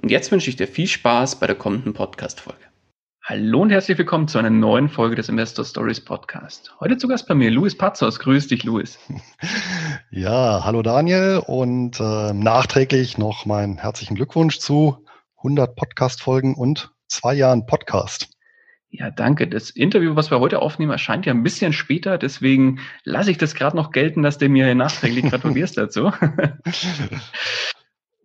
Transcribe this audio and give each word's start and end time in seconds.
Und 0.00 0.10
jetzt 0.10 0.30
wünsche 0.30 0.48
ich 0.48 0.56
dir 0.56 0.68
viel 0.68 0.86
Spaß 0.86 1.40
bei 1.40 1.46
der 1.46 1.56
kommenden 1.56 1.92
Podcast-Folge. 1.92 2.60
Hallo 3.24 3.62
und 3.62 3.70
herzlich 3.70 3.98
willkommen 3.98 4.28
zu 4.28 4.38
einer 4.38 4.48
neuen 4.48 4.88
Folge 4.88 5.16
des 5.16 5.28
Investor 5.28 5.64
Stories 5.64 6.00
Podcast. 6.00 6.72
Heute 6.78 6.96
zu 6.96 7.08
Gast 7.08 7.26
bei 7.26 7.34
mir 7.34 7.50
Luis 7.50 7.76
Pazos. 7.76 8.20
Grüß 8.20 8.46
dich, 8.48 8.64
Luis. 8.64 8.98
Ja, 10.10 10.64
hallo 10.64 10.80
Daniel 10.82 11.42
und 11.46 12.00
äh, 12.00 12.32
nachträglich 12.32 13.18
noch 13.18 13.44
meinen 13.44 13.76
herzlichen 13.76 14.14
Glückwunsch 14.14 14.58
zu 14.58 15.04
100 15.38 15.76
Podcast-Folgen 15.76 16.54
und 16.54 16.90
zwei 17.08 17.34
Jahren 17.34 17.66
Podcast. 17.66 18.30
Ja, 18.88 19.10
danke. 19.10 19.46
Das 19.46 19.68
Interview, 19.68 20.16
was 20.16 20.30
wir 20.30 20.40
heute 20.40 20.62
aufnehmen, 20.62 20.92
erscheint 20.92 21.26
ja 21.26 21.34
ein 21.34 21.42
bisschen 21.42 21.74
später. 21.74 22.16
Deswegen 22.16 22.80
lasse 23.04 23.30
ich 23.30 23.36
das 23.36 23.54
gerade 23.54 23.76
noch 23.76 23.90
gelten, 23.90 24.22
dass 24.22 24.38
du 24.38 24.48
mir 24.48 24.74
nachträglich 24.74 25.24
gratulierst 25.30 25.76
dazu. 25.76 26.10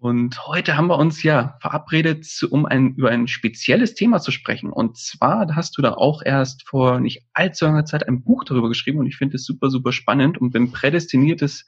Und 0.04 0.48
heute 0.48 0.76
haben 0.76 0.88
wir 0.88 0.98
uns 0.98 1.24
ja 1.24 1.56
verabredet, 1.62 2.28
um 2.50 2.66
ein, 2.66 2.96
über 2.96 3.10
ein 3.10 3.30
spezielles 3.30 3.96
Thema 3.96 4.20
zu 4.20 4.32
sprechen. 4.32 4.70
Und 4.70 4.98
zwar 4.98 5.56
hast 5.56 5.78
du 5.78 5.82
da 5.82 5.94
auch 5.94 6.22
erst 6.22 6.68
vor 6.68 7.00
nicht 7.00 7.26
allzu 7.32 7.64
langer 7.64 7.86
Zeit 7.86 8.06
ein 8.06 8.22
Buch 8.22 8.44
darüber 8.44 8.68
geschrieben 8.68 9.00
und 9.00 9.08
ich 9.08 9.16
finde 9.16 9.38
es 9.38 9.46
super, 9.46 9.70
super 9.70 9.94
spannend 9.94 10.38
und 10.38 10.52
bin 10.52 10.74
prädestiniertes, 10.74 11.66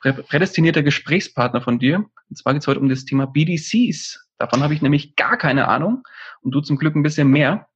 prädestinierter 0.00 0.82
Gesprächspartner 0.82 1.60
von 1.60 1.78
dir. 1.78 2.04
Und 2.28 2.36
zwar 2.36 2.54
geht 2.54 2.62
es 2.62 2.66
heute 2.66 2.80
um 2.80 2.88
das 2.88 3.04
Thema 3.04 3.26
BDCs. 3.26 4.18
Davon 4.36 4.64
habe 4.64 4.74
ich 4.74 4.82
nämlich 4.82 5.14
gar 5.14 5.36
keine 5.36 5.68
Ahnung 5.68 6.02
und 6.40 6.50
du 6.56 6.62
zum 6.62 6.78
Glück 6.78 6.96
ein 6.96 7.04
bisschen 7.04 7.28
mehr. 7.28 7.68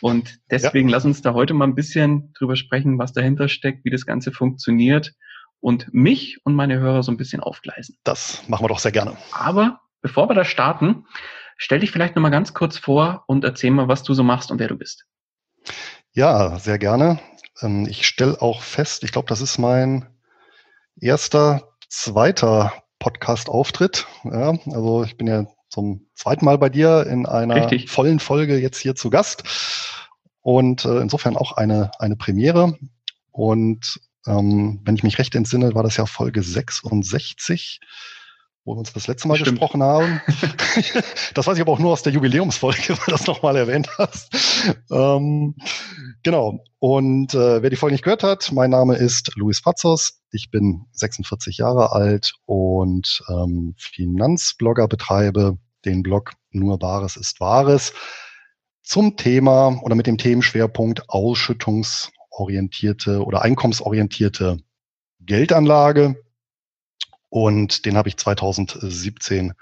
Und 0.00 0.38
deswegen 0.52 0.90
ja. 0.90 0.94
lass 0.94 1.06
uns 1.06 1.22
da 1.22 1.34
heute 1.34 1.54
mal 1.54 1.66
ein 1.66 1.74
bisschen 1.74 2.32
drüber 2.38 2.54
sprechen, 2.54 3.00
was 3.00 3.12
dahinter 3.12 3.48
steckt, 3.48 3.84
wie 3.84 3.90
das 3.90 4.06
Ganze 4.06 4.30
funktioniert 4.30 5.12
und 5.60 5.92
mich 5.92 6.40
und 6.44 6.54
meine 6.54 6.78
Hörer 6.78 7.02
so 7.02 7.12
ein 7.12 7.16
bisschen 7.16 7.40
aufgleisen. 7.40 7.96
Das 8.04 8.46
machen 8.48 8.64
wir 8.64 8.68
doch 8.68 8.78
sehr 8.78 8.92
gerne. 8.92 9.16
Aber 9.32 9.80
bevor 10.02 10.28
wir 10.28 10.34
da 10.34 10.44
starten, 10.44 11.06
stell 11.56 11.80
dich 11.80 11.90
vielleicht 11.90 12.16
nochmal 12.16 12.30
ganz 12.30 12.54
kurz 12.54 12.78
vor 12.78 13.24
und 13.26 13.44
erzähl 13.44 13.70
mal, 13.70 13.88
was 13.88 14.02
du 14.02 14.14
so 14.14 14.22
machst 14.22 14.50
und 14.50 14.58
wer 14.58 14.68
du 14.68 14.76
bist. 14.76 15.06
Ja, 16.12 16.58
sehr 16.58 16.78
gerne. 16.78 17.18
Ähm, 17.62 17.86
ich 17.88 18.06
stelle 18.06 18.40
auch 18.40 18.62
fest, 18.62 19.04
ich 19.04 19.12
glaube, 19.12 19.28
das 19.28 19.40
ist 19.40 19.58
mein 19.58 20.06
erster, 21.00 21.74
zweiter 21.88 22.72
Podcast-Auftritt. 22.98 24.06
Ja, 24.24 24.54
also 24.66 25.04
ich 25.04 25.16
bin 25.16 25.26
ja 25.26 25.46
zum 25.68 26.06
zweiten 26.14 26.44
Mal 26.44 26.58
bei 26.58 26.68
dir 26.68 27.06
in 27.06 27.26
einer 27.26 27.56
Richtig. 27.56 27.90
vollen 27.90 28.20
Folge 28.20 28.58
jetzt 28.58 28.78
hier 28.78 28.94
zu 28.94 29.10
Gast. 29.10 29.44
Und 30.40 30.84
äh, 30.84 31.00
insofern 31.00 31.36
auch 31.36 31.52
eine, 31.52 31.90
eine 31.98 32.16
Premiere. 32.16 32.78
Und 33.32 33.98
ähm, 34.26 34.80
wenn 34.84 34.96
ich 34.96 35.02
mich 35.02 35.18
recht 35.18 35.34
entsinne, 35.34 35.74
war 35.74 35.82
das 35.82 35.96
ja 35.96 36.06
Folge 36.06 36.42
66, 36.42 37.80
wo 38.64 38.74
wir 38.74 38.78
uns 38.78 38.92
das 38.92 39.06
letzte 39.06 39.28
Mal 39.28 39.36
Stimmt. 39.36 39.60
gesprochen 39.60 39.82
haben. 39.82 40.20
das 41.34 41.46
weiß 41.46 41.56
ich 41.56 41.60
aber 41.60 41.72
auch 41.72 41.78
nur 41.78 41.92
aus 41.92 42.02
der 42.02 42.12
Jubiläumsfolge, 42.12 42.88
weil 42.88 43.04
du 43.06 43.10
das 43.10 43.26
nochmal 43.26 43.56
erwähnt 43.56 43.88
hast. 43.98 44.34
Ähm, 44.90 45.54
genau. 46.22 46.64
Und 46.78 47.34
äh, 47.34 47.62
wer 47.62 47.70
die 47.70 47.76
Folge 47.76 47.94
nicht 47.94 48.04
gehört 48.04 48.22
hat, 48.22 48.50
mein 48.52 48.70
Name 48.70 48.96
ist 48.96 49.32
Luis 49.36 49.60
Pazos. 49.60 50.20
Ich 50.30 50.50
bin 50.50 50.86
46 50.92 51.58
Jahre 51.58 51.92
alt 51.92 52.34
und 52.46 53.22
ähm, 53.28 53.74
Finanzblogger 53.76 54.88
betreibe 54.88 55.58
den 55.84 56.02
Blog 56.02 56.32
Nur 56.50 56.80
Wahres 56.80 57.16
ist 57.16 57.40
Wahres 57.40 57.92
zum 58.82 59.16
Thema 59.16 59.80
oder 59.82 59.94
mit 59.94 60.06
dem 60.06 60.18
Themenschwerpunkt 60.18 61.08
Ausschüttungs- 61.08 62.10
orientierte 62.36 63.24
oder 63.24 63.42
einkommensorientierte 63.42 64.58
Geldanlage. 65.20 66.22
Und 67.28 67.86
den 67.86 67.96
habe 67.96 68.08
ich 68.08 68.16
2017 68.16 69.52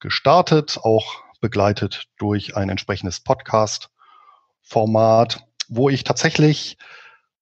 gestartet, 0.00 0.78
auch 0.82 1.22
begleitet 1.40 2.08
durch 2.18 2.56
ein 2.56 2.68
entsprechendes 2.68 3.20
Podcast-Format, 3.20 5.46
wo 5.68 5.88
ich 5.88 6.02
tatsächlich 6.04 6.76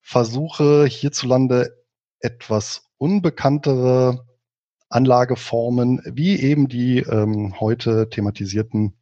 versuche, 0.01 0.87
hierzulande 0.87 1.77
etwas 2.21 2.89
unbekanntere 2.99 4.25
Anlageformen, 4.89 6.01
wie 6.05 6.39
eben 6.41 6.69
die 6.69 6.99
ähm, 6.99 7.59
heute 7.61 8.09
thematisierten 8.11 8.95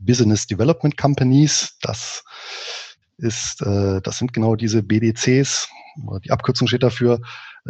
Business 0.00 0.46
Development 0.46 0.96
Companies, 0.96 1.76
das 1.80 2.24
ist, 3.18 3.62
äh, 3.62 4.00
das 4.02 4.18
sind 4.18 4.32
genau 4.32 4.56
diese 4.56 4.82
BDCs, 4.82 5.68
die 6.24 6.30
Abkürzung 6.30 6.68
steht 6.68 6.82
dafür, 6.82 7.20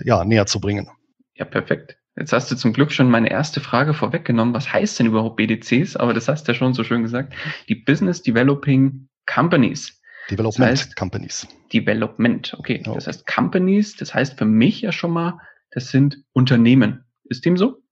ja, 0.04 0.24
näher 0.24 0.46
zu 0.46 0.60
bringen. 0.60 0.88
Ja, 1.34 1.44
perfekt. 1.44 1.96
Jetzt 2.16 2.32
hast 2.32 2.50
du 2.50 2.56
zum 2.56 2.72
Glück 2.72 2.92
schon 2.92 3.10
meine 3.10 3.30
erste 3.30 3.60
Frage 3.60 3.92
vorweggenommen. 3.92 4.54
Was 4.54 4.72
heißt 4.72 4.98
denn 4.98 5.06
überhaupt 5.06 5.36
BDCs? 5.36 5.96
Aber 5.96 6.14
das 6.14 6.28
hast 6.28 6.48
du 6.48 6.52
ja 6.52 6.58
schon 6.58 6.72
so 6.72 6.82
schön 6.82 7.02
gesagt. 7.02 7.34
Die 7.68 7.74
Business 7.74 8.22
Developing 8.22 9.08
Companies. 9.26 10.00
Development 10.30 10.70
das 10.72 10.80
heißt, 10.80 10.96
Companies. 10.96 11.46
Development, 11.72 12.54
okay. 12.58 12.82
Ja. 12.84 12.94
Das 12.94 13.06
heißt 13.06 13.26
Companies, 13.26 13.96
das 13.96 14.14
heißt 14.14 14.38
für 14.38 14.46
mich 14.46 14.80
ja 14.80 14.92
schon 14.92 15.12
mal, 15.12 15.38
das 15.70 15.90
sind 15.90 16.24
Unternehmen. 16.32 17.04
Ist 17.24 17.44
dem 17.44 17.56
so? 17.56 17.82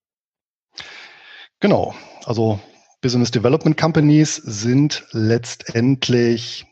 Genau. 1.61 1.95
Also 2.25 2.61
Business 3.03 3.31
Development 3.31 3.77
Companies 3.77 4.37
sind 4.37 5.05
letztendlich 5.13 6.67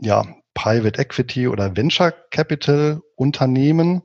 ja, 0.00 0.24
Private 0.54 1.00
Equity 1.00 1.48
oder 1.48 1.76
Venture 1.76 2.12
Capital 2.30 3.00
Unternehmen. 3.16 4.02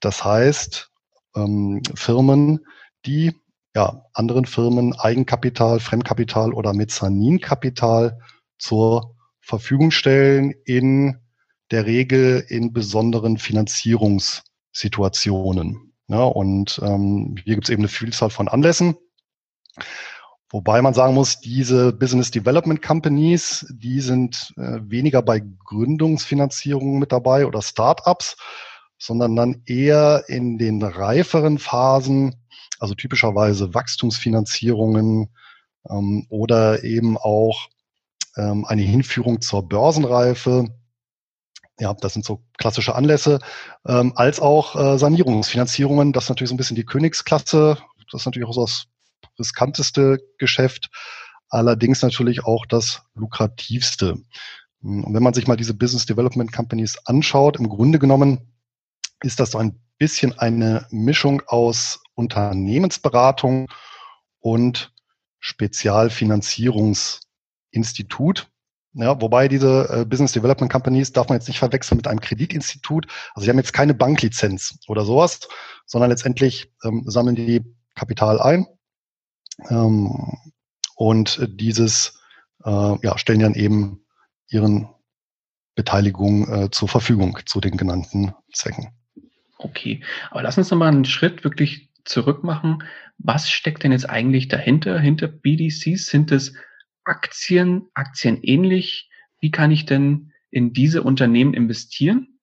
Das 0.00 0.24
heißt, 0.24 0.90
ähm, 1.36 1.82
Firmen, 1.94 2.60
die 3.06 3.32
ja, 3.74 4.04
anderen 4.12 4.44
Firmen 4.44 4.94
Eigenkapital, 4.98 5.80
Fremdkapital 5.80 6.52
oder 6.52 6.72
Mezzaninkapital 6.72 8.18
zur 8.58 9.16
Verfügung 9.40 9.90
stellen, 9.90 10.54
in 10.64 11.18
der 11.70 11.86
Regel 11.86 12.44
in 12.48 12.72
besonderen 12.72 13.38
Finanzierungssituationen. 13.38 15.94
Ja, 16.08 16.24
und 16.24 16.80
ähm, 16.82 17.36
hier 17.44 17.54
gibt 17.54 17.68
es 17.68 17.70
eben 17.70 17.82
eine 17.82 17.88
Vielzahl 17.88 18.30
von 18.30 18.48
Anlässen. 18.48 18.96
Wobei 20.50 20.80
man 20.80 20.94
sagen 20.94 21.14
muss, 21.14 21.40
diese 21.40 21.92
Business 21.92 22.30
Development 22.30 22.80
Companies, 22.80 23.66
die 23.70 24.00
sind 24.00 24.54
äh, 24.56 24.78
weniger 24.82 25.20
bei 25.20 25.42
Gründungsfinanzierungen 25.64 26.98
mit 26.98 27.12
dabei 27.12 27.46
oder 27.46 27.60
Startups, 27.60 28.36
sondern 28.98 29.36
dann 29.36 29.62
eher 29.66 30.24
in 30.28 30.56
den 30.56 30.82
reiferen 30.82 31.58
Phasen, 31.58 32.34
also 32.78 32.94
typischerweise 32.94 33.74
Wachstumsfinanzierungen 33.74 35.28
ähm, 35.88 36.26
oder 36.30 36.82
eben 36.82 37.18
auch 37.18 37.68
ähm, 38.36 38.64
eine 38.64 38.82
Hinführung 38.82 39.42
zur 39.42 39.68
Börsenreife. 39.68 40.64
Ja, 41.78 41.92
das 41.92 42.14
sind 42.14 42.24
so 42.24 42.42
klassische 42.56 42.94
Anlässe, 42.94 43.38
ähm, 43.86 44.14
als 44.16 44.40
auch 44.40 44.74
äh, 44.76 44.98
Sanierungsfinanzierungen. 44.98 46.14
Das 46.14 46.24
ist 46.24 46.28
natürlich 46.30 46.48
so 46.48 46.54
ein 46.54 46.58
bisschen 46.58 46.74
die 46.76 46.86
Königsklasse. 46.86 47.76
Das 48.10 48.22
ist 48.22 48.26
natürlich 48.26 48.48
auch 48.48 48.54
so 48.54 48.62
das 48.62 48.86
riskanteste 49.38 50.18
Geschäft, 50.38 50.90
allerdings 51.48 52.02
natürlich 52.02 52.44
auch 52.44 52.66
das 52.66 53.02
lukrativste. 53.14 54.18
Und 54.80 55.14
wenn 55.14 55.22
man 55.22 55.34
sich 55.34 55.46
mal 55.46 55.56
diese 55.56 55.74
Business 55.74 56.06
Development 56.06 56.52
Companies 56.52 56.98
anschaut, 57.06 57.56
im 57.56 57.68
Grunde 57.68 57.98
genommen 57.98 58.52
ist 59.22 59.40
das 59.40 59.52
so 59.52 59.58
ein 59.58 59.80
bisschen 59.98 60.38
eine 60.38 60.86
Mischung 60.90 61.42
aus 61.46 62.00
Unternehmensberatung 62.14 63.68
und 64.40 64.92
Spezialfinanzierungsinstrumenten. 65.40 67.28
Kreditinstitut. 67.78 68.50
Ja, 68.94 69.20
wobei 69.20 69.48
diese 69.48 69.88
äh, 69.90 70.04
Business 70.04 70.32
Development 70.32 70.72
Companies 70.72 71.12
darf 71.12 71.28
man 71.28 71.38
jetzt 71.38 71.46
nicht 71.46 71.58
verwechseln 71.58 71.98
mit 71.98 72.08
einem 72.08 72.20
Kreditinstitut. 72.20 73.06
Also 73.34 73.44
sie 73.44 73.50
haben 73.50 73.58
jetzt 73.58 73.72
keine 73.72 73.94
Banklizenz 73.94 74.78
oder 74.88 75.04
sowas, 75.04 75.40
sondern 75.86 76.10
letztendlich 76.10 76.72
ähm, 76.84 77.04
sammeln 77.06 77.36
die 77.36 77.62
Kapital 77.94 78.40
ein 78.40 78.66
und 80.94 81.48
dieses 81.60 82.20
äh, 82.64 82.70
ja, 83.02 83.18
stellen 83.18 83.40
dann 83.40 83.54
eben 83.54 84.04
ihren 84.48 84.88
Beteiligung 85.74 86.48
äh, 86.48 86.70
zur 86.70 86.88
Verfügung 86.88 87.38
zu 87.46 87.60
den 87.60 87.76
genannten 87.76 88.34
Zwecken. 88.52 88.88
Okay, 89.58 90.02
aber 90.30 90.42
lass 90.42 90.58
uns 90.58 90.70
nochmal 90.70 90.88
einen 90.88 91.04
Schritt 91.04 91.44
wirklich 91.44 91.90
zurück 92.04 92.44
machen. 92.44 92.82
Was 93.18 93.50
steckt 93.50 93.82
denn 93.82 93.92
jetzt 93.92 94.08
eigentlich 94.08 94.48
dahinter, 94.48 94.98
hinter 94.98 95.28
BDCs? 95.28 96.06
Sind 96.06 96.32
es 96.32 96.54
Aktien, 97.04 97.88
Aktien 97.94 98.42
ähnlich? 98.42 99.10
Wie 99.40 99.50
kann 99.50 99.70
ich 99.70 99.86
denn 99.86 100.32
in 100.50 100.72
diese 100.72 101.02
Unternehmen 101.02 101.54
investieren? 101.54 102.38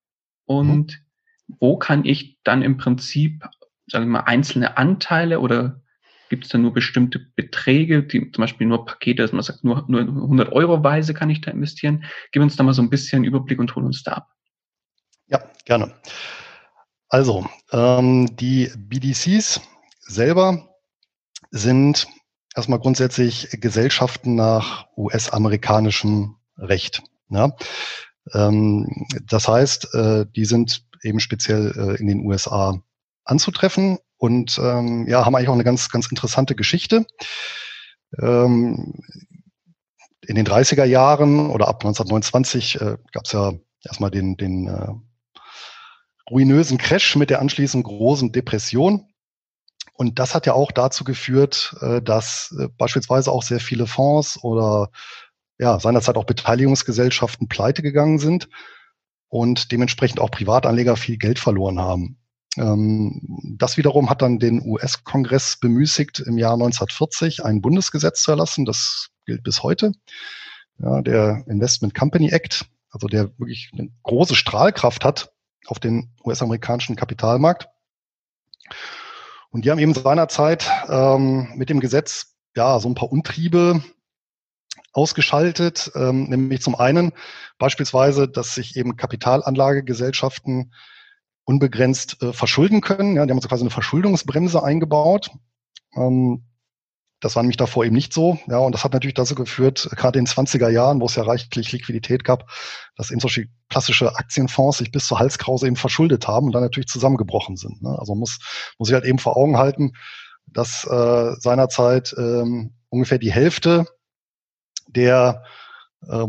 Und 0.45 0.99
mhm. 1.47 1.55
wo 1.59 1.77
kann 1.77 2.05
ich 2.05 2.39
dann 2.43 2.61
im 2.61 2.77
Prinzip, 2.77 3.47
sagen 3.87 4.05
wir 4.05 4.11
mal, 4.11 4.19
einzelne 4.21 4.77
Anteile 4.77 5.39
oder 5.39 5.81
gibt 6.29 6.45
es 6.45 6.49
da 6.49 6.57
nur 6.57 6.73
bestimmte 6.73 7.19
Beträge, 7.19 8.03
die 8.03 8.31
zum 8.31 8.41
Beispiel 8.41 8.67
nur 8.67 8.85
Pakete, 8.85 9.21
dass 9.21 9.31
man 9.31 9.43
sagt, 9.43 9.63
nur, 9.63 9.85
nur 9.87 10.01
100 10.01 10.51
Euro 10.51 10.83
weise 10.83 11.13
kann 11.13 11.29
ich 11.29 11.41
da 11.41 11.51
investieren? 11.51 12.05
Gib 12.31 12.41
uns 12.41 12.55
da 12.55 12.63
mal 12.63 12.73
so 12.73 12.81
ein 12.81 12.89
bisschen 12.89 13.23
Überblick 13.23 13.59
und 13.59 13.75
hol 13.75 13.85
uns 13.85 14.03
da 14.03 14.13
ab. 14.13 14.29
Ja, 15.27 15.43
gerne. 15.65 15.93
Also, 17.09 17.45
ähm, 17.71 18.35
die 18.35 18.71
BDCs 18.77 19.61
selber 20.01 20.69
sind 21.51 22.07
erstmal 22.55 22.79
grundsätzlich 22.79 23.49
Gesellschaften 23.61 24.35
nach 24.35 24.87
US-amerikanischem 24.97 26.35
Recht. 26.57 27.03
Ja? 27.29 27.55
Ähm, 28.33 29.05
das 29.27 29.47
heißt, 29.47 29.93
äh, 29.93 30.25
die 30.35 30.45
sind 30.45 30.85
eben 31.03 31.19
speziell 31.19 31.73
äh, 31.77 31.99
in 31.99 32.07
den 32.07 32.25
USA 32.25 32.81
anzutreffen 33.23 33.99
und 34.25 34.59
ähm, 34.61 35.07
ja, 35.07 35.23
haben 35.23 35.35
eigentlich 35.35 35.49
auch 35.49 35.53
eine 35.53 35.63
ganz, 35.63 35.89
ganz 35.89 36.07
interessante 36.07 36.55
Geschichte. 36.55 37.05
Ähm, 38.19 38.95
in 40.25 40.35
den 40.35 40.47
30er 40.47 40.83
Jahren 40.83 41.51
oder 41.51 41.67
ab 41.67 41.85
1929 41.85 42.81
äh, 42.81 42.97
gab 43.11 43.25
es 43.25 43.33
ja 43.33 43.53
erstmal 43.83 44.09
den, 44.09 44.35
den 44.35 44.67
äh, 44.67 44.93
ruinösen 46.31 46.79
Crash 46.79 47.15
mit 47.15 47.29
der 47.29 47.39
anschließend 47.39 47.83
großen 47.83 48.31
Depression. 48.31 49.07
Und 49.93 50.17
das 50.17 50.33
hat 50.33 50.47
ja 50.47 50.53
auch 50.53 50.71
dazu 50.71 51.03
geführt, 51.03 51.75
äh, 51.81 52.01
dass 52.01 52.51
äh, 52.59 52.67
beispielsweise 52.79 53.31
auch 53.31 53.43
sehr 53.43 53.59
viele 53.59 53.85
Fonds 53.85 54.43
oder 54.43 54.89
ja, 55.59 55.79
seinerzeit 55.79 56.17
auch 56.17 56.25
Beteiligungsgesellschaften 56.25 57.47
pleite 57.47 57.83
gegangen 57.83 58.17
sind 58.17 58.49
und 59.29 59.71
dementsprechend 59.71 60.19
auch 60.19 60.31
Privatanleger 60.31 60.97
viel 60.97 61.17
Geld 61.17 61.37
verloren 61.37 61.79
haben. 61.79 62.17
Ähm, 62.57 63.21
das 63.57 63.77
wiederum 63.77 64.09
hat 64.09 64.21
dann 64.21 64.39
den 64.39 64.61
US-Kongress 64.65 65.57
bemüßigt, 65.57 66.19
im 66.19 66.37
Jahr 66.37 66.53
1940 66.53 67.43
ein 67.43 67.61
Bundesgesetz 67.61 68.21
zu 68.21 68.31
erlassen. 68.31 68.65
Das 68.65 69.09
gilt 69.25 69.43
bis 69.43 69.63
heute. 69.63 69.91
Ja, 70.79 71.01
der 71.01 71.43
Investment 71.47 71.95
Company 71.95 72.29
Act, 72.29 72.65
also 72.89 73.07
der 73.07 73.37
wirklich 73.39 73.71
eine 73.73 73.89
große 74.03 74.35
Strahlkraft 74.35 75.05
hat, 75.05 75.31
auf 75.67 75.79
den 75.79 76.11
US-amerikanischen 76.23 76.95
Kapitalmarkt. 76.95 77.69
Und 79.49 79.63
die 79.63 79.71
haben 79.71 79.79
eben 79.79 79.93
seinerzeit 79.93 80.69
ähm, 80.89 81.49
mit 81.55 81.69
dem 81.69 81.79
Gesetz 81.79 82.35
ja 82.55 82.79
so 82.79 82.89
ein 82.89 82.95
paar 82.95 83.11
Untriebe 83.11 83.81
ausgeschaltet, 84.91 85.91
ähm, 85.95 86.25
nämlich 86.25 86.61
zum 86.61 86.75
einen 86.75 87.11
beispielsweise, 87.57 88.27
dass 88.27 88.55
sich 88.55 88.75
eben 88.75 88.97
Kapitalanlagegesellschaften 88.97 90.73
unbegrenzt 91.45 92.21
äh, 92.21 92.33
verschulden 92.33 92.81
können. 92.81 93.15
Ja, 93.15 93.25
die 93.25 93.31
haben 93.31 93.41
so 93.41 93.47
quasi 93.47 93.63
eine 93.63 93.69
Verschuldungsbremse 93.69 94.61
eingebaut. 94.63 95.31
Ähm, 95.95 96.45
das 97.21 97.35
war 97.35 97.43
nämlich 97.43 97.57
davor 97.57 97.85
eben 97.85 97.95
nicht 97.95 98.13
so. 98.13 98.37
Ja, 98.47 98.57
und 98.57 98.73
das 98.73 98.83
hat 98.83 98.93
natürlich 98.93 99.13
dazu 99.13 99.35
geführt, 99.35 99.89
gerade 99.95 100.19
in 100.19 100.25
den 100.25 100.31
20er 100.31 100.69
Jahren, 100.69 100.99
wo 100.99 101.05
es 101.05 101.15
ja 101.15 101.23
reichlich 101.23 101.71
Liquidität 101.71 102.23
gab, 102.23 102.51
dass 102.97 103.09
eben 103.09 103.19
solche 103.19 103.47
klassische 103.69 104.15
Aktienfonds 104.15 104.79
sich 104.79 104.91
bis 104.91 105.07
zur 105.07 105.19
Halskrause 105.19 105.65
eben 105.67 105.75
verschuldet 105.75 106.27
haben 106.27 106.47
und 106.47 106.51
dann 106.51 106.61
natürlich 106.61 106.89
zusammengebrochen 106.89 107.55
sind. 107.55 107.81
Ne? 107.81 107.97
Also 107.97 108.15
muss, 108.15 108.39
muss 108.77 108.89
ich 108.89 108.93
halt 108.93 109.05
eben 109.05 109.17
vor 109.17 109.37
Augen 109.37 109.57
halten, 109.57 109.93
dass 110.45 110.85
äh, 110.85 111.35
seinerzeit 111.39 112.13
ähm, 112.17 112.75
ungefähr 112.89 113.17
die 113.17 113.31
Hälfte 113.31 113.85
der 114.87 115.43
äh, 116.07 116.27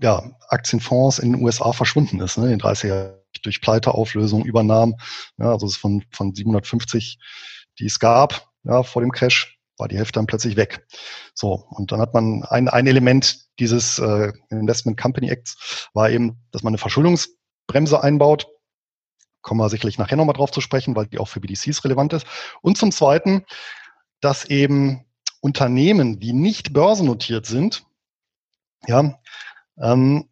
ja, 0.00 0.30
Aktienfonds 0.48 1.18
in 1.18 1.32
den 1.32 1.42
USA 1.42 1.72
verschwunden 1.72 2.20
ist, 2.20 2.38
ne, 2.38 2.44
in 2.44 2.58
den 2.58 2.60
30er 2.60 3.18
durch 3.42 3.60
Pleiteauflösung, 3.60 4.44
Übernahmen. 4.44 4.94
Ja, 5.38 5.52
also 5.52 5.68
von, 5.68 6.04
von 6.12 6.34
750, 6.34 7.18
die 7.78 7.86
es 7.86 7.98
gab 7.98 8.48
ja, 8.64 8.82
vor 8.82 9.02
dem 9.02 9.12
Crash, 9.12 9.58
war 9.76 9.88
die 9.88 9.96
Hälfte 9.96 10.18
dann 10.18 10.26
plötzlich 10.26 10.56
weg. 10.56 10.86
So, 11.34 11.66
und 11.70 11.92
dann 11.92 12.00
hat 12.00 12.14
man 12.14 12.42
ein, 12.44 12.68
ein 12.68 12.86
Element 12.86 13.46
dieses 13.58 13.98
äh, 13.98 14.32
Investment 14.50 15.00
Company 15.00 15.30
Acts 15.30 15.88
war 15.94 16.10
eben, 16.10 16.38
dass 16.50 16.62
man 16.62 16.72
eine 16.72 16.78
Verschuldungsbremse 16.78 18.02
einbaut. 18.02 18.48
Kommen 19.42 19.60
wir 19.60 19.68
sicherlich 19.68 19.98
nachher 19.98 20.16
nochmal 20.16 20.34
drauf 20.34 20.50
zu 20.50 20.60
sprechen, 20.60 20.96
weil 20.96 21.06
die 21.06 21.18
auch 21.18 21.28
für 21.28 21.40
BDCs 21.40 21.84
relevant 21.84 22.12
ist. 22.12 22.26
Und 22.60 22.76
zum 22.76 22.90
Zweiten, 22.90 23.44
dass 24.20 24.44
eben 24.44 25.04
Unternehmen, 25.40 26.18
die 26.18 26.32
nicht 26.32 26.72
börsennotiert 26.72 27.46
sind, 27.46 27.84
ja, 28.86 29.18
ähm, 29.80 30.28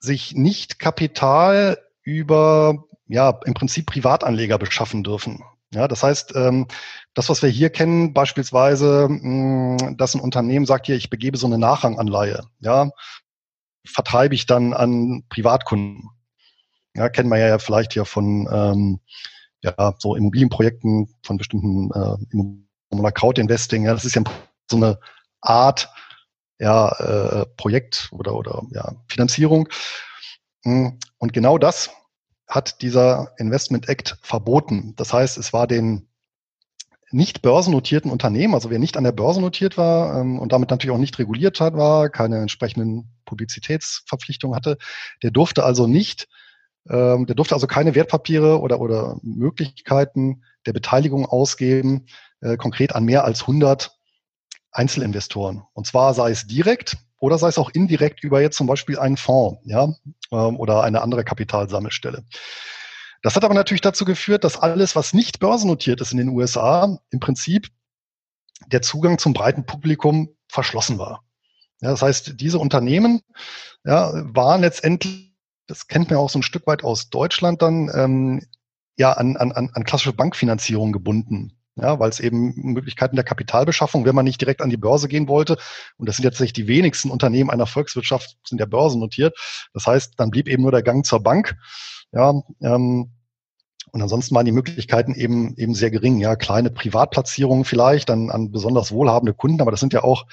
sich 0.00 0.34
nicht 0.34 0.78
Kapital 0.78 1.78
über 2.02 2.84
ja 3.06 3.38
im 3.44 3.54
Prinzip 3.54 3.86
Privatanleger 3.86 4.58
beschaffen 4.58 5.04
dürfen. 5.04 5.42
Ja, 5.74 5.88
das 5.88 6.02
heißt, 6.02 6.34
ähm, 6.36 6.66
das, 7.14 7.30
was 7.30 7.42
wir 7.42 7.48
hier 7.48 7.70
kennen, 7.70 8.12
beispielsweise, 8.12 9.08
mh, 9.08 9.94
dass 9.96 10.14
ein 10.14 10.20
Unternehmen 10.20 10.66
sagt, 10.66 10.86
hier, 10.86 10.96
ich 10.96 11.08
begebe 11.08 11.38
so 11.38 11.46
eine 11.46 11.58
Nachranganleihe, 11.58 12.44
ja, 12.60 12.90
vertreibe 13.86 14.34
ich 14.34 14.46
dann 14.46 14.74
an 14.74 15.24
Privatkunden. 15.28 16.10
Ja, 16.94 17.08
kennen 17.08 17.30
wir 17.30 17.38
ja 17.38 17.58
vielleicht 17.58 17.94
hier 17.94 18.04
von 18.04 18.48
ähm, 18.52 19.00
ja, 19.62 19.94
so 19.98 20.14
Immobilienprojekten 20.14 21.08
von 21.22 21.38
bestimmten 21.38 21.90
äh, 21.92 22.96
oder 22.96 23.12
Crowd-Investing. 23.12 23.84
Ja, 23.84 23.94
das 23.94 24.04
ist 24.04 24.14
ja 24.14 24.22
so 24.70 24.76
eine 24.76 24.98
Art 25.40 25.88
ja, 26.62 26.92
äh, 26.92 27.46
Projekt 27.56 28.08
oder, 28.12 28.36
oder 28.36 28.62
ja, 28.70 28.94
Finanzierung. 29.08 29.68
Mm, 30.62 30.90
und 31.18 31.32
genau 31.32 31.58
das 31.58 31.90
hat 32.46 32.82
dieser 32.82 33.32
Investment 33.36 33.88
Act 33.88 34.16
verboten. 34.22 34.94
Das 34.96 35.12
heißt, 35.12 35.38
es 35.38 35.52
war 35.52 35.66
den 35.66 36.08
nicht 37.10 37.42
börsennotierten 37.42 38.12
Unternehmen, 38.12 38.54
also 38.54 38.70
wer 38.70 38.78
nicht 38.78 38.96
an 38.96 39.02
der 39.02 39.10
Börse 39.10 39.40
notiert 39.40 39.76
war 39.76 40.20
ähm, 40.20 40.38
und 40.38 40.52
damit 40.52 40.70
natürlich 40.70 40.94
auch 40.94 41.00
nicht 41.00 41.18
reguliert 41.18 41.60
hat, 41.60 41.74
war, 41.74 42.08
keine 42.10 42.38
entsprechenden 42.38 43.10
Publizitätsverpflichtungen 43.24 44.54
hatte, 44.54 44.78
der 45.24 45.32
durfte 45.32 45.64
also 45.64 45.88
nicht, 45.88 46.28
ähm, 46.88 47.26
der 47.26 47.34
durfte 47.34 47.56
also 47.56 47.66
keine 47.66 47.96
Wertpapiere 47.96 48.60
oder, 48.60 48.80
oder 48.80 49.18
Möglichkeiten 49.22 50.44
der 50.64 50.72
Beteiligung 50.72 51.26
ausgeben, 51.26 52.06
äh, 52.40 52.56
konkret 52.56 52.94
an 52.94 53.04
mehr 53.04 53.24
als 53.24 53.42
100 53.42 53.98
Einzelinvestoren. 54.72 55.62
Und 55.74 55.86
zwar 55.86 56.14
sei 56.14 56.30
es 56.30 56.46
direkt 56.46 56.96
oder 57.18 57.38
sei 57.38 57.48
es 57.48 57.58
auch 57.58 57.70
indirekt 57.70 58.24
über 58.24 58.40
jetzt 58.40 58.56
zum 58.56 58.66
Beispiel 58.66 58.98
einen 58.98 59.16
Fonds, 59.16 59.60
ja, 59.64 59.94
ähm, 60.32 60.58
oder 60.58 60.82
eine 60.82 61.02
andere 61.02 61.24
Kapitalsammelstelle. 61.24 62.24
Das 63.22 63.36
hat 63.36 63.44
aber 63.44 63.54
natürlich 63.54 63.80
dazu 63.80 64.04
geführt, 64.04 64.42
dass 64.42 64.58
alles, 64.58 64.96
was 64.96 65.14
nicht 65.14 65.38
börsennotiert 65.38 66.00
ist 66.00 66.10
in 66.10 66.18
den 66.18 66.30
USA, 66.30 66.98
im 67.10 67.20
Prinzip 67.20 67.68
der 68.66 68.82
Zugang 68.82 69.18
zum 69.18 69.32
breiten 69.32 69.64
Publikum 69.64 70.30
verschlossen 70.48 70.98
war. 70.98 71.24
Ja, 71.80 71.90
das 71.90 72.02
heißt, 72.02 72.40
diese 72.40 72.58
Unternehmen 72.58 73.20
ja, 73.84 74.12
waren 74.34 74.60
letztendlich, 74.60 75.34
das 75.66 75.86
kennt 75.86 76.10
man 76.10 76.18
auch 76.18 76.30
so 76.30 76.38
ein 76.38 76.44
Stück 76.44 76.66
weit 76.66 76.82
aus 76.82 77.10
Deutschland 77.10 77.62
dann, 77.62 77.90
ähm, 77.94 78.46
ja, 78.96 79.12
an, 79.12 79.36
an, 79.36 79.52
an 79.52 79.84
klassische 79.84 80.12
Bankfinanzierung 80.12 80.92
gebunden. 80.92 81.56
Ja, 81.76 81.98
weil 81.98 82.10
es 82.10 82.20
eben 82.20 82.52
Möglichkeiten 82.54 83.16
der 83.16 83.24
Kapitalbeschaffung, 83.24 84.04
wenn 84.04 84.14
man 84.14 84.26
nicht 84.26 84.40
direkt 84.40 84.60
an 84.60 84.68
die 84.68 84.76
Börse 84.76 85.08
gehen 85.08 85.26
wollte, 85.26 85.56
und 85.96 86.06
das 86.06 86.16
sind 86.16 86.24
jetzt 86.24 86.40
nicht 86.40 86.56
die 86.56 86.68
wenigsten 86.68 87.10
Unternehmen 87.10 87.48
einer 87.48 87.66
Volkswirtschaft, 87.66 88.36
sind 88.46 88.58
ja 88.58 88.66
börsennotiert. 88.66 89.34
Das 89.72 89.86
heißt, 89.86 90.14
dann 90.18 90.30
blieb 90.30 90.48
eben 90.48 90.62
nur 90.62 90.72
der 90.72 90.82
Gang 90.82 91.06
zur 91.06 91.22
Bank. 91.22 91.56
Ja, 92.12 92.34
ähm, 92.60 93.12
und 93.90 94.00
ansonsten 94.00 94.34
waren 94.34 94.46
die 94.46 94.52
Möglichkeiten 94.52 95.14
eben 95.14 95.54
eben 95.56 95.74
sehr 95.74 95.90
gering. 95.90 96.18
Ja, 96.18 96.36
kleine 96.36 96.70
Privatplatzierungen 96.70 97.64
vielleicht 97.64 98.10
an, 98.10 98.30
an 98.30 98.50
besonders 98.50 98.92
wohlhabende 98.92 99.34
Kunden, 99.34 99.60
aber 99.60 99.70
das 99.70 99.80
sind 99.80 99.92
ja 99.94 100.02
auch 100.02 100.24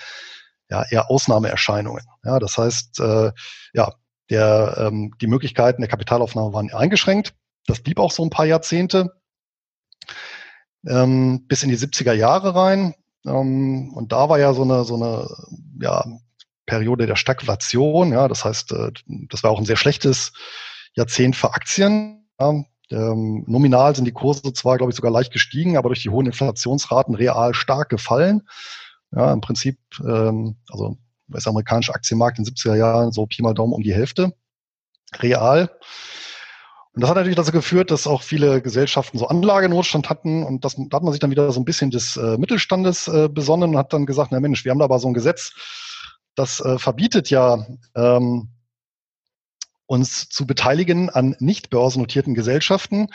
ja 0.69 0.83
eher 0.89 1.09
Ausnahmeerscheinungen. 1.09 2.03
Ja, 2.23 2.39
das 2.39 2.57
heißt, 2.57 2.99
äh, 2.99 3.31
ja, 3.73 3.93
der 4.29 4.75
ähm, 4.77 5.13
die 5.21 5.27
Möglichkeiten 5.27 5.81
der 5.81 5.89
Kapitalaufnahme 5.89 6.53
waren 6.53 6.71
eingeschränkt. 6.71 7.33
Das 7.65 7.81
blieb 7.81 7.99
auch 7.99 8.11
so 8.11 8.23
ein 8.23 8.29
paar 8.29 8.45
Jahrzehnte 8.45 9.13
ähm, 10.87 11.45
bis 11.47 11.63
in 11.63 11.69
die 11.69 11.77
70er 11.77 12.13
Jahre 12.13 12.55
rein. 12.55 12.95
Ähm, 13.25 13.93
und 13.93 14.11
da 14.11 14.29
war 14.29 14.39
ja 14.39 14.53
so 14.53 14.63
eine, 14.63 14.83
so 14.83 14.95
eine 14.95 15.27
ja, 15.81 16.05
Periode 16.65 17.07
der 17.07 17.15
Stagflation. 17.15 18.11
Ja, 18.11 18.27
das 18.27 18.45
heißt, 18.45 18.71
äh, 18.71 18.91
das 19.29 19.43
war 19.43 19.51
auch 19.51 19.59
ein 19.59 19.65
sehr 19.65 19.77
schlechtes 19.77 20.31
Jahrzehnt 20.95 21.35
für 21.35 21.53
Aktien. 21.53 22.27
Ja, 22.39 22.53
ähm, 22.91 23.43
nominal 23.47 23.95
sind 23.95 24.05
die 24.05 24.11
Kurse 24.11 24.53
zwar, 24.53 24.77
glaube 24.77 24.91
ich, 24.91 24.95
sogar 24.95 25.11
leicht 25.11 25.31
gestiegen, 25.31 25.77
aber 25.77 25.89
durch 25.89 26.01
die 26.01 26.09
hohen 26.09 26.25
Inflationsraten 26.25 27.15
real 27.15 27.53
stark 27.53 27.89
gefallen. 27.89 28.47
Ja, 29.11 29.31
im 29.33 29.41
Prinzip, 29.41 29.79
ähm, 30.01 30.57
also 30.69 30.97
US-amerikanische 31.31 31.93
Aktienmarkt 31.93 32.39
in 32.39 32.45
den 32.45 32.53
70er 32.53 32.75
Jahren 32.75 33.11
so 33.11 33.25
Pi 33.25 33.41
mal 33.41 33.53
Daumen 33.53 33.73
um 33.73 33.83
die 33.83 33.93
Hälfte. 33.93 34.33
Real. 35.17 35.69
Und 36.93 37.01
das 37.01 37.09
hat 37.09 37.17
natürlich 37.17 37.35
dazu 37.35 37.51
geführt, 37.51 37.91
dass 37.91 38.07
auch 38.07 38.23
viele 38.23 38.61
Gesellschaften 38.61 39.19
so 39.19 39.27
Anlagenotstand 39.27 40.09
hatten 40.09 40.43
und 40.43 40.65
das, 40.65 40.75
da 40.75 40.97
hat 40.97 41.03
man 41.03 41.13
sich 41.13 41.19
dann 41.19 41.31
wieder 41.31 41.51
so 41.51 41.59
ein 41.59 41.65
bisschen 41.65 41.91
des 41.91 42.17
äh, 42.17 42.37
Mittelstandes 42.37 43.07
äh, 43.07 43.29
besonnen 43.29 43.71
und 43.71 43.77
hat 43.77 43.93
dann 43.93 44.07
gesagt, 44.07 44.31
na 44.31 44.39
Mensch, 44.39 44.65
wir 44.65 44.71
haben 44.71 44.79
da 44.79 44.85
aber 44.85 44.99
so 44.99 45.07
ein 45.07 45.13
Gesetz, 45.13 45.53
das 46.35 46.59
äh, 46.61 46.79
verbietet 46.79 47.29
ja 47.29 47.65
ähm, 47.95 48.49
uns 49.85 50.29
zu 50.29 50.47
beteiligen 50.47 51.09
an 51.09 51.35
nicht 51.39 51.69
börsennotierten 51.69 52.35
Gesellschaften. 52.35 53.07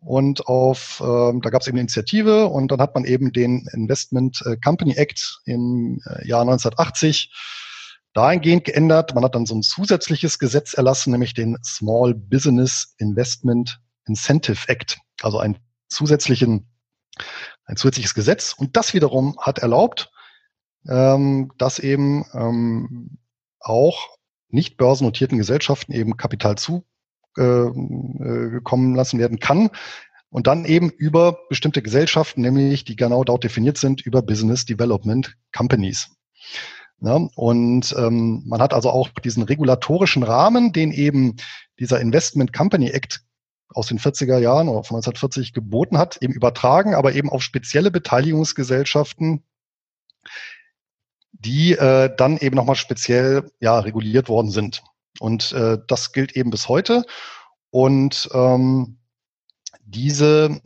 Und 0.00 0.46
auf, 0.46 1.02
ähm, 1.04 1.40
da 1.42 1.50
gab 1.50 1.60
es 1.60 1.68
eben 1.68 1.76
eine 1.76 1.82
Initiative 1.82 2.46
und 2.46 2.72
dann 2.72 2.80
hat 2.80 2.94
man 2.94 3.04
eben 3.04 3.32
den 3.32 3.68
Investment 3.72 4.42
äh, 4.46 4.56
Company 4.56 4.94
Act 4.94 5.40
im 5.44 6.00
äh, 6.06 6.26
Jahr 6.26 6.40
1980 6.40 7.30
dahingehend 8.12 8.64
geändert. 8.64 9.14
Man 9.14 9.24
hat 9.24 9.34
dann 9.34 9.46
so 9.46 9.54
ein 9.54 9.62
zusätzliches 9.62 10.38
Gesetz 10.38 10.74
erlassen, 10.74 11.12
nämlich 11.12 11.34
den 11.34 11.56
Small 11.62 12.14
Business 12.14 12.94
Investment 12.98 13.80
Incentive 14.06 14.68
Act, 14.68 14.98
also 15.22 15.38
ein 15.38 15.58
zusätzlichen, 15.88 16.68
ein 17.64 17.76
zusätzliches 17.76 18.14
Gesetz. 18.14 18.52
Und 18.52 18.76
das 18.76 18.94
wiederum 18.94 19.36
hat 19.40 19.58
erlaubt, 19.58 20.10
ähm, 20.88 21.52
dass 21.58 21.78
eben 21.78 22.24
ähm, 22.32 23.18
auch 23.60 24.16
nicht 24.48 24.76
börsennotierten 24.76 25.38
Gesellschaften 25.38 25.92
eben 25.92 26.16
Kapital 26.16 26.56
zu 26.56 26.84
äh, 27.36 27.42
äh, 27.42 28.60
lassen 28.94 29.18
werden 29.18 29.38
kann. 29.38 29.70
Und 30.30 30.46
dann 30.46 30.64
eben 30.64 30.90
über 30.90 31.38
bestimmte 31.48 31.82
Gesellschaften, 31.82 32.42
nämlich 32.42 32.84
die 32.84 32.94
genau 32.94 33.24
dort 33.24 33.42
definiert 33.42 33.78
sind, 33.78 34.00
über 34.00 34.22
Business 34.22 34.64
Development 34.64 35.36
Companies. 35.52 36.08
Ja, 37.02 37.14
und 37.34 37.94
ähm, 37.96 38.42
man 38.46 38.60
hat 38.60 38.74
also 38.74 38.90
auch 38.90 39.08
diesen 39.08 39.42
regulatorischen 39.42 40.22
Rahmen, 40.22 40.72
den 40.72 40.92
eben 40.92 41.36
dieser 41.78 41.98
Investment 42.00 42.52
Company 42.52 42.90
Act 42.90 43.22
aus 43.72 43.86
den 43.86 43.98
40er 43.98 44.38
Jahren 44.38 44.68
oder 44.68 44.84
von 44.84 44.96
1940 44.96 45.52
geboten 45.54 45.96
hat, 45.96 46.18
eben 46.20 46.34
übertragen, 46.34 46.94
aber 46.94 47.14
eben 47.14 47.30
auf 47.30 47.42
spezielle 47.42 47.90
Beteiligungsgesellschaften, 47.90 49.44
die 51.32 51.72
äh, 51.72 52.14
dann 52.14 52.36
eben 52.36 52.56
nochmal 52.56 52.76
speziell 52.76 53.50
ja, 53.60 53.78
reguliert 53.78 54.28
worden 54.28 54.50
sind. 54.50 54.82
Und 55.20 55.52
äh, 55.52 55.78
das 55.86 56.12
gilt 56.12 56.36
eben 56.36 56.50
bis 56.50 56.68
heute. 56.68 57.04
Und 57.70 58.28
ähm, 58.34 58.98
diese 59.84 60.60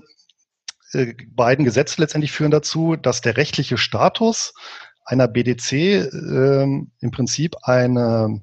äh, 0.92 1.14
beiden 1.28 1.64
Gesetze 1.64 2.00
letztendlich 2.00 2.32
führen 2.32 2.50
dazu, 2.50 2.96
dass 2.96 3.20
der 3.20 3.36
rechtliche 3.36 3.78
Status 3.78 4.54
einer 5.04 5.28
BDC 5.28 5.72
ähm, 5.72 6.90
im 7.00 7.10
Prinzip 7.10 7.56
eine, 7.62 8.42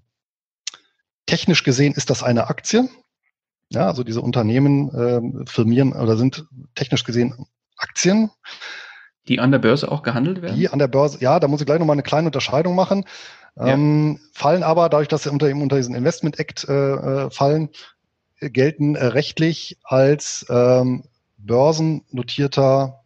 technisch 1.25 1.63
gesehen 1.63 1.94
ist 1.94 2.10
das 2.10 2.24
eine 2.24 2.48
Aktie. 2.48 2.88
Ja, 3.70 3.88
also 3.88 4.03
diese 4.03 4.22
Unternehmen 4.22 4.91
ähm, 4.94 5.46
firmieren 5.48 5.94
oder 5.94 6.18
sind 6.18 6.46
technisch 6.75 7.03
gesehen 7.03 7.48
Aktien. 7.77 8.30
Die 9.27 9.39
an 9.39 9.51
der 9.51 9.60
Börse 9.60 9.91
auch 9.91 10.03
gehandelt 10.03 10.41
werden? 10.41 10.58
Die 10.58 10.70
an 10.70 10.80
der 10.80 10.88
Börse, 10.88 11.20
ja, 11.22 11.39
da 11.39 11.48
muss 11.48 11.62
ich 11.62 11.65
gleich 11.65 11.80
nochmal 11.80 11.96
eine 11.96 12.03
kleine 12.03 12.27
Unterscheidung 12.27 12.75
machen. 12.75 13.06
Ja. 13.56 13.68
Ähm, 13.68 14.20
fallen 14.34 14.63
aber, 14.63 14.89
dadurch, 14.89 15.08
dass 15.08 15.24
sie 15.24 15.30
unter, 15.30 15.48
unter 15.48 15.77
diesen 15.77 15.96
Investment 15.96 16.39
Act 16.39 16.68
äh, 16.68 16.74
äh 16.74 17.30
fallen, 17.30 17.70
gelten 18.39 18.96
äh, 18.96 19.06
rechtlich 19.06 19.77
als 19.84 20.46
ähm, 20.50 21.03
börsennotierter 21.38 23.00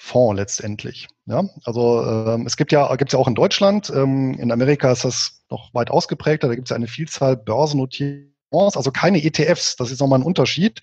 Fonds 0.00 0.38
letztendlich. 0.38 1.08
Ja, 1.26 1.44
also 1.64 2.04
ähm, 2.06 2.46
es 2.46 2.56
gibt 2.56 2.72
ja 2.72 2.94
gibt's 2.96 3.12
ja 3.12 3.18
auch 3.18 3.28
in 3.28 3.34
Deutschland, 3.34 3.90
ähm, 3.90 4.34
in 4.38 4.52
Amerika 4.52 4.92
ist 4.92 5.04
das 5.04 5.42
noch 5.50 5.74
weit 5.74 5.90
ausgeprägter. 5.90 6.48
Da 6.48 6.54
gibt 6.54 6.68
es 6.68 6.70
ja 6.70 6.76
eine 6.76 6.86
Vielzahl 6.86 7.36
börsennotierter 7.36 8.28
also 8.50 8.90
keine 8.90 9.22
ETFs. 9.22 9.76
Das 9.76 9.90
ist 9.90 10.00
nochmal 10.00 10.20
ein 10.20 10.24
Unterschied. 10.24 10.80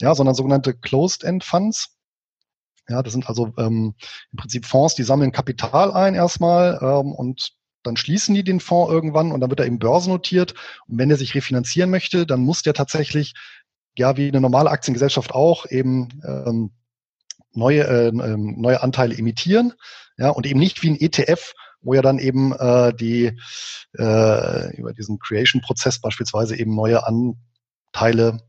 Ja, 0.00 0.14
sondern 0.14 0.34
sogenannte 0.34 0.74
Closed-End 0.74 1.44
Funds. 1.44 1.96
Ja, 2.88 3.02
das 3.02 3.12
sind 3.12 3.28
also 3.28 3.52
ähm, 3.58 3.94
im 4.32 4.36
Prinzip 4.36 4.66
Fonds, 4.66 4.94
die 4.94 5.02
sammeln 5.02 5.32
Kapital 5.32 5.92
ein 5.92 6.14
erstmal 6.14 6.78
ähm, 6.82 7.12
und 7.12 7.52
dann 7.82 7.96
schließen 7.96 8.34
die 8.34 8.44
den 8.44 8.60
Fonds 8.60 8.92
irgendwann 8.92 9.32
und 9.32 9.40
dann 9.40 9.50
wird 9.50 9.60
er 9.60 9.66
eben 9.66 9.78
börsennotiert. 9.78 10.54
Und 10.86 10.98
wenn 10.98 11.10
er 11.10 11.16
sich 11.16 11.34
refinanzieren 11.34 11.90
möchte, 11.90 12.26
dann 12.26 12.40
muss 12.40 12.62
der 12.62 12.74
tatsächlich, 12.74 13.34
ja, 13.96 14.16
wie 14.16 14.28
eine 14.28 14.40
normale 14.40 14.70
Aktiengesellschaft 14.70 15.32
auch, 15.32 15.66
eben 15.66 16.20
ähm, 16.26 16.72
neue, 17.52 17.82
äh, 17.82 18.12
neue 18.12 18.82
Anteile 18.82 19.16
emittieren, 19.16 19.72
ja, 20.16 20.28
und 20.28 20.46
eben 20.46 20.60
nicht 20.60 20.82
wie 20.82 20.90
ein 20.90 21.00
ETF, 21.00 21.54
wo 21.82 21.94
ja 21.94 22.02
dann 22.02 22.18
eben 22.18 22.52
äh, 22.52 22.92
die 22.94 23.38
äh, 23.98 24.76
über 24.76 24.92
diesen 24.92 25.18
Creation-Prozess 25.18 26.00
beispielsweise 26.00 26.56
eben 26.56 26.74
neue 26.74 27.06
Anteile 27.06 28.40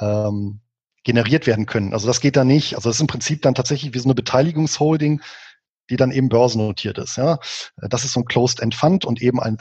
ähm, 0.00 0.60
generiert 1.04 1.46
werden 1.46 1.66
können. 1.66 1.92
Also 1.92 2.06
das 2.06 2.20
geht 2.20 2.36
da 2.36 2.44
nicht. 2.44 2.74
Also 2.74 2.88
das 2.88 2.96
ist 2.96 3.00
im 3.00 3.06
Prinzip 3.06 3.42
dann 3.42 3.54
tatsächlich 3.54 3.94
wie 3.94 3.98
so 3.98 4.06
eine 4.06 4.14
Beteiligungsholding, 4.14 5.22
die 5.88 5.96
dann 5.96 6.10
eben 6.10 6.28
börsennotiert 6.28 6.98
ist. 6.98 7.16
Ja, 7.16 7.38
das 7.76 8.04
ist 8.04 8.12
so 8.12 8.20
ein 8.20 8.26
Closed-End 8.26 8.74
Fund 8.74 9.04
und 9.04 9.22
eben 9.22 9.40
ein, 9.40 9.58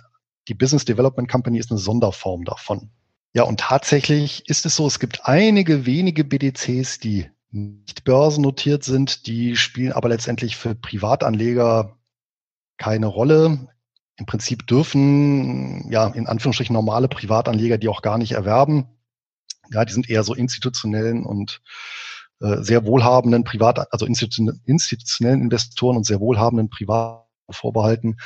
die 0.47 0.55
Business 0.55 0.85
Development 0.85 1.29
Company 1.29 1.59
ist 1.59 1.71
eine 1.71 1.79
Sonderform 1.79 2.43
davon. 2.43 2.89
Ja, 3.33 3.43
und 3.43 3.59
tatsächlich 3.59 4.47
ist 4.49 4.65
es 4.65 4.75
so, 4.75 4.87
es 4.87 4.99
gibt 4.99 5.25
einige 5.25 5.85
wenige 5.85 6.23
BDCs, 6.23 6.99
die 6.99 7.29
nicht 7.55 8.03
börsennotiert 8.03 8.83
sind, 8.83 9.27
die 9.27 9.55
spielen 9.55 9.93
aber 9.93 10.09
letztendlich 10.09 10.57
für 10.57 10.75
Privatanleger 10.75 11.97
keine 12.77 13.07
Rolle. 13.07 13.69
Im 14.17 14.25
Prinzip 14.25 14.67
dürfen, 14.67 15.89
ja, 15.91 16.07
in 16.07 16.27
Anführungsstrichen 16.27 16.73
normale 16.73 17.07
Privatanleger 17.07 17.77
die 17.77 17.87
auch 17.87 18.01
gar 18.01 18.17
nicht 18.17 18.33
erwerben. 18.33 18.87
Ja, 19.71 19.83
die 19.85 19.93
sind 19.93 20.09
eher 20.09 20.23
so 20.23 20.33
institutionellen 20.33 21.25
und 21.25 21.61
äh, 22.41 22.57
sehr 22.61 22.85
wohlhabenden 22.85 23.43
Privat, 23.43 23.91
also 23.91 24.05
institutionellen 24.05 25.41
Investoren 25.41 25.97
und 25.97 26.05
sehr 26.05 26.19
wohlhabenden 26.19 26.69
Privat 26.69 27.25
vorbehalten. 27.49 28.17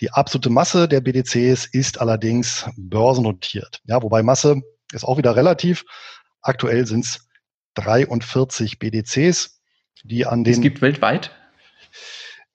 Die 0.00 0.12
absolute 0.12 0.50
Masse 0.50 0.88
der 0.88 1.00
BDCs 1.00 1.66
ist 1.66 2.00
allerdings 2.00 2.66
börsennotiert. 2.76 3.80
Ja, 3.86 4.02
wobei 4.02 4.22
Masse 4.22 4.60
ist 4.92 5.04
auch 5.04 5.16
wieder 5.16 5.34
relativ. 5.36 5.84
Aktuell 6.42 6.86
sind 6.86 7.04
es 7.04 7.25
43 7.76 8.78
BDCs, 8.78 9.60
die 10.04 10.26
an 10.26 10.44
den. 10.44 10.54
Es 10.54 10.60
gibt 10.60 10.82
weltweit? 10.82 11.30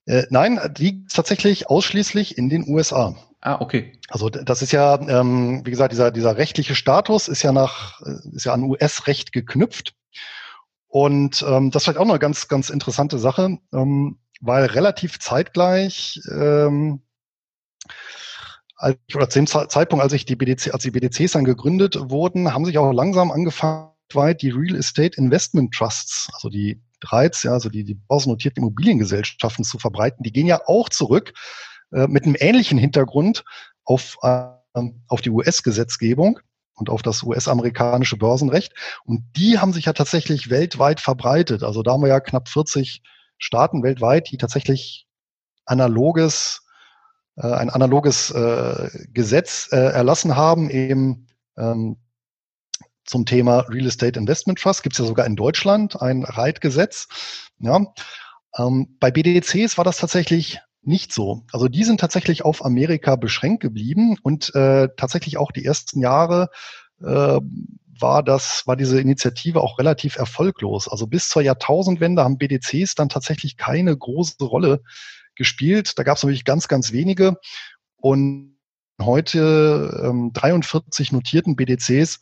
Äh, 0.05 0.23
nein, 0.29 0.59
die 0.77 1.05
tatsächlich 1.05 1.69
ausschließlich 1.69 2.37
in 2.37 2.49
den 2.49 2.67
USA. 2.67 3.15
Ah, 3.41 3.59
okay. 3.59 3.93
Also 4.09 4.29
das 4.29 4.61
ist 4.61 4.71
ja, 4.71 4.99
ähm, 4.99 5.65
wie 5.65 5.71
gesagt, 5.71 5.93
dieser, 5.93 6.11
dieser 6.11 6.37
rechtliche 6.37 6.75
Status 6.75 7.27
ist 7.27 7.41
ja 7.41 7.51
nach, 7.51 8.01
äh, 8.01 8.35
ist 8.35 8.45
ja 8.45 8.53
an 8.53 8.63
US-Recht 8.63 9.31
geknüpft. 9.31 9.95
Und 10.87 11.43
ähm, 11.47 11.71
das 11.71 11.81
ist 11.81 11.85
vielleicht 11.85 11.99
auch 11.99 12.05
noch 12.05 12.13
eine 12.13 12.19
ganz, 12.19 12.47
ganz 12.47 12.69
interessante 12.69 13.17
Sache, 13.17 13.57
ähm, 13.73 14.19
weil 14.41 14.65
relativ 14.65 15.19
zeitgleich 15.19 16.19
ähm, 16.29 17.01
als, 18.75 18.97
oder 19.15 19.29
zu 19.29 19.39
dem 19.39 19.47
Zeitpunkt, 19.47 20.03
als 20.03 20.13
ich 20.13 20.25
die 20.25 20.35
BDC, 20.35 20.73
als 20.73 20.83
die 20.83 20.91
BDCs 20.91 21.31
dann 21.31 21.45
gegründet 21.45 21.97
wurden, 22.09 22.53
haben 22.53 22.65
sich 22.65 22.77
auch 22.77 22.91
langsam 22.91 23.31
angefangen, 23.31 23.91
weit 24.15 24.41
die 24.41 24.49
Real 24.49 24.75
Estate 24.75 25.17
Investment 25.17 25.73
Trusts, 25.73 26.29
also 26.33 26.49
die 26.49 26.81
REITs, 27.03 27.43
ja, 27.43 27.53
also 27.53 27.69
die, 27.69 27.83
die 27.83 27.95
börsennotierten 27.95 28.61
Immobiliengesellschaften 28.61 29.63
zu 29.63 29.79
verbreiten, 29.79 30.23
die 30.23 30.31
gehen 30.31 30.47
ja 30.47 30.61
auch 30.65 30.89
zurück 30.89 31.33
äh, 31.91 32.07
mit 32.07 32.25
einem 32.25 32.35
ähnlichen 32.39 32.77
Hintergrund 32.77 33.43
auf, 33.83 34.17
äh, 34.21 34.47
auf 35.07 35.21
die 35.21 35.29
US-Gesetzgebung 35.29 36.39
und 36.75 36.89
auf 36.89 37.01
das 37.01 37.23
US-amerikanische 37.23 38.17
Börsenrecht. 38.17 38.73
Und 39.03 39.23
die 39.35 39.59
haben 39.59 39.73
sich 39.73 39.85
ja 39.85 39.93
tatsächlich 39.93 40.49
weltweit 40.49 40.99
verbreitet. 40.99 41.63
Also 41.63 41.83
da 41.83 41.91
haben 41.91 42.01
wir 42.01 42.09
ja 42.09 42.19
knapp 42.19 42.49
40 42.49 43.01
Staaten 43.37 43.83
weltweit, 43.83 44.31
die 44.31 44.37
tatsächlich 44.37 45.07
analoges, 45.65 46.63
äh, 47.37 47.47
ein 47.47 47.69
analoges 47.69 48.31
äh, 48.31 48.89
Gesetz 49.13 49.69
äh, 49.71 49.77
erlassen 49.77 50.35
haben, 50.35 50.69
eben 50.69 51.27
ähm, 51.57 51.97
zum 53.05 53.25
Thema 53.25 53.59
Real 53.69 53.87
Estate 53.87 54.19
Investment 54.19 54.59
Trust. 54.59 54.83
Gibt 54.83 54.93
es 54.93 54.99
ja 54.99 55.05
sogar 55.05 55.25
in 55.25 55.35
Deutschland 55.35 56.01
ein 56.01 56.23
Reitgesetz. 56.23 57.07
Ja. 57.59 57.85
Ähm, 58.57 58.97
bei 58.99 59.11
BDCs 59.11 59.77
war 59.77 59.85
das 59.85 59.97
tatsächlich 59.97 60.59
nicht 60.83 61.13
so. 61.13 61.43
Also 61.51 61.67
die 61.67 61.83
sind 61.83 61.99
tatsächlich 61.99 62.43
auf 62.43 62.65
Amerika 62.65 63.15
beschränkt 63.15 63.61
geblieben 63.61 64.17
und 64.23 64.53
äh, 64.55 64.89
tatsächlich 64.97 65.37
auch 65.37 65.51
die 65.51 65.63
ersten 65.63 65.99
Jahre 65.99 66.49
äh, 67.01 67.39
war 67.99 68.23
das, 68.23 68.63
war 68.65 68.75
diese 68.75 68.99
Initiative 68.99 69.61
auch 69.61 69.77
relativ 69.77 70.15
erfolglos. 70.15 70.87
Also 70.87 71.05
bis 71.05 71.29
zur 71.29 71.43
Jahrtausendwende 71.43 72.23
haben 72.23 72.39
BDCs 72.39 72.95
dann 72.95 73.09
tatsächlich 73.09 73.57
keine 73.57 73.95
große 73.95 74.43
Rolle 74.43 74.81
gespielt. 75.35 75.97
Da 75.97 76.03
gab 76.03 76.17
es 76.17 76.23
natürlich 76.23 76.45
ganz, 76.45 76.67
ganz 76.67 76.91
wenige. 76.91 77.37
und 77.97 78.51
heute 79.01 80.01
ähm, 80.03 80.31
43 80.33 81.11
notierten 81.11 81.55
BDCs 81.55 82.19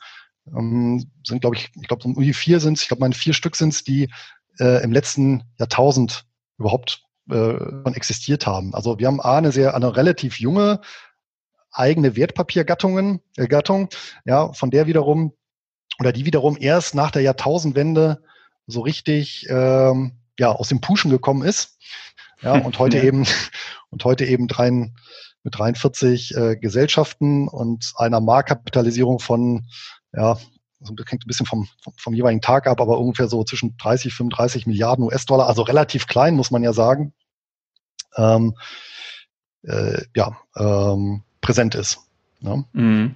ähm, 0.56 1.10
sind, 1.24 1.42
glaube 1.42 1.56
ich, 1.56 1.72
ich 1.80 1.88
glaube, 1.88 2.04
um 2.04 2.16
die 2.16 2.34
vier 2.34 2.60
sind 2.60 2.78
es, 2.78 2.84
ich 2.84 2.88
glaube, 2.88 3.02
meine 3.02 3.16
vier 3.16 3.34
Stück 3.34 3.56
sind 3.56 3.74
es, 3.74 3.84
die 3.84 4.10
äh, 4.60 4.84
im 4.84 4.92
letzten 4.92 5.44
Jahrtausend 5.58 6.26
überhaupt 6.58 7.04
äh, 7.30 7.56
existiert 7.94 8.48
haben. 8.48 8.74
Also 8.74 9.00
wir 9.00 9.08
haben 9.08 9.22
A, 9.22 9.38
eine 9.38 9.52
sehr, 9.52 9.76
eine 9.76 9.96
relativ 9.96 10.40
junge 10.40 10.82
eigene 11.72 12.16
Wertpapiergattungen, 12.16 13.22
äh, 13.38 13.48
Gattung, 13.48 13.90
ja, 14.26 14.52
von 14.54 14.72
der 14.72 14.88
wiederum 14.88 15.34
oder 16.00 16.12
die 16.12 16.26
wiederum 16.26 16.58
erst 16.60 16.96
nach 16.96 17.12
der 17.12 17.22
Jahrtausendwende 17.22 18.24
so 18.68 18.82
richtig 18.82 19.48
ähm, 19.50 20.20
ja 20.40 20.52
aus 20.52 20.70
dem 20.70 20.82
Puschen 20.82 21.12
gekommen 21.12 21.44
ist. 21.44 21.78
Ja, 22.42 22.54
und 22.54 22.80
heute 22.80 22.98
ja. 23.00 23.04
eben 23.04 23.26
und 23.90 24.04
heute 24.06 24.26
eben 24.26 24.48
drein, 24.48 24.96
mit 25.44 25.58
43 25.58 26.36
äh, 26.36 26.56
Gesellschaften 26.58 27.48
und 27.48 27.94
einer 27.96 28.20
Marktkapitalisierung 28.20 29.20
von 29.20 29.68
ja, 30.14 30.38
also 30.82 30.94
das 30.96 31.06
hängt 31.12 31.26
ein 31.26 31.28
bisschen 31.28 31.46
vom, 31.46 31.68
vom, 31.82 31.94
vom 31.98 32.14
jeweiligen 32.14 32.42
Tag 32.42 32.68
ab, 32.68 32.80
aber 32.80 33.00
ungefähr 33.00 33.28
so 33.28 33.44
zwischen 33.44 33.76
30, 33.78 34.14
35 34.14 34.66
Milliarden 34.66 35.06
US-Dollar, 35.06 35.48
also 35.48 35.62
relativ 35.62 36.08
klein, 36.08 36.36
muss 36.36 36.52
man 36.52 36.64
ja 36.64 36.74
sagen, 36.74 37.14
ähm, 38.16 38.56
äh, 39.64 40.04
ja, 40.16 40.38
ähm, 40.56 41.24
präsent 41.42 41.76
ist. 41.76 42.00
Ja. 42.40 42.64
Mhm. 42.72 43.16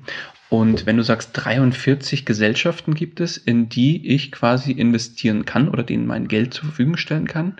Und 0.50 0.86
wenn 0.86 0.98
du 0.98 1.04
sagst, 1.04 1.32
43 1.34 2.26
Gesellschaften 2.26 2.94
gibt 2.94 3.20
es, 3.20 3.38
in 3.38 3.70
die 3.70 4.14
ich 4.14 4.32
quasi 4.32 4.72
investieren 4.72 5.46
kann 5.46 5.68
oder 5.68 5.82
denen 5.82 6.06
mein 6.06 6.28
Geld 6.28 6.54
zur 6.54 6.66
Verfügung 6.66 6.98
stellen 6.98 7.28
kann, 7.28 7.56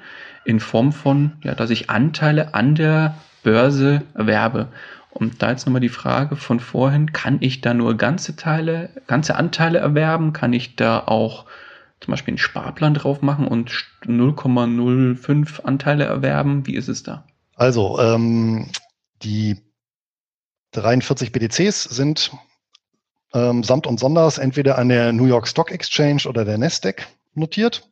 in 0.46 0.60
Form 0.60 0.92
von, 0.92 1.38
ja, 1.44 1.56
dass 1.56 1.72
ich 1.72 1.90
Anteile 1.90 2.54
an 2.54 2.76
der 2.76 3.18
Börse 3.42 4.04
erwerbe. 4.14 4.72
Und 5.14 5.44
da 5.44 5.52
jetzt 5.52 5.66
nochmal 5.66 5.82
die 5.82 5.90
Frage 5.90 6.36
von 6.36 6.60
vorhin, 6.60 7.14
kann 7.14 7.38
ich 7.40 7.62
da 7.62 7.74
nur 7.74 7.96
ganze 7.98 8.36
Teile, 8.36 8.90
ganze 9.06 9.36
Anteile 9.36 9.78
erwerben? 9.78 10.34
Kann 10.34 10.54
ich 10.54 10.76
da 10.76 11.00
auch 11.06 11.46
zum 12.00 12.12
Beispiel 12.12 12.32
einen 12.32 12.40
Sparplan 12.40 12.96
drauf 12.96 13.22
machen 13.22 13.48
und 13.48 13.72
0,05 14.06 15.62
Anteile 15.62 16.06
erwerben? 16.06 16.66
Wie 16.66 16.76
ist 16.76 16.90
es 16.90 17.04
da? 17.04 17.26
Also, 17.56 18.00
ähm, 18.00 18.72
die 19.22 19.62
43 20.72 21.32
BDCs 21.32 21.84
sind 21.84 22.32
ähm, 23.34 23.64
samt 23.64 23.88
und 23.88 24.00
sonders 24.00 24.40
entweder 24.40 24.78
an 24.78 24.90
der 24.90 25.14
New 25.14 25.26
York 25.26 25.48
Stock 25.48 25.72
Exchange 25.72 26.24
oder 26.28 26.44
der 26.44 26.58
Nasdaq 26.58 27.08
notiert. 27.36 27.88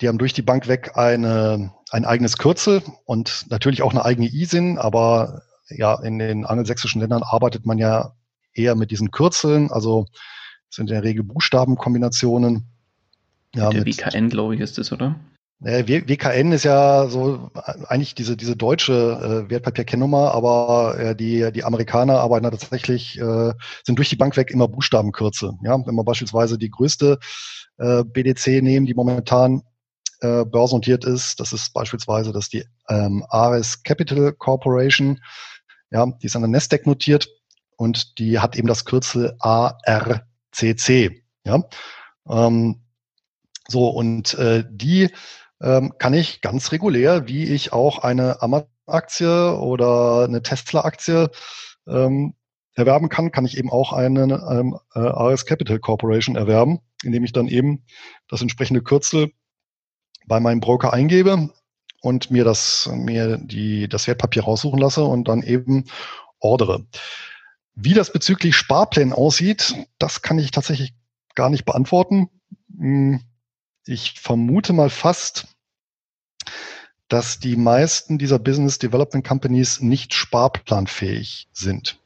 Die 0.00 0.08
haben 0.08 0.18
durch 0.18 0.32
die 0.32 0.42
Bank 0.42 0.68
weg 0.68 0.92
eine, 0.96 1.72
ein 1.90 2.04
eigenes 2.04 2.38
Kürzel 2.38 2.82
und 3.04 3.46
natürlich 3.50 3.82
auch 3.82 3.90
eine 3.90 4.04
eigene 4.04 4.28
ISIN, 4.28 4.78
aber 4.78 5.42
ja, 5.70 6.00
in 6.00 6.18
den 6.18 6.44
angelsächsischen 6.44 7.00
Ländern 7.00 7.22
arbeitet 7.22 7.66
man 7.66 7.78
ja 7.78 8.12
eher 8.54 8.74
mit 8.74 8.90
diesen 8.90 9.10
Kürzeln, 9.10 9.70
also 9.70 10.06
sind 10.70 10.90
in 10.90 10.94
der 10.94 11.04
Regel 11.04 11.24
Buchstabenkombinationen. 11.24 12.66
Ja, 13.54 13.70
der 13.70 13.84
mit, 13.84 13.98
WKN, 13.98 14.28
glaube 14.28 14.54
ich, 14.54 14.60
ist 14.60 14.78
es, 14.78 14.92
oder? 14.92 15.16
WKN 15.60 16.52
ist 16.52 16.64
ja 16.64 17.08
so 17.08 17.50
eigentlich 17.88 18.14
diese, 18.14 18.36
diese 18.36 18.54
deutsche 18.54 18.92
äh, 19.46 19.50
Wertpapierkennnummer, 19.50 20.32
aber 20.32 20.96
äh, 20.98 21.16
die, 21.16 21.50
die 21.52 21.64
Amerikaner 21.64 22.20
arbeiten 22.20 22.44
da 22.44 22.50
tatsächlich, 22.50 23.18
äh, 23.18 23.52
sind 23.82 23.98
durch 23.98 24.08
die 24.08 24.16
Bank 24.16 24.36
weg 24.36 24.52
immer 24.52 24.68
Buchstabenkürze. 24.68 25.54
Ja, 25.64 25.76
wenn 25.84 25.96
wir 25.96 26.04
beispielsweise 26.04 26.58
die 26.58 26.70
größte 26.70 27.18
äh, 27.78 28.04
BDC 28.04 28.62
nehmen, 28.62 28.86
die 28.86 28.94
momentan 28.94 29.62
äh, 30.20 30.44
börsennotiert 30.44 31.04
ist, 31.04 31.40
das 31.40 31.52
ist 31.52 31.72
beispielsweise 31.72 32.32
das 32.32 32.48
die 32.48 32.64
ähm, 32.88 33.24
Ares 33.28 33.82
Capital 33.82 34.32
Corporation. 34.34 35.20
Ja, 35.90 36.06
die 36.06 36.26
ist 36.26 36.36
an 36.36 36.42
der 36.42 36.50
Nasdaq 36.50 36.86
notiert 36.86 37.28
und 37.76 38.18
die 38.18 38.38
hat 38.38 38.56
eben 38.56 38.68
das 38.68 38.84
Kürzel 38.84 39.36
ARCC. 39.38 41.22
Ja, 41.44 41.62
ähm, 42.28 42.82
so 43.68 43.88
und 43.88 44.34
äh, 44.34 44.64
die 44.68 45.10
ähm, 45.60 45.94
kann 45.98 46.14
ich 46.14 46.40
ganz 46.40 46.72
regulär, 46.72 47.26
wie 47.26 47.44
ich 47.44 47.72
auch 47.72 47.98
eine 47.98 48.42
Amazon-Aktie 48.42 49.58
oder 49.58 50.24
eine 50.24 50.42
Tesla-Aktie 50.42 51.30
ähm, 51.86 52.34
erwerben 52.74 53.08
kann, 53.08 53.32
kann 53.32 53.44
ich 53.44 53.58
eben 53.58 53.70
auch 53.70 53.92
eine 53.92 54.22
ähm, 54.22 54.78
äh, 54.94 55.00
AS 55.00 55.46
Capital 55.46 55.78
Corporation 55.80 56.36
erwerben, 56.36 56.78
indem 57.02 57.24
ich 57.24 57.32
dann 57.32 57.48
eben 57.48 57.84
das 58.28 58.40
entsprechende 58.40 58.82
Kürzel 58.82 59.32
bei 60.26 60.38
meinem 60.38 60.60
Broker 60.60 60.92
eingebe 60.92 61.50
und 62.00 62.30
mir 62.30 62.44
das, 62.44 62.88
mir 62.92 63.38
die, 63.38 63.88
das 63.88 64.06
Wertpapier 64.06 64.44
raussuchen 64.44 64.78
lasse 64.78 65.04
und 65.04 65.28
dann 65.28 65.42
eben 65.42 65.84
ordere. 66.40 66.86
Wie 67.74 67.94
das 67.94 68.12
bezüglich 68.12 68.56
Sparplänen 68.56 69.12
aussieht, 69.12 69.74
das 69.98 70.22
kann 70.22 70.38
ich 70.38 70.50
tatsächlich 70.50 70.94
gar 71.34 71.50
nicht 71.50 71.64
beantworten. 71.64 72.28
Hm, 72.76 73.20
ich 73.86 74.20
vermute 74.20 74.72
mal 74.72 74.90
fast, 74.90 75.46
dass 77.08 77.38
die 77.38 77.56
meisten 77.56 78.18
dieser 78.18 78.38
Business 78.38 78.78
Development 78.78 79.26
Companies 79.26 79.80
nicht 79.80 80.12
sparplanfähig 80.14 81.48
sind. 81.52 81.98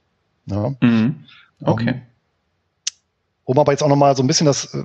Ja. 0.46 0.74
Mhm. 0.80 1.24
Okay. 1.60 2.02
Um, 3.44 3.56
um 3.56 3.58
aber 3.58 3.72
jetzt 3.72 3.82
auch 3.82 3.88
nochmal 3.88 4.16
so 4.16 4.22
ein 4.22 4.26
bisschen 4.26 4.46
das 4.46 4.74
äh, 4.74 4.84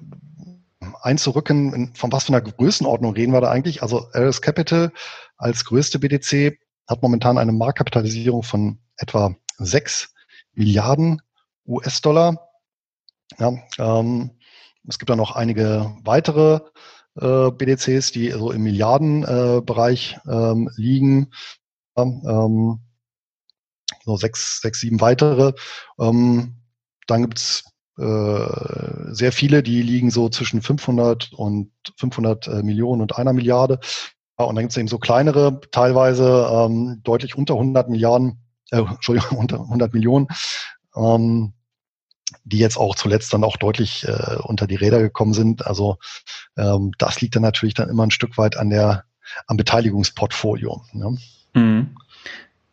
einzurücken, 1.02 1.94
von 1.96 2.12
was 2.12 2.26
für 2.26 2.34
einer 2.34 2.42
Größenordnung 2.42 3.14
reden 3.14 3.34
wir 3.34 3.42
da 3.42 3.50
eigentlich? 3.50 3.82
Also 3.82 4.08
Ares 4.14 4.42
Capital 4.42 4.92
als 5.38 5.66
größte 5.66 6.00
BDC 6.00 6.60
hat 6.88 7.02
momentan 7.02 7.38
eine 7.38 7.52
Marktkapitalisierung 7.52 8.44
von 8.44 8.80
etwa 8.98 9.36
6 9.58 10.14
Milliarden 10.54 11.22
US-Dollar. 11.68 12.50
Ja, 13.38 13.54
ähm, 13.78 14.32
es 14.88 14.98
gibt 14.98 15.10
da 15.10 15.16
noch 15.16 15.36
einige 15.36 15.96
weitere 16.04 16.62
äh, 17.20 17.52
BDCs, 17.52 18.12
die 18.12 18.32
so 18.32 18.52
im 18.52 18.64
Milliardenbereich 18.64 20.18
äh, 20.26 20.32
ähm, 20.32 20.70
liegen. 20.76 21.32
Ähm, 21.98 22.80
so 24.06 24.16
sechs, 24.16 24.62
sechs, 24.62 24.80
sieben 24.80 25.02
weitere. 25.02 25.54
Ähm, 26.00 26.56
dann 27.08 27.22
gibt's 27.24 27.66
sehr 27.98 29.32
viele, 29.32 29.64
die 29.64 29.82
liegen 29.82 30.12
so 30.12 30.30
zwischen 30.30 30.62
500 30.62 31.34
und 31.34 31.72
500 31.98 32.48
äh, 32.48 32.64
Millionen 32.64 33.02
und 33.02 33.18
einer 33.18 33.34
Milliarde. 33.34 33.80
Und 34.36 34.56
dann 34.56 34.64
gibt's 34.64 34.78
eben 34.78 34.88
so 34.88 35.00
kleinere, 35.00 35.60
teilweise 35.72 36.48
ähm, 36.52 37.02
deutlich 37.04 37.36
unter 37.36 37.56
100 37.56 37.90
Milliarden, 37.90 38.40
äh, 38.70 38.78
Entschuldigung, 38.78 39.38
unter 39.40 39.60
100 39.62 39.94
Millionen. 39.94 40.28
Ähm, 40.96 41.54
die 42.44 42.58
jetzt 42.58 42.78
auch 42.78 42.96
zuletzt 42.96 43.34
dann 43.34 43.44
auch 43.44 43.58
deutlich 43.58 44.06
äh, 44.08 44.38
unter 44.44 44.68
die 44.68 44.76
Räder 44.76 45.00
gekommen 45.00 45.34
sind. 45.34 45.66
Also 45.66 45.98
ähm, 46.58 46.92
das 46.98 47.22
liegt 47.22 47.36
dann 47.36 47.44
natürlich 47.44 47.74
dann 47.74 47.90
immer 47.90 48.06
ein 48.06 48.12
Stück 48.12 48.38
weit 48.38 48.58
an 48.58 48.70
der 48.70 49.06
am 49.48 49.58
Beteiligungsportfolio. 49.58 50.84
Ne? 50.94 51.18
Mhm. 51.54 51.96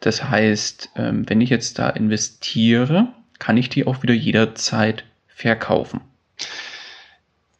Das 0.00 0.24
heißt, 0.24 0.90
ähm, 0.96 1.28
wenn 1.28 1.40
ich 1.40 1.50
jetzt 1.50 1.78
da 1.78 1.88
investiere, 1.88 3.12
kann 3.38 3.56
ich 3.56 3.68
die 3.68 3.86
auch 3.86 4.02
wieder 4.02 4.14
jederzeit 4.14 5.04
verkaufen. 5.34 6.00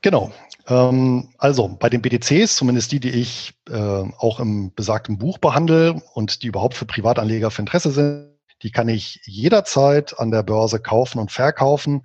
Genau. 0.03 0.33
Ähm, 0.67 1.31
also 1.39 1.69
bei 1.69 1.89
den 1.89 2.03
BTCs, 2.03 2.57
zumindest 2.57 2.93
die, 2.93 3.01
die 3.01 3.11
ich 3.11 3.55
äh, 3.69 3.75
auch 3.75 4.41
im 4.41 4.73
besagten 4.75 5.19
Buch 5.19 5.39
behandle 5.39 6.03
und 6.15 6.43
die 6.43 6.47
überhaupt 6.47 6.75
für 6.75 6.87
Privatanleger 6.87 7.51
für 7.51 7.63
Interesse 7.63 7.91
sind, 7.91 8.35
die 8.63 8.71
kann 8.71 8.89
ich 8.89 9.21
jederzeit 9.25 10.19
an 10.19 10.31
der 10.31 10.43
Börse 10.43 10.81
kaufen 10.81 11.19
und 11.19 11.33
verkaufen 11.33 12.03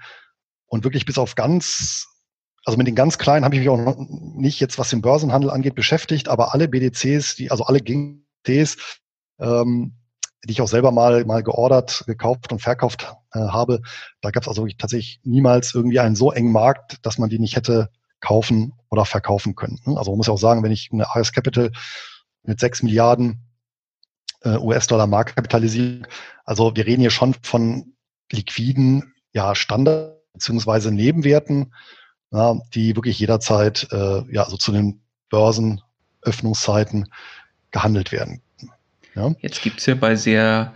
und 0.66 0.84
wirklich 0.84 1.06
bis 1.06 1.18
auf 1.18 1.36
ganz, 1.36 2.08
also 2.66 2.78
mit 2.78 2.88
den 2.88 2.96
ganz 2.96 3.18
kleinen 3.18 3.46
habe 3.46 3.56
ich 3.56 3.62
mich 3.62 3.70
auch 3.70 3.96
nicht 3.98 4.60
jetzt, 4.60 4.78
was 4.78 4.90
den 4.90 5.02
Börsenhandel 5.02 5.52
angeht, 5.52 5.76
beschäftigt, 5.76 6.28
aber 6.28 6.54
alle 6.54 6.68
BDCs, 6.68 7.36
die, 7.36 7.52
also 7.52 7.64
alle 7.64 7.80
GTs, 7.80 8.78
ähm, 9.40 9.96
die 10.44 10.52
ich 10.52 10.62
auch 10.62 10.68
selber 10.68 10.92
mal, 10.92 11.26
mal 11.26 11.44
geordert, 11.44 12.04
gekauft 12.08 12.52
und 12.52 12.62
verkauft 12.62 13.16
äh, 13.34 13.40
habe, 13.40 13.82
da 14.22 14.32
gab 14.32 14.44
es 14.44 14.50
also 14.50 14.68
tatsächlich 14.78 15.20
niemals 15.24 15.74
irgendwie 15.74 16.00
einen 16.00 16.16
so 16.16 16.32
engen 16.32 16.52
Markt, 16.52 16.98
dass 17.06 17.18
man 17.18 17.30
die 17.30 17.40
nicht 17.40 17.56
hätte 17.56 17.90
kaufen 18.20 18.74
oder 18.90 19.06
verkaufen 19.06 19.56
können. 19.56 19.80
Also 19.86 20.12
man 20.12 20.18
muss 20.18 20.28
ja 20.28 20.34
auch 20.34 20.40
sagen, 20.40 20.64
wenn 20.64 20.72
ich 20.72 20.90
eine 20.92 21.16
AS 21.16 21.32
Capital 21.32 21.72
mit 22.44 22.60
sechs 22.60 22.84
Milliarden 22.84 23.42
äh, 24.42 24.58
US-Dollar 24.58 25.08
Marktkapitalisierung. 25.08 26.08
Also 26.46 26.76
wir 26.76 26.86
reden 26.86 27.02
hier 27.02 27.12
schon 27.12 27.36
von 27.42 27.94
liquiden 28.32 29.14
ja, 29.34 29.56
Standard- 29.56 30.20
bzw. 30.34 30.92
Nebenwerten, 30.92 31.74
ja, 32.32 32.56
die 32.74 32.96
wirklich 32.96 33.20
jederzeit 33.20 33.88
äh, 33.92 34.24
ja, 34.32 34.46
so 34.46 34.58
zu 34.58 34.72
den 34.72 35.02
Börsenöffnungszeiten 35.30 37.12
gehandelt 37.72 38.12
werden. 38.12 38.42
Ja. 39.16 39.34
Jetzt 39.40 39.62
gibt's 39.62 39.86
ja 39.86 39.96
bei 39.96 40.16
sehr, 40.16 40.74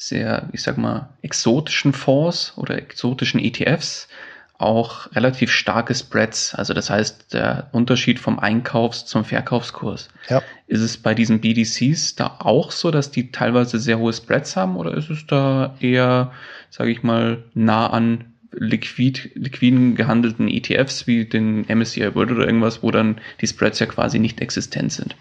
sehr, 0.00 0.48
ich 0.52 0.62
sag 0.62 0.78
mal, 0.78 1.10
exotischen 1.20 1.92
Fonds 1.92 2.54
oder 2.56 2.78
exotischen 2.78 3.38
ETFs 3.38 4.08
auch 4.56 5.14
relativ 5.14 5.52
starke 5.52 5.94
Spreads. 5.94 6.54
Also 6.54 6.72
das 6.72 6.88
heißt, 6.88 7.34
der 7.34 7.68
Unterschied 7.72 8.18
vom 8.18 8.38
Einkaufs- 8.38 9.04
zum 9.04 9.26
Verkaufskurs. 9.26 10.08
Ja. 10.30 10.42
Ist 10.66 10.80
es 10.80 10.96
bei 10.96 11.14
diesen 11.14 11.42
BDCs 11.42 12.16
da 12.16 12.36
auch 12.38 12.70
so, 12.70 12.90
dass 12.90 13.10
die 13.10 13.30
teilweise 13.30 13.78
sehr 13.78 13.98
hohe 13.98 14.14
Spreads 14.14 14.56
haben 14.56 14.76
oder 14.76 14.94
ist 14.94 15.10
es 15.10 15.26
da 15.26 15.76
eher, 15.80 16.32
sage 16.70 16.90
ich 16.90 17.02
mal, 17.02 17.44
nah 17.52 17.88
an 17.88 18.32
liquid, 18.52 19.30
liquiden 19.34 19.96
gehandelten 19.96 20.48
ETFs 20.48 21.06
wie 21.06 21.26
den 21.26 21.66
MSCI 21.68 22.14
World 22.14 22.32
oder 22.32 22.46
irgendwas, 22.46 22.82
wo 22.82 22.90
dann 22.90 23.20
die 23.42 23.46
Spreads 23.46 23.78
ja 23.80 23.86
quasi 23.86 24.18
nicht 24.18 24.40
existent 24.40 24.92
sind? 24.92 25.14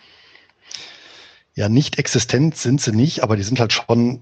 Ja, 1.54 1.68
nicht 1.68 2.00
existent 2.00 2.56
sind 2.56 2.80
sie 2.80 2.94
nicht, 2.94 3.24
aber 3.24 3.36
die 3.36 3.44
sind 3.44 3.60
halt 3.60 3.74
schon 3.74 4.22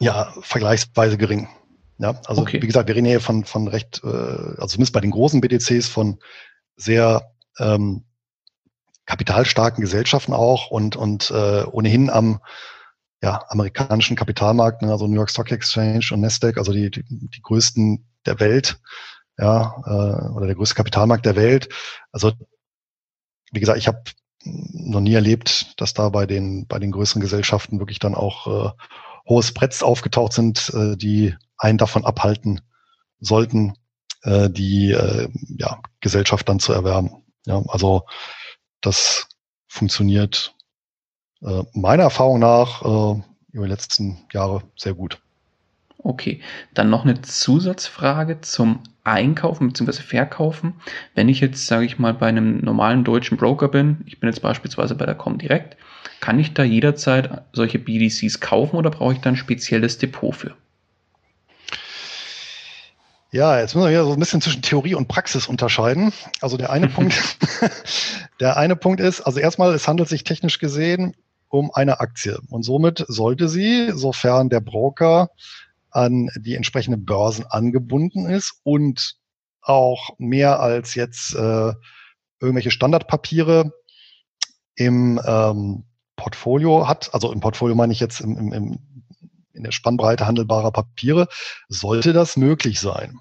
ja 0.00 0.32
vergleichsweise 0.40 1.16
gering. 1.16 1.48
Ja, 1.98 2.18
also 2.26 2.42
okay. 2.42 2.62
wie 2.62 2.66
gesagt, 2.66 2.88
wir 2.88 2.96
reden 2.96 3.06
hier 3.06 3.20
von, 3.20 3.44
von 3.44 3.68
recht, 3.68 4.00
äh, 4.02 4.06
also 4.06 4.66
zumindest 4.68 4.94
bei 4.94 5.00
den 5.00 5.10
großen 5.10 5.40
BDCs 5.40 5.86
von 5.86 6.18
sehr 6.76 7.30
ähm, 7.58 8.04
kapitalstarken 9.04 9.82
Gesellschaften 9.82 10.32
auch 10.32 10.70
und, 10.70 10.96
und 10.96 11.30
äh, 11.30 11.64
ohnehin 11.64 12.08
am 12.08 12.40
ja, 13.22 13.44
amerikanischen 13.48 14.16
Kapitalmarkt, 14.16 14.80
ne, 14.80 14.90
also 14.90 15.06
New 15.06 15.16
York 15.16 15.30
Stock 15.30 15.52
Exchange 15.52 16.06
und 16.12 16.20
Nasdaq, 16.20 16.56
also 16.56 16.72
die, 16.72 16.90
die, 16.90 17.04
die 17.06 17.42
größten 17.42 18.08
der 18.24 18.40
Welt, 18.40 18.80
ja, 19.38 19.74
äh, 19.84 20.28
oder 20.30 20.46
der 20.46 20.54
größte 20.54 20.74
Kapitalmarkt 20.74 21.26
der 21.26 21.36
Welt. 21.36 21.68
Also 22.12 22.32
wie 23.52 23.60
gesagt, 23.60 23.78
ich 23.78 23.88
habe 23.88 24.02
noch 24.44 25.00
nie 25.00 25.12
erlebt, 25.12 25.78
dass 25.80 25.92
da 25.92 26.08
bei 26.08 26.24
den 26.24 26.66
bei 26.66 26.78
den 26.78 26.92
größeren 26.92 27.20
Gesellschaften 27.20 27.78
wirklich 27.78 27.98
dann 27.98 28.14
auch 28.14 28.46
äh, 28.46 28.70
hohe 29.30 29.42
Spreads 29.42 29.82
aufgetaucht 29.82 30.34
sind, 30.34 30.70
äh, 30.74 30.96
die 30.96 31.34
einen 31.56 31.78
davon 31.78 32.04
abhalten 32.04 32.60
sollten, 33.20 33.74
äh, 34.22 34.50
die 34.50 34.90
äh, 34.90 35.28
ja, 35.56 35.80
Gesellschaft 36.00 36.46
dann 36.48 36.60
zu 36.60 36.74
erwerben. 36.74 37.24
Ja, 37.46 37.62
also 37.68 38.02
das 38.82 39.28
funktioniert 39.68 40.54
äh, 41.42 41.62
meiner 41.72 42.02
Erfahrung 42.02 42.40
nach 42.40 42.82
äh, 42.82 43.22
über 43.52 43.64
die 43.64 43.70
letzten 43.70 44.26
Jahre 44.32 44.62
sehr 44.76 44.94
gut. 44.94 45.22
Okay, 46.02 46.40
dann 46.72 46.88
noch 46.88 47.04
eine 47.04 47.20
Zusatzfrage 47.20 48.40
zum 48.40 48.80
Einkaufen 49.04 49.68
bzw. 49.68 50.02
Verkaufen. 50.02 50.74
Wenn 51.14 51.28
ich 51.28 51.40
jetzt, 51.40 51.66
sage 51.66 51.84
ich 51.84 51.98
mal, 51.98 52.14
bei 52.14 52.28
einem 52.28 52.58
normalen 52.58 53.04
deutschen 53.04 53.36
Broker 53.36 53.68
bin, 53.68 54.02
ich 54.06 54.18
bin 54.18 54.28
jetzt 54.28 54.40
beispielsweise 54.40 54.94
bei 54.94 55.06
der 55.06 55.14
Comdirect, 55.14 55.76
kann 56.20 56.38
ich 56.38 56.54
da 56.54 56.64
jederzeit 56.64 57.44
solche 57.52 57.78
BDCs 57.78 58.40
kaufen 58.40 58.76
oder 58.76 58.90
brauche 58.90 59.12
ich 59.12 59.20
da 59.20 59.30
ein 59.30 59.36
spezielles 59.36 59.98
Depot 59.98 60.34
für? 60.34 60.54
Ja, 63.32 63.60
jetzt 63.60 63.74
müssen 63.74 63.86
wir 63.86 63.92
wieder 63.92 64.04
so 64.04 64.12
ein 64.12 64.18
bisschen 64.18 64.40
zwischen 64.40 64.62
Theorie 64.62 64.94
und 64.94 65.06
Praxis 65.06 65.46
unterscheiden. 65.46 66.12
Also 66.40 66.56
der 66.56 66.70
eine 66.70 66.88
Punkt, 66.88 67.14
der 68.40 68.56
eine 68.56 68.76
Punkt 68.76 69.00
ist, 69.00 69.20
also 69.20 69.38
erstmal, 69.38 69.74
es 69.74 69.86
handelt 69.86 70.08
sich 70.08 70.24
technisch 70.24 70.58
gesehen 70.58 71.14
um 71.48 71.70
eine 71.74 71.98
Aktie 71.98 72.38
und 72.48 72.62
somit 72.62 73.04
sollte 73.08 73.48
sie, 73.48 73.90
sofern 73.92 74.50
der 74.50 74.60
Broker 74.60 75.30
an 75.90 76.30
die 76.36 76.54
entsprechenden 76.54 77.04
Börsen 77.04 77.46
angebunden 77.46 78.26
ist 78.26 78.60
und 78.62 79.16
auch 79.62 80.10
mehr 80.18 80.60
als 80.60 80.94
jetzt 80.94 81.34
äh, 81.34 81.72
irgendwelche 82.40 82.70
Standardpapiere 82.70 83.72
im 84.74 85.20
ähm, 85.24 85.84
Portfolio 86.16 86.88
hat, 86.88 87.12
also 87.12 87.32
im 87.32 87.40
Portfolio 87.40 87.74
meine 87.74 87.92
ich 87.92 88.00
jetzt 88.00 88.20
im, 88.20 88.36
im, 88.36 88.52
im 88.52 88.78
in 89.60 89.64
der 89.64 89.72
Spannbreite 89.72 90.26
handelbarer 90.26 90.72
Papiere, 90.72 91.28
sollte 91.68 92.12
das 92.12 92.36
möglich 92.36 92.80
sein. 92.80 93.18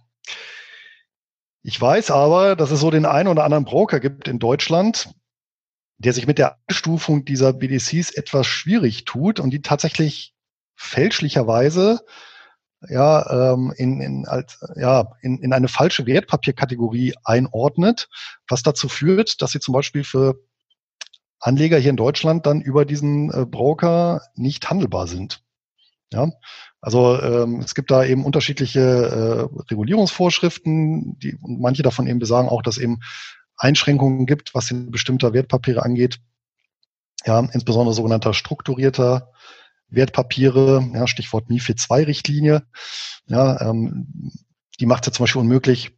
Ich 1.62 1.80
weiß 1.80 2.12
aber, 2.12 2.56
dass 2.56 2.72
es 2.72 2.80
so 2.80 2.90
den 2.90 3.06
einen 3.06 3.28
oder 3.28 3.44
anderen 3.44 3.66
Broker 3.66 4.00
gibt 4.00 4.28
in 4.28 4.40
Deutschland, 4.40 5.14
der 5.98 6.14
sich 6.14 6.28
mit 6.28 6.38
der 6.38 6.58
Einstufung 6.68 7.26
dieser 7.26 7.52
BDCs 7.52 8.12
etwas 8.12 8.48
schwierig 8.48 9.04
tut 9.04 9.42
und 9.42 9.52
die 9.52 9.62
tatsächlich 9.62 10.34
fälschlicherweise 10.76 12.00
ja, 12.88 13.54
ähm, 13.54 13.74
in, 13.76 14.02
in, 14.02 14.26
als, 14.26 14.60
ja, 14.76 15.12
in, 15.22 15.40
in 15.40 15.54
eine 15.54 15.68
falsche 15.68 16.06
Wertpapierkategorie 16.06 17.14
einordnet, 17.24 18.10
was 18.48 18.64
dazu 18.64 18.88
führt, 18.88 19.42
dass 19.42 19.52
sie 19.52 19.60
zum 19.60 19.74
Beispiel 19.74 20.04
für 20.04 20.40
Anleger 21.40 21.78
hier 21.78 21.90
in 21.90 21.98
Deutschland 21.98 22.46
dann 22.46 22.62
über 22.62 22.86
diesen 22.86 23.32
äh, 23.32 23.46
Broker 23.46 24.22
nicht 24.36 24.70
handelbar 24.70 25.08
sind. 25.08 25.44
Ja, 26.12 26.32
also 26.82 27.22
ähm, 27.22 27.60
es 27.60 27.76
gibt 27.76 27.92
da 27.92 28.04
eben 28.04 28.26
unterschiedliche 28.26 28.80
äh, 28.80 29.62
Regulierungsvorschriften, 29.70 31.20
die 31.20 31.36
und 31.36 31.62
manche 31.62 31.84
davon 31.84 32.08
eben 32.08 32.20
besagen 32.20 32.50
auch, 32.50 32.64
dass 32.64 32.78
eben 32.78 33.00
Einschränkungen 33.58 34.26
gibt, 34.26 34.56
was 34.56 34.72
in 34.72 34.90
bestimmter 34.90 35.34
Wertpapiere 35.34 35.84
angeht. 35.84 36.20
Ja, 37.26 37.40
insbesondere 37.40 37.94
sogenannter 37.94 38.34
strukturierter 38.34 39.32
Wertpapiere, 39.90 40.90
ja, 40.94 41.08
Stichwort 41.08 41.50
MIFID 41.50 41.80
2 41.80 42.04
Richtlinie. 42.04 42.64
Ja, 43.28 43.62
ähm, 43.62 44.32
die 44.80 44.86
macht 44.86 45.04
es 45.04 45.08
ja 45.08 45.14
zum 45.14 45.24
Beispiel 45.24 45.42
unmöglich, 45.42 45.92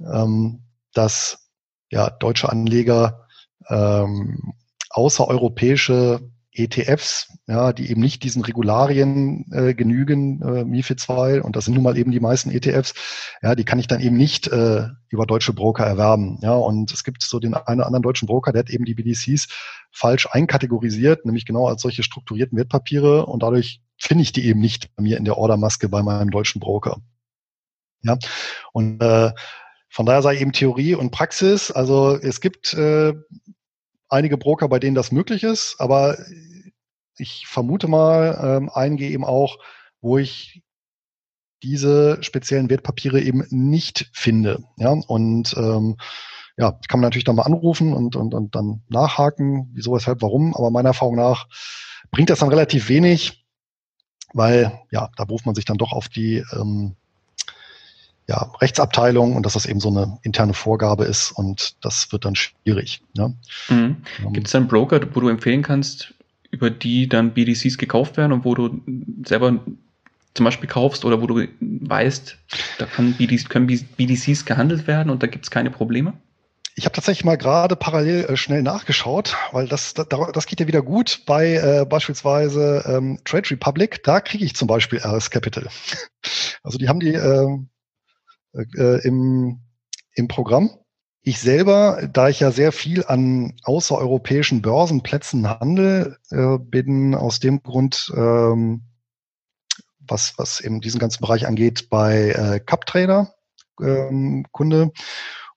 ähm, 0.00 0.64
dass 0.92 1.50
ja 1.90 2.10
deutsche 2.10 2.48
Anleger 2.48 3.26
ähm, 3.68 4.54
außereuropäische 4.90 6.30
ETFs, 6.56 7.32
ja, 7.46 7.72
die 7.72 7.90
eben 7.90 8.00
nicht 8.00 8.22
diesen 8.22 8.42
Regularien 8.42 9.50
äh, 9.52 9.74
genügen, 9.74 10.42
äh, 10.42 10.64
MIFID 10.64 11.00
2, 11.00 11.42
und 11.42 11.56
das 11.56 11.64
sind 11.64 11.74
nun 11.74 11.82
mal 11.82 11.96
eben 11.96 12.10
die 12.10 12.20
meisten 12.20 12.50
ETFs, 12.50 12.94
ja, 13.42 13.54
die 13.54 13.64
kann 13.64 13.78
ich 13.78 13.86
dann 13.86 14.00
eben 14.00 14.16
nicht 14.16 14.48
äh, 14.48 14.88
über 15.08 15.26
deutsche 15.26 15.52
Broker 15.52 15.84
erwerben. 15.84 16.38
Ja, 16.42 16.54
und 16.54 16.92
es 16.92 17.04
gibt 17.04 17.22
so 17.22 17.38
den 17.38 17.54
einen 17.54 17.80
oder 17.80 17.86
anderen 17.86 18.02
deutschen 18.02 18.26
Broker, 18.26 18.52
der 18.52 18.60
hat 18.60 18.70
eben 18.70 18.84
die 18.84 18.94
BDCs 18.94 19.48
falsch 19.92 20.28
einkategorisiert, 20.30 21.24
nämlich 21.24 21.44
genau 21.44 21.68
als 21.68 21.82
solche 21.82 22.02
strukturierten 22.02 22.58
Wertpapiere 22.58 23.26
und 23.26 23.42
dadurch 23.42 23.80
finde 23.98 24.22
ich 24.22 24.32
die 24.32 24.46
eben 24.46 24.60
nicht 24.60 24.94
bei 24.96 25.02
mir 25.02 25.16
in 25.16 25.24
der 25.24 25.38
Ordermaske 25.38 25.88
bei 25.88 26.02
meinem 26.02 26.30
deutschen 26.30 26.60
Broker. 26.60 26.98
Ja, 28.02 28.18
und 28.72 29.02
äh, 29.02 29.32
von 29.88 30.04
daher 30.04 30.20
sei 30.20 30.36
eben 30.36 30.52
Theorie 30.52 30.94
und 30.94 31.10
Praxis. 31.10 31.70
Also 31.70 32.18
es 32.20 32.42
gibt 32.42 32.74
äh, 32.74 33.14
einige 34.08 34.38
Broker, 34.38 34.68
bei 34.68 34.78
denen 34.78 34.94
das 34.94 35.12
möglich 35.12 35.42
ist, 35.42 35.76
aber 35.78 36.16
ich 37.18 37.46
vermute 37.46 37.88
mal, 37.88 38.38
ähm, 38.42 38.70
einige 38.72 39.08
eben 39.08 39.24
auch, 39.24 39.58
wo 40.00 40.18
ich 40.18 40.62
diese 41.62 42.22
speziellen 42.22 42.70
Wertpapiere 42.70 43.20
eben 43.20 43.44
nicht 43.50 44.10
finde. 44.12 44.62
Ja, 44.76 44.90
und 44.90 45.54
ähm, 45.56 45.96
ja, 46.56 46.72
kann 46.88 47.00
man 47.00 47.08
natürlich 47.08 47.24
dann 47.24 47.36
mal 47.36 47.42
anrufen 47.42 47.92
und, 47.92 48.16
und, 48.16 48.34
und 48.34 48.54
dann 48.54 48.82
nachhaken, 48.88 49.70
wieso, 49.74 49.92
weshalb, 49.92 50.22
warum. 50.22 50.54
Aber 50.54 50.70
meiner 50.70 50.90
Erfahrung 50.90 51.16
nach 51.16 51.48
bringt 52.10 52.30
das 52.30 52.38
dann 52.38 52.48
relativ 52.48 52.88
wenig, 52.88 53.44
weil 54.32 54.80
ja, 54.90 55.10
da 55.16 55.24
beruft 55.24 55.46
man 55.46 55.54
sich 55.54 55.64
dann 55.64 55.78
doch 55.78 55.92
auf 55.92 56.08
die 56.08 56.44
ähm, 56.52 56.96
ja, 58.28 58.50
Rechtsabteilung 58.60 59.36
und 59.36 59.46
dass 59.46 59.52
das 59.52 59.66
eben 59.66 59.80
so 59.80 59.88
eine 59.88 60.18
interne 60.22 60.52
Vorgabe 60.52 61.04
ist 61.04 61.30
und 61.30 61.76
das 61.82 62.10
wird 62.10 62.24
dann 62.24 62.34
schwierig. 62.34 63.02
Ne? 63.14 63.34
Mhm. 63.68 63.96
Ähm, 64.24 64.32
Gibt 64.32 64.48
es 64.48 64.54
einen 64.54 64.68
Broker, 64.68 65.00
wo 65.14 65.20
du 65.20 65.28
empfehlen 65.28 65.62
kannst, 65.62 66.14
über 66.50 66.70
die 66.70 67.08
dann 67.08 67.34
BDCs 67.34 67.78
gekauft 67.78 68.16
werden 68.16 68.32
und 68.32 68.44
wo 68.44 68.54
du 68.54 68.80
selber 69.24 69.60
zum 70.34 70.44
Beispiel 70.44 70.68
kaufst 70.68 71.04
oder 71.04 71.22
wo 71.22 71.26
du 71.26 71.46
weißt, 71.60 72.36
da 72.78 72.86
kann 72.86 73.14
BDCs, 73.14 73.48
können 73.48 73.66
BDCs 73.66 74.44
gehandelt 74.44 74.86
werden 74.86 75.10
und 75.10 75.22
da 75.22 75.28
gibt 75.28 75.44
es 75.44 75.50
keine 75.50 75.70
Probleme? 75.70 76.12
Ich 76.78 76.84
habe 76.84 76.94
tatsächlich 76.94 77.24
mal 77.24 77.38
gerade 77.38 77.74
parallel 77.74 78.24
äh, 78.26 78.36
schnell 78.36 78.62
nachgeschaut, 78.62 79.34
weil 79.52 79.66
das, 79.66 79.94
das, 79.94 80.06
das 80.08 80.46
geht 80.46 80.60
ja 80.60 80.66
wieder 80.66 80.82
gut 80.82 81.22
bei 81.24 81.54
äh, 81.54 81.86
beispielsweise 81.86 82.84
ähm, 82.86 83.18
Trade 83.24 83.48
Republic. 83.50 84.02
Da 84.02 84.20
kriege 84.20 84.44
ich 84.44 84.54
zum 84.54 84.68
Beispiel 84.68 84.98
RS 84.98 85.30
Capital. 85.30 85.68
Also 86.62 86.78
die 86.78 86.88
haben 86.88 86.98
die 86.98 87.12
ähm, 87.12 87.68
äh, 88.76 89.06
im, 89.06 89.60
im 90.14 90.28
Programm. 90.28 90.70
Ich 91.22 91.40
selber, 91.40 92.08
da 92.12 92.28
ich 92.28 92.40
ja 92.40 92.52
sehr 92.52 92.70
viel 92.70 93.04
an 93.04 93.54
außereuropäischen 93.64 94.62
Börsenplätzen 94.62 95.48
handle, 95.48 96.18
äh, 96.30 96.58
bin 96.58 97.14
aus 97.14 97.40
dem 97.40 97.62
Grund, 97.62 98.12
ähm, 98.16 98.82
was, 99.98 100.34
was 100.36 100.60
eben 100.60 100.80
diesen 100.80 101.00
ganzen 101.00 101.20
Bereich 101.20 101.46
angeht, 101.46 101.90
bei 101.90 102.30
äh, 102.30 102.60
CupTrader 102.60 103.34
ähm, 103.82 104.46
Kunde. 104.52 104.92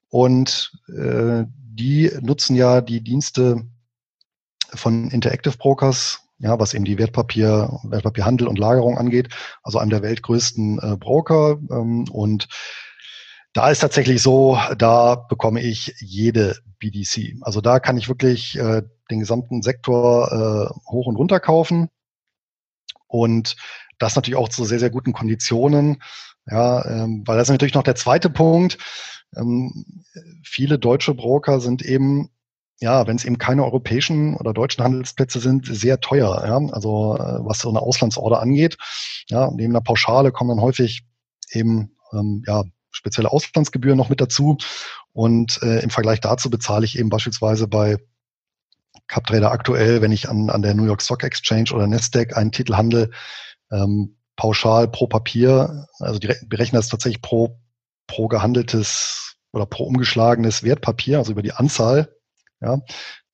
Und 0.09 0.71
äh, 0.87 1.43
die 1.47 2.11
nutzen 2.19 2.55
ja 2.55 2.81
die 2.81 3.01
Dienste 3.01 3.63
von 4.73 5.09
Interactive 5.11 5.57
Brokers, 5.57 6.21
ja, 6.39 6.59
was 6.59 6.73
eben 6.73 6.85
die 6.85 6.97
Wertpapier, 6.97 7.79
Wertpapierhandel 7.83 8.47
und 8.47 8.57
Lagerung 8.57 8.97
angeht, 8.97 9.29
also 9.61 9.77
einem 9.77 9.89
der 9.89 10.01
weltgrößten 10.01 10.79
äh, 10.79 10.97
Broker. 10.97 11.59
Ähm, 11.69 12.05
und 12.11 12.47
da 13.53 13.69
ist 13.69 13.79
tatsächlich 13.79 14.21
so, 14.21 14.59
da 14.77 15.15
bekomme 15.15 15.61
ich 15.61 15.95
jede 15.99 16.57
BDC. 16.79 17.37
Also 17.41 17.61
da 17.61 17.79
kann 17.79 17.97
ich 17.97 18.07
wirklich 18.07 18.57
äh, 18.57 18.83
den 19.09 19.19
gesamten 19.19 19.61
Sektor 19.61 20.31
äh, 20.31 20.89
hoch 20.89 21.07
und 21.07 21.15
runter 21.15 21.39
kaufen 21.39 21.89
und 23.07 23.55
das 23.97 24.15
natürlich 24.15 24.37
auch 24.37 24.49
zu 24.49 24.63
sehr, 24.65 24.79
sehr 24.79 24.91
guten 24.91 25.13
Konditionen. 25.13 26.01
Ja, 26.45 26.85
ähm, 26.85 27.23
weil 27.25 27.37
das 27.37 27.47
ist 27.47 27.51
natürlich 27.51 27.73
noch 27.73 27.83
der 27.83 27.95
zweite 27.95 28.29
Punkt. 28.29 28.77
Ähm, 29.35 30.03
viele 30.43 30.79
deutsche 30.79 31.13
Broker 31.13 31.59
sind 31.59 31.83
eben 31.83 32.31
ja, 32.81 33.05
wenn 33.07 33.17
es 33.17 33.25
eben 33.25 33.37
keine 33.37 33.65
europäischen 33.65 34.35
oder 34.35 34.53
deutschen 34.53 34.83
Handelsplätze 34.83 35.39
sind, 35.39 35.65
sehr 35.65 35.99
teuer. 35.99 36.43
Ja? 36.45 36.73
Also 36.73 37.17
äh, 37.17 37.45
was 37.45 37.59
so 37.59 37.69
eine 37.69 37.81
Auslandsorder 37.81 38.41
angeht. 38.41 38.77
Ja, 39.27 39.51
neben 39.51 39.73
einer 39.73 39.83
Pauschale 39.83 40.31
kommen 40.31 40.51
dann 40.51 40.61
häufig 40.61 41.03
eben 41.51 41.97
ähm, 42.13 42.43
ja, 42.47 42.63
spezielle 42.91 43.31
Auslandsgebühren 43.31 43.97
noch 43.97 44.09
mit 44.09 44.21
dazu. 44.21 44.57
Und 45.13 45.61
äh, 45.63 45.79
im 45.79 45.89
Vergleich 45.89 46.19
dazu 46.19 46.49
bezahle 46.49 46.85
ich 46.85 46.97
eben 46.97 47.09
beispielsweise 47.09 47.67
bei 47.67 47.97
CapTrader 49.07 49.51
aktuell, 49.51 50.01
wenn 50.01 50.11
ich 50.11 50.29
an, 50.29 50.49
an 50.49 50.61
der 50.61 50.75
New 50.75 50.85
York 50.85 51.01
Stock 51.01 51.23
Exchange 51.23 51.71
oder 51.73 51.87
Nasdaq 51.87 52.37
einen 52.37 52.51
Titel 52.51 52.75
handle, 52.75 53.09
ähm, 53.71 54.15
pauschal 54.35 54.87
pro 54.87 55.07
Papier, 55.07 55.87
also 55.99 56.19
die 56.19 56.33
berechnen 56.47 56.79
das 56.79 56.87
tatsächlich 56.87 57.21
pro, 57.21 57.59
pro 58.07 58.27
gehandeltes 58.27 59.35
oder 59.51 59.65
pro 59.65 59.83
umgeschlagenes 59.83 60.63
Wertpapier, 60.63 61.17
also 61.17 61.31
über 61.31 61.41
die 61.41 61.53
Anzahl 61.53 62.15
ja, 62.61 62.79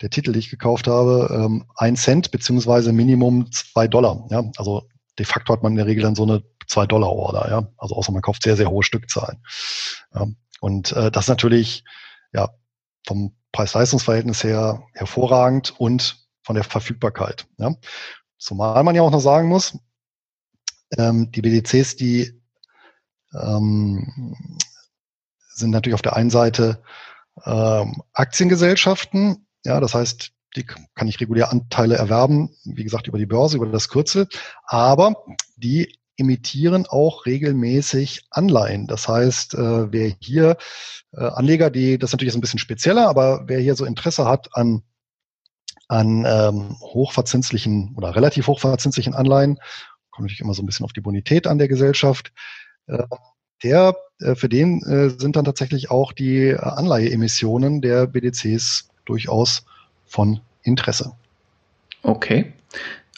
der 0.02 0.10
Titel, 0.10 0.34
die 0.34 0.40
ich 0.40 0.50
gekauft 0.50 0.88
habe, 0.88 1.30
ähm, 1.32 1.66
ein 1.76 1.96
Cent 1.96 2.32
beziehungsweise 2.32 2.92
Minimum 2.92 3.52
zwei 3.52 3.88
Dollar. 3.88 4.28
Ja, 4.30 4.44
also 4.58 4.88
de 5.18 5.26
facto 5.26 5.54
hat 5.54 5.64
man 5.64 5.74
in 5.74 5.78
der 5.78 5.88
Regel 5.88 6.04
dann 6.04 6.16
so 6.16 6.24
eine 6.24 6.44
zwei 6.68 6.86
Dollar 6.86 7.12
Order. 7.12 7.50
Ja, 7.50 7.68
also 7.78 7.96
außer 7.96 8.12
man 8.12 8.22
kauft 8.22 8.44
sehr 8.44 8.58
sehr 8.58 8.70
hohe 8.70 8.84
Stückzahlen. 8.84 9.42
Ja, 10.14 10.28
und 10.62 10.92
äh, 10.94 11.12
das 11.12 11.28
natürlich 11.28 11.84
ja 12.34 12.50
vom 13.06 13.36
Preis-Leistungs-Verhältnis 13.52 14.44
her 14.44 14.84
hervorragend 14.94 15.80
und 15.80 16.26
von 16.44 16.56
der 16.56 16.64
Verfügbarkeit. 16.64 17.48
Ja. 17.58 17.76
Zumal 18.38 18.84
man 18.84 18.96
ja 18.96 19.02
auch 19.02 19.12
noch 19.12 19.22
sagen 19.22 19.48
muss, 19.48 19.78
ähm, 20.98 21.32
die 21.32 21.42
BDCs, 21.42 21.96
die 21.96 22.42
ähm, 23.34 24.36
sind 25.50 25.72
natürlich 25.72 25.96
auf 25.96 26.02
der 26.02 26.16
einen 26.16 26.30
Seite 26.30 26.84
ähm, 27.46 28.02
Aktiengesellschaften. 28.14 29.48
Ja, 29.64 29.80
das 29.80 29.94
heißt, 29.96 30.32
die 30.56 30.66
kann 30.66 31.08
ich 31.08 31.20
regulär 31.20 31.52
Anteile 31.52 31.96
erwerben, 31.96 32.56
wie 32.64 32.84
gesagt, 32.84 33.08
über 33.08 33.18
die 33.18 33.26
Börse, 33.26 33.58
über 33.58 33.66
das 33.68 33.90
Kürzel. 33.90 34.28
Aber 34.66 35.26
die 35.56 35.98
emittieren 36.18 36.86
auch 36.88 37.26
regelmäßig 37.26 38.26
Anleihen. 38.30 38.88
Das 38.88 39.08
heißt, 39.08 39.56
äh, 39.56 39.92
wer 39.92 40.14
hier 40.20 40.58
äh, 41.12 41.22
Anleger, 41.22 41.70
die, 41.70 41.98
das 41.98 42.10
ist 42.10 42.14
natürlich 42.14 42.36
ein 42.36 42.42
bisschen 42.42 42.60
spezieller, 42.60 43.08
aber 43.08 43.44
wer 43.48 43.60
hier 43.60 43.76
so 43.76 43.86
Interesse 43.86 44.26
hat 44.26 44.50
an, 44.54 44.84
an 45.88 46.26
ähm, 46.28 46.78
hochverzinslichen 46.80 47.94
oder 47.96 48.16
relativ 48.16 48.48
hochverzinslichen 48.48 49.14
Anleihen, 49.14 49.60
kommt 50.12 50.26
natürlich 50.26 50.42
immer 50.42 50.54
so 50.54 50.64
ein 50.64 50.66
bisschen 50.66 50.86
auf 50.86 50.94
die 50.94 51.02
Bonität 51.02 51.48
an 51.48 51.58
der 51.58 51.68
Gesellschaft, 51.68 52.32
äh, 52.88 53.04
der, 53.64 53.96
äh, 54.20 54.36
für 54.36 54.50
den 54.50 54.82
äh, 54.84 55.10
sind 55.10 55.36
dann 55.36 55.46
tatsächlich 55.46 55.92
auch 55.92 56.14
die 56.14 56.50
äh, 56.50 56.58
Anleiheemissionen 56.58 57.82
der 57.82 58.08
BDCs 58.08 58.90
durchaus 59.06 59.66
von 60.06 60.40
Interesse. 60.64 61.14
Okay. 62.04 62.54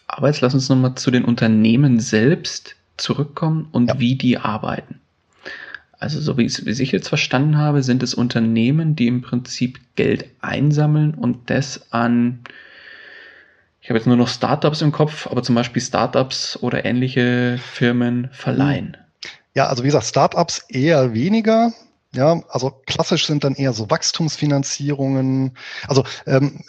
Aber 0.08 0.28
jetzt 0.28 0.42
lass 0.42 0.54
uns 0.54 0.70
nochmal 0.70 0.96
zu 0.96 1.12
den 1.12 1.26
Unternehmen 1.26 2.00
selbst 2.00 2.76
zurückkommen 2.98 3.68
und 3.72 3.88
ja. 3.88 4.00
wie 4.00 4.16
die 4.16 4.38
arbeiten. 4.38 5.00
Also 6.00 6.22
so 6.22 6.38
wie, 6.38 6.46
ich 6.46 6.92
jetzt 6.92 7.10
verstanden 7.10 7.58
habe, 7.58 7.82
sind 7.82 8.04
es 8.04 8.14
Unternehmen, 8.14 8.96
die 8.96 9.08
im 9.08 9.22
Prinzip 9.22 9.80
Geld 9.96 10.26
einsammeln 10.42 11.16
und 11.16 11.50
das 11.50 11.92
an, 11.92 12.44
ich 13.82 13.90
habe 13.90 14.00
jetzt 14.00 14.06
nur 14.06 14.18
noch 14.18 14.28
Startups 14.28 14.82
im 14.82 14.92
Kopf, 14.92 15.28
aber 15.28 15.42
zum 15.44 15.56
Beispiel 15.56 15.82
Startups 15.82 16.62
oder 16.62 16.86
ähnliche 16.86 17.58
Firmen 17.58 18.30
verleihen. 18.32 18.98
Ja, 19.56 19.68
also 19.68 19.84
wie 19.84 19.88
gesagt, 19.88 20.06
Startups 20.06 20.66
eher 20.70 21.14
weniger. 21.14 21.72
Ja, 22.14 22.42
also 22.50 22.82
klassisch 22.86 23.26
sind 23.26 23.44
dann 23.44 23.56
eher 23.56 23.74
so 23.74 23.90
Wachstumsfinanzierungen. 23.90 25.58
Also 25.88 26.04
ähm, 26.26 26.62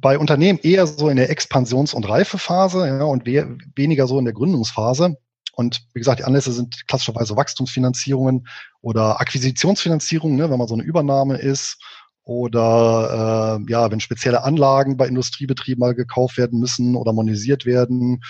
bei 0.00 0.18
Unternehmen 0.18 0.58
eher 0.62 0.86
so 0.86 1.08
in 1.08 1.16
der 1.16 1.30
Expansions- 1.30 1.94
und 1.94 2.08
Reifephase 2.08 2.86
ja, 2.86 3.04
und 3.04 3.26
we 3.26 3.58
weniger 3.76 4.06
so 4.06 4.18
in 4.18 4.24
der 4.24 4.34
Gründungsphase. 4.34 5.16
Und 5.52 5.86
wie 5.92 6.00
gesagt, 6.00 6.20
die 6.20 6.24
Anlässe 6.24 6.52
sind 6.52 6.86
klassischerweise 6.88 7.36
Wachstumsfinanzierungen 7.36 8.48
oder 8.80 9.20
Akquisitionsfinanzierungen, 9.20 10.36
ne, 10.36 10.50
wenn 10.50 10.58
man 10.58 10.68
so 10.68 10.74
eine 10.74 10.82
Übernahme 10.82 11.36
ist 11.36 11.78
oder 12.24 13.60
äh, 13.60 13.70
ja, 13.70 13.90
wenn 13.90 14.00
spezielle 14.00 14.44
Anlagen 14.44 14.96
bei 14.96 15.06
Industriebetrieben 15.06 15.80
mal 15.80 15.94
gekauft 15.94 16.38
werden 16.38 16.58
müssen 16.58 16.96
oder 16.96 17.12
monetisiert 17.12 17.66
werden. 17.66 18.22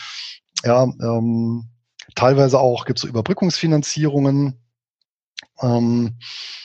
Ja, 0.65 0.85
ähm, 0.85 1.69
Teilweise 2.15 2.59
auch 2.59 2.85
gibt 2.85 2.99
es 2.99 3.03
so 3.03 3.09
Überbrückungsfinanzierungen. 3.09 4.61
Ähm, 5.61 6.19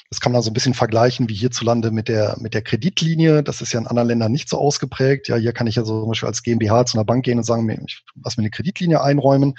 das 0.10 0.22
kann 0.22 0.32
man 0.32 0.42
so 0.42 0.50
ein 0.50 0.54
bisschen 0.54 0.74
vergleichen 0.74 1.28
wie 1.30 1.34
hierzulande 1.34 1.92
mit 1.92 2.08
der, 2.08 2.38
mit 2.40 2.54
der 2.54 2.62
Kreditlinie. 2.62 3.44
Das 3.44 3.62
ist 3.62 3.74
ja 3.74 3.80
in 3.80 3.88
anderen 3.88 4.08
Ländern 4.08 4.32
nicht 4.32 4.50
so 4.50 4.58
ausgeprägt. 4.58 5.28
Ja, 5.28 5.36
hier 5.36 5.54
kann 5.54 5.68
ich 5.68 5.76
ja 5.76 5.84
so 5.84 6.02
zum 6.02 6.10
Beispiel 6.10 6.28
als 6.28 6.44
GmbH 6.44 6.86
zu 6.86 6.98
einer 6.98 7.06
Bank 7.06 7.26
gehen 7.26 7.38
und 7.38 7.44
sagen, 7.44 7.70
ich 7.86 8.04
lass 8.24 8.38
mir 8.38 8.44
eine 8.44 8.52
Kreditlinie 8.52 9.02
einräumen. 9.02 9.56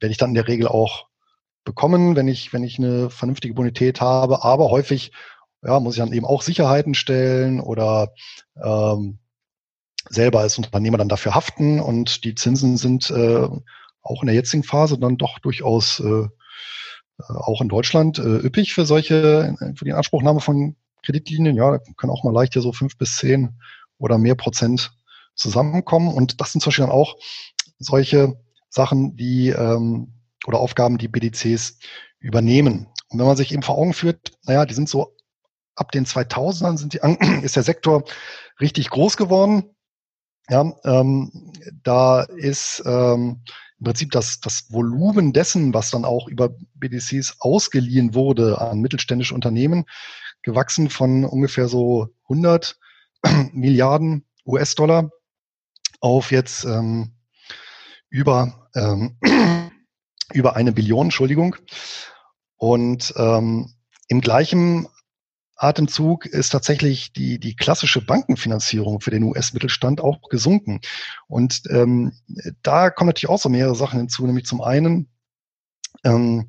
Werde 0.00 0.10
ich 0.10 0.18
dann 0.18 0.30
in 0.30 0.34
der 0.34 0.48
Regel 0.48 0.68
auch 0.68 1.06
bekommen, 1.64 2.16
wenn 2.16 2.28
ich, 2.28 2.52
wenn 2.52 2.64
ich 2.64 2.78
eine 2.78 3.10
vernünftige 3.10 3.54
Bonität 3.54 4.00
habe. 4.00 4.44
Aber 4.44 4.70
häufig 4.70 5.12
ja, 5.62 5.80
muss 5.80 5.94
ich 5.94 6.00
dann 6.00 6.12
eben 6.12 6.26
auch 6.26 6.42
Sicherheiten 6.42 6.94
stellen 6.94 7.60
oder 7.60 8.12
ähm, 8.62 9.18
selber 10.08 10.40
als 10.40 10.56
Unternehmer 10.56 10.98
dann 10.98 11.08
dafür 11.08 11.34
haften 11.34 11.80
und 11.80 12.24
die 12.24 12.34
Zinsen 12.34 12.76
sind 12.76 13.10
äh, 13.10 13.48
auch 14.02 14.22
in 14.22 14.26
der 14.26 14.34
jetzigen 14.34 14.62
Phase 14.62 14.98
dann 14.98 15.18
doch 15.18 15.38
durchaus 15.40 16.00
äh, 16.00 16.28
äh, 17.18 17.32
auch 17.32 17.60
in 17.60 17.68
Deutschland 17.68 18.18
äh, 18.18 18.46
üppig 18.46 18.74
für 18.74 18.86
solche, 18.86 19.54
für 19.76 19.84
die 19.84 19.92
Anspruchnahme 19.92 20.40
von 20.40 20.76
Kreditlinien. 21.04 21.56
Ja, 21.56 21.78
können 21.96 22.12
auch 22.12 22.24
mal 22.24 22.32
leicht 22.32 22.52
hier 22.52 22.62
so 22.62 22.72
fünf 22.72 22.96
bis 22.96 23.16
zehn 23.16 23.60
oder 23.98 24.18
mehr 24.18 24.34
Prozent 24.34 24.92
zusammenkommen. 25.34 26.12
Und 26.12 26.40
das 26.40 26.52
sind 26.52 26.60
zum 26.60 26.70
Beispiel 26.70 26.86
dann 26.86 26.94
auch 26.94 27.16
solche 27.78 28.40
Sachen, 28.68 29.16
die 29.16 29.48
ähm, 29.48 30.14
oder 30.46 30.60
Aufgaben, 30.60 30.98
die 30.98 31.08
BDCs 31.08 31.78
übernehmen. 32.20 32.88
Und 33.08 33.18
wenn 33.18 33.26
man 33.26 33.36
sich 33.36 33.52
eben 33.52 33.62
vor 33.62 33.78
Augen 33.78 33.92
führt, 33.92 34.32
naja, 34.44 34.66
die 34.66 34.74
sind 34.74 34.88
so 34.88 35.14
ab 35.74 35.92
den 35.92 36.04
2000ern 36.04 36.76
sind 36.76 36.94
die, 36.94 37.00
ist 37.42 37.56
der 37.56 37.62
Sektor 37.62 38.04
richtig 38.60 38.90
groß 38.90 39.16
geworden. 39.16 39.64
Ja, 40.48 40.72
ähm, 40.84 41.52
da 41.82 42.22
ist 42.22 42.82
ähm, 42.86 43.42
im 43.78 43.84
Prinzip 43.84 44.10
das, 44.10 44.40
das 44.40 44.66
Volumen 44.70 45.32
dessen, 45.32 45.74
was 45.74 45.90
dann 45.90 46.04
auch 46.04 46.26
über 46.26 46.50
BDCs 46.74 47.36
ausgeliehen 47.40 48.14
wurde 48.14 48.60
an 48.60 48.80
mittelständische 48.80 49.34
Unternehmen, 49.34 49.84
gewachsen 50.42 50.90
von 50.90 51.24
ungefähr 51.24 51.68
so 51.68 52.08
100 52.24 52.78
Milliarden 53.52 54.24
US-Dollar 54.46 55.10
auf 56.00 56.30
jetzt 56.30 56.64
ähm, 56.64 57.17
über, 58.10 58.70
ähm, 58.74 59.18
über 60.32 60.56
eine 60.56 60.72
Billion, 60.72 61.06
Entschuldigung. 61.06 61.56
Und 62.56 63.14
ähm, 63.16 63.72
im 64.08 64.20
gleichen 64.20 64.88
Atemzug 65.58 66.24
ist 66.26 66.50
tatsächlich 66.50 67.12
die, 67.12 67.38
die 67.38 67.56
klassische 67.56 68.00
Bankenfinanzierung 68.00 69.00
für 69.00 69.10
den 69.10 69.24
US-Mittelstand 69.24 70.00
auch 70.00 70.22
gesunken. 70.28 70.80
Und 71.26 71.62
ähm, 71.70 72.12
da 72.62 72.90
kommen 72.90 73.08
natürlich 73.08 73.28
auch 73.28 73.40
so 73.40 73.48
mehrere 73.48 73.74
Sachen 73.74 73.98
hinzu, 73.98 74.24
nämlich 74.24 74.46
zum 74.46 74.60
einen, 74.60 75.08
ähm, 76.04 76.46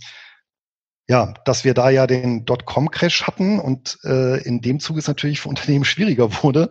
ja, 1.07 1.33
dass 1.43 1.63
wir 1.63 1.73
da 1.73 1.89
ja 1.89 2.05
den 2.05 2.45
Dotcom-Crash 2.45 3.23
hatten 3.23 3.59
und 3.59 3.97
äh, 4.03 4.43
in 4.43 4.61
dem 4.61 4.79
Zug 4.79 4.97
es 4.97 5.07
natürlich 5.07 5.41
für 5.41 5.49
Unternehmen 5.49 5.85
schwieriger 5.85 6.43
wurde, 6.43 6.69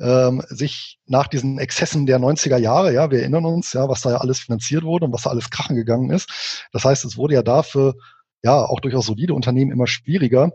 ähm, 0.00 0.42
sich 0.48 0.98
nach 1.06 1.28
diesen 1.28 1.58
Exzessen 1.58 2.06
der 2.06 2.18
90er 2.18 2.56
Jahre, 2.56 2.92
ja, 2.92 3.10
wir 3.10 3.20
erinnern 3.20 3.44
uns, 3.44 3.72
ja, 3.72 3.88
was 3.88 4.00
da 4.00 4.10
ja 4.10 4.16
alles 4.18 4.40
finanziert 4.40 4.82
wurde 4.82 5.06
und 5.06 5.12
was 5.12 5.22
da 5.22 5.30
alles 5.30 5.50
krachen 5.50 5.76
gegangen 5.76 6.10
ist. 6.10 6.66
Das 6.72 6.84
heißt, 6.84 7.04
es 7.04 7.16
wurde 7.16 7.34
ja 7.34 7.42
dafür 7.42 7.94
ja 8.42 8.64
auch 8.64 8.80
durchaus 8.80 9.06
solide 9.06 9.34
Unternehmen 9.34 9.70
immer 9.70 9.86
schwieriger, 9.86 10.50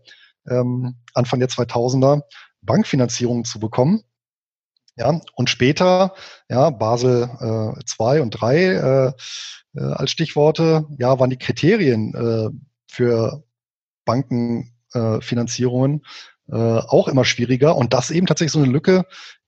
ähm, 0.50 0.98
Anfang 1.14 1.40
der 1.40 1.50
2000er 1.50 2.22
Bankfinanzierung 2.62 3.46
zu 3.46 3.60
bekommen. 3.60 4.04
Ja, 4.98 5.20
und 5.36 5.50
später, 5.50 6.14
ja, 6.50 6.70
Basel 6.70 7.30
äh, 7.40 7.74
2 7.86 8.22
und 8.22 8.32
3 8.32 8.56
äh, 8.56 9.12
äh, 9.76 9.82
als 9.82 10.12
Stichworte, 10.12 10.86
ja, 10.98 11.20
waren 11.20 11.30
die 11.30 11.38
Kriterien 11.38 12.14
äh, 12.16 12.50
für 12.88 13.44
Bankenfinanzierungen 14.06 16.06
äh, 16.50 16.56
auch 16.56 17.08
immer 17.08 17.26
schwieriger. 17.26 17.76
Und 17.76 17.94
das 17.94 18.12
eben 18.12 18.28
tatsächlich 18.28 18.54
so 18.54 18.60
eine 18.60 18.72
Lücke, 18.72 19.06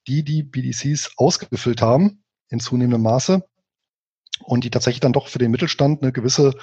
die 0.07 0.23
die 0.23 0.43
BDCs 0.43 1.11
ausgefüllt 1.17 1.81
haben 1.81 2.23
in 2.49 2.59
zunehmendem 2.59 3.01
Maße 3.01 3.43
und 4.43 4.63
die 4.63 4.69
tatsächlich 4.69 4.99
dann 4.99 5.13
doch 5.13 5.27
für 5.27 5.39
den 5.39 5.51
Mittelstand 5.51 6.01
eine 6.01 6.11
gewisse 6.11 6.53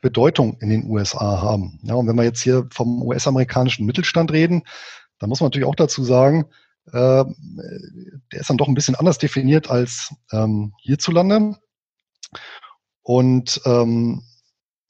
Bedeutung 0.00 0.58
in 0.60 0.70
den 0.70 0.84
USA 0.88 1.40
haben. 1.42 1.80
Ja, 1.82 1.94
und 1.94 2.06
wenn 2.06 2.16
wir 2.16 2.24
jetzt 2.24 2.42
hier 2.42 2.68
vom 2.72 3.02
US-amerikanischen 3.02 3.86
Mittelstand 3.86 4.32
reden, 4.32 4.62
dann 5.18 5.28
muss 5.28 5.40
man 5.40 5.46
natürlich 5.46 5.66
auch 5.66 5.74
dazu 5.74 6.04
sagen, 6.04 6.46
äh, 6.86 7.24
der 8.32 8.40
ist 8.40 8.50
dann 8.50 8.56
doch 8.58 8.68
ein 8.68 8.74
bisschen 8.74 8.96
anders 8.96 9.18
definiert 9.18 9.70
als 9.70 10.14
ähm, 10.32 10.72
hierzulande. 10.80 11.56
Und 13.02 13.60
ähm, 13.64 14.22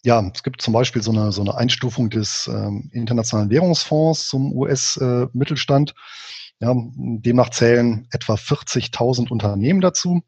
ja, 0.04 0.30
es 0.34 0.42
gibt 0.42 0.60
zum 0.62 0.74
Beispiel 0.74 1.02
so 1.02 1.12
eine, 1.12 1.32
so 1.32 1.42
eine 1.42 1.56
Einstufung 1.56 2.10
des 2.10 2.48
ähm, 2.48 2.90
Internationalen 2.92 3.50
Währungsfonds 3.50 4.28
zum 4.28 4.52
US-Mittelstand. 4.52 5.90
Äh, 5.90 6.64
ja, 6.64 6.74
demnach 6.76 7.50
zählen 7.50 8.06
etwa 8.10 8.34
40.000 8.34 9.30
Unternehmen 9.30 9.80
dazu, 9.80 10.22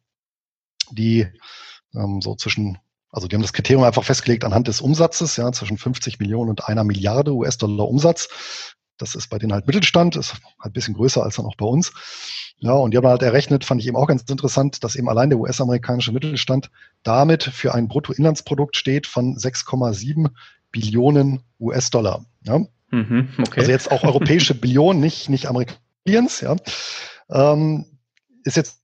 die 0.91 1.27
ähm, 1.95 2.21
so 2.21 2.35
zwischen, 2.35 2.79
also 3.11 3.29
die 3.29 3.37
haben 3.37 3.43
das 3.43 3.53
Kriterium 3.53 3.85
einfach 3.85 4.05
festgelegt 4.05 4.45
anhand 4.45 4.67
des 4.67 4.81
Umsatzes, 4.81 5.37
ja, 5.37 5.53
zwischen 5.53 5.79
50 5.79 6.19
Millionen 6.19 6.51
und 6.51 6.67
einer 6.67 6.85
Milliarde 6.85 7.33
US-Dollar 7.33 7.89
Umsatz. 7.89 8.29
Das 8.99 9.15
ist 9.15 9.29
bei 9.29 9.39
denen 9.39 9.53
halt 9.53 9.67
Mittelstand, 9.67 10.17
ist 10.17 10.35
halt 10.35 10.43
ein 10.61 10.73
bisschen 10.73 10.95
größer 10.95 11.23
als 11.23 11.37
dann 11.37 11.47
auch 11.47 11.57
bei 11.57 11.67
uns. 11.67 11.93
Ja, 12.59 12.73
und 12.73 12.93
die 12.93 12.97
haben 12.97 13.07
halt 13.07 13.23
errechnet, 13.23 13.65
fand 13.65 13.81
ich 13.81 13.87
eben 13.89 13.97
auch 13.97 14.07
ganz 14.07 14.23
interessant, 14.23 14.85
dass 14.85 14.95
eben 14.95 15.09
allein 15.09 15.31
der 15.31 15.39
US-amerikanische 15.39 16.13
Mittelstand 16.13 16.71
damit 17.03 17.43
für 17.43 17.75
ein 17.75 17.89
Bruttoinlandsprodukt 17.89 18.77
steht 18.77 19.07
von 19.07 19.37
6,7 19.37 20.31
Billionen 20.71 21.43
US-Dollar. 21.61 22.25
Ja? 22.43 22.61
Mhm, 22.91 23.29
okay. 23.39 23.61
Also 23.61 23.71
jetzt 23.71 23.91
auch 23.91 24.05
europäische 24.05 24.55
Billionen, 24.61 25.01
nicht, 25.01 25.29
nicht 25.29 25.47
Amerikaniens, 25.47 26.41
ja. 26.41 26.57
Ähm, 27.31 27.87
ist 28.45 28.57
jetzt 28.57 28.81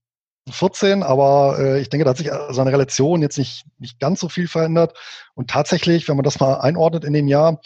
14, 0.49 1.03
aber 1.03 1.57
äh, 1.59 1.81
ich 1.81 1.89
denke, 1.89 2.03
da 2.03 2.11
hat 2.11 2.17
sich 2.17 2.29
seine 2.49 2.71
Relation 2.71 3.21
jetzt 3.21 3.37
nicht, 3.37 3.65
nicht 3.77 3.99
ganz 3.99 4.19
so 4.19 4.27
viel 4.27 4.47
verändert. 4.47 4.97
Und 5.33 5.49
tatsächlich, 5.49 6.07
wenn 6.07 6.17
man 6.17 6.23
das 6.23 6.39
mal 6.39 6.55
einordnet 6.55 7.05
in 7.05 7.13
dem 7.13 7.27
Jahr, 7.27 7.61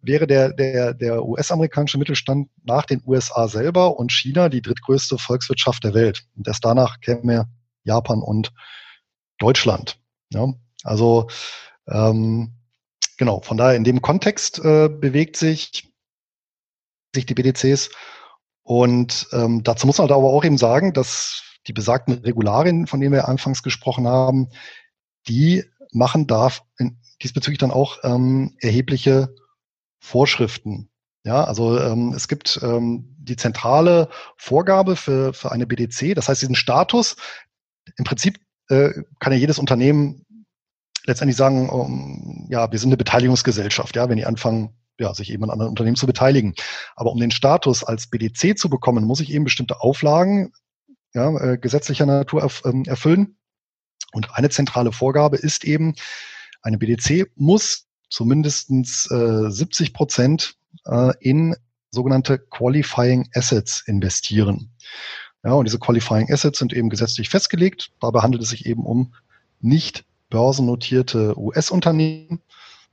wäre 0.00 0.26
der, 0.26 0.52
der, 0.52 0.94
der 0.94 1.24
US-amerikanische 1.24 1.98
Mittelstand 1.98 2.48
nach 2.62 2.86
den 2.86 3.02
USA 3.04 3.48
selber 3.48 3.98
und 3.98 4.12
China 4.12 4.48
die 4.48 4.62
drittgrößte 4.62 5.18
Volkswirtschaft 5.18 5.84
der 5.84 5.94
Welt. 5.94 6.24
Und 6.36 6.46
erst 6.46 6.64
danach 6.64 7.00
käme 7.00 7.48
Japan 7.84 8.22
und 8.22 8.52
Deutschland. 9.38 9.98
Ja, 10.32 10.52
also 10.84 11.28
ähm, 11.88 12.52
genau, 13.16 13.40
von 13.40 13.56
daher 13.56 13.76
in 13.76 13.84
dem 13.84 14.02
Kontext 14.02 14.58
äh, 14.58 14.88
bewegt 14.88 15.36
sich, 15.36 15.90
sich 17.14 17.26
die 17.26 17.34
BDCs. 17.34 17.90
Und 18.62 19.28
ähm, 19.32 19.62
dazu 19.62 19.86
muss 19.86 19.98
man 19.98 20.10
aber 20.10 20.28
auch 20.28 20.44
eben 20.44 20.58
sagen, 20.58 20.92
dass 20.92 21.42
die 21.66 21.72
besagten 21.72 22.14
Regularien, 22.14 22.86
von 22.86 23.00
denen 23.00 23.14
wir 23.14 23.28
anfangs 23.28 23.62
gesprochen 23.62 24.06
haben, 24.06 24.50
die 25.26 25.64
machen 25.92 26.26
darf 26.26 26.62
diesbezüglich 27.22 27.58
dann 27.58 27.70
auch 27.70 27.98
ähm, 28.04 28.56
erhebliche 28.60 29.34
Vorschriften. 30.00 30.90
Ja, 31.24 31.44
also 31.44 31.78
ähm, 31.78 32.12
es 32.14 32.28
gibt 32.28 32.58
ähm, 32.62 33.14
die 33.18 33.36
zentrale 33.36 34.08
Vorgabe 34.36 34.96
für, 34.96 35.34
für 35.34 35.52
eine 35.52 35.66
BDC, 35.66 36.14
das 36.14 36.28
heißt 36.28 36.40
diesen 36.40 36.54
Status. 36.54 37.16
Im 37.96 38.04
Prinzip 38.04 38.40
äh, 38.68 38.90
kann 39.18 39.32
ja 39.32 39.38
jedes 39.38 39.58
Unternehmen 39.58 40.24
letztendlich 41.04 41.36
sagen, 41.36 41.68
um, 41.68 42.46
ja, 42.50 42.70
wir 42.70 42.78
sind 42.78 42.90
eine 42.90 42.96
Beteiligungsgesellschaft, 42.96 43.96
ja, 43.96 44.08
wenn 44.08 44.16
die 44.16 44.26
anfangen, 44.26 44.76
ja, 45.00 45.12
sich 45.14 45.30
eben 45.30 45.44
an 45.44 45.50
anderen 45.50 45.70
Unternehmen 45.70 45.96
zu 45.96 46.06
beteiligen. 46.06 46.54
Aber 46.96 47.10
um 47.10 47.18
den 47.18 47.30
Status 47.30 47.82
als 47.82 48.08
BDC 48.08 48.58
zu 48.58 48.68
bekommen, 48.68 49.04
muss 49.04 49.20
ich 49.20 49.32
eben 49.32 49.44
bestimmte 49.44 49.80
Auflagen 49.80 50.52
ja, 51.14 51.36
äh, 51.38 51.58
gesetzlicher 51.58 52.06
Natur 52.06 52.42
erf 52.42 52.62
ähm, 52.64 52.84
erfüllen. 52.86 53.38
Und 54.12 54.34
eine 54.34 54.50
zentrale 54.50 54.92
Vorgabe 54.92 55.36
ist 55.36 55.64
eben, 55.64 55.94
eine 56.62 56.78
BDC 56.78 57.30
muss 57.36 57.87
zumindestens 58.08 59.10
äh, 59.10 59.50
70 59.50 59.92
Prozent 59.92 60.56
äh, 60.86 61.12
in 61.20 61.54
sogenannte 61.90 62.38
Qualifying 62.38 63.28
Assets 63.34 63.82
investieren. 63.86 64.70
Ja, 65.44 65.52
und 65.52 65.66
diese 65.66 65.78
Qualifying 65.78 66.30
Assets 66.32 66.58
sind 66.58 66.72
eben 66.72 66.90
gesetzlich 66.90 67.28
festgelegt. 67.28 67.90
Dabei 68.00 68.20
handelt 68.20 68.42
es 68.42 68.50
sich 68.50 68.66
eben 68.66 68.84
um 68.84 69.14
nicht 69.60 70.04
börsennotierte 70.30 71.38
US-Unternehmen. 71.38 72.42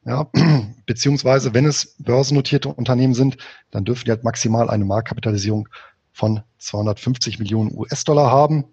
Ja, 0.06 0.30
beziehungsweise 0.86 1.54
wenn 1.54 1.66
es 1.66 1.96
börsennotierte 1.98 2.70
Unternehmen 2.70 3.14
sind, 3.14 3.38
dann 3.72 3.86
dürfen 3.86 4.06
die 4.06 4.12
halt 4.12 4.24
maximal 4.24 4.70
eine 4.70 4.86
Marktkapitalisierung 4.86 5.68
von 6.12 6.44
250 6.60 7.40
Millionen 7.40 7.76
US-Dollar 7.76 8.32
haben. 8.32 8.66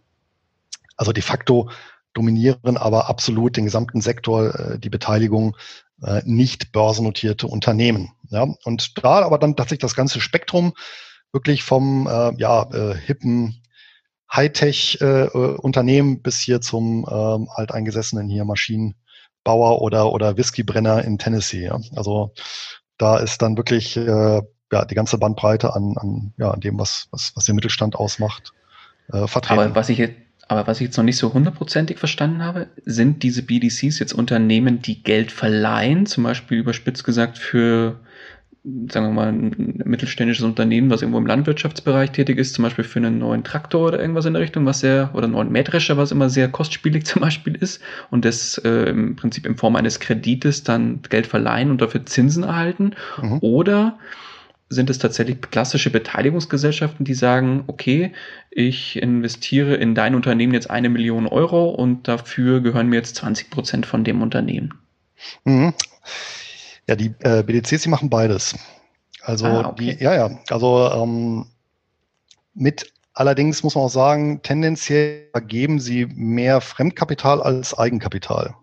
Also 0.96 1.12
de 1.12 1.22
facto 1.22 1.70
dominieren 2.12 2.76
aber 2.76 3.08
absolut 3.08 3.56
den 3.56 3.64
gesamten 3.64 4.02
Sektor 4.02 4.54
äh, 4.54 4.78
die 4.78 4.90
Beteiligung 4.90 5.56
äh, 6.02 6.22
nicht 6.24 6.72
börsennotierte 6.72 7.46
Unternehmen. 7.46 8.12
Ja, 8.30 8.46
und 8.64 9.04
da 9.04 9.22
aber 9.22 9.38
dann 9.38 9.56
tatsächlich 9.56 9.80
das 9.80 9.94
ganze 9.94 10.20
Spektrum 10.20 10.72
wirklich 11.32 11.62
vom 11.62 12.06
äh, 12.06 12.34
ja, 12.36 12.62
äh, 12.72 12.94
hippen 12.94 13.62
Hightech-Unternehmen 14.32 16.16
äh, 16.16 16.20
bis 16.20 16.40
hier 16.40 16.60
zum 16.60 17.06
ähm, 17.10 17.48
alteingesessenen 17.54 18.28
hier 18.28 18.44
Maschinenbauer 18.44 19.82
oder, 19.82 20.10
oder 20.12 20.36
Whiskybrenner 20.36 21.04
in 21.04 21.18
Tennessee. 21.18 21.66
Ja. 21.66 21.78
Also 21.94 22.32
da 22.96 23.18
ist 23.18 23.42
dann 23.42 23.56
wirklich 23.56 23.96
äh, 23.96 24.40
ja, 24.72 24.84
die 24.86 24.94
ganze 24.94 25.18
Bandbreite 25.18 25.74
an, 25.74 25.96
an, 25.98 26.32
ja, 26.38 26.50
an 26.50 26.60
dem, 26.60 26.78
was, 26.78 27.08
was, 27.10 27.32
was 27.34 27.44
den 27.44 27.56
Mittelstand 27.56 27.94
ausmacht, 27.94 28.52
äh, 29.12 29.26
vertreten. 29.26 29.60
Aber 29.60 29.74
was 29.74 29.90
ich 29.90 29.98
jetzt 29.98 30.16
aber 30.52 30.66
was 30.66 30.80
ich 30.80 30.86
jetzt 30.86 30.96
noch 30.98 31.04
nicht 31.04 31.16
so 31.16 31.32
hundertprozentig 31.32 31.98
verstanden 31.98 32.42
habe, 32.42 32.66
sind 32.84 33.22
diese 33.22 33.42
BDCs 33.42 33.98
jetzt 33.98 34.12
Unternehmen, 34.12 34.82
die 34.82 35.02
Geld 35.02 35.32
verleihen, 35.32 36.04
zum 36.04 36.24
Beispiel 36.24 36.58
überspitzt 36.58 37.04
gesagt 37.04 37.38
für, 37.38 37.98
sagen 38.90 39.06
wir 39.06 39.12
mal, 39.12 39.28
ein 39.28 39.80
mittelständisches 39.84 40.44
Unternehmen, 40.44 40.90
was 40.90 41.00
irgendwo 41.00 41.18
im 41.18 41.26
Landwirtschaftsbereich 41.26 42.12
tätig 42.12 42.36
ist, 42.38 42.52
zum 42.52 42.64
Beispiel 42.64 42.84
für 42.84 42.98
einen 42.98 43.18
neuen 43.18 43.44
Traktor 43.44 43.88
oder 43.88 44.00
irgendwas 44.00 44.26
in 44.26 44.34
der 44.34 44.42
Richtung, 44.42 44.66
was 44.66 44.80
sehr, 44.80 45.10
oder 45.14 45.24
einen 45.24 45.32
neuen 45.32 45.50
Mähdrescher, 45.50 45.96
was 45.96 46.12
immer 46.12 46.28
sehr 46.28 46.48
kostspielig 46.48 47.06
zum 47.06 47.22
Beispiel 47.22 47.54
ist 47.56 47.80
und 48.10 48.26
das 48.26 48.58
äh, 48.58 48.90
im 48.90 49.16
Prinzip 49.16 49.46
in 49.46 49.56
Form 49.56 49.74
eines 49.74 50.00
Kredites 50.00 50.64
dann 50.64 51.00
Geld 51.08 51.26
verleihen 51.26 51.70
und 51.70 51.80
dafür 51.80 52.04
Zinsen 52.04 52.42
erhalten. 52.44 52.92
Mhm. 53.20 53.38
Oder 53.40 53.98
sind 54.72 54.90
es 54.90 54.98
tatsächlich 54.98 55.40
klassische 55.40 55.90
Beteiligungsgesellschaften, 55.90 57.04
die 57.04 57.14
sagen, 57.14 57.64
okay, 57.66 58.12
ich 58.50 59.00
investiere 59.00 59.74
in 59.76 59.94
dein 59.94 60.14
Unternehmen 60.14 60.54
jetzt 60.54 60.70
eine 60.70 60.88
Million 60.88 61.26
Euro 61.26 61.70
und 61.70 62.08
dafür 62.08 62.60
gehören 62.60 62.88
mir 62.88 62.96
jetzt 62.96 63.16
20 63.16 63.50
Prozent 63.50 63.86
von 63.86 64.04
dem 64.04 64.22
Unternehmen. 64.22 64.74
Mhm. 65.44 65.74
Ja, 66.88 66.96
die 66.96 67.14
äh, 67.20 67.42
BDCs, 67.42 67.82
die 67.82 67.88
machen 67.88 68.10
beides. 68.10 68.56
Also 69.22 69.46
ah, 69.46 69.68
okay. 69.68 69.96
die, 69.98 70.04
ja, 70.04 70.14
ja, 70.14 70.38
also 70.50 70.90
ähm, 70.90 71.46
mit 72.54 72.92
allerdings 73.14 73.62
muss 73.62 73.74
man 73.74 73.84
auch 73.84 73.90
sagen, 73.90 74.42
tendenziell 74.42 75.28
geben 75.46 75.78
sie 75.78 76.06
mehr 76.06 76.60
Fremdkapital 76.60 77.42
als 77.42 77.76
Eigenkapital. 77.76 78.54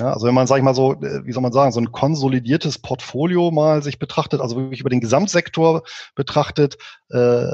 Ja, 0.00 0.12
also 0.12 0.26
wenn 0.26 0.34
man, 0.34 0.46
sage 0.46 0.60
ich 0.60 0.64
mal 0.64 0.74
so, 0.74 0.94
äh, 0.94 1.24
wie 1.24 1.32
soll 1.32 1.42
man 1.42 1.52
sagen, 1.52 1.72
so 1.72 1.80
ein 1.80 1.92
konsolidiertes 1.92 2.78
Portfolio 2.78 3.50
mal 3.50 3.82
sich 3.82 3.98
betrachtet, 3.98 4.40
also 4.40 4.56
wirklich 4.56 4.80
über 4.80 4.90
den 4.90 5.00
Gesamtsektor 5.00 5.82
betrachtet, 6.14 6.76
äh, 7.10 7.48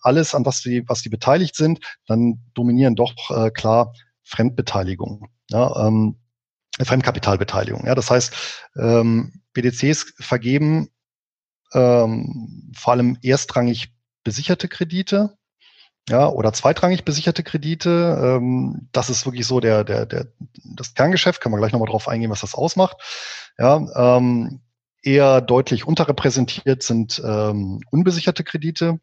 alles, 0.00 0.34
an 0.34 0.46
was 0.46 0.60
die, 0.62 0.88
was 0.88 1.02
die 1.02 1.08
beteiligt 1.08 1.56
sind, 1.56 1.80
dann 2.06 2.40
dominieren 2.54 2.94
doch 2.94 3.14
äh, 3.30 3.50
klar 3.50 3.92
Fremdbeteiligung. 4.22 5.28
Ja, 5.50 5.86
ähm, 5.86 6.16
Fremdkapitalbeteiligung. 6.80 7.86
Ja, 7.86 7.94
das 7.94 8.10
heißt, 8.10 8.32
ähm, 8.76 9.42
BDCs 9.52 10.14
vergeben 10.18 10.88
ähm, 11.74 12.72
vor 12.74 12.94
allem 12.94 13.18
erstrangig 13.22 13.92
besicherte 14.24 14.68
Kredite, 14.68 15.36
ja, 16.08 16.28
oder 16.28 16.52
zweitrangig 16.52 17.04
besicherte 17.04 17.42
Kredite. 17.42 18.18
Ähm, 18.20 18.88
das 18.92 19.10
ist 19.10 19.24
wirklich 19.24 19.46
so 19.46 19.60
der, 19.60 19.84
der, 19.84 20.06
der, 20.06 20.26
das 20.64 20.94
Kerngeschäft, 20.94 21.40
können 21.40 21.54
wir 21.54 21.58
gleich 21.58 21.72
nochmal 21.72 21.88
drauf 21.88 22.08
eingehen, 22.08 22.30
was 22.30 22.40
das 22.40 22.54
ausmacht. 22.54 22.96
Ja, 23.58 24.16
ähm, 24.16 24.60
eher 25.02 25.40
deutlich 25.40 25.86
unterrepräsentiert 25.86 26.82
sind 26.82 27.20
ähm, 27.24 27.80
unbesicherte 27.90 28.44
Kredite. 28.44 29.00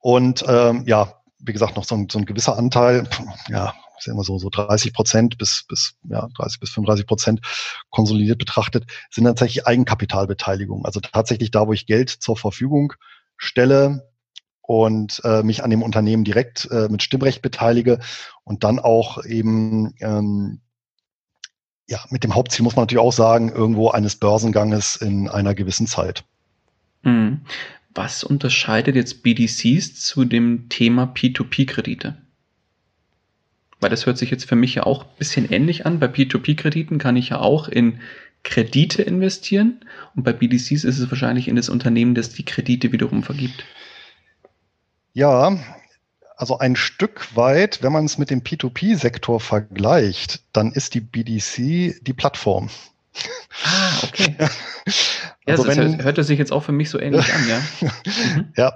Und 0.00 0.44
ähm, 0.46 0.84
ja, 0.86 1.14
wie 1.38 1.52
gesagt, 1.52 1.76
noch 1.76 1.84
so 1.84 1.94
ein, 1.94 2.08
so 2.10 2.18
ein 2.18 2.26
gewisser 2.26 2.56
Anteil, 2.56 3.08
ja, 3.48 3.74
ist 3.98 4.08
immer 4.08 4.24
so, 4.24 4.38
so 4.38 4.50
30 4.50 4.92
Prozent 4.92 5.38
bis, 5.38 5.64
bis, 5.68 5.94
ja, 6.08 6.28
30 6.36 6.60
bis 6.60 6.70
35 6.70 7.06
Prozent 7.06 7.40
konsolidiert 7.90 8.38
betrachtet, 8.38 8.86
sind 9.10 9.24
tatsächlich 9.24 9.66
Eigenkapitalbeteiligungen. 9.66 10.84
Also 10.84 11.00
tatsächlich 11.00 11.50
da, 11.50 11.66
wo 11.66 11.72
ich 11.72 11.86
Geld 11.86 12.10
zur 12.10 12.36
Verfügung 12.36 12.94
stelle, 13.36 14.09
und 14.70 15.20
äh, 15.24 15.42
mich 15.42 15.64
an 15.64 15.70
dem 15.70 15.82
Unternehmen 15.82 16.22
direkt 16.22 16.68
äh, 16.70 16.88
mit 16.88 17.02
Stimmrecht 17.02 17.42
beteilige 17.42 17.98
und 18.44 18.62
dann 18.62 18.78
auch 18.78 19.24
eben 19.24 19.94
ähm, 19.98 20.60
ja 21.88 21.98
mit 22.10 22.22
dem 22.22 22.36
Hauptziel 22.36 22.62
muss 22.62 22.76
man 22.76 22.84
natürlich 22.84 23.02
auch 23.02 23.12
sagen 23.12 23.48
irgendwo 23.48 23.88
eines 23.88 24.14
Börsenganges 24.14 24.94
in 24.94 25.28
einer 25.28 25.56
gewissen 25.56 25.88
Zeit. 25.88 26.22
Mhm. 27.02 27.40
Was 27.96 28.22
unterscheidet 28.22 28.94
jetzt 28.94 29.24
BDCs 29.24 29.96
zu 29.96 30.24
dem 30.24 30.68
Thema 30.68 31.12
P2P-Kredite? 31.16 32.18
Weil 33.80 33.90
das 33.90 34.06
hört 34.06 34.18
sich 34.18 34.30
jetzt 34.30 34.44
für 34.44 34.54
mich 34.54 34.76
ja 34.76 34.84
auch 34.84 35.02
ein 35.02 35.18
bisschen 35.18 35.50
ähnlich 35.50 35.84
an. 35.84 35.98
Bei 35.98 36.06
P2P-Krediten 36.06 36.98
kann 36.98 37.16
ich 37.16 37.30
ja 37.30 37.40
auch 37.40 37.66
in 37.66 37.98
Kredite 38.44 39.02
investieren 39.02 39.80
und 40.14 40.22
bei 40.22 40.32
BDCs 40.32 40.84
ist 40.84 41.00
es 41.00 41.10
wahrscheinlich 41.10 41.48
in 41.48 41.56
das 41.56 41.68
Unternehmen, 41.68 42.14
das 42.14 42.30
die 42.30 42.44
Kredite 42.44 42.92
wiederum 42.92 43.24
vergibt. 43.24 43.64
Ja, 45.12 45.58
also 46.36 46.58
ein 46.58 46.76
Stück 46.76 47.36
weit, 47.36 47.82
wenn 47.82 47.92
man 47.92 48.04
es 48.04 48.16
mit 48.16 48.30
dem 48.30 48.42
P2P-Sektor 48.42 49.40
vergleicht, 49.40 50.42
dann 50.52 50.72
ist 50.72 50.94
die 50.94 51.00
BDC 51.00 52.02
die 52.02 52.12
Plattform. 52.14 52.70
Ah, 53.64 54.04
okay. 54.04 54.36
Ja, 55.46 55.54
also 55.54 55.64
das 55.64 55.76
wenn, 55.78 56.04
hört 56.04 56.18
es 56.18 56.26
sich 56.26 56.38
jetzt 56.38 56.52
auch 56.52 56.62
für 56.62 56.72
mich 56.72 56.90
so 56.90 57.00
ähnlich 57.00 57.32
an, 57.32 57.48
ja. 57.48 57.62
Mhm. 58.36 58.52
Ja, 58.56 58.72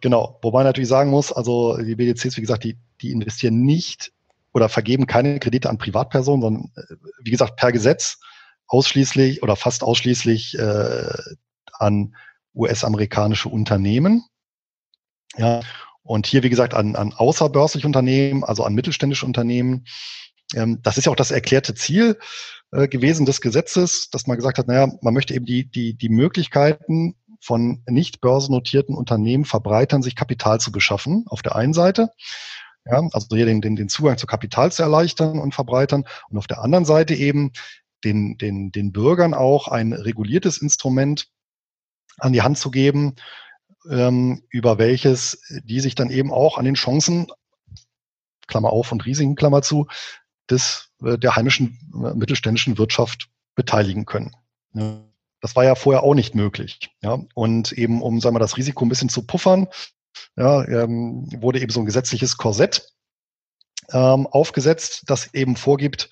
genau. 0.00 0.38
Wobei 0.40 0.58
man 0.58 0.66
natürlich 0.66 0.88
sagen 0.88 1.10
muss, 1.10 1.32
also 1.32 1.76
die 1.76 1.96
BDCs, 1.96 2.36
wie 2.36 2.40
gesagt, 2.40 2.64
die, 2.64 2.76
die 3.02 3.10
investieren 3.10 3.62
nicht 3.62 4.12
oder 4.52 4.68
vergeben 4.68 5.06
keine 5.06 5.38
Kredite 5.40 5.68
an 5.68 5.78
Privatpersonen, 5.78 6.40
sondern 6.40 6.72
äh, 6.76 6.94
wie 7.22 7.32
gesagt 7.32 7.56
per 7.56 7.72
Gesetz 7.72 8.18
ausschließlich 8.68 9.42
oder 9.42 9.56
fast 9.56 9.82
ausschließlich 9.82 10.58
äh, 10.58 11.08
an 11.72 12.14
US-amerikanische 12.54 13.48
Unternehmen. 13.48 14.24
Ja, 15.36 15.60
und 16.02 16.26
hier, 16.26 16.42
wie 16.42 16.50
gesagt, 16.50 16.74
an, 16.74 16.94
an 16.96 17.12
außerbörsliche 17.12 17.86
Unternehmen, 17.86 18.44
also 18.44 18.64
an 18.64 18.74
mittelständische 18.74 19.26
Unternehmen. 19.26 19.84
Ähm, 20.54 20.80
das 20.82 20.98
ist 20.98 21.06
ja 21.06 21.12
auch 21.12 21.16
das 21.16 21.32
erklärte 21.32 21.74
Ziel 21.74 22.18
äh, 22.72 22.88
gewesen 22.88 23.26
des 23.26 23.40
Gesetzes, 23.40 24.08
dass 24.10 24.26
man 24.26 24.36
gesagt 24.36 24.58
hat, 24.58 24.68
naja, 24.68 24.88
man 25.02 25.14
möchte 25.14 25.34
eben 25.34 25.46
die, 25.46 25.68
die, 25.68 25.94
die 25.94 26.08
Möglichkeiten 26.08 27.16
von 27.40 27.82
nicht 27.88 28.20
börsennotierten 28.20 28.94
Unternehmen 28.94 29.44
verbreitern, 29.44 30.02
sich 30.02 30.16
Kapital 30.16 30.60
zu 30.60 30.72
beschaffen, 30.72 31.24
auf 31.28 31.42
der 31.42 31.56
einen 31.56 31.74
Seite. 31.74 32.10
Ja, 32.84 33.02
also 33.12 33.34
hier 33.34 33.46
den, 33.46 33.60
den, 33.60 33.74
den 33.74 33.88
Zugang 33.88 34.16
zu 34.16 34.26
Kapital 34.26 34.70
zu 34.70 34.82
erleichtern 34.82 35.40
und 35.40 35.54
verbreitern 35.54 36.04
und 36.30 36.38
auf 36.38 36.46
der 36.46 36.62
anderen 36.62 36.84
Seite 36.84 37.14
eben 37.14 37.52
den, 38.04 38.38
den, 38.38 38.70
den 38.70 38.92
Bürgern 38.92 39.34
auch 39.34 39.66
ein 39.66 39.92
reguliertes 39.92 40.58
Instrument 40.58 41.28
an 42.18 42.32
die 42.32 42.42
Hand 42.42 42.58
zu 42.58 42.70
geben, 42.70 43.16
ähm, 43.90 44.42
über 44.50 44.78
welches 44.78 45.40
die 45.64 45.80
sich 45.80 45.94
dann 45.94 46.10
eben 46.10 46.32
auch 46.32 46.58
an 46.58 46.64
den 46.64 46.74
Chancen, 46.74 47.26
Klammer 48.46 48.72
auf 48.72 48.92
und 48.92 49.04
Risiken, 49.04 49.34
Klammer 49.34 49.62
zu, 49.62 49.86
des, 50.50 50.90
äh, 51.02 51.18
der 51.18 51.36
heimischen 51.36 51.78
äh, 51.94 52.14
mittelständischen 52.14 52.78
Wirtschaft 52.78 53.28
beteiligen 53.54 54.04
können. 54.04 54.36
Das 55.40 55.56
war 55.56 55.64
ja 55.64 55.74
vorher 55.74 56.02
auch 56.02 56.14
nicht 56.14 56.34
möglich. 56.34 56.90
Ja. 57.02 57.18
Und 57.34 57.72
eben, 57.72 58.02
um 58.02 58.20
sagen 58.20 58.34
wir, 58.34 58.40
das 58.40 58.56
Risiko 58.56 58.84
ein 58.84 58.88
bisschen 58.88 59.08
zu 59.08 59.26
puffern, 59.26 59.68
ja, 60.36 60.66
ähm, 60.68 61.28
wurde 61.40 61.60
eben 61.60 61.70
so 61.70 61.80
ein 61.80 61.86
gesetzliches 61.86 62.36
Korsett 62.36 62.92
ähm, 63.92 64.26
aufgesetzt, 64.26 65.04
das 65.06 65.32
eben 65.34 65.56
vorgibt, 65.56 66.10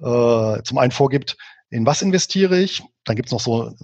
äh, 0.00 0.62
zum 0.62 0.78
einen 0.78 0.92
vorgibt, 0.92 1.36
in 1.70 1.84
was 1.84 2.02
investiere 2.02 2.60
ich? 2.60 2.82
Dann 3.04 3.16
gibt 3.16 3.26
es 3.26 3.32
noch 3.32 3.40
so 3.40 3.74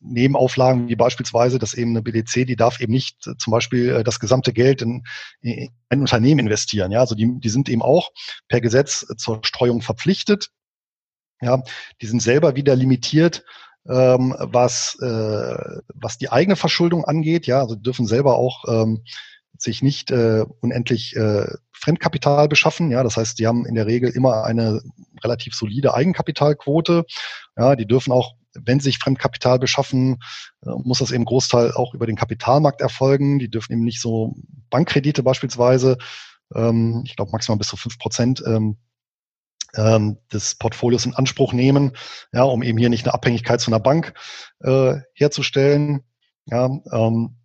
Nebenauflagen 0.00 0.88
wie 0.88 0.96
beispielsweise, 0.96 1.58
dass 1.58 1.74
eben 1.74 1.90
eine 1.90 2.02
BDC, 2.02 2.46
die 2.46 2.56
darf 2.56 2.80
eben 2.80 2.92
nicht 2.92 3.26
äh, 3.26 3.36
zum 3.36 3.50
Beispiel 3.50 3.90
äh, 3.90 4.04
das 4.04 4.20
gesamte 4.20 4.52
Geld 4.52 4.82
in, 4.82 5.04
in 5.40 5.70
ein 5.88 6.00
Unternehmen 6.00 6.40
investieren. 6.40 6.92
Ja, 6.92 7.00
also 7.00 7.14
die, 7.14 7.40
die 7.40 7.48
sind 7.48 7.68
eben 7.68 7.82
auch 7.82 8.10
per 8.48 8.60
Gesetz 8.60 9.06
zur 9.16 9.40
Streuung 9.42 9.82
verpflichtet. 9.82 10.50
Ja, 11.40 11.62
die 12.00 12.06
sind 12.06 12.22
selber 12.22 12.54
wieder 12.56 12.76
limitiert, 12.76 13.44
ähm, 13.88 14.34
was, 14.38 14.96
äh, 15.02 15.80
was 15.94 16.18
die 16.18 16.30
eigene 16.30 16.56
Verschuldung 16.56 17.04
angeht. 17.04 17.46
Ja, 17.46 17.60
also 17.60 17.74
dürfen 17.74 18.06
selber 18.06 18.36
auch 18.36 18.64
ähm, 18.68 19.02
sich 19.58 19.82
nicht 19.82 20.10
äh, 20.10 20.44
unendlich 20.60 21.16
äh, 21.16 21.46
Fremdkapital 21.72 22.48
beschaffen. 22.48 22.90
Ja, 22.90 23.02
das 23.02 23.16
heißt, 23.16 23.38
die 23.38 23.46
haben 23.46 23.66
in 23.66 23.74
der 23.74 23.86
Regel 23.86 24.10
immer 24.10 24.44
eine 24.44 24.80
relativ 25.22 25.54
solide 25.54 25.94
Eigenkapitalquote. 25.94 27.04
Ja, 27.56 27.76
die 27.76 27.86
dürfen 27.86 28.12
auch, 28.12 28.34
wenn 28.54 28.80
sie 28.80 28.84
sich 28.84 28.98
Fremdkapital 28.98 29.58
beschaffen, 29.58 30.18
äh, 30.64 30.70
muss 30.82 30.98
das 30.98 31.12
eben 31.12 31.24
Großteil 31.24 31.72
auch 31.72 31.94
über 31.94 32.06
den 32.06 32.16
Kapitalmarkt 32.16 32.80
erfolgen. 32.80 33.38
Die 33.38 33.50
dürfen 33.50 33.72
eben 33.72 33.84
nicht 33.84 34.00
so 34.00 34.34
Bankkredite 34.70 35.22
beispielsweise, 35.22 35.98
ähm, 36.54 37.02
ich 37.06 37.16
glaube 37.16 37.32
maximal 37.32 37.58
bis 37.58 37.68
zu 37.68 37.76
fünf 37.76 37.98
Prozent 37.98 38.42
ähm, 38.46 38.76
ähm, 39.76 40.18
des 40.32 40.54
Portfolios 40.54 41.06
in 41.06 41.14
Anspruch 41.14 41.52
nehmen, 41.52 41.92
ja, 42.32 42.44
um 42.44 42.62
eben 42.62 42.78
hier 42.78 42.90
nicht 42.90 43.04
eine 43.04 43.14
Abhängigkeit 43.14 43.60
zu 43.60 43.70
einer 43.70 43.80
Bank 43.80 44.14
äh, 44.60 44.96
herzustellen. 45.14 46.04
Ja, 46.46 46.70
ähm, 46.92 47.36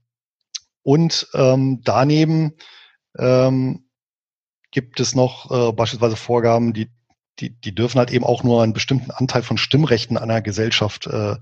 und 0.90 1.28
ähm, 1.36 1.82
daneben 1.84 2.56
ähm, 3.16 3.88
gibt 4.72 5.00
es 5.00 5.14
noch 5.14 5.52
äh, 5.52 5.72
beispielsweise 5.72 6.16
Vorgaben, 6.16 6.74
die, 6.74 6.90
die, 7.40 7.52
die 7.52 7.76
dürfen 7.76 8.00
halt 8.00 8.10
eben 8.10 8.26
auch 8.26 8.42
nur 8.42 8.64
einen 8.64 8.74
bestimmten 8.74 9.12
Anteil 9.12 9.44
von 9.44 9.60
Stimmrechten 9.60 10.18
einer 10.18 10.42
Gesellschaft 10.42 11.06
äh, 11.06 11.36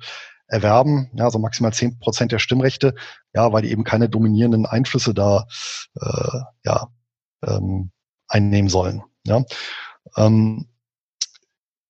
erwerben, 0.48 1.10
ja, 1.14 1.24
also 1.24 1.40
maximal 1.40 1.72
zehn 1.72 1.98
Prozent 1.98 2.34
der 2.34 2.40
Stimmrechte, 2.40 2.94
ja, 3.34 3.54
weil 3.54 3.62
die 3.62 3.72
eben 3.72 3.86
keine 3.86 4.10
dominierenden 4.10 4.66
Einflüsse 4.66 5.14
da 5.14 5.48
äh, 5.96 6.40
ja, 6.66 6.88
ähm, 7.42 7.92
einnehmen 8.28 8.68
sollen. 8.68 9.02
Ja. 9.26 9.46
Ähm, 10.18 10.68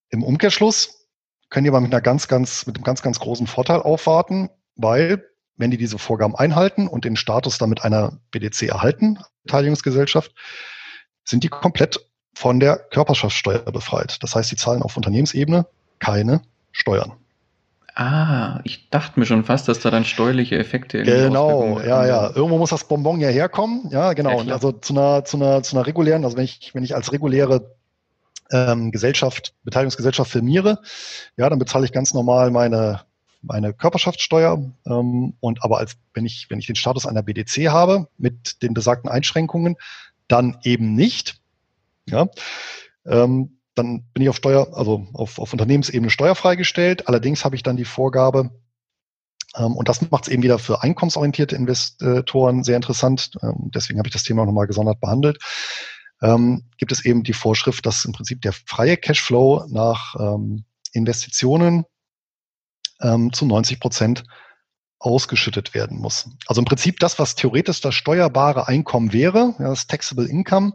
Im 0.09 0.21
Umkehrschluss 0.21 1.07
können 1.49 1.63
die 1.63 1.71
aber 1.71 1.81
mit 1.81 1.91
einer 1.91 2.01
ganz, 2.01 2.27
ganz, 2.27 2.67
mit 2.67 2.75
einem 2.75 2.83
ganz, 2.83 3.01
ganz 3.01 3.19
großen 3.19 3.47
Vorteil 3.47 3.81
aufwarten, 3.81 4.51
weil 4.75 5.27
wenn 5.57 5.71
die 5.71 5.77
diese 5.77 5.97
Vorgaben 5.97 6.35
einhalten 6.35 6.87
und 6.87 7.05
den 7.05 7.15
Status 7.15 7.57
damit 7.57 7.83
einer 7.83 8.19
BDC 8.31 8.63
erhalten, 8.63 9.19
Beteiligungsgesellschaft, 9.43 10.33
sind 11.23 11.43
die 11.43 11.49
komplett 11.49 11.99
von 12.35 12.59
der 12.59 12.77
Körperschaftssteuer 12.77 13.59
befreit. 13.71 14.21
Das 14.21 14.35
heißt, 14.35 14.49
sie 14.49 14.55
zahlen 14.55 14.81
auf 14.81 14.95
Unternehmensebene 14.95 15.65
keine 15.99 16.41
Steuern. 16.71 17.13
Ah, 17.95 18.59
ich 18.63 18.91
dachte 18.91 19.19
mir 19.19 19.25
schon 19.25 19.43
fast, 19.43 19.67
dass 19.67 19.79
da 19.79 19.89
dann 19.89 20.05
steuerliche 20.05 20.55
Effekte 20.55 21.01
Genau, 21.01 21.79
ja, 21.79 22.05
ja. 22.05 22.27
Irgendwo 22.27 22.59
muss 22.59 22.69
das 22.69 22.83
Bonbon 22.83 23.19
ja 23.19 23.29
herkommen. 23.29 23.89
Ja, 23.89 24.13
genau. 24.13 24.43
Ja, 24.43 24.53
also 24.53 24.71
zu 24.71 24.93
einer, 24.93 25.25
zu 25.25 25.37
einer, 25.37 25.63
zu 25.63 25.75
einer 25.75 25.87
regulären, 25.87 26.23
also 26.23 26.37
wenn 26.37 26.43
ich, 26.43 26.75
wenn 26.75 26.83
ich 26.83 26.93
als 26.93 27.11
reguläre 27.11 27.75
ähm, 28.51 28.91
Gesellschaft, 28.91 29.55
Beteiligungsgesellschaft 29.63 30.29
firmiere, 30.29 30.79
ja, 31.37 31.49
dann 31.49 31.57
bezahle 31.57 31.85
ich 31.85 31.91
ganz 31.91 32.13
normal 32.13 32.51
meine 32.51 33.01
meine 33.47 33.73
Körperschaftssteuer 33.73 34.71
ähm, 34.85 35.33
und 35.39 35.63
aber 35.63 35.79
als 35.79 35.97
wenn 36.13 36.25
ich 36.25 36.47
wenn 36.49 36.59
ich 36.59 36.67
den 36.67 36.75
Status 36.75 37.05
einer 37.05 37.23
BDC 37.23 37.69
habe 37.69 38.07
mit 38.17 38.61
den 38.61 38.73
besagten 38.73 39.09
Einschränkungen, 39.09 39.75
dann 40.27 40.57
eben 40.63 40.95
nicht. 40.95 41.39
Ja, 42.09 42.27
ähm, 43.05 43.59
dann 43.75 44.03
bin 44.13 44.23
ich 44.23 44.29
auf 44.29 44.37
Steuer, 44.37 44.69
also 44.73 45.07
auf, 45.13 45.39
auf 45.39 45.53
Unternehmensebene 45.53 46.09
steuerfrei 46.09 46.55
gestellt. 46.55 47.07
Allerdings 47.07 47.45
habe 47.45 47.55
ich 47.55 47.63
dann 47.63 47.77
die 47.77 47.85
Vorgabe, 47.85 48.51
ähm, 49.55 49.75
und 49.75 49.89
das 49.89 50.09
macht 50.09 50.27
es 50.27 50.33
eben 50.33 50.43
wieder 50.43 50.59
für 50.59 50.83
einkommensorientierte 50.83 51.55
Investoren 51.55 52.63
sehr 52.63 52.75
interessant. 52.75 53.31
Ähm, 53.41 53.71
deswegen 53.73 53.99
habe 53.99 54.07
ich 54.07 54.13
das 54.13 54.23
Thema 54.23 54.45
nochmal 54.45 54.67
gesondert 54.67 54.99
behandelt. 54.99 55.37
Ähm, 56.21 56.63
gibt 56.77 56.91
es 56.91 57.05
eben 57.05 57.23
die 57.23 57.33
Vorschrift, 57.33 57.85
dass 57.85 58.05
im 58.05 58.11
Prinzip 58.11 58.41
der 58.41 58.53
freie 58.53 58.97
Cashflow 58.97 59.65
nach 59.69 60.15
ähm, 60.19 60.65
Investitionen 60.93 61.85
ähm, 63.01 63.33
zu 63.33 63.45
90 63.45 63.79
Prozent 63.79 64.23
ausgeschüttet 64.99 65.73
werden 65.73 65.99
muss. 65.99 66.29
Also 66.47 66.61
im 66.61 66.65
Prinzip 66.65 66.99
das, 66.99 67.19
was 67.19 67.35
theoretisch 67.35 67.81
das 67.81 67.95
steuerbare 67.95 68.67
Einkommen 68.67 69.13
wäre, 69.13 69.53
ja, 69.59 69.69
das 69.69 69.87
Taxable 69.87 70.27
Income, 70.27 70.73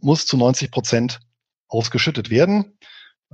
muss 0.00 0.26
zu 0.26 0.36
90 0.36 0.70
Prozent 0.70 1.20
ausgeschüttet 1.68 2.30
werden. 2.30 2.76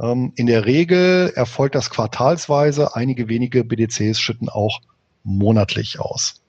Ähm, 0.01 0.33
in 0.37 0.47
der 0.47 0.67
Regel 0.67 1.33
erfolgt 1.35 1.75
das 1.75 1.91
quartalsweise. 1.91 2.95
Einige 2.95 3.29
wenige 3.29 3.65
BDCs 3.65 4.21
schütten 4.21 4.49
auch 4.49 4.81
monatlich 5.25 5.99
aus. 5.99 6.43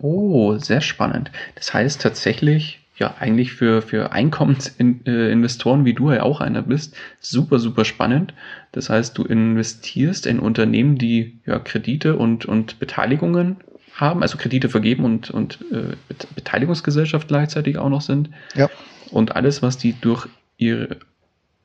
Oh, 0.00 0.56
sehr 0.58 0.80
spannend. 0.80 1.30
Das 1.54 1.72
heißt 1.72 2.00
tatsächlich, 2.00 2.85
ja, 2.98 3.14
eigentlich 3.18 3.52
für, 3.52 3.82
für 3.82 4.12
Einkommensinvestoren, 4.12 5.84
wie 5.84 5.92
du 5.92 6.12
ja 6.12 6.22
auch 6.22 6.40
einer 6.40 6.62
bist, 6.62 6.96
super, 7.20 7.58
super 7.58 7.84
spannend. 7.84 8.32
Das 8.72 8.88
heißt, 8.88 9.16
du 9.18 9.24
investierst 9.24 10.26
in 10.26 10.40
Unternehmen, 10.40 10.96
die 10.96 11.38
ja 11.46 11.58
Kredite 11.58 12.16
und, 12.16 12.46
und 12.46 12.78
Beteiligungen 12.78 13.58
haben, 13.94 14.22
also 14.22 14.38
Kredite 14.38 14.68
vergeben 14.68 15.04
und, 15.04 15.30
und 15.30 15.58
äh, 15.72 15.96
Beteiligungsgesellschaft 16.34 17.28
gleichzeitig 17.28 17.78
auch 17.78 17.88
noch 17.88 18.02
sind. 18.02 18.30
Ja. 18.54 18.70
Und 19.10 19.36
alles, 19.36 19.62
was 19.62 19.76
die 19.76 19.94
durch 20.00 20.28
ihre, 20.56 20.96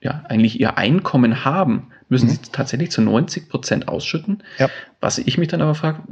ja, 0.01 0.23
eigentlich 0.27 0.59
ihr 0.59 0.77
Einkommen 0.77 1.45
haben, 1.45 1.87
müssen 2.09 2.27
mhm. 2.27 2.31
sie 2.31 2.39
tatsächlich 2.51 2.91
zu 2.91 3.01
90 3.01 3.49
Prozent 3.49 3.87
ausschütten. 3.87 4.43
Ja. 4.57 4.69
Was 4.99 5.17
ich 5.17 5.37
mich 5.37 5.47
dann 5.47 5.61
aber 5.61 5.75
frage, 5.75 6.03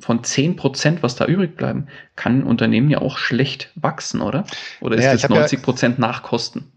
von 0.00 0.24
10 0.24 0.56
Prozent, 0.56 1.02
was 1.02 1.16
da 1.16 1.26
übrig 1.26 1.56
bleiben, 1.56 1.88
kann 2.16 2.40
ein 2.40 2.42
Unternehmen 2.44 2.90
ja 2.90 3.00
auch 3.00 3.18
schlecht 3.18 3.70
wachsen, 3.74 4.20
oder? 4.20 4.44
Oder 4.80 4.96
ist 4.96 5.04
ja, 5.04 5.12
das 5.12 5.28
90 5.28 5.62
Prozent 5.62 5.98
ja, 5.98 6.06
nach 6.06 6.22
Kosten? 6.22 6.72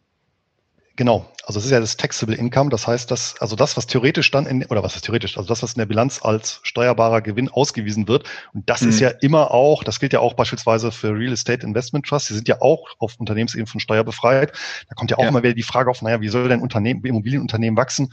Genau, 0.97 1.31
also 1.43 1.59
es 1.59 1.65
ist 1.65 1.71
ja 1.71 1.79
das 1.79 1.95
Taxable 1.95 2.35
Income, 2.35 2.71
das 2.71 2.87
heißt, 2.87 3.11
dass, 3.11 3.39
also 3.39 3.55
das, 3.55 3.77
was 3.77 3.85
theoretisch 3.85 4.31
dann 4.31 4.47
in, 4.47 4.65
oder 4.65 4.81
was 4.81 4.95
ist 4.95 5.05
theoretisch, 5.05 5.37
also 5.37 5.47
das, 5.47 5.61
was 5.61 5.73
in 5.73 5.77
der 5.79 5.85
Bilanz 5.85 6.19
als 6.23 6.59
steuerbarer 6.63 7.21
Gewinn 7.21 7.49
ausgewiesen 7.49 8.07
wird, 8.07 8.27
und 8.51 8.67
das 8.67 8.81
mhm. 8.81 8.89
ist 8.89 8.99
ja 8.99 9.09
immer 9.21 9.51
auch, 9.51 9.83
das 9.83 9.99
gilt 9.99 10.13
ja 10.13 10.21
auch 10.21 10.33
beispielsweise 10.33 10.91
für 10.91 11.11
Real 11.13 11.31
Estate 11.31 11.65
Investment 11.65 12.07
Trust, 12.07 12.31
die 12.31 12.33
sind 12.33 12.47
ja 12.47 12.61
auch 12.61 12.89
auf 12.97 13.13
Unternehmensebene 13.19 13.67
von 13.67 13.79
Steuer 13.79 14.03
befreit. 14.03 14.53
Da 14.89 14.95
kommt 14.95 15.11
ja 15.11 15.17
auch 15.17 15.23
ja. 15.23 15.29
immer 15.29 15.43
wieder 15.43 15.53
die 15.53 15.61
Frage 15.61 15.91
auf, 15.91 16.01
naja, 16.01 16.19
wie 16.19 16.29
soll 16.29 16.49
denn 16.49 16.61
Unternehmen, 16.61 17.05
Immobilienunternehmen 17.05 17.77
wachsen, 17.77 18.11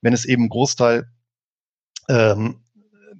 wenn 0.00 0.14
es 0.14 0.24
eben 0.24 0.48
Großteil 0.48 1.06
ähm, 2.08 2.61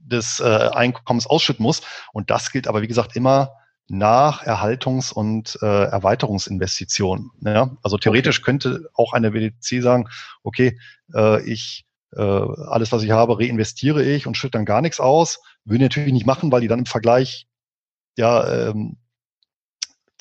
des 0.02 0.40
äh, 0.40 0.44
Einkommens 0.72 1.26
ausschütten 1.26 1.62
muss. 1.62 1.82
Und 2.12 2.30
das 2.30 2.50
gilt 2.52 2.68
aber, 2.68 2.82
wie 2.82 2.88
gesagt, 2.88 3.16
immer 3.16 3.52
nach 3.88 4.44
Erhaltungs- 4.44 5.12
und 5.12 5.58
äh, 5.62 5.84
Erweiterungsinvestitionen. 5.84 7.30
Ja? 7.40 7.76
Also 7.82 7.98
theoretisch 7.98 8.38
okay. 8.38 8.44
könnte 8.44 8.88
auch 8.94 9.12
eine 9.12 9.32
WDC 9.32 9.82
sagen, 9.82 10.08
okay, 10.42 10.78
äh, 11.14 11.42
ich 11.42 11.84
äh, 12.14 12.20
alles, 12.20 12.92
was 12.92 13.02
ich 13.02 13.10
habe, 13.10 13.38
reinvestiere 13.38 14.02
ich 14.04 14.26
und 14.26 14.36
schütte 14.36 14.52
dann 14.58 14.64
gar 14.64 14.82
nichts 14.82 15.00
aus. 15.00 15.40
Würde 15.64 15.84
ich 15.84 15.90
natürlich 15.90 16.12
nicht 16.12 16.26
machen, 16.26 16.52
weil 16.52 16.60
die 16.60 16.68
dann 16.68 16.80
im 16.80 16.86
Vergleich 16.86 17.46
ja 18.16 18.68
ähm, 18.68 18.98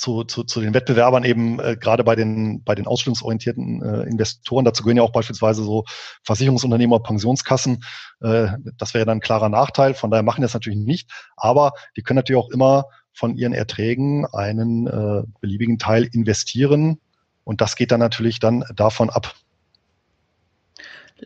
zu, 0.02 0.24
zu, 0.24 0.44
zu 0.44 0.62
den 0.62 0.74
Wettbewerbern 0.74 1.24
eben 1.24 1.60
äh, 1.60 1.78
gerade 1.80 2.04
bei 2.04 2.16
den 2.16 2.64
bei 2.64 2.74
den 2.74 2.88
ausstellungsorientierten 2.88 3.82
äh, 3.84 4.10
Investoren, 4.10 4.66
dazu 4.66 4.84
gehören 4.84 4.98
ja 4.98 5.04
auch 5.04 5.12
beispielsweise 5.12 5.64
so 5.64 5.84
Versicherungsunternehmer, 6.24 7.00
Pensionskassen, 7.00 7.84
äh, 8.22 8.48
das 8.78 8.94
wäre 8.94 9.06
dann 9.06 9.20
ein 9.20 9.22
klarer 9.22 9.50
Nachteil, 9.50 9.94
von 9.94 10.10
daher 10.10 10.24
machen 10.24 10.42
die 10.42 10.46
das 10.46 10.54
natürlich 10.56 10.80
nicht, 10.80 11.12
aber 11.38 11.74
die 11.96 12.02
können 12.02 12.18
natürlich 12.18 12.42
auch 12.42 12.50
immer 12.50 12.86
von 13.14 13.36
ihren 13.36 13.54
Erträgen 13.54 14.26
einen 14.26 14.88
äh, 14.88 15.24
beliebigen 15.40 15.78
Teil 15.78 16.10
investieren. 16.12 17.00
Und 17.44 17.62
das 17.62 17.76
geht 17.76 17.92
dann 17.92 18.00
natürlich 18.00 18.40
dann 18.40 18.64
davon 18.76 19.10
ab. 19.10 19.36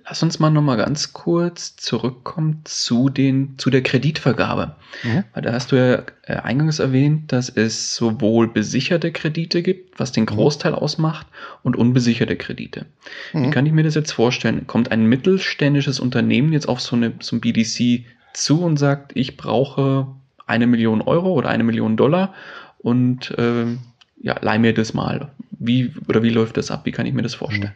Lass 0.03 0.21
uns 0.21 0.39
mal 0.39 0.49
nochmal 0.49 0.77
ganz 0.77 1.13
kurz 1.13 1.75
zurückkommen 1.77 2.61
zu, 2.65 3.09
den, 3.09 3.57
zu 3.57 3.69
der 3.69 3.81
Kreditvergabe. 3.81 4.75
Mhm. 5.03 5.23
Weil 5.33 5.43
da 5.43 5.53
hast 5.53 5.71
du 5.71 5.77
ja 5.77 6.03
äh, 6.23 6.35
eingangs 6.41 6.79
erwähnt, 6.79 7.31
dass 7.31 7.49
es 7.49 7.95
sowohl 7.95 8.47
besicherte 8.47 9.11
Kredite 9.11 9.63
gibt, 9.63 9.99
was 9.99 10.11
den 10.11 10.23
mhm. 10.23 10.27
Großteil 10.27 10.73
mhm. 10.73 10.79
ausmacht, 10.79 11.27
und 11.63 11.75
unbesicherte 11.75 12.35
Kredite. 12.35 12.85
Mhm. 13.33 13.43
Wie 13.43 13.49
kann 13.51 13.65
ich 13.65 13.71
mir 13.71 13.83
das 13.83 13.95
jetzt 13.95 14.11
vorstellen? 14.11 14.67
Kommt 14.67 14.91
ein 14.91 15.05
mittelständisches 15.05 15.99
Unternehmen 15.99 16.51
jetzt 16.51 16.67
auf 16.67 16.81
so, 16.81 16.95
eine, 16.95 17.13
so 17.21 17.37
ein 17.37 17.41
BDC 17.41 18.03
zu 18.33 18.61
und 18.63 18.77
sagt, 18.77 19.11
ich 19.15 19.37
brauche 19.37 20.07
eine 20.45 20.67
Million 20.67 21.01
Euro 21.01 21.33
oder 21.33 21.49
eine 21.49 21.63
Million 21.63 21.97
Dollar 21.97 22.33
und 22.79 23.31
äh, 23.37 23.65
ja, 24.21 24.35
leih 24.41 24.59
mir 24.59 24.73
das 24.73 24.93
mal. 24.93 25.31
Wie 25.51 25.93
oder 26.07 26.21
wie 26.21 26.29
läuft 26.29 26.57
das 26.57 26.69
ab? 26.69 26.81
Wie 26.85 26.91
kann 26.91 27.05
ich 27.05 27.13
mir 27.13 27.21
das 27.21 27.35
vorstellen? 27.35 27.73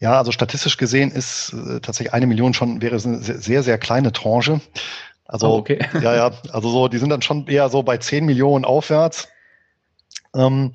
Ja, 0.00 0.18
also 0.18 0.30
statistisch 0.30 0.76
gesehen 0.76 1.10
ist 1.10 1.52
äh, 1.52 1.80
tatsächlich 1.80 2.12
eine 2.12 2.26
Million 2.26 2.54
schon, 2.54 2.80
wäre 2.80 2.96
es 2.96 3.04
eine 3.04 3.18
sehr, 3.18 3.62
sehr 3.62 3.78
kleine 3.78 4.12
Tranche. 4.12 4.60
Also, 5.24 5.54
oh, 5.54 5.58
okay. 5.58 5.78
ja, 6.02 6.14
ja, 6.14 6.32
also 6.52 6.70
so, 6.70 6.88
die 6.88 6.98
sind 6.98 7.10
dann 7.10 7.22
schon 7.22 7.46
eher 7.48 7.68
so 7.68 7.82
bei 7.82 7.98
10 7.98 8.24
Millionen 8.24 8.64
aufwärts. 8.64 9.28
Ähm, 10.34 10.72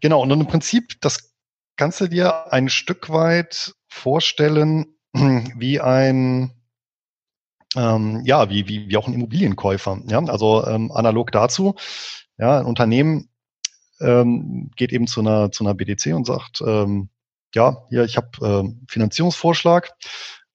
genau, 0.00 0.22
und 0.22 0.30
im 0.30 0.46
Prinzip 0.46 1.00
das 1.00 1.32
kannst 1.76 2.00
du 2.00 2.06
dir 2.06 2.52
ein 2.52 2.68
Stück 2.68 3.08
weit 3.08 3.74
vorstellen 3.88 4.94
wie 5.12 5.80
ein, 5.80 6.52
ähm, 7.76 8.22
ja, 8.24 8.50
wie, 8.50 8.68
wie, 8.68 8.88
wie 8.88 8.96
auch 8.98 9.08
ein 9.08 9.14
Immobilienkäufer. 9.14 10.02
Ja, 10.08 10.18
also 10.26 10.66
ähm, 10.66 10.92
analog 10.92 11.32
dazu, 11.32 11.76
ja, 12.36 12.58
ein 12.58 12.66
Unternehmen 12.66 13.30
ähm, 14.00 14.70
geht 14.76 14.92
eben 14.92 15.06
zu 15.06 15.20
einer, 15.20 15.50
zu 15.50 15.64
einer 15.64 15.74
BDC 15.74 16.14
und 16.14 16.26
sagt, 16.26 16.62
ähm, 16.66 17.08
ja, 17.54 17.86
hier, 17.90 18.04
ich 18.04 18.16
habe 18.16 18.28
äh, 18.64 18.68
Finanzierungsvorschlag 18.88 19.92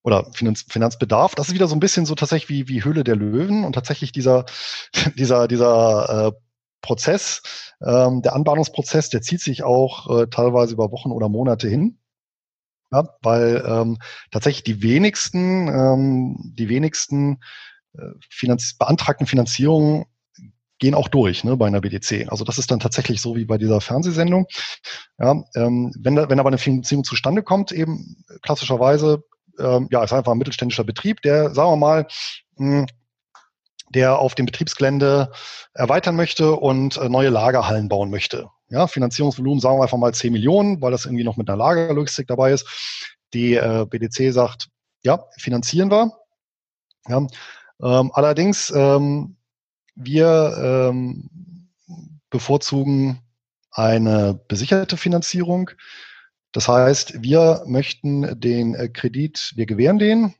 oder 0.02 0.30
Finanz, 0.32 0.64
Finanzbedarf. 0.68 1.34
Das 1.34 1.48
ist 1.48 1.54
wieder 1.54 1.68
so 1.68 1.76
ein 1.76 1.80
bisschen 1.80 2.06
so 2.06 2.14
tatsächlich 2.14 2.48
wie, 2.48 2.68
wie 2.68 2.84
Höhle 2.84 3.04
der 3.04 3.16
Löwen 3.16 3.64
und 3.64 3.74
tatsächlich 3.74 4.12
dieser, 4.12 4.46
dieser, 5.16 5.48
dieser 5.48 6.28
äh, 6.28 6.32
Prozess, 6.80 7.42
ähm, 7.84 8.22
der 8.22 8.34
Anbahnungsprozess, 8.34 9.10
der 9.10 9.22
zieht 9.22 9.40
sich 9.40 9.62
auch 9.64 10.22
äh, 10.22 10.26
teilweise 10.28 10.74
über 10.74 10.92
Wochen 10.92 11.10
oder 11.10 11.28
Monate 11.28 11.68
hin. 11.68 11.98
Ja, 12.90 13.06
weil 13.20 13.62
ähm, 13.66 13.98
tatsächlich 14.30 14.64
die 14.64 14.82
wenigsten, 14.82 15.68
ähm, 15.68 16.54
die 16.56 16.70
wenigsten 16.70 17.40
äh, 17.92 18.00
Finanz 18.30 18.76
beantragten 18.78 19.26
Finanzierungen 19.26 20.06
gehen 20.78 20.94
auch 20.94 21.08
durch 21.08 21.44
ne, 21.44 21.56
bei 21.56 21.66
einer 21.66 21.80
BDC. 21.80 22.28
Also 22.30 22.44
das 22.44 22.58
ist 22.58 22.70
dann 22.70 22.80
tatsächlich 22.80 23.20
so 23.20 23.36
wie 23.36 23.44
bei 23.44 23.58
dieser 23.58 23.80
Fernsehsendung. 23.80 24.46
Ja, 25.18 25.42
ähm, 25.54 25.92
wenn, 25.98 26.16
da, 26.16 26.28
wenn 26.28 26.40
aber 26.40 26.48
eine 26.48 26.58
Finanzierung 26.58 27.04
zustande 27.04 27.42
kommt, 27.42 27.72
eben 27.72 28.24
klassischerweise, 28.42 29.24
ähm, 29.58 29.88
ja, 29.90 30.04
ist 30.04 30.12
einfach 30.12 30.32
ein 30.32 30.38
mittelständischer 30.38 30.84
Betrieb, 30.84 31.22
der, 31.22 31.54
sagen 31.54 31.72
wir 31.72 31.76
mal, 31.76 32.06
mh, 32.56 32.80
hm, 32.80 32.86
der 33.94 34.18
auf 34.18 34.34
dem 34.34 34.46
Betriebsgelände 34.46 35.32
erweitern 35.72 36.14
möchte 36.14 36.52
und 36.52 36.98
äh, 36.98 37.08
neue 37.08 37.30
Lagerhallen 37.30 37.88
bauen 37.88 38.10
möchte. 38.10 38.48
Ja, 38.68 38.86
Finanzierungsvolumen 38.86 39.60
sagen 39.60 39.78
wir 39.78 39.84
einfach 39.84 39.96
mal 39.96 40.12
10 40.12 40.30
Millionen, 40.30 40.82
weil 40.82 40.90
das 40.90 41.06
irgendwie 41.06 41.24
noch 41.24 41.38
mit 41.38 41.48
einer 41.48 41.56
Lagerlogistik 41.56 42.26
dabei 42.26 42.52
ist. 42.52 42.66
Die 43.32 43.54
äh, 43.54 43.86
BDC 43.88 44.32
sagt, 44.32 44.68
ja, 45.02 45.24
finanzieren 45.38 45.90
wir. 45.90 46.12
Ja, 47.08 47.26
ähm, 47.80 48.10
allerdings 48.12 48.70
ähm, 48.70 49.37
wir 49.98 50.92
ähm, 50.92 51.28
bevorzugen 52.30 53.20
eine 53.70 54.40
besicherte 54.48 54.96
Finanzierung. 54.96 55.70
Das 56.52 56.68
heißt, 56.68 57.22
wir 57.22 57.62
möchten 57.66 58.40
den 58.40 58.74
äh, 58.74 58.88
Kredit, 58.88 59.52
wir 59.56 59.66
gewähren 59.66 59.98
den. 59.98 60.34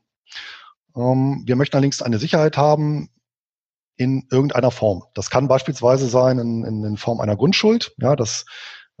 Ähm, 0.95 1.43
wir 1.45 1.55
möchten 1.55 1.75
allerdings 1.75 2.01
eine 2.01 2.19
Sicherheit 2.19 2.57
haben 2.57 3.09
in 3.95 4.27
irgendeiner 4.31 4.71
Form. 4.71 5.03
Das 5.13 5.29
kann 5.29 5.47
beispielsweise 5.47 6.07
sein 6.07 6.39
in, 6.39 6.63
in, 6.63 6.83
in 6.83 6.97
Form 6.97 7.19
einer 7.19 7.35
Grundschuld, 7.35 7.93
ja, 7.97 8.15
dass 8.15 8.45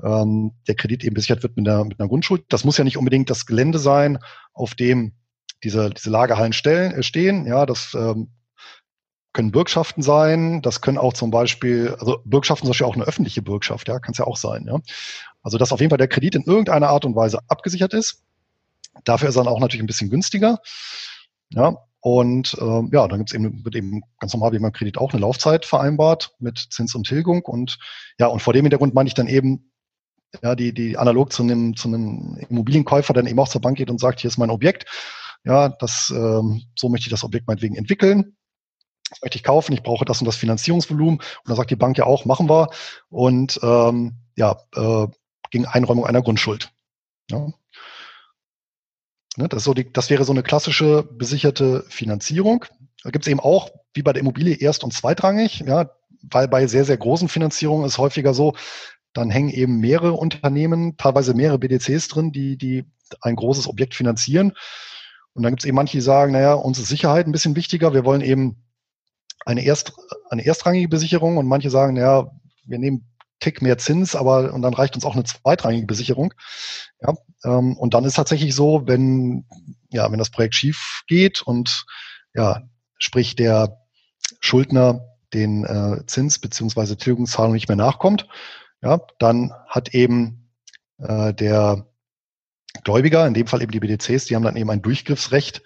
ähm, 0.03 0.51
der 0.67 0.75
Kredit 0.75 1.03
eben 1.03 1.15
besichert 1.15 1.41
wird 1.41 1.55
mit 1.55 1.67
einer, 1.67 1.83
mit 1.85 1.99
einer 1.99 2.09
Grundschuld. 2.09 2.43
Das 2.49 2.63
muss 2.63 2.77
ja 2.77 2.83
nicht 2.83 2.97
unbedingt 2.97 3.29
das 3.29 3.45
Gelände 3.45 3.79
sein, 3.79 4.19
auf 4.53 4.75
dem 4.75 5.13
diese, 5.63 5.89
diese 5.89 6.09
Lagerhallen 6.09 6.53
stellen, 6.53 6.91
äh, 6.93 7.03
stehen. 7.03 7.45
Ja, 7.45 7.65
das 7.65 7.93
ähm, 7.93 8.31
können 9.33 9.51
Bürgschaften 9.51 10.01
sein, 10.01 10.61
das 10.61 10.81
können 10.81 10.97
auch 10.97 11.13
zum 11.13 11.31
Beispiel, 11.31 11.95
also 11.99 12.19
Bürgschaften 12.25 12.65
zum 12.65 12.71
Beispiel 12.71 12.87
auch 12.87 12.95
eine 12.95 13.05
öffentliche 13.05 13.41
Bürgschaft, 13.41 13.87
ja, 13.87 13.99
kann 13.99 14.13
es 14.13 14.17
ja 14.17 14.25
auch 14.25 14.37
sein, 14.37 14.65
ja. 14.67 14.79
Also 15.43 15.57
dass 15.57 15.71
auf 15.71 15.79
jeden 15.79 15.91
Fall 15.91 15.97
der 15.97 16.07
Kredit 16.07 16.35
in 16.35 16.43
irgendeiner 16.43 16.89
Art 16.89 17.05
und 17.05 17.15
Weise 17.15 17.39
abgesichert 17.47 17.93
ist. 17.93 18.23
Dafür 19.05 19.29
ist 19.29 19.35
er 19.35 19.43
dann 19.43 19.53
auch 19.53 19.59
natürlich 19.59 19.83
ein 19.83 19.87
bisschen 19.87 20.09
günstiger. 20.09 20.59
Ja, 21.51 21.77
und 22.01 22.55
ähm, 22.59 22.89
ja, 22.91 23.07
dann 23.07 23.19
gibt's 23.19 23.33
eben, 23.33 23.63
wird 23.63 23.75
eben 23.75 24.01
ganz 24.19 24.33
normal 24.33 24.51
wie 24.51 24.59
beim 24.59 24.71
Kredit 24.71 24.97
auch 24.97 25.11
eine 25.11 25.21
Laufzeit 25.21 25.65
vereinbart 25.65 26.33
mit 26.39 26.57
Zins 26.71 26.95
und 26.95 27.07
Tilgung. 27.07 27.43
Und 27.43 27.77
ja, 28.19 28.27
und 28.27 28.41
vor 28.41 28.53
dem 28.53 28.65
Hintergrund 28.65 28.93
meine 28.93 29.07
ich 29.07 29.13
dann 29.13 29.27
eben, 29.27 29.71
ja, 30.43 30.55
die, 30.55 30.73
die 30.73 30.97
analog 30.97 31.31
zu 31.33 31.43
einem, 31.43 31.75
zu 31.75 31.87
einem 31.87 32.37
Immobilienkäufer 32.49 33.13
dann 33.13 33.27
eben 33.27 33.39
auch 33.39 33.49
zur 33.49 33.61
Bank 33.61 33.77
geht 33.77 33.89
und 33.89 33.99
sagt, 33.99 34.21
hier 34.21 34.29
ist 34.29 34.37
mein 34.37 34.51
Objekt. 34.51 34.85
Ja, 35.43 35.69
das, 35.69 36.11
ähm, 36.15 36.63
so 36.75 36.89
möchte 36.89 37.07
ich 37.07 37.11
das 37.11 37.23
Objekt 37.23 37.47
meinetwegen 37.47 37.75
entwickeln 37.75 38.35
das 39.09 39.21
möchte 39.21 39.37
ich 39.37 39.43
kaufen, 39.43 39.73
ich 39.73 39.83
brauche 39.83 40.05
das 40.05 40.19
und 40.19 40.25
das 40.25 40.35
Finanzierungsvolumen. 40.35 41.19
Und 41.19 41.47
dann 41.47 41.55
sagt 41.55 41.71
die 41.71 41.75
Bank 41.75 41.97
ja 41.97 42.05
auch, 42.05 42.25
machen 42.25 42.49
wir. 42.49 42.69
Und 43.09 43.59
ähm, 43.63 44.15
ja, 44.35 44.57
äh, 44.75 45.07
gegen 45.51 45.65
Einräumung 45.65 46.05
einer 46.05 46.21
Grundschuld. 46.21 46.71
Ja. 47.29 47.47
Ne, 49.37 49.47
das, 49.47 49.63
so 49.63 49.73
die, 49.73 49.91
das 49.91 50.09
wäre 50.09 50.25
so 50.25 50.33
eine 50.33 50.43
klassische 50.43 51.03
besicherte 51.03 51.85
Finanzierung. 51.89 52.65
Da 53.03 53.09
gibt 53.09 53.25
es 53.25 53.31
eben 53.31 53.39
auch, 53.39 53.69
wie 53.93 54.03
bei 54.03 54.13
der 54.13 54.21
Immobilie, 54.21 54.55
erst- 54.55 54.83
und 54.83 54.93
zweitrangig, 54.93 55.61
ja, 55.61 55.91
weil 56.21 56.47
bei 56.47 56.67
sehr, 56.67 56.85
sehr 56.85 56.97
großen 56.97 57.29
Finanzierungen 57.29 57.85
ist 57.85 57.97
häufiger 57.97 58.33
so, 58.33 58.53
dann 59.13 59.29
hängen 59.29 59.49
eben 59.49 59.79
mehrere 59.79 60.13
Unternehmen, 60.13 60.97
teilweise 60.97 61.33
mehrere 61.33 61.57
BDCs 61.57 62.09
drin, 62.09 62.31
die, 62.31 62.57
die 62.57 62.85
ein 63.21 63.35
großes 63.35 63.67
Objekt 63.67 63.95
finanzieren. 63.95 64.53
Und 65.33 65.43
dann 65.43 65.53
gibt 65.53 65.61
es 65.61 65.65
eben 65.65 65.75
manche, 65.75 65.97
die 65.97 66.01
sagen, 66.01 66.33
naja, 66.33 66.53
uns 66.53 66.77
ist 66.77 66.89
Sicherheit 66.89 67.25
ein 67.25 67.31
bisschen 67.31 67.55
wichtiger. 67.55 67.93
Wir 67.93 68.05
wollen 68.05 68.21
eben 68.21 68.57
eine, 69.49 69.63
erst, 69.63 69.93
eine 70.29 70.45
erstrangige 70.45 70.87
Besicherung 70.87 71.37
und 71.37 71.47
manche 71.47 71.69
sagen, 71.69 71.97
ja, 71.97 72.31
wir 72.65 72.77
nehmen 72.77 73.05
Tick 73.39 73.61
mehr 73.61 73.77
Zins, 73.77 74.15
aber 74.15 74.53
und 74.53 74.61
dann 74.61 74.73
reicht 74.73 74.95
uns 74.95 75.05
auch 75.05 75.15
eine 75.15 75.23
zweitrangige 75.23 75.87
Besicherung. 75.87 76.33
Ja, 77.01 77.13
ähm, 77.43 77.77
und 77.77 77.93
dann 77.93 78.03
ist 78.03 78.15
tatsächlich 78.15 78.53
so, 78.53 78.85
wenn 78.85 79.45
ja, 79.91 80.11
wenn 80.11 80.19
das 80.19 80.29
Projekt 80.29 80.55
schief 80.55 81.03
geht 81.07 81.41
und 81.41 81.85
ja, 82.33 82.61
sprich 82.97 83.35
der 83.35 83.77
Schuldner 84.39 85.01
den 85.33 85.65
äh, 85.65 86.05
Zins 86.05 86.39
beziehungsweise 86.39 86.97
Tilgungszahlung 86.97 87.53
nicht 87.53 87.69
mehr 87.69 87.77
nachkommt, 87.77 88.27
ja, 88.81 89.01
dann 89.19 89.53
hat 89.67 89.93
eben 89.95 90.51
äh, 90.97 91.33
der 91.33 91.87
Gläubiger, 92.83 93.25
in 93.25 93.33
dem 93.33 93.47
Fall 93.47 93.61
eben 93.61 93.71
die 93.71 93.79
BDCs, 93.79 94.25
die 94.25 94.35
haben 94.35 94.43
dann 94.43 94.57
eben 94.57 94.69
ein 94.69 94.81
Durchgriffsrecht 94.81 95.63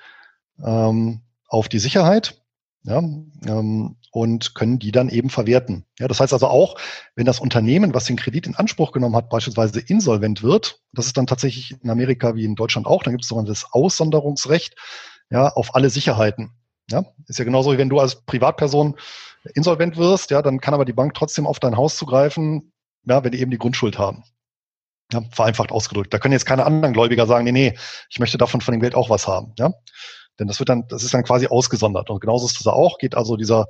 ähm, 0.63 1.21
auf 1.47 1.69
die 1.69 1.79
Sicherheit 1.79 2.42
ja, 2.83 2.97
ähm, 2.97 3.95
und 4.11 4.55
können 4.55 4.77
die 4.77 4.91
dann 4.91 5.09
eben 5.09 5.29
verwerten. 5.29 5.85
Ja, 5.99 6.07
das 6.07 6.19
heißt 6.19 6.33
also 6.33 6.47
auch, 6.47 6.75
wenn 7.15 7.25
das 7.25 7.39
Unternehmen, 7.39 7.93
was 7.93 8.05
den 8.05 8.17
Kredit 8.17 8.45
in 8.45 8.55
Anspruch 8.55 8.91
genommen 8.91 9.15
hat, 9.15 9.29
beispielsweise 9.29 9.79
insolvent 9.79 10.43
wird, 10.43 10.79
das 10.91 11.07
ist 11.07 11.17
dann 11.17 11.25
tatsächlich 11.27 11.75
in 11.81 11.89
Amerika 11.89 12.35
wie 12.35 12.45
in 12.45 12.55
Deutschland 12.55 12.85
auch, 12.85 13.03
dann 13.03 13.13
gibt 13.13 13.23
es 13.23 13.29
sogenanntes 13.29 13.65
Aussonderungsrecht 13.71 14.75
ja, 15.29 15.47
auf 15.47 15.75
alle 15.75 15.89
Sicherheiten. 15.89 16.51
Ja, 16.91 17.05
ist 17.27 17.39
ja 17.39 17.45
genauso 17.45 17.71
wie 17.71 17.77
wenn 17.77 17.89
du 17.89 17.99
als 17.99 18.25
Privatperson 18.25 18.97
insolvent 19.55 19.97
wirst, 19.97 20.31
ja, 20.31 20.41
dann 20.41 20.59
kann 20.59 20.73
aber 20.73 20.85
die 20.85 20.93
Bank 20.93 21.13
trotzdem 21.13 21.47
auf 21.47 21.59
dein 21.59 21.77
Haus 21.77 21.95
zugreifen, 21.95 22.73
ja, 23.05 23.23
wenn 23.23 23.31
die 23.31 23.39
eben 23.39 23.51
die 23.51 23.57
Grundschuld 23.57 23.97
haben. 23.97 24.23
Ja, 25.11 25.21
vereinfacht 25.31 25.71
ausgedrückt. 25.71 26.13
Da 26.13 26.19
können 26.19 26.33
jetzt 26.33 26.45
keine 26.45 26.65
anderen 26.65 26.93
Gläubiger 26.93 27.25
sagen, 27.25 27.45
nee, 27.45 27.51
nee, 27.51 27.77
ich 28.09 28.19
möchte 28.19 28.37
davon 28.37 28.61
von 28.61 28.73
dem 28.73 28.81
Geld 28.81 28.95
auch 28.95 29.09
was 29.09 29.27
haben. 29.27 29.53
Ja, 29.57 29.73
denn 30.39 30.47
das 30.47 30.59
wird 30.59 30.69
dann, 30.69 30.87
das 30.87 31.03
ist 31.03 31.13
dann 31.13 31.23
quasi 31.23 31.47
ausgesondert. 31.47 32.09
Und 32.09 32.19
genauso 32.19 32.45
ist 32.45 32.59
das 32.59 32.67
auch, 32.67 32.97
geht 32.97 33.15
also 33.15 33.37
dieser, 33.37 33.67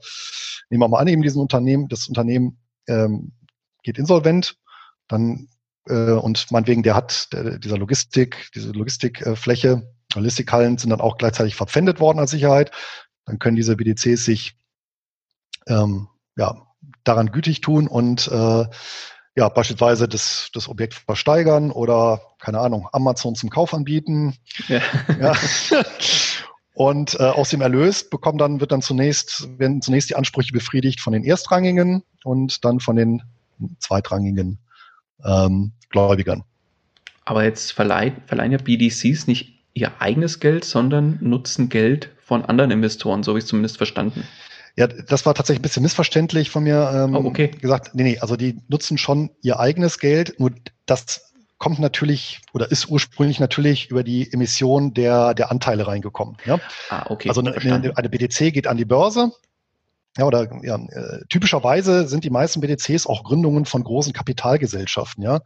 nehmen 0.70 0.82
wir 0.82 0.88
mal 0.88 1.00
an, 1.00 1.08
eben 1.08 1.22
diesen 1.22 1.42
Unternehmen, 1.42 1.88
das 1.88 2.08
Unternehmen 2.08 2.60
ähm, 2.88 3.34
geht 3.84 3.98
insolvent, 3.98 4.58
dann 5.08 5.50
äh, 5.88 6.12
und 6.12 6.52
meinetwegen, 6.52 6.84
der 6.84 6.96
hat 6.96 7.34
der, 7.34 7.60
dieser 7.60 7.78
Logistik, 7.78 8.50
diese 8.56 8.72
Logistikfläche 8.72 9.94
Logistikhallen 10.16 10.78
sind 10.78 10.92
dann 10.92 11.02
auch 11.02 11.18
gleichzeitig 11.18 11.56
verpfändet 11.56 12.00
worden 12.00 12.20
als 12.20 12.32
Sicherheit. 12.32 12.72
Dann 13.26 13.40
können 13.40 13.56
diese 13.56 13.76
BDCs 13.76 14.24
sich 14.24 14.56
ähm, 15.68 16.08
ja, 16.36 16.56
daran 17.04 17.32
gütig 17.32 17.62
tun 17.62 17.88
und 17.88 18.28
äh, 18.28 18.66
ja, 19.36 19.50
beispielsweise 19.50 20.08
das, 20.08 20.50
das 20.54 20.70
Objekt 20.70 20.94
versteigern 20.94 21.72
oder, 21.72 22.22
keine 22.40 22.60
Ahnung, 22.60 22.88
Amazon 22.92 23.34
zum 23.34 23.50
Kauf 23.50 23.74
anbieten. 23.74 24.36
Ja. 24.68 24.82
ja. 25.20 25.34
Und 26.74 27.20
äh, 27.20 27.24
aus 27.24 27.50
dem 27.50 27.62
Erlös 27.62 28.10
bekommt 28.10 28.42
dann, 28.42 28.60
wird 28.60 28.72
dann 28.72 28.82
zunächst, 28.82 29.48
werden 29.60 29.82
zunächst 29.82 30.10
die 30.10 30.16
Ansprüche 30.16 30.54
befriedigt 30.54 31.02
von 31.02 31.14
den 31.14 31.24
Erstrangigen 31.24 32.04
und 32.24 32.66
dann 32.66 32.80
von 32.80 32.96
den 32.96 33.22
Zweitrangigen 33.80 34.58
ähm, 35.24 35.74
Gläubigern. 35.90 36.44
Aber 37.26 37.44
jetzt 37.44 37.72
verleihen, 37.72 38.18
verleihen 38.26 38.52
ja 38.52 38.58
BDCs 38.58 39.28
nicht 39.28 39.64
ihr 39.74 40.02
eigenes 40.02 40.40
Geld, 40.40 40.66
sondern 40.66 41.20
nutzen 41.22 41.70
Geld 41.70 42.10
von 42.24 42.44
anderen 42.46 42.72
Investoren, 42.72 43.24
so 43.24 43.32
habe 43.32 43.40
ich 43.40 43.44
es 43.44 43.50
zumindest 43.50 43.78
verstanden. 43.78 44.24
Ja, 44.76 44.88
das 44.88 45.26
war 45.26 45.36
tatsächlich 45.36 45.60
ein 45.60 45.64
bisschen 45.64 45.84
missverständlich 45.84 46.50
von 46.50 46.64
mir 46.64 46.92
ähm, 46.94 47.16
oh, 47.16 47.26
okay. 47.26 47.50
gesagt. 47.50 47.94
Nee, 47.94 48.04
nee, 48.04 48.20
also 48.20 48.36
die 48.36 48.60
nutzen 48.68 48.98
schon 48.98 49.30
ihr 49.44 49.60
eigenes 49.60 50.00
Geld, 50.00 50.40
nur 50.40 50.52
das 50.88 51.33
kommt 51.64 51.80
natürlich 51.80 52.42
oder 52.54 52.70
ist 52.70 52.90
ursprünglich 52.90 53.40
natürlich 53.40 53.90
über 53.90 54.04
die 54.04 54.30
Emission 54.34 54.94
der, 54.94 55.34
der 55.34 55.50
Anteile 55.50 55.88
reingekommen. 55.88 56.36
Ja? 56.44 56.60
Ah, 56.90 57.06
okay. 57.08 57.30
Also 57.30 57.40
eine, 57.40 57.56
eine, 57.56 57.96
eine 57.96 58.10
BDC 58.10 58.54
geht 58.54 58.68
an 58.68 58.76
die 58.76 58.84
Börse. 58.84 59.32
Ja, 60.18 60.26
oder 60.26 60.50
ja, 60.62 60.76
äh, 60.76 61.24
typischerweise 61.30 62.06
sind 62.10 62.26
die 62.26 62.30
meisten 62.32 62.60
BDCs 62.60 63.08
auch 63.08 63.24
Gründungen 63.24 63.64
von 63.64 63.82
großen 63.82 64.12
Kapitalgesellschaften, 64.12 65.24
ja. 65.24 65.40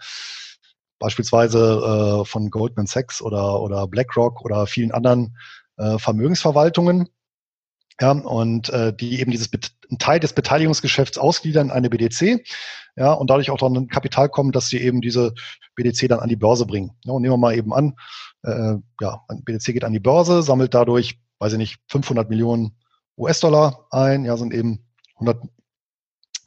Beispielsweise 0.97 2.21
äh, 2.23 2.25
von 2.25 2.49
Goldman 2.49 2.87
Sachs 2.87 3.21
oder, 3.21 3.61
oder 3.61 3.87
BlackRock 3.87 4.43
oder 4.43 4.65
vielen 4.65 4.91
anderen 4.91 5.37
äh, 5.77 5.99
Vermögensverwaltungen. 5.99 7.09
Ja, 8.01 8.13
und 8.13 8.69
äh, 8.69 8.91
die 8.91 9.21
eben 9.21 9.29
dieses 9.29 9.51
einen 9.89 9.99
Teil 9.99 10.19
des 10.19 10.33
Beteiligungsgeschäfts 10.33 11.17
ausgliedern 11.17 11.67
in 11.67 11.71
eine 11.71 11.89
BDC, 11.89 12.43
ja, 12.97 13.13
und 13.13 13.29
dadurch 13.29 13.51
auch 13.51 13.57
dann 13.57 13.75
ein 13.75 13.87
Kapital 13.87 14.27
kommen, 14.27 14.51
dass 14.51 14.69
sie 14.69 14.81
eben 14.81 15.01
diese 15.01 15.33
BDC 15.75 16.07
dann 16.09 16.19
an 16.19 16.29
die 16.29 16.35
Börse 16.35 16.65
bringen. 16.65 16.91
Ja, 17.05 17.13
und 17.13 17.21
nehmen 17.21 17.33
wir 17.33 17.37
mal 17.37 17.55
eben 17.55 17.71
an, 17.73 17.93
äh, 18.43 18.75
ja, 18.99 19.21
ein 19.27 19.43
BDC 19.43 19.73
geht 19.73 19.83
an 19.83 19.93
die 19.93 19.99
Börse, 19.99 20.41
sammelt 20.41 20.73
dadurch, 20.73 21.19
weiß 21.39 21.53
ich 21.53 21.59
nicht, 21.59 21.77
500 21.89 22.29
Millionen 22.29 22.75
US-Dollar 23.17 23.87
ein, 23.91 24.25
ja, 24.25 24.35
sind 24.35 24.53
eben 24.53 24.87
100, 25.15 25.43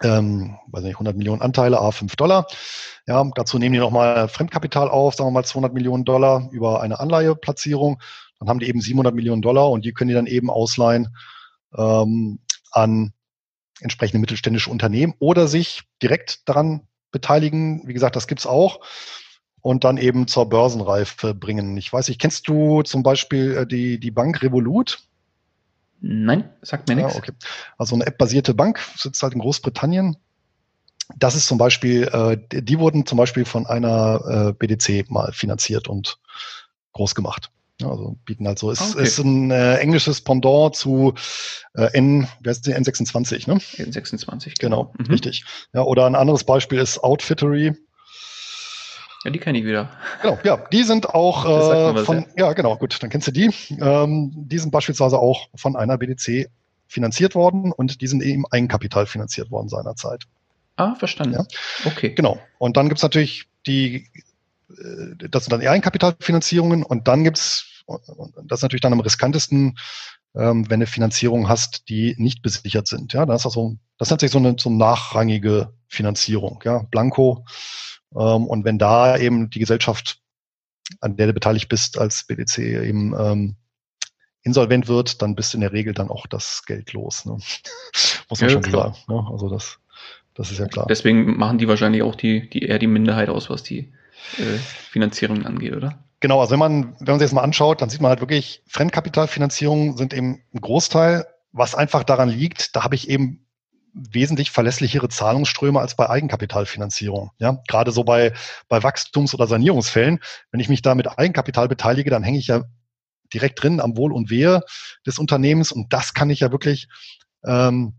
ähm, 0.03 0.57
weiß 0.69 0.83
nicht, 0.83 0.95
100 0.95 1.17
Millionen 1.17 1.41
Anteile, 1.41 1.81
a 1.81 1.93
5 1.93 2.17
Dollar. 2.17 2.47
Ja, 3.07 3.25
dazu 3.35 3.59
nehmen 3.59 3.73
die 3.73 3.79
nochmal 3.81 4.29
Fremdkapital 4.29 4.89
auf, 4.89 5.15
sagen 5.15 5.29
wir 5.29 5.33
mal 5.33 5.45
200 5.45 5.73
Millionen 5.73 6.05
Dollar 6.05 6.49
über 6.51 6.81
eine 6.81 6.99
Anleiheplatzierung. 6.99 8.01
Dann 8.41 8.49
haben 8.49 8.59
die 8.59 8.69
eben 8.69 8.81
700 8.81 9.15
Millionen 9.15 9.43
Dollar 9.43 9.71
und 9.71 9.85
die 9.85 9.93
können 9.93 10.09
die 10.09 10.15
dann 10.15 10.27
eben 10.27 10.51
ausleihen 10.51 11.15
ähm, 11.77 12.41
an 12.73 13.13
entsprechende 13.81 14.21
mittelständische 14.21 14.71
Unternehmen 14.71 15.15
oder 15.19 15.49
sich 15.49 15.83
direkt 16.03 16.49
daran 16.49 16.83
beteiligen. 17.11 17.87
Wie 17.87 17.95
gesagt, 17.95 18.17
das 18.17 18.27
gibt's 18.27 18.47
auch. 18.47 18.81
Und 19.63 19.85
dann 19.85 19.99
eben 19.99 20.27
zur 20.27 20.49
Börsenreife 20.49 21.35
bringen. 21.35 21.77
Ich 21.77 21.93
weiß 21.93 22.09
nicht, 22.09 22.21
kennst 22.21 22.49
du 22.49 22.83
zum 22.83 23.03
Beispiel 23.03 23.57
äh, 23.59 23.67
die, 23.67 24.01
die 24.01 24.11
Bank 24.11 24.43
Revolut? 24.43 25.03
Nein, 26.01 26.49
sagt 26.63 26.89
mir 26.89 26.97
nichts. 26.97 27.13
Ja, 27.13 27.19
okay. 27.19 27.33
Also 27.77 27.95
eine 27.95 28.07
App-basierte 28.07 28.55
Bank, 28.55 28.81
sitzt 28.97 29.23
halt 29.23 29.35
in 29.35 29.41
Großbritannien. 29.41 30.17
Das 31.17 31.35
ist 31.35 31.47
zum 31.47 31.59
Beispiel, 31.59 32.05
äh, 32.05 32.39
die 32.63 32.79
wurden 32.79 33.05
zum 33.05 33.19
Beispiel 33.19 33.45
von 33.45 33.67
einer 33.67 34.49
äh, 34.49 34.53
BDC 34.55 35.11
mal 35.11 35.33
finanziert 35.33 35.89
und 35.89 36.19
groß 36.93 37.15
gemacht. 37.15 37.51
Also 37.83 38.17
bieten 38.25 38.47
halt 38.47 38.59
so. 38.59 38.71
Es 38.71 38.95
okay. 38.95 39.03
ist 39.03 39.19
ein 39.19 39.51
äh, 39.51 39.77
englisches 39.77 40.21
Pendant 40.21 40.75
zu 40.75 41.15
äh, 41.75 41.93
N, 41.93 42.29
wer 42.41 42.53
ist 42.53 42.67
die 42.67 42.75
N26, 42.75 43.49
ne? 43.49 43.59
N26. 43.77 44.55
Genau, 44.59 44.85
genau 44.85 44.95
mhm. 44.99 45.07
richtig. 45.07 45.45
Ja, 45.73 45.83
oder 45.83 46.07
ein 46.07 46.15
anderes 46.15 46.45
Beispiel 46.45 46.79
ist 46.79 46.99
Outfittery. 46.99 47.75
Ja, 49.25 49.31
die 49.31 49.39
kenne 49.39 49.59
ich 49.59 49.65
wieder. 49.65 49.91
Genau, 50.23 50.39
ja, 50.45 50.57
die 50.73 50.83
sind 50.83 51.11
auch 51.11 51.45
äh, 51.45 52.05
von, 52.05 52.27
ja. 52.37 52.47
ja. 52.47 52.53
genau, 52.55 52.77
gut, 52.77 53.03
dann 53.03 53.11
kennst 53.11 53.29
du 53.29 53.33
die. 53.33 53.51
Ähm, 53.81 54.33
die 54.35 54.59
sind 54.59 54.71
beispielsweise 54.71 55.19
auch 55.19 55.49
von 55.55 55.77
einer 55.77 55.99
BDC 55.99 56.49
finanziert 56.87 57.35
worden 57.35 57.71
und 57.73 58.01
die 58.01 58.07
sind 58.07 58.23
eben 58.23 58.45
Eigenkapital 58.51 59.07
finanziert 59.07 59.51
worden 59.51 59.69
seinerzeit. 59.69 60.25
Ah, 60.77 60.95
verstanden. 60.95 61.35
Ja? 61.35 61.47
Okay. 61.85 62.15
Genau. 62.15 62.39
Und 62.59 62.77
dann 62.77 62.89
gibt's 62.89 63.03
natürlich 63.03 63.47
die, 63.67 64.07
das 65.31 65.45
sind 65.45 65.53
dann 65.53 65.67
Eigenkapitalfinanzierungen 65.67 66.83
und 66.83 67.09
dann 67.09 67.25
gibt's 67.25 67.67
das 68.45 68.59
ist 68.59 68.63
natürlich 68.63 68.83
dann 68.83 68.93
am 68.93 69.01
riskantesten, 69.01 69.77
ähm, 70.35 70.71
wenn 70.71 70.81
du 70.81 70.87
Finanzierung 70.87 71.49
hast, 71.49 71.89
die 71.89 72.15
nicht 72.19 72.43
besichert 72.43 72.87
sind. 72.87 73.13
Ja, 73.13 73.27
das 73.27 73.43
ist 73.43 73.47
also, 73.47 73.77
das 73.99 74.11
nennt 74.11 74.21
sich 74.21 74.31
so 74.31 74.39
eine 74.39 74.57
so 74.59 74.71
nachrangige 74.71 75.73
Finanzierung, 75.89 76.61
ja, 76.65 76.85
Blanco. 76.91 77.45
Ähm, 78.15 78.47
und 78.47 78.65
wenn 78.65 78.79
da 78.79 79.17
eben 79.17 79.51
die 79.51 79.59
Gesellschaft, 79.59 80.21
an 81.01 81.17
der 81.17 81.29
du 81.29 81.33
beteiligt 81.33 81.69
bist 81.69 81.99
als 81.99 82.25
BDC 82.27 82.59
eben 82.59 83.15
ähm, 83.19 83.57
insolvent 84.43 84.89
wird, 84.89 85.23
dann 85.23 85.35
bist 85.35 85.53
du 85.53 85.59
in 85.59 85.63
der 85.63 85.73
Regel 85.73 85.95
dann 85.95 86.11
auch 86.11 86.27
das 86.27 86.65
Geld 86.67 86.93
los. 86.93 87.27
Ne? 87.27 87.33
Muss 88.29 88.41
man 88.41 88.51
ja, 88.51 88.51
schon 88.51 88.63
klar. 88.63 88.95
sagen. 88.95 89.05
Ne? 89.09 89.29
Also 89.31 89.49
das, 89.49 89.79
das 90.35 90.51
ist 90.51 90.59
ja 90.59 90.67
klar. 90.67 90.87
Deswegen 90.89 91.37
machen 91.37 91.59
die 91.59 91.69
wahrscheinlich 91.69 92.03
auch 92.03 92.15
die, 92.15 92.49
die 92.49 92.63
eher 92.63 92.79
die 92.79 92.87
Minderheit 92.87 93.29
aus, 93.29 93.51
was 93.51 93.63
die 93.63 93.93
äh, 94.39 94.59
Finanzierung 94.91 95.45
angeht, 95.47 95.75
oder? 95.75 95.99
Genau, 96.21 96.41
also 96.41 96.53
wenn 96.53 96.59
man, 96.59 96.97
wenn 96.99 97.13
man 97.13 97.19
sich 97.19 97.27
das 97.27 97.33
mal 97.33 97.43
anschaut, 97.43 97.81
dann 97.81 97.89
sieht 97.89 98.01
man 98.01 98.11
halt 98.11 98.21
wirklich, 98.21 98.63
Fremdkapitalfinanzierungen 98.67 99.97
sind 99.97 100.13
eben 100.13 100.43
ein 100.55 100.61
Großteil, 100.61 101.27
was 101.53 101.75
einfach 101.75 102.05
daran 102.05 102.29
liegt, 102.29 102.77
da 102.77 102.85
habe 102.85 102.95
ich 102.95 103.09
eben 103.09 103.47
wesentlich 103.93 104.51
verlässlichere 104.51 105.09
Zahlungsströme 105.09 105.81
als 105.81 105.97
bei 105.97 106.09
Eigenkapitalfinanzierung. 106.09 107.33
Ja, 107.39 107.61
gerade 107.67 107.91
so 107.91 108.05
bei, 108.05 108.33
bei 108.69 108.83
Wachstums- 108.83 109.35
oder 109.35 109.47
Sanierungsfällen. 109.47 110.21
Wenn 110.53 110.61
ich 110.61 110.69
mich 110.69 110.83
da 110.83 110.95
mit 110.95 111.19
Eigenkapital 111.19 111.67
beteilige, 111.67 112.11
dann 112.11 112.23
hänge 112.23 112.39
ich 112.39 112.47
ja 112.47 112.65
direkt 113.33 113.63
drin 113.63 113.81
am 113.81 113.97
Wohl 113.97 114.13
und 114.13 114.31
Wehe 114.31 114.63
des 115.07 115.19
Unternehmens 115.19 115.73
und 115.73 115.93
das 115.93 116.15
kann 116.15 116.31
ich 116.31 116.41
ja 116.41 116.53
wirklich 116.53 116.89
ähm, 117.45 117.95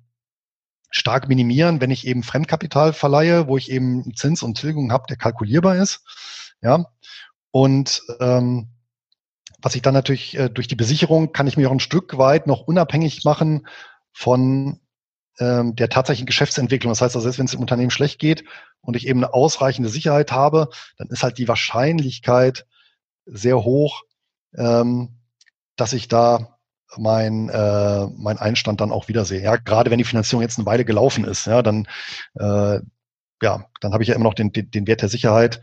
stark 0.91 1.27
minimieren, 1.27 1.81
wenn 1.81 1.89
ich 1.89 2.05
eben 2.05 2.21
Fremdkapital 2.21 2.93
verleihe, 2.93 3.47
wo 3.47 3.57
ich 3.57 3.71
eben 3.71 4.13
Zins 4.15 4.43
und 4.43 4.59
Tilgung 4.59 4.91
habe, 4.91 5.05
der 5.09 5.17
kalkulierbar 5.17 5.77
ist. 5.77 6.03
Ja, 6.61 6.85
und 7.49 8.03
ähm, 8.19 8.69
was 9.61 9.75
ich 9.75 9.81
dann 9.81 9.93
natürlich 9.93 10.37
äh, 10.37 10.49
durch 10.49 10.67
die 10.67 10.75
Besicherung 10.75 11.31
kann 11.31 11.47
ich 11.47 11.57
mich 11.57 11.65
auch 11.65 11.71
ein 11.71 11.79
Stück 11.79 12.17
weit 12.17 12.45
noch 12.45 12.61
unabhängig 12.61 13.23
machen 13.23 13.67
von 14.11 14.79
ähm, 15.39 15.75
der 15.75 15.89
tatsächlichen 15.89 16.25
Geschäftsentwicklung. 16.25 16.91
Das 16.91 17.01
heißt 17.01 17.15
also, 17.15 17.23
selbst 17.23 17.39
wenn 17.39 17.45
es 17.45 17.51
dem 17.51 17.61
Unternehmen 17.61 17.91
schlecht 17.91 18.19
geht 18.19 18.43
und 18.81 18.95
ich 18.95 19.07
eben 19.07 19.23
eine 19.23 19.33
ausreichende 19.33 19.89
Sicherheit 19.89 20.31
habe, 20.31 20.69
dann 20.97 21.07
ist 21.07 21.23
halt 21.23 21.37
die 21.37 21.47
Wahrscheinlichkeit 21.47 22.65
sehr 23.25 23.63
hoch, 23.63 24.03
ähm, 24.55 25.19
dass 25.75 25.93
ich 25.93 26.07
da 26.07 26.57
mein, 26.97 27.49
äh, 27.49 28.07
mein 28.15 28.37
Einstand 28.37 28.81
dann 28.81 28.91
auch 28.91 29.07
wiedersehe. 29.07 29.41
Ja, 29.41 29.55
gerade 29.55 29.91
wenn 29.91 29.97
die 29.97 30.03
Finanzierung 30.03 30.41
jetzt 30.41 30.57
eine 30.57 30.65
Weile 30.65 30.85
gelaufen 30.85 31.25
ist, 31.25 31.47
ja, 31.47 31.61
dann 31.61 31.87
äh, 32.35 32.79
ja, 33.41 33.65
dann 33.79 33.93
habe 33.93 34.03
ich 34.03 34.09
ja 34.09 34.15
immer 34.15 34.25
noch 34.25 34.33
den, 34.33 34.51
den, 34.51 34.69
den 34.69 34.87
Wert 34.87 35.01
der 35.01 35.09
Sicherheit, 35.09 35.61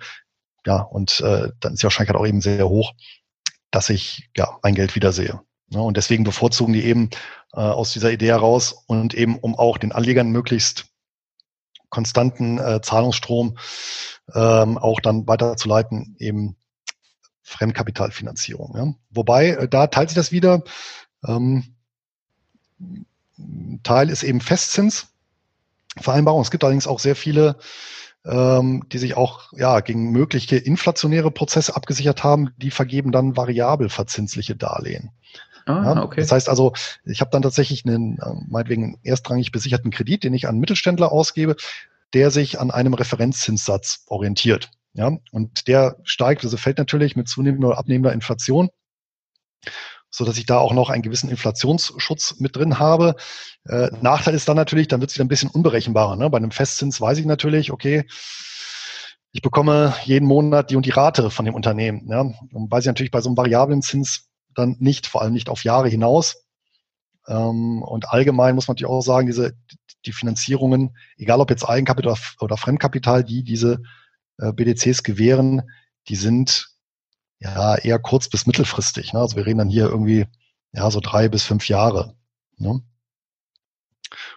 ja, 0.66 0.80
und 0.80 1.20
äh, 1.20 1.50
dann 1.60 1.74
ist 1.74 1.82
die 1.82 1.84
Wahrscheinlichkeit 1.84 2.20
auch 2.20 2.26
eben 2.26 2.40
sehr 2.40 2.68
hoch, 2.68 2.92
dass 3.70 3.88
ich 3.90 4.28
ja 4.36 4.58
mein 4.62 4.74
Geld 4.74 4.94
wiedersehe. 4.94 5.40
Ja, 5.70 5.80
und 5.80 5.96
deswegen 5.96 6.24
bevorzugen 6.24 6.72
die 6.72 6.84
eben 6.84 7.10
äh, 7.52 7.60
aus 7.60 7.92
dieser 7.92 8.10
Idee 8.10 8.28
heraus 8.28 8.84
und 8.86 9.14
eben 9.14 9.38
um 9.38 9.54
auch 9.54 9.78
den 9.78 9.92
Anlegern 9.92 10.30
möglichst 10.30 10.86
konstanten 11.90 12.58
äh, 12.58 12.80
Zahlungsstrom 12.82 13.58
ähm, 14.34 14.76
auch 14.78 15.00
dann 15.00 15.26
weiterzuleiten, 15.26 16.16
eben 16.18 16.56
Fremdkapitalfinanzierung. 17.42 18.76
Ja. 18.76 18.94
Wobei, 19.10 19.50
äh, 19.50 19.68
da 19.68 19.86
teilt 19.86 20.10
sich 20.10 20.16
das 20.16 20.32
wieder. 20.32 20.62
Ähm, 21.26 21.74
Teil 23.82 24.10
ist 24.10 24.22
eben 24.22 24.40
Festzinsvereinbarung. 24.40 26.42
Es 26.42 26.50
gibt 26.50 26.64
allerdings 26.64 26.86
auch 26.86 26.98
sehr 26.98 27.16
viele 27.16 27.56
ähm, 28.28 28.84
die 28.92 28.98
sich 28.98 29.16
auch 29.16 29.52
ja 29.52 29.80
gegen 29.80 30.10
mögliche 30.10 30.56
inflationäre 30.56 31.30
Prozesse 31.30 31.74
abgesichert 31.74 32.24
haben, 32.24 32.50
die 32.56 32.70
vergeben 32.70 33.12
dann 33.12 33.36
variabel 33.36 33.88
verzinsliche 33.88 34.56
Darlehen. 34.56 35.10
Ah, 35.66 36.02
okay. 36.02 36.20
Das 36.20 36.32
heißt 36.32 36.48
also, 36.48 36.72
ich 37.04 37.20
habe 37.20 37.30
dann 37.30 37.42
tatsächlich 37.42 37.84
einen, 37.84 38.18
äh, 38.18 38.32
meinetwegen 38.48 38.98
erstrangig 39.02 39.52
besicherten 39.52 39.90
Kredit, 39.90 40.24
den 40.24 40.32
ich 40.32 40.48
an 40.48 40.58
Mittelständler 40.58 41.12
ausgebe, 41.12 41.56
der 42.14 42.30
sich 42.30 42.58
an 42.58 42.70
einem 42.70 42.94
Referenzzinssatz 42.94 44.04
orientiert. 44.06 44.70
Ja, 44.94 45.12
und 45.30 45.68
der 45.68 45.96
steigt, 46.04 46.42
also 46.42 46.56
fällt 46.56 46.78
natürlich 46.78 47.16
mit 47.16 47.28
zunehmender 47.28 47.68
oder 47.68 47.78
abnehmender 47.78 48.14
Inflation 48.14 48.70
so 50.10 50.24
dass 50.24 50.38
ich 50.38 50.46
da 50.46 50.58
auch 50.58 50.72
noch 50.72 50.90
einen 50.90 51.02
gewissen 51.02 51.30
Inflationsschutz 51.30 52.40
mit 52.40 52.56
drin 52.56 52.78
habe. 52.78 53.16
Äh, 53.64 53.90
Nachteil 54.00 54.34
ist 54.34 54.48
dann 54.48 54.56
natürlich, 54.56 54.88
dann 54.88 55.00
wird 55.00 55.10
es 55.10 55.16
wieder 55.16 55.24
ein 55.24 55.28
bisschen 55.28 55.50
unberechenbarer. 55.50 56.16
Ne? 56.16 56.30
Bei 56.30 56.38
einem 56.38 56.50
Festzins 56.50 57.00
weiß 57.00 57.18
ich 57.18 57.26
natürlich, 57.26 57.72
okay, 57.72 58.04
ich 59.32 59.42
bekomme 59.42 59.94
jeden 60.04 60.26
Monat 60.26 60.70
die 60.70 60.76
und 60.76 60.86
die 60.86 60.90
Rate 60.90 61.30
von 61.30 61.44
dem 61.44 61.54
Unternehmen. 61.54 62.08
Ja? 62.08 62.20
Und 62.20 62.70
weiß 62.70 62.84
ich 62.84 62.88
natürlich 62.88 63.10
bei 63.10 63.20
so 63.20 63.28
einem 63.28 63.36
variablen 63.36 63.82
Zins, 63.82 64.28
dann 64.54 64.76
nicht, 64.80 65.06
vor 65.06 65.22
allem 65.22 65.34
nicht 65.34 65.50
auf 65.50 65.64
Jahre 65.64 65.88
hinaus. 65.88 66.44
Ähm, 67.26 67.82
und 67.82 68.10
allgemein 68.10 68.54
muss 68.54 68.66
man 68.66 68.74
natürlich 68.74 68.90
auch 68.90 69.02
sagen, 69.02 69.26
diese, 69.26 69.52
die 70.06 70.12
Finanzierungen, 70.12 70.96
egal 71.16 71.40
ob 71.40 71.50
jetzt 71.50 71.68
Eigenkapital 71.68 72.16
oder 72.40 72.56
Fremdkapital, 72.56 73.22
die 73.24 73.44
diese 73.44 73.82
äh, 74.38 74.52
BDCs 74.52 75.02
gewähren, 75.02 75.62
die 76.08 76.16
sind 76.16 76.68
ja 77.40 77.76
eher 77.76 77.98
kurz 77.98 78.28
bis 78.28 78.46
mittelfristig. 78.46 79.12
Ne? 79.12 79.20
Also 79.20 79.36
wir 79.36 79.46
reden 79.46 79.58
dann 79.58 79.68
hier 79.68 79.86
irgendwie 79.86 80.26
ja 80.72 80.90
so 80.90 81.00
drei 81.00 81.28
bis 81.28 81.44
fünf 81.44 81.68
Jahre. 81.68 82.14
Ne? 82.56 82.82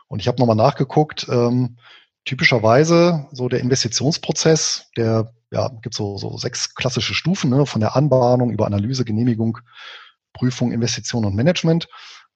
Und 0.07 0.19
ich 0.19 0.27
habe 0.27 0.39
nochmal 0.39 0.55
nachgeguckt, 0.55 1.27
ähm, 1.29 1.77
typischerweise 2.25 3.27
so 3.31 3.49
der 3.49 3.61
Investitionsprozess, 3.61 4.89
der 4.95 5.33
ja, 5.51 5.69
gibt 5.81 5.95
so, 5.95 6.17
so 6.17 6.37
sechs 6.37 6.75
klassische 6.75 7.13
Stufen, 7.13 7.49
ne, 7.49 7.65
von 7.65 7.81
der 7.81 7.95
Anbahnung 7.95 8.51
über 8.51 8.65
Analyse, 8.65 9.03
Genehmigung, 9.03 9.57
Prüfung, 10.33 10.71
Investition 10.71 11.25
und 11.25 11.35
Management. 11.35 11.89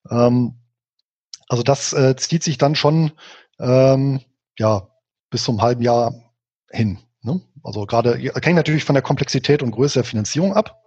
Ähm, 0.09 0.59
also 1.47 1.63
das 1.63 1.93
äh, 1.93 2.15
zieht 2.15 2.43
sich 2.43 2.57
dann 2.57 2.75
schon 2.75 3.11
ähm, 3.59 4.21
ja 4.57 4.89
bis 5.29 5.43
zum 5.43 5.61
halben 5.61 5.81
Jahr 5.81 6.13
hin. 6.69 6.99
Ne? 7.21 7.41
Also 7.65 7.85
gerade 7.85 8.17
hängt 8.17 8.55
natürlich 8.55 8.83
von 8.83 8.95
der 8.95 9.01
Komplexität 9.01 9.63
und 9.63 9.71
Größe 9.71 9.95
der 9.95 10.03
Finanzierung 10.03 10.53
ab. 10.53 10.85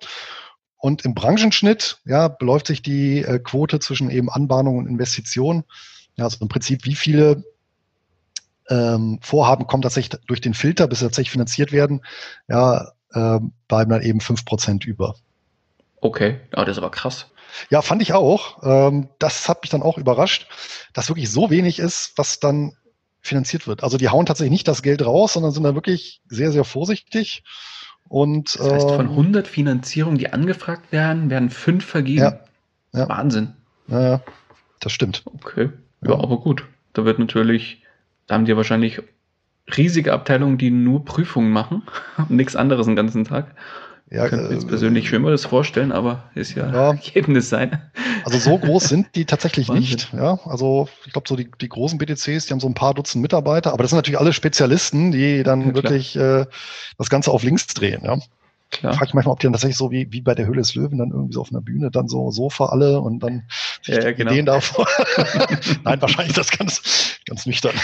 Und 0.76 1.05
im 1.05 1.14
Branchenschnitt 1.14 2.01
ja, 2.05 2.29
beläuft 2.29 2.68
sich 2.68 2.83
die 2.83 3.22
äh, 3.22 3.41
Quote 3.41 3.81
zwischen 3.81 4.11
eben 4.11 4.31
Anbahnung 4.31 4.79
und 4.79 4.87
Investition. 4.87 5.64
Ja, 6.16 6.24
also 6.24 6.39
im 6.41 6.49
Prinzip, 6.49 6.85
wie 6.85 6.95
viele 6.95 7.45
ähm, 8.68 9.18
Vorhaben 9.20 9.66
kommen 9.66 9.83
tatsächlich 9.83 10.20
durch 10.26 10.41
den 10.41 10.55
Filter, 10.55 10.87
bis 10.87 11.01
sie 11.01 11.07
tatsächlich 11.07 11.33
finanziert 11.33 11.72
werden, 11.72 12.03
ja, 12.49 12.93
äh, 13.12 13.41
bleiben 13.66 13.91
dann 13.91 14.03
eben 14.03 14.20
fünf 14.20 14.45
Prozent 14.45 14.85
über. 14.85 15.16
Okay, 16.01 16.41
aber 16.53 16.64
das 16.64 16.76
ist 16.76 16.79
aber 16.79 16.91
krass. 16.91 17.26
Ja, 17.70 17.83
fand 17.83 18.03
ich 18.03 18.12
auch. 18.12 18.62
Ähm, 18.62 19.09
das 19.18 19.49
hat 19.49 19.62
mich 19.62 19.70
dann 19.70 19.83
auch 19.83 19.99
überrascht, 19.99 20.47
dass 20.93 21.09
wirklich 21.09 21.31
so 21.31 21.51
wenig 21.51 21.81
ist, 21.81 22.12
was 22.16 22.39
dann 22.39 22.76
finanziert 23.21 23.66
wird. 23.66 23.83
Also 23.83 23.99
die 23.99 24.09
hauen 24.09 24.27
tatsächlich 24.27 24.53
nicht 24.53 24.69
das 24.69 24.83
Geld 24.83 25.05
raus, 25.05 25.35
sondern 25.35 25.53
sind 25.53 25.64
da 25.64 25.75
wirklich 25.75 26.23
sehr, 26.29 26.53
sehr 26.53 26.64
vorsichtig. 26.64 27.43
Und, 28.09 28.59
das 28.59 28.73
heißt, 28.73 28.91
von 28.91 29.09
100 29.09 29.47
ähm, 29.47 29.53
Finanzierungen, 29.53 30.19
die 30.19 30.33
angefragt 30.33 30.93
werden, 30.93 31.29
werden 31.29 31.51
fünf 31.51 31.85
vergeben. 31.85 32.21
Ja, 32.21 32.41
ja. 32.95 33.09
Wahnsinn. 33.09 33.55
Ja, 33.89 34.23
das 34.81 34.93
stimmt. 34.93 35.25
Okay, 35.27 35.71
ja, 36.03 36.11
ja, 36.11 36.14
aber 36.14 36.39
gut. 36.39 36.64
Da 36.95 37.05
wird 37.05 37.19
natürlich 37.19 37.83
da 38.29 38.35
haben 38.35 38.45
die 38.45 38.57
wahrscheinlich 38.57 39.03
riesige 39.77 40.12
Abteilungen, 40.12 40.59
die 40.59 40.71
nur 40.71 41.05
Prüfungen 41.05 41.51
machen 41.51 41.83
und 42.19 42.31
nichts 42.31 42.55
anderes 42.55 42.87
den 42.87 42.97
ganzen 42.97 43.25
Tag. 43.25 43.57
Ja, 44.11 44.25
ich 44.25 44.31
könnte 44.31 44.49
mir 44.49 44.55
jetzt 44.55 44.65
äh, 44.65 44.69
persönlich 44.69 45.09
Schlimmeres 45.09 45.45
vorstellen, 45.45 45.93
aber 45.93 46.31
ist 46.35 46.55
ja, 46.55 46.73
ja 46.73 46.95
jedem 47.15 47.35
das 47.35 47.51
sein. 47.51 47.83
Also 48.25 48.39
so 48.39 48.59
groß 48.59 48.85
sind 48.85 49.09
die 49.15 49.27
tatsächlich 49.27 49.69
nicht. 49.69 50.13
Ja, 50.15 50.39
also 50.45 50.89
ich 51.05 51.13
glaube 51.13 51.29
so 51.29 51.37
die, 51.37 51.51
die 51.61 51.69
großen 51.69 51.99
BTCs, 51.99 52.47
die 52.47 52.53
haben 52.53 52.61
so 52.61 52.69
ein 52.69 52.75
paar 52.75 52.95
Dutzend 52.95 53.21
Mitarbeiter, 53.21 53.73
aber 53.73 53.83
das 53.83 53.91
sind 53.91 53.99
natürlich 53.99 54.19
alle 54.19 54.33
Spezialisten, 54.33 55.13
die 55.13 55.43
dann 55.43 55.69
ja, 55.69 55.75
wirklich 55.75 56.17
äh, 56.17 56.47
das 56.97 57.11
Ganze 57.11 57.31
auf 57.31 57.43
links 57.43 57.67
drehen. 57.67 58.03
Ja. 58.03 58.19
Klar. 58.71 58.93
Frage 58.93 59.07
ich 59.09 59.15
manchmal, 59.15 59.33
ob 59.33 59.41
die 59.41 59.47
dann 59.47 59.55
tatsächlich 59.55 59.79
so 59.79 59.91
wie, 59.91 60.13
wie 60.13 60.21
bei 60.21 60.35
der 60.35 60.47
Höhle 60.47 60.59
des 60.59 60.75
Löwen 60.75 60.99
dann 60.99 61.11
irgendwie 61.11 61.33
so 61.33 61.41
auf 61.41 61.51
einer 61.51 61.63
Bühne 61.63 61.91
dann 61.91 62.07
so 62.07 62.31
Sofa 62.31 62.67
alle 62.67 63.01
und 63.01 63.21
dann 63.21 63.45
sich 63.83 63.97
ja, 63.97 64.03
ja, 64.03 64.13
genau. 64.13 64.31
Ideen 64.31 64.45
davor. 64.45 64.87
Nein, 65.85 66.03
wahrscheinlich 66.03 66.35
das 66.35 66.51
ganz, 66.51 67.19
ganz 67.27 67.47
nüchtern. 67.47 67.75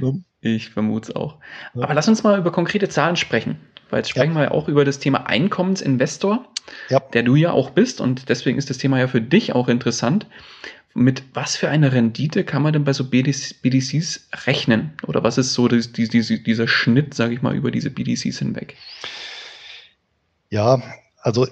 ich 0.42 0.68
vermute 0.68 1.10
es 1.10 1.16
auch. 1.16 1.38
Aber 1.72 1.94
lass 1.94 2.06
uns 2.06 2.22
mal 2.22 2.38
über 2.38 2.52
konkrete 2.52 2.90
Zahlen 2.90 3.16
sprechen. 3.16 3.58
Weil 3.94 4.00
jetzt 4.00 4.10
sprechen 4.10 4.32
ja. 4.32 4.40
wir 4.40 4.44
ja 4.46 4.50
auch 4.50 4.66
über 4.66 4.84
das 4.84 4.98
Thema 4.98 5.28
Einkommensinvestor, 5.28 6.44
ja. 6.88 6.98
der 6.98 7.22
du 7.22 7.36
ja 7.36 7.52
auch 7.52 7.70
bist 7.70 8.00
und 8.00 8.28
deswegen 8.28 8.58
ist 8.58 8.68
das 8.68 8.78
Thema 8.78 8.98
ja 8.98 9.06
für 9.06 9.20
dich 9.20 9.54
auch 9.54 9.68
interessant. 9.68 10.26
Mit 10.94 11.22
was 11.32 11.54
für 11.54 11.68
einer 11.68 11.92
Rendite 11.92 12.42
kann 12.42 12.64
man 12.64 12.72
denn 12.72 12.82
bei 12.82 12.92
so 12.92 13.08
BDCs 13.08 14.30
rechnen? 14.46 14.94
Oder 15.06 15.22
was 15.22 15.38
ist 15.38 15.54
so 15.54 15.68
die, 15.68 16.08
die, 16.08 16.42
dieser 16.42 16.66
Schnitt, 16.66 17.14
sage 17.14 17.34
ich 17.34 17.42
mal, 17.42 17.54
über 17.54 17.70
diese 17.70 17.88
BDCs 17.88 18.36
hinweg? 18.40 18.74
Ja, 20.50 20.82
also 21.22 21.46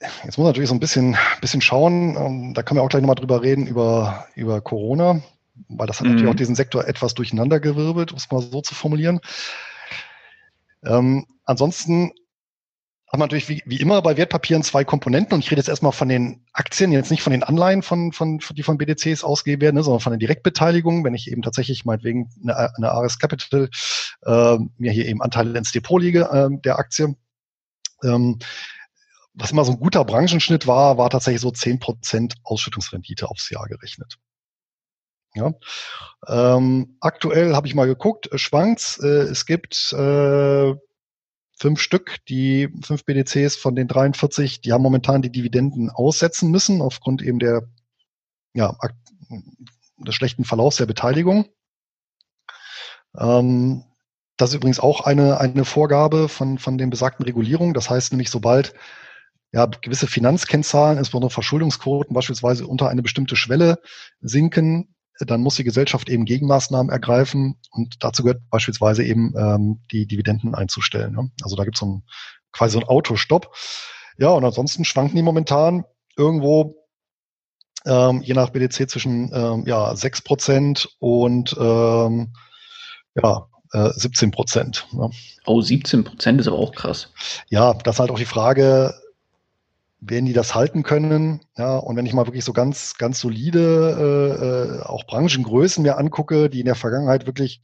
jetzt 0.00 0.24
muss 0.24 0.38
man 0.38 0.46
natürlich 0.48 0.70
so 0.70 0.74
ein 0.74 0.80
bisschen, 0.80 1.16
bisschen 1.40 1.60
schauen. 1.60 2.16
Ähm, 2.16 2.54
da 2.54 2.64
können 2.64 2.78
wir 2.78 2.82
auch 2.82 2.88
gleich 2.88 3.02
nochmal 3.02 3.14
drüber 3.14 3.40
reden, 3.42 3.68
über, 3.68 4.26
über 4.34 4.60
Corona, 4.60 5.22
weil 5.68 5.86
das 5.86 6.00
hat 6.00 6.06
mhm. 6.06 6.14
natürlich 6.14 6.34
auch 6.34 6.36
diesen 6.38 6.56
Sektor 6.56 6.88
etwas 6.88 7.14
durcheinandergewirbelt, 7.14 8.10
um 8.10 8.18
es 8.18 8.28
mal 8.32 8.42
so 8.42 8.62
zu 8.62 8.74
formulieren. 8.74 9.20
Ähm, 10.84 11.24
ansonsten 11.48 12.12
haben 13.10 13.20
wir 13.20 13.24
natürlich 13.24 13.48
wie, 13.48 13.62
wie 13.64 13.80
immer 13.80 14.02
bei 14.02 14.18
Wertpapieren 14.18 14.62
zwei 14.62 14.84
Komponenten 14.84 15.34
und 15.34 15.40
ich 15.40 15.50
rede 15.50 15.60
jetzt 15.60 15.68
erstmal 15.68 15.92
von 15.92 16.08
den 16.08 16.44
Aktien, 16.52 16.92
jetzt 16.92 17.10
nicht 17.10 17.22
von 17.22 17.30
den 17.30 17.42
Anleihen, 17.42 17.82
von, 17.82 18.12
von, 18.12 18.38
die 18.50 18.62
von 18.62 18.76
BDCs 18.76 19.24
ausgegeben 19.24 19.62
werden, 19.62 19.76
ne, 19.76 19.82
sondern 19.82 20.00
von 20.00 20.12
den 20.12 20.20
Direktbeteiligungen, 20.20 21.04
wenn 21.04 21.14
ich 21.14 21.30
eben 21.30 21.40
tatsächlich 21.40 21.86
meinetwegen 21.86 22.30
eine, 22.42 22.76
eine 22.76 22.92
Ares 22.92 23.18
Capital 23.18 23.70
äh, 24.26 24.58
mir 24.76 24.92
hier 24.92 25.06
eben 25.06 25.22
Anteile 25.22 25.56
ins 25.58 25.72
Depot 25.72 26.00
liege 26.00 26.28
äh, 26.30 26.48
der 26.64 26.78
Aktie. 26.78 27.16
Ähm, 28.04 28.38
was 29.32 29.52
immer 29.52 29.64
so 29.64 29.72
ein 29.72 29.80
guter 29.80 30.04
Branchenschnitt 30.04 30.66
war, 30.66 30.98
war 30.98 31.08
tatsächlich 31.08 31.40
so 31.40 31.50
zehn 31.50 31.78
Prozent 31.78 32.34
Ausschüttungsrendite 32.42 33.30
aufs 33.30 33.48
Jahr 33.48 33.66
gerechnet. 33.68 34.16
Ja. 35.34 35.52
Ähm, 36.26 36.96
aktuell 37.00 37.54
habe 37.54 37.66
ich 37.66 37.74
mal 37.74 37.86
geguckt, 37.86 38.28
schwankt. 38.34 38.98
Äh, 39.02 39.22
es 39.22 39.46
gibt 39.46 39.92
äh, 39.92 40.74
fünf 41.58 41.80
Stück, 41.80 42.24
die 42.28 42.68
fünf 42.82 43.04
BDCs 43.04 43.56
von 43.56 43.74
den 43.74 43.88
43, 43.88 44.60
die 44.60 44.72
haben 44.72 44.82
momentan 44.82 45.22
die 45.22 45.32
Dividenden 45.32 45.90
aussetzen 45.90 46.50
müssen 46.50 46.80
aufgrund 46.80 47.22
eben 47.22 47.38
der, 47.38 47.68
ja, 48.54 48.76
des 49.98 50.14
schlechten 50.14 50.44
Verlaufs 50.44 50.76
der 50.76 50.86
Beteiligung. 50.86 51.46
Ähm, 53.18 53.84
das 54.36 54.50
ist 54.50 54.56
übrigens 54.56 54.78
auch 54.78 55.00
eine, 55.00 55.40
eine 55.40 55.64
Vorgabe 55.64 56.28
von, 56.28 56.58
von 56.58 56.78
den 56.78 56.90
besagten 56.90 57.24
Regulierungen. 57.24 57.74
Das 57.74 57.90
heißt 57.90 58.12
nämlich, 58.12 58.30
sobald 58.30 58.72
ja, 59.50 59.66
gewisse 59.66 60.06
Finanzkennzahlen, 60.06 60.98
insbesondere 60.98 61.30
Verschuldungsquoten 61.30 62.14
beispielsweise 62.14 62.66
unter 62.66 62.88
eine 62.88 63.02
bestimmte 63.02 63.34
Schwelle 63.34 63.80
sinken, 64.20 64.94
dann 65.20 65.40
muss 65.40 65.56
die 65.56 65.64
Gesellschaft 65.64 66.08
eben 66.08 66.24
Gegenmaßnahmen 66.24 66.90
ergreifen 66.90 67.58
und 67.70 67.96
dazu 68.00 68.22
gehört 68.22 68.42
beispielsweise 68.50 69.04
eben 69.04 69.34
ähm, 69.36 69.80
die 69.90 70.06
Dividenden 70.06 70.54
einzustellen. 70.54 71.14
Ne? 71.14 71.30
Also 71.42 71.56
da 71.56 71.64
gibt 71.64 71.76
es 71.76 71.80
so 71.80 71.86
ein, 71.86 72.02
quasi 72.52 72.74
so 72.74 72.80
einen 72.80 72.88
Autostopp. 72.88 73.54
Ja, 74.18 74.30
und 74.30 74.44
ansonsten 74.44 74.84
schwanken 74.84 75.16
die 75.16 75.22
momentan 75.22 75.84
irgendwo 76.16 76.76
ähm, 77.86 78.22
je 78.22 78.34
nach 78.34 78.50
BDC 78.50 78.90
zwischen 78.90 79.30
ähm, 79.32 79.64
ja, 79.66 79.94
6 79.94 80.22
Prozent 80.22 80.88
und 80.98 81.56
ähm, 81.58 82.32
ja, 83.14 83.46
äh, 83.72 83.90
17 83.90 84.30
Prozent. 84.30 84.86
Ne? 84.92 85.10
Oh, 85.46 85.60
17 85.60 86.04
Prozent 86.04 86.40
ist 86.40 86.48
aber 86.48 86.58
auch 86.58 86.72
krass. 86.72 87.12
Ja, 87.48 87.74
das 87.74 87.96
ist 87.96 88.00
halt 88.00 88.10
auch 88.10 88.18
die 88.18 88.24
Frage, 88.24 88.94
werden 90.00 90.26
die 90.26 90.32
das 90.32 90.54
halten 90.54 90.82
können. 90.82 91.40
Ja, 91.56 91.76
und 91.76 91.96
wenn 91.96 92.06
ich 92.06 92.12
mal 92.12 92.26
wirklich 92.26 92.44
so 92.44 92.52
ganz, 92.52 92.94
ganz 92.98 93.20
solide 93.20 94.78
äh, 94.78 94.78
äh, 94.78 94.82
auch 94.82 95.06
Branchengrößen 95.06 95.82
mir 95.82 95.98
angucke, 95.98 96.48
die 96.48 96.60
in 96.60 96.66
der 96.66 96.76
Vergangenheit 96.76 97.26
wirklich 97.26 97.62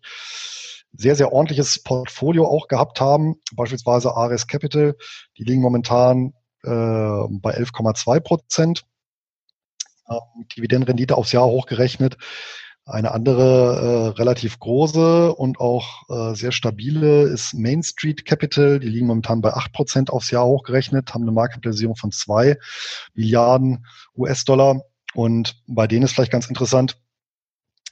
sehr, 0.92 1.16
sehr 1.16 1.32
ordentliches 1.32 1.82
Portfolio 1.82 2.46
auch 2.46 2.68
gehabt 2.68 3.00
haben, 3.00 3.36
beispielsweise 3.54 4.16
Ares 4.16 4.46
Capital, 4.46 4.96
die 5.38 5.44
liegen 5.44 5.62
momentan 5.62 6.34
äh, 6.62 6.68
bei 6.68 7.56
11,2 7.56 8.20
Prozent. 8.20 8.84
Ähm, 10.08 10.46
Dividendenrendite 10.56 11.16
aufs 11.16 11.32
Jahr 11.32 11.46
hochgerechnet. 11.46 12.16
Eine 12.86 13.12
andere 13.12 14.12
äh, 14.14 14.18
relativ 14.18 14.58
große 14.58 15.34
und 15.34 15.58
auch 15.58 16.02
äh, 16.10 16.34
sehr 16.34 16.52
stabile 16.52 17.22
ist 17.22 17.54
Main 17.54 17.82
Street 17.82 18.26
Capital. 18.26 18.78
Die 18.78 18.88
liegen 18.88 19.06
momentan 19.06 19.40
bei 19.40 19.54
acht 19.54 19.72
Prozent 19.72 20.10
aufs 20.10 20.30
Jahr 20.30 20.44
hochgerechnet, 20.44 21.14
haben 21.14 21.22
eine 21.22 21.32
Marktkapitalisierung 21.32 21.96
von 21.96 22.12
zwei 22.12 22.58
Milliarden 23.14 23.86
US-Dollar. 24.14 24.82
Und 25.14 25.62
bei 25.66 25.86
denen 25.86 26.04
ist 26.04 26.12
vielleicht 26.12 26.32
ganz 26.32 26.46
interessant, 26.46 26.98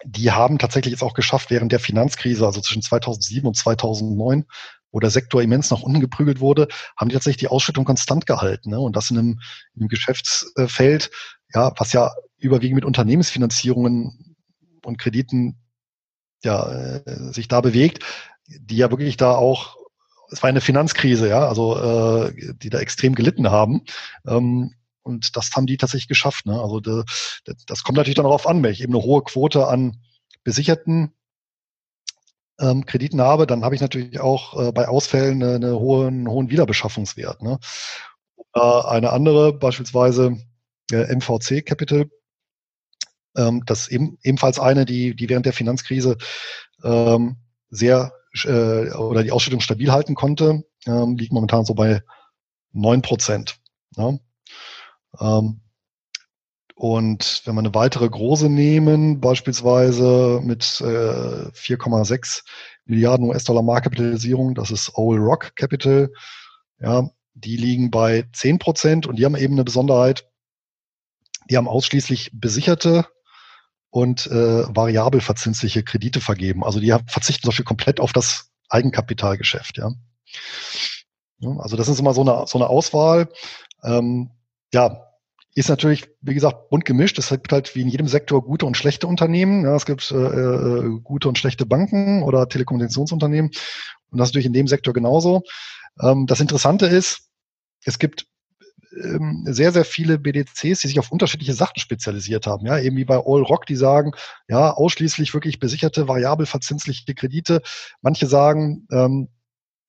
die 0.04 0.30
haben 0.30 0.58
tatsächlich 0.58 0.92
jetzt 0.92 1.02
auch 1.02 1.14
geschafft, 1.14 1.50
während 1.50 1.72
der 1.72 1.80
Finanzkrise, 1.80 2.44
also 2.44 2.60
zwischen 2.60 2.82
2007 2.82 3.46
und 3.46 3.56
2009, 3.56 4.44
wo 4.90 5.00
der 5.00 5.10
Sektor 5.10 5.40
immens 5.40 5.70
nach 5.70 5.80
unten 5.80 6.00
geprügelt 6.00 6.40
wurde, 6.40 6.68
haben 6.98 7.08
die 7.08 7.14
tatsächlich 7.14 7.40
die 7.40 7.48
Ausschüttung 7.48 7.86
konstant 7.86 8.26
gehalten. 8.26 8.68
Ne? 8.68 8.80
Und 8.80 8.94
das 8.94 9.10
in 9.10 9.18
einem, 9.18 9.40
in 9.74 9.82
einem 9.82 9.88
Geschäftsfeld, 9.88 11.10
ja, 11.54 11.72
was 11.78 11.94
ja 11.94 12.10
überwiegend 12.36 12.74
mit 12.74 12.84
Unternehmensfinanzierungen 12.84 14.31
und 14.84 14.98
Krediten 14.98 15.58
ja, 16.44 16.70
äh, 16.70 17.32
sich 17.32 17.48
da 17.48 17.60
bewegt, 17.60 18.04
die 18.46 18.76
ja 18.76 18.90
wirklich 18.90 19.16
da 19.16 19.34
auch, 19.34 19.76
es 20.30 20.42
war 20.42 20.48
eine 20.48 20.60
Finanzkrise, 20.60 21.28
ja, 21.28 21.46
also 21.46 21.78
äh, 21.78 22.54
die 22.54 22.70
da 22.70 22.78
extrem 22.78 23.14
gelitten 23.14 23.50
haben. 23.50 23.84
Ähm, 24.26 24.74
und 25.02 25.36
das 25.36 25.50
haben 25.54 25.66
die 25.66 25.76
tatsächlich 25.76 26.08
geschafft. 26.08 26.46
Ne? 26.46 26.60
Also 26.60 26.80
de, 26.80 27.04
de, 27.46 27.54
das 27.66 27.82
kommt 27.82 27.96
natürlich 27.96 28.16
dann 28.16 28.24
darauf 28.24 28.46
an, 28.46 28.62
wenn 28.62 28.72
ich 28.72 28.82
eben 28.82 28.94
eine 28.94 29.02
hohe 29.02 29.22
Quote 29.22 29.66
an 29.66 30.00
besicherten 30.44 31.12
ähm, 32.60 32.86
Krediten 32.86 33.20
habe, 33.20 33.46
dann 33.46 33.64
habe 33.64 33.74
ich 33.74 33.80
natürlich 33.80 34.20
auch 34.20 34.68
äh, 34.68 34.72
bei 34.72 34.88
Ausfällen 34.88 35.42
eine, 35.42 35.56
eine 35.56 35.78
hohen, 35.78 36.28
hohen 36.28 36.50
Wiederbeschaffungswert. 36.50 37.42
Ne? 37.42 37.58
Äh, 38.54 38.60
eine 38.60 39.10
andere, 39.10 39.52
beispielsweise 39.52 40.36
äh, 40.90 41.14
MVC 41.14 41.64
Capital, 41.66 42.10
ähm, 43.36 43.62
das 43.66 43.88
eben, 43.88 44.18
ebenfalls 44.22 44.58
eine, 44.58 44.84
die, 44.84 45.14
die 45.14 45.28
während 45.28 45.46
der 45.46 45.52
Finanzkrise 45.52 46.16
ähm, 46.84 47.36
sehr 47.70 48.12
äh, 48.44 48.90
oder 48.92 49.22
die 49.22 49.32
Ausschüttung 49.32 49.60
stabil 49.60 49.92
halten 49.92 50.14
konnte, 50.14 50.64
ähm, 50.86 51.16
liegt 51.16 51.32
momentan 51.32 51.64
so 51.64 51.74
bei 51.74 52.02
neun 52.72 53.02
Prozent. 53.02 53.56
Ja. 53.96 54.18
Ähm, 55.20 55.60
und 56.74 57.42
wenn 57.44 57.54
wir 57.54 57.60
eine 57.60 57.74
weitere 57.74 58.08
große 58.08 58.48
nehmen, 58.48 59.20
beispielsweise 59.20 60.40
mit 60.42 60.80
äh, 60.80 61.50
4,6 61.52 62.42
Milliarden 62.86 63.28
US-Dollar 63.28 63.62
Marktkapitalisierung, 63.62 64.54
das 64.54 64.70
ist 64.70 64.96
Owl 64.96 65.18
Rock 65.18 65.54
Capital, 65.54 66.12
ja, 66.80 67.08
die 67.34 67.56
liegen 67.56 67.90
bei 67.90 68.24
10 68.32 68.58
Prozent 68.58 69.06
und 69.06 69.16
die 69.16 69.24
haben 69.24 69.36
eben 69.36 69.54
eine 69.54 69.64
Besonderheit, 69.64 70.28
die 71.48 71.56
haben 71.56 71.68
ausschließlich 71.68 72.30
besicherte 72.34 73.06
und 73.92 74.26
äh, 74.26 74.64
variabel 74.74 75.20
verzinsliche 75.20 75.82
Kredite 75.82 76.22
vergeben. 76.22 76.64
Also 76.64 76.80
die 76.80 76.96
verzichten 77.06 77.46
dafür 77.46 77.66
komplett 77.66 78.00
auf 78.00 78.14
das 78.14 78.50
Eigenkapitalgeschäft, 78.70 79.76
ja. 79.76 79.92
ja 81.40 81.50
also 81.58 81.76
das 81.76 81.88
ist 81.88 82.00
immer 82.00 82.14
so 82.14 82.22
eine, 82.22 82.46
so 82.46 82.56
eine 82.56 82.70
Auswahl. 82.70 83.28
Ähm, 83.84 84.30
ja, 84.72 85.12
ist 85.54 85.68
natürlich, 85.68 86.08
wie 86.22 86.32
gesagt, 86.32 86.70
bunt 86.70 86.86
gemischt. 86.86 87.18
Es 87.18 87.28
gibt 87.28 87.52
halt 87.52 87.74
wie 87.74 87.82
in 87.82 87.88
jedem 87.88 88.08
Sektor 88.08 88.42
gute 88.42 88.64
und 88.64 88.78
schlechte 88.78 89.06
Unternehmen. 89.06 89.62
Ja, 89.66 89.76
es 89.76 89.84
gibt 89.84 90.10
äh, 90.10 90.16
äh, 90.16 90.98
gute 91.02 91.28
und 91.28 91.36
schlechte 91.36 91.66
Banken 91.66 92.22
oder 92.22 92.48
Telekommunikationsunternehmen. 92.48 93.50
Und 94.10 94.18
das 94.18 94.28
ist 94.28 94.30
natürlich 94.30 94.46
in 94.46 94.54
dem 94.54 94.68
Sektor 94.68 94.94
genauso. 94.94 95.42
Ähm, 96.00 96.26
das 96.26 96.40
Interessante 96.40 96.86
ist, 96.86 97.28
es 97.84 97.98
gibt 97.98 98.26
ähm, 99.02 99.44
sehr, 99.48 99.72
sehr 99.72 99.84
viele 99.84 100.18
BDCs, 100.18 100.80
die 100.80 100.88
sich 100.88 100.98
auf 100.98 101.12
unterschiedliche 101.12 101.54
Sachen 101.54 101.78
spezialisiert 101.78 102.46
haben. 102.46 102.66
Ja, 102.66 102.78
eben 102.78 102.96
wie 102.96 103.04
bei 103.04 103.16
All 103.16 103.42
Rock, 103.42 103.66
die 103.66 103.76
sagen, 103.76 104.12
ja, 104.48 104.70
ausschließlich 104.72 105.34
wirklich 105.34 105.58
besicherte, 105.58 106.08
variabel 106.08 106.46
verzinsliche 106.46 107.14
Kredite. 107.14 107.62
Manche 108.00 108.26
sagen, 108.26 108.86
ähm, 108.90 109.28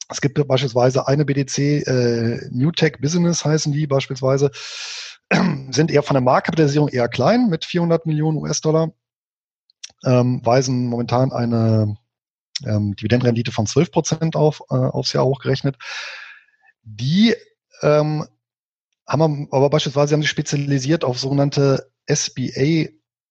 es 0.10 0.22
gibt 0.22 0.48
beispielsweise 0.48 1.08
eine 1.08 1.26
BDC, 1.26 1.88
äh, 1.88 2.50
New 2.52 2.72
Tech 2.72 2.94
Business 3.00 3.46
heißen 3.46 3.72
die 3.72 3.88
beispielsweise, 3.88 4.52
sind 5.72 5.92
eher 5.92 6.04
von 6.04 6.16
der 6.16 6.22
Marktkapitalisierung 6.22 6.90
eher 6.90 7.08
klein 7.08 7.50
mit 7.50 7.66
400 7.66 8.06
Millionen 8.06 8.38
US-Dollar, 8.38 8.92
ähm, 10.06 10.46
weisen 10.46 10.88
momentan 10.88 11.32
eine 11.32 11.98
ähm, 12.66 12.96
Dividendenrendite 12.96 13.52
von 13.52 13.66
12 13.66 13.92
Prozent 13.92 14.36
auf, 14.36 14.62
äh, 14.70 14.76
aufs 14.76 15.14
Jahr 15.14 15.26
hochgerechnet. 15.26 15.78
Die 16.84 17.36
ähm, 17.82 18.26
haben 19.08 19.48
aber 19.52 19.70
beispielsweise 19.70 20.14
haben 20.14 20.22
sich 20.22 20.30
spezialisiert 20.30 21.04
auf 21.04 21.20
sogenannte 21.20 21.90
SBA 22.08 22.90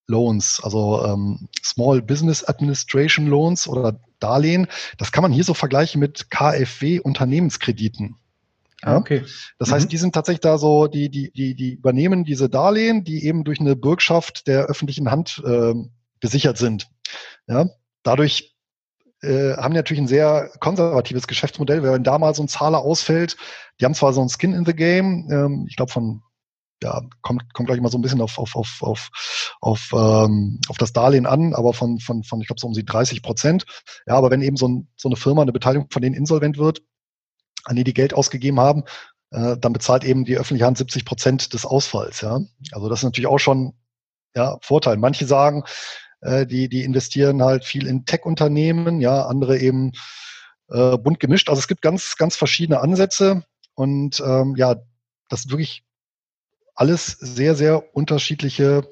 Loans, 0.08 0.60
also 0.62 1.04
ähm, 1.04 1.48
Small 1.62 2.02
Business 2.02 2.44
Administration 2.44 3.26
Loans 3.26 3.68
oder 3.68 4.00
Darlehen. 4.18 4.66
Das 4.98 5.12
kann 5.12 5.22
man 5.22 5.32
hier 5.32 5.44
so 5.44 5.54
vergleichen 5.54 6.00
mit 6.00 6.30
KfW 6.30 7.00
Unternehmenskrediten. 7.00 8.16
Ah, 8.82 8.96
okay. 8.96 9.24
Das 9.58 9.70
mhm. 9.70 9.74
heißt, 9.74 9.92
die 9.92 9.96
sind 9.96 10.14
tatsächlich 10.14 10.40
da 10.40 10.58
so, 10.58 10.88
die, 10.88 11.08
die, 11.08 11.30
die, 11.30 11.54
die 11.54 11.74
übernehmen 11.74 12.24
diese 12.24 12.48
Darlehen, 12.48 13.04
die 13.04 13.24
eben 13.24 13.44
durch 13.44 13.60
eine 13.60 13.76
Bürgschaft 13.76 14.48
der 14.48 14.64
öffentlichen 14.64 15.10
Hand 15.10 15.40
äh, 15.46 15.74
besichert 16.20 16.58
sind. 16.58 16.88
Ja, 17.46 17.68
dadurch 18.02 18.51
äh, 19.22 19.56
haben 19.56 19.74
natürlich 19.74 20.02
ein 20.02 20.08
sehr 20.08 20.50
konservatives 20.60 21.26
Geschäftsmodell. 21.26 21.82
Wenn 21.82 22.04
da 22.04 22.18
mal 22.18 22.34
so 22.34 22.42
ein 22.42 22.48
Zahler 22.48 22.80
ausfällt, 22.80 23.36
die 23.80 23.84
haben 23.84 23.94
zwar 23.94 24.12
so 24.12 24.22
ein 24.22 24.28
Skin 24.28 24.54
in 24.54 24.64
the 24.64 24.74
Game, 24.74 25.28
ähm, 25.30 25.66
ich 25.68 25.76
glaube 25.76 25.92
von 25.92 26.22
ja, 26.82 27.00
kommt, 27.22 27.54
kommt 27.54 27.68
gleich 27.68 27.80
mal 27.80 27.90
so 27.90 27.98
ein 27.98 28.02
bisschen 28.02 28.20
auf, 28.20 28.38
auf, 28.38 28.56
auf, 28.56 28.78
auf, 28.80 29.10
auf, 29.60 29.90
ähm, 29.92 30.60
auf 30.68 30.78
das 30.78 30.92
Darlehen 30.92 31.26
an, 31.26 31.54
aber 31.54 31.72
von, 31.74 32.00
von, 32.00 32.24
von 32.24 32.40
ich 32.40 32.48
glaube, 32.48 32.60
so 32.60 32.66
um 32.66 32.72
die 32.72 32.84
30 32.84 33.22
Prozent. 33.22 33.64
Ja, 34.06 34.14
aber 34.14 34.30
wenn 34.30 34.42
eben 34.42 34.56
so, 34.56 34.66
ein, 34.66 34.88
so 34.96 35.08
eine 35.08 35.16
Firma, 35.16 35.42
eine 35.42 35.52
Beteiligung 35.52 35.88
von 35.90 36.02
denen 36.02 36.16
insolvent 36.16 36.58
wird, 36.58 36.82
an 37.64 37.76
die 37.76 37.84
die 37.84 37.94
Geld 37.94 38.14
ausgegeben 38.14 38.58
haben, 38.58 38.82
äh, 39.30 39.56
dann 39.56 39.72
bezahlt 39.72 40.04
eben 40.04 40.24
die 40.24 40.36
öffentliche 40.36 40.66
Hand 40.66 40.78
70 40.78 41.04
Prozent 41.04 41.52
des 41.52 41.64
Ausfalls. 41.64 42.20
Ja, 42.20 42.40
also 42.72 42.88
das 42.88 43.00
ist 43.00 43.04
natürlich 43.04 43.28
auch 43.28 43.38
schon 43.38 43.74
ja 44.34 44.58
Vorteil. 44.60 44.96
Manche 44.96 45.26
sagen, 45.26 45.64
äh, 46.22 46.46
die, 46.46 46.68
die 46.68 46.84
investieren 46.84 47.42
halt 47.42 47.64
viel 47.64 47.86
in 47.86 48.06
Tech-Unternehmen, 48.06 49.00
ja, 49.00 49.26
andere 49.26 49.58
eben 49.58 49.92
äh, 50.70 50.96
bunt 50.96 51.20
gemischt. 51.20 51.48
Also 51.48 51.60
es 51.60 51.68
gibt 51.68 51.82
ganz, 51.82 52.16
ganz 52.16 52.36
verschiedene 52.36 52.80
Ansätze 52.80 53.44
und 53.74 54.22
ähm, 54.24 54.54
ja, 54.56 54.76
das 55.28 55.50
wirklich 55.50 55.82
alles 56.74 57.06
sehr, 57.06 57.54
sehr 57.54 57.94
unterschiedliche 57.94 58.88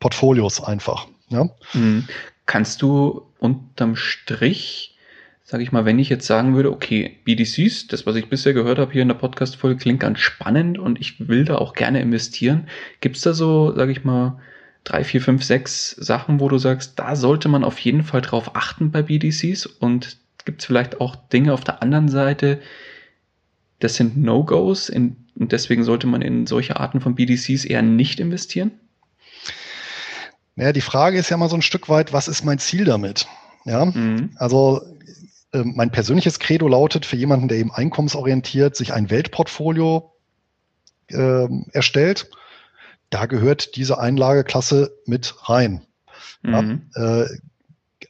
Portfolios 0.00 0.62
einfach. 0.62 1.06
Ja. 1.28 1.48
Mhm. 1.72 2.08
Kannst 2.46 2.82
du 2.82 3.26
unterm 3.38 3.96
Strich, 3.96 4.98
sage 5.42 5.62
ich 5.62 5.72
mal, 5.72 5.84
wenn 5.84 5.98
ich 5.98 6.08
jetzt 6.08 6.26
sagen 6.26 6.54
würde, 6.54 6.72
okay, 6.72 7.18
BDCs, 7.24 7.86
das, 7.88 8.06
was 8.06 8.16
ich 8.16 8.28
bisher 8.28 8.52
gehört 8.52 8.78
habe 8.78 8.92
hier 8.92 9.02
in 9.02 9.08
der 9.08 9.14
Podcast-Folge, 9.14 9.80
klingt 9.80 10.00
ganz 10.00 10.20
spannend 10.20 10.78
und 10.78 11.00
ich 11.00 11.28
will 11.28 11.44
da 11.44 11.56
auch 11.56 11.74
gerne 11.74 12.00
investieren. 12.00 12.68
Gibt 13.00 13.16
es 13.16 13.22
da 13.22 13.32
so, 13.34 13.74
sage 13.74 13.92
ich 13.92 14.04
mal, 14.04 14.40
drei, 14.84 15.02
vier, 15.02 15.20
fünf, 15.20 15.42
sechs 15.42 15.90
Sachen, 15.90 16.40
wo 16.40 16.48
du 16.48 16.58
sagst, 16.58 16.98
da 16.98 17.16
sollte 17.16 17.48
man 17.48 17.64
auf 17.64 17.78
jeden 17.78 18.02
Fall 18.02 18.20
drauf 18.20 18.54
achten 18.54 18.90
bei 18.90 19.02
BDCs 19.02 19.66
und 19.66 20.18
gibt 20.44 20.60
es 20.60 20.66
vielleicht 20.66 21.00
auch 21.00 21.16
Dinge 21.16 21.52
auf 21.54 21.64
der 21.64 21.82
anderen 21.82 22.08
Seite, 22.08 22.60
das 23.80 23.96
sind 23.96 24.16
No-Gos 24.16 24.90
und 24.90 25.16
deswegen 25.36 25.84
sollte 25.84 26.06
man 26.06 26.22
in 26.22 26.46
solche 26.46 26.78
Arten 26.78 27.00
von 27.00 27.14
BDCs 27.14 27.64
eher 27.64 27.82
nicht 27.82 28.20
investieren? 28.20 28.72
Naja, 30.56 30.72
die 30.72 30.80
Frage 30.80 31.18
ist 31.18 31.30
ja 31.30 31.36
mal 31.36 31.48
so 31.48 31.56
ein 31.56 31.62
Stück 31.62 31.88
weit, 31.88 32.12
was 32.12 32.28
ist 32.28 32.44
mein 32.44 32.58
Ziel 32.58 32.84
damit? 32.84 33.26
Ja, 33.64 33.86
mhm. 33.86 34.30
also 34.36 34.82
äh, 35.52 35.64
mein 35.64 35.90
persönliches 35.90 36.38
Credo 36.38 36.68
lautet 36.68 37.06
für 37.06 37.16
jemanden, 37.16 37.48
der 37.48 37.58
eben 37.58 37.72
einkommensorientiert 37.72 38.76
sich 38.76 38.92
ein 38.92 39.10
Weltportfolio 39.10 40.12
äh, 41.08 41.48
erstellt, 41.72 42.30
da 43.14 43.26
gehört 43.26 43.76
diese 43.76 44.00
Einlageklasse 44.00 44.92
mit 45.06 45.48
rein. 45.48 45.86
Mhm. 46.42 46.82
Ja, 46.96 47.22
äh, 47.22 47.28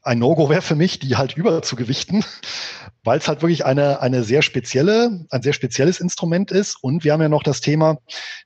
ein 0.03 0.19
No-Go 0.19 0.49
wäre 0.49 0.63
für 0.63 0.75
mich, 0.75 0.99
die 0.99 1.17
halt 1.17 1.37
überzugewichten, 1.37 2.25
weil 3.05 3.19
es 3.19 3.29
halt 3.29 3.43
wirklich 3.43 3.67
eine, 3.67 4.01
eine 4.01 4.25
sehr 4.25 4.41
spezielle, 4.41 5.27
ein 5.29 5.43
sehr 5.43 5.53
spezielles 5.53 6.01
Instrument 6.01 6.51
ist. 6.51 6.83
Und 6.83 7.05
wir 7.05 7.13
haben 7.13 7.21
ja 7.21 7.29
noch 7.29 7.43
das 7.43 7.61
Thema, 7.61 7.99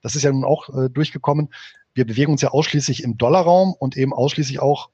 das 0.03 0.17
ist 0.17 0.25
ja 0.25 0.33
nun 0.33 0.45
auch 0.45 0.69
äh, 0.71 0.91
durchgekommen, 0.91 1.51
wir 1.95 2.07
bewegen 2.07 2.33
uns 2.33 2.43
ja 2.43 2.49
ausschließlich 2.49 3.05
im 3.05 3.17
Dollarraum 3.17 3.73
und 3.73 3.97
eben 3.97 4.13
ausschließlich 4.13 4.59
auch 4.59 4.89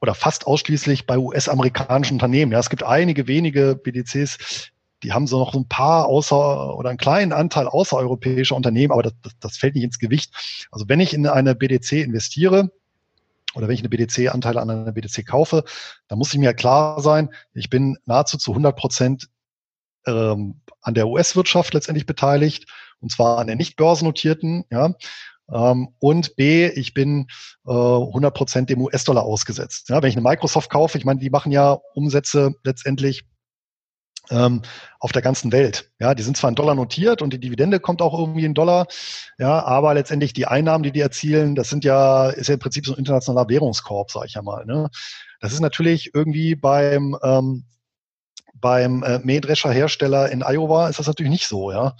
oder 0.00 0.16
fast 0.16 0.48
ausschließlich 0.48 1.06
bei 1.06 1.16
US-amerikanischen 1.16 2.14
Unternehmen. 2.14 2.50
Ja, 2.50 2.58
es 2.58 2.70
gibt 2.70 2.82
einige 2.82 3.28
wenige 3.28 3.76
BDCs, 3.76 4.72
die 5.04 5.12
haben 5.12 5.26
so 5.26 5.38
noch 5.38 5.54
ein 5.54 5.68
paar 5.68 6.06
außer 6.06 6.76
oder 6.76 6.88
einen 6.88 6.98
kleinen 6.98 7.32
Anteil 7.32 7.68
außereuropäischer 7.68 8.56
Unternehmen, 8.56 8.92
aber 8.92 9.02
das, 9.02 9.12
das, 9.22 9.32
das 9.38 9.56
fällt 9.58 9.74
nicht 9.74 9.84
ins 9.84 9.98
Gewicht. 9.98 10.32
Also 10.70 10.88
wenn 10.88 10.98
ich 10.98 11.12
in 11.12 11.26
eine 11.26 11.54
BDC 11.54 11.92
investiere, 11.92 12.70
oder 13.54 13.68
wenn 13.68 13.74
ich 13.74 13.80
eine 13.80 13.90
BDC-Anteile 13.90 14.60
an 14.60 14.70
einer 14.70 14.92
BDC 14.92 15.24
kaufe, 15.26 15.62
dann 16.08 16.18
muss 16.18 16.32
ich 16.32 16.40
mir 16.40 16.54
klar 16.54 17.00
sein, 17.00 17.28
ich 17.52 17.70
bin 17.70 17.96
nahezu 18.04 18.36
zu 18.36 18.50
100 18.50 18.74
Prozent 18.76 19.28
ähm, 20.06 20.60
an 20.80 20.94
der 20.94 21.06
US-Wirtschaft 21.06 21.72
letztendlich 21.74 22.06
beteiligt, 22.06 22.66
und 23.00 23.12
zwar 23.12 23.38
an 23.38 23.46
der 23.46 23.56
nicht 23.56 23.76
börsennotierten, 23.76 24.64
ja. 24.70 24.94
Ähm, 25.52 25.90
und 25.98 26.36
B, 26.36 26.68
ich 26.68 26.94
bin 26.94 27.26
äh, 27.66 27.70
100 27.70 28.34
Prozent 28.34 28.70
dem 28.70 28.80
US-Dollar 28.80 29.24
ausgesetzt. 29.24 29.90
Ja, 29.90 30.02
wenn 30.02 30.08
ich 30.08 30.16
eine 30.16 30.26
Microsoft 30.26 30.70
kaufe, 30.70 30.96
ich 30.96 31.04
meine, 31.04 31.20
die 31.20 31.28
machen 31.28 31.52
ja 31.52 31.78
Umsätze 31.94 32.54
letztendlich 32.64 33.24
ähm, 34.30 34.62
auf 34.98 35.12
der 35.12 35.22
ganzen 35.22 35.52
Welt. 35.52 35.90
Ja, 35.98 36.14
die 36.14 36.22
sind 36.22 36.36
zwar 36.36 36.48
in 36.48 36.56
Dollar 36.56 36.74
notiert 36.74 37.22
und 37.22 37.32
die 37.32 37.40
Dividende 37.40 37.80
kommt 37.80 38.02
auch 38.02 38.18
irgendwie 38.18 38.44
in 38.44 38.54
Dollar, 38.54 38.86
ja, 39.38 39.62
aber 39.64 39.94
letztendlich 39.94 40.32
die 40.32 40.46
Einnahmen, 40.46 40.82
die 40.82 40.92
die 40.92 41.00
erzielen, 41.00 41.54
das 41.54 41.68
sind 41.68 41.84
ja, 41.84 42.30
ist 42.30 42.48
ja 42.48 42.54
im 42.54 42.60
Prinzip 42.60 42.86
so 42.86 42.92
ein 42.92 42.98
internationaler 42.98 43.48
Währungskorb, 43.48 44.10
sage 44.10 44.26
ich 44.26 44.34
ja 44.34 44.42
mal. 44.42 44.64
Ne? 44.64 44.88
Das 45.40 45.52
ist 45.52 45.60
natürlich 45.60 46.14
irgendwie 46.14 46.54
beim 46.54 47.16
ähm, 47.22 47.64
beim 48.54 49.02
äh, 49.02 49.18
Mähdrescher-Hersteller 49.18 50.30
in 50.30 50.42
Iowa 50.42 50.88
ist 50.88 50.98
das 50.98 51.06
natürlich 51.06 51.32
nicht 51.32 51.46
so, 51.46 51.70
ja. 51.70 51.94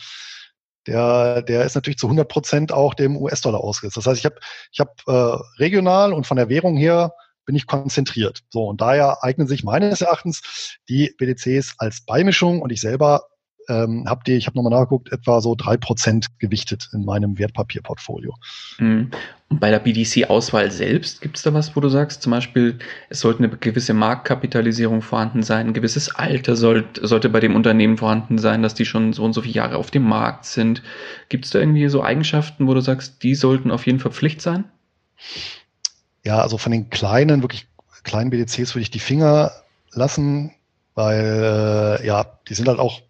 Der, 0.87 1.43
der 1.43 1.65
ist 1.65 1.75
natürlich 1.75 1.99
zu 1.99 2.07
100 2.07 2.29
Prozent 2.29 2.73
auch 2.73 2.95
dem 2.95 3.17
US-Dollar 3.17 3.61
ausgesetzt. 3.61 3.97
Das 3.97 4.07
heißt, 4.07 4.19
ich 4.19 4.27
habe 4.27 4.37
ich 4.71 4.81
hab, 4.81 5.01
äh, 5.07 5.43
regional 5.59 6.13
und 6.13 6.27
von 6.27 6.37
der 6.37 6.51
Währung 6.51 6.77
her 6.77 7.15
bin 7.45 7.57
ich 7.57 7.67
konzentriert. 7.67 8.43
So, 8.51 8.67
und 8.69 8.81
daher 8.81 9.23
eignen 9.23 9.47
sich 9.47 9.65
meines 9.65 10.01
Erachtens 10.01 10.79
die 10.89 11.15
BDCs 11.19 11.75
als 11.79 12.05
Beimischung 12.05 12.63
und 12.63 12.71
ich 12.71 12.81
selber 12.81 13.23
ähm, 13.69 14.05
habt 14.07 14.29
ihr, 14.29 14.37
ich 14.37 14.47
habe 14.47 14.57
nochmal 14.57 14.79
nachgeguckt, 14.79 15.13
etwa 15.13 15.41
so 15.41 15.55
drei 15.55 15.77
Prozent 15.77 16.39
gewichtet 16.39 16.91
in 16.93 17.05
meinem 17.05 17.39
Wertpapierportfolio. 17.39 18.35
Mhm. 18.79 19.11
Und 19.49 19.61
bei 19.61 19.71
der 19.71 19.79
BDC-Auswahl 19.79 20.71
selbst 20.71 21.21
gibt 21.21 21.37
es 21.37 21.43
da 21.43 21.55
was, 21.55 21.77
wo 21.77 21.81
du 21.81 21.89
sagst, 21.89 22.23
zum 22.23 22.31
Beispiel, 22.33 22.79
es 23.09 23.21
sollte 23.21 23.43
eine 23.43 23.57
gewisse 23.57 23.95
Marktkapitalisierung 23.95 25.03
vorhanden 25.03 25.43
sein, 25.43 25.69
ein 25.69 25.75
gewisses 25.75 26.15
Alter 26.15 26.57
sollte, 26.57 27.07
sollte 27.07 27.29
bei 27.29 27.41
dem 27.41 27.55
Unternehmen 27.55 27.97
vorhanden 27.97 28.39
sein, 28.39 28.63
dass 28.63 28.75
die 28.75 28.85
schon 28.85 29.13
so 29.13 29.25
und 29.25 29.33
so 29.33 29.43
viele 29.43 29.55
Jahre 29.55 29.77
auf 29.77 29.91
dem 29.91 30.05
Markt 30.05 30.47
sind. 30.47 30.83
Gibt 31.29 31.45
es 31.45 31.51
da 31.51 31.61
irgendwie 31.61 31.89
so 31.89 32.03
Eigenschaften, 32.03 32.67
wo 32.67 32.75
du 32.75 32.81
sagst, 32.81 33.23
die 33.23 33.35
sollten 33.35 33.71
auf 33.71 33.87
jeden 33.87 34.01
Fall 34.01 34.13
Pflicht 34.13 34.43
sein? 34.43 34.65
Ja, 36.25 36.41
also 36.41 36.59
von 36.59 36.73
den 36.73 36.91
kleinen, 36.91 37.43
wirklich 37.43 37.69
kleinen 38.03 38.31
BDCs 38.31 38.75
würde 38.75 38.83
ich 38.83 38.91
die 38.91 38.99
Finger 38.99 39.53
lassen, 39.93 40.53
weil 40.95 42.01
äh, 42.01 42.07
ja, 42.07 42.39
die 42.49 42.55
sind 42.55 42.69
halt 42.69 42.79
auch 42.79 43.03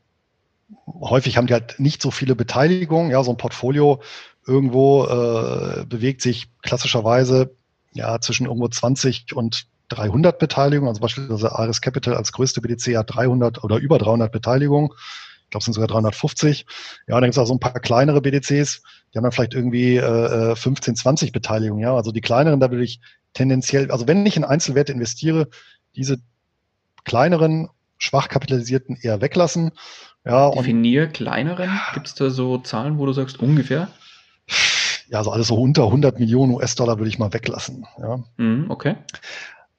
häufig 1.00 1.36
haben 1.36 1.46
die 1.46 1.52
halt 1.52 1.78
nicht 1.78 2.02
so 2.02 2.10
viele 2.10 2.34
Beteiligungen. 2.34 3.10
Ja, 3.10 3.22
so 3.22 3.30
ein 3.30 3.36
Portfolio 3.36 4.00
irgendwo 4.46 5.04
äh, 5.04 5.84
bewegt 5.86 6.22
sich 6.22 6.48
klassischerweise 6.62 7.54
ja 7.92 8.20
zwischen 8.20 8.46
irgendwo 8.46 8.68
20 8.68 9.34
und 9.34 9.66
300 9.88 10.38
Beteiligungen. 10.38 10.88
Also 10.88 11.00
beispielsweise 11.00 11.52
Ares 11.52 11.80
Capital 11.80 12.14
als 12.14 12.32
größte 12.32 12.60
BDC 12.60 12.96
hat 12.96 13.14
300 13.14 13.62
oder 13.64 13.76
über 13.76 13.98
300 13.98 14.32
Beteiligungen. 14.32 14.90
Ich 15.44 15.50
glaube, 15.50 15.60
es 15.60 15.64
sind 15.64 15.74
sogar 15.74 15.88
350. 15.88 16.66
Ja, 17.06 17.14
dann 17.14 17.24
gibt 17.24 17.34
es 17.34 17.38
auch 17.38 17.46
so 17.46 17.54
ein 17.54 17.60
paar 17.60 17.78
kleinere 17.80 18.20
BDCs, 18.20 18.82
die 19.14 19.18
haben 19.18 19.22
dann 19.22 19.32
vielleicht 19.32 19.54
irgendwie 19.54 19.96
äh, 19.96 20.56
15, 20.56 20.96
20 20.96 21.30
Beteiligungen. 21.30 21.80
Ja, 21.82 21.94
also 21.94 22.10
die 22.10 22.20
kleineren, 22.20 22.58
da 22.58 22.70
würde 22.72 22.82
ich 22.82 23.00
tendenziell, 23.32 23.90
also 23.92 24.08
wenn 24.08 24.26
ich 24.26 24.36
in 24.36 24.44
Einzelwerte 24.44 24.92
investiere, 24.92 25.48
diese 25.94 26.18
kleineren, 27.04 27.68
schwach 27.98 28.28
kapitalisierten 28.28 28.98
eher 29.00 29.20
weglassen. 29.20 29.70
Ja, 30.24 30.50
Definier 30.50 31.06
kleineren. 31.06 31.70
Gibt 31.92 32.08
es 32.08 32.14
da 32.14 32.30
so 32.30 32.58
Zahlen, 32.58 32.98
wo 32.98 33.06
du 33.06 33.12
sagst, 33.12 33.38
ungefähr? 33.38 33.88
Ja, 35.08 35.18
also 35.18 35.30
alles 35.30 35.48
so 35.48 35.54
unter 35.54 35.84
100 35.84 36.18
Millionen 36.18 36.54
US-Dollar 36.54 36.98
würde 36.98 37.08
ich 37.08 37.18
mal 37.18 37.32
weglassen. 37.32 37.86
Ja. 37.98 38.24
Mm, 38.36 38.70
okay. 38.70 38.96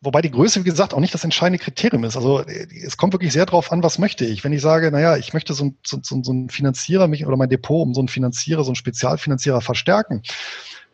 Wobei 0.05 0.21
die 0.21 0.31
Größe, 0.31 0.61
wie 0.61 0.69
gesagt, 0.69 0.93
auch 0.93 0.99
nicht 0.99 1.13
das 1.13 1.23
entscheidende 1.23 1.63
Kriterium 1.63 2.03
ist. 2.03 2.15
Also 2.15 2.41
es 2.41 2.97
kommt 2.97 3.13
wirklich 3.13 3.33
sehr 3.33 3.45
darauf 3.45 3.71
an, 3.71 3.83
was 3.83 3.97
möchte 3.99 4.25
ich. 4.25 4.43
Wenn 4.43 4.53
ich 4.53 4.61
sage, 4.61 4.91
naja, 4.91 5.17
ich 5.17 5.33
möchte 5.33 5.53
so, 5.53 5.73
so, 5.85 5.99
so, 6.01 6.21
so 6.23 6.31
einen 6.31 6.49
Finanzierer 6.49 7.07
mich 7.07 7.25
oder 7.25 7.37
mein 7.37 7.49
Depot 7.49 7.81
um 7.81 7.93
so 7.93 8.01
einen 8.01 8.07
Finanzierer, 8.07 8.63
so 8.63 8.69
einen 8.69 8.75
Spezialfinanzierer 8.75 9.61
verstärken. 9.61 10.21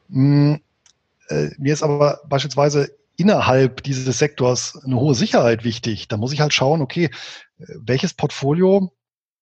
Hm, 0.09 0.61
äh, 1.27 1.49
mir 1.57 1.73
ist 1.73 1.83
aber 1.83 2.21
beispielsweise 2.27 2.95
innerhalb 3.17 3.83
dieses 3.83 4.17
Sektors 4.17 4.81
eine 4.83 4.99
hohe 4.99 5.15
Sicherheit 5.15 5.63
wichtig. 5.63 6.07
Da 6.07 6.17
muss 6.17 6.33
ich 6.33 6.41
halt 6.41 6.53
schauen, 6.53 6.81
okay, 6.81 7.09
welches 7.57 8.13
Portfolio 8.13 8.91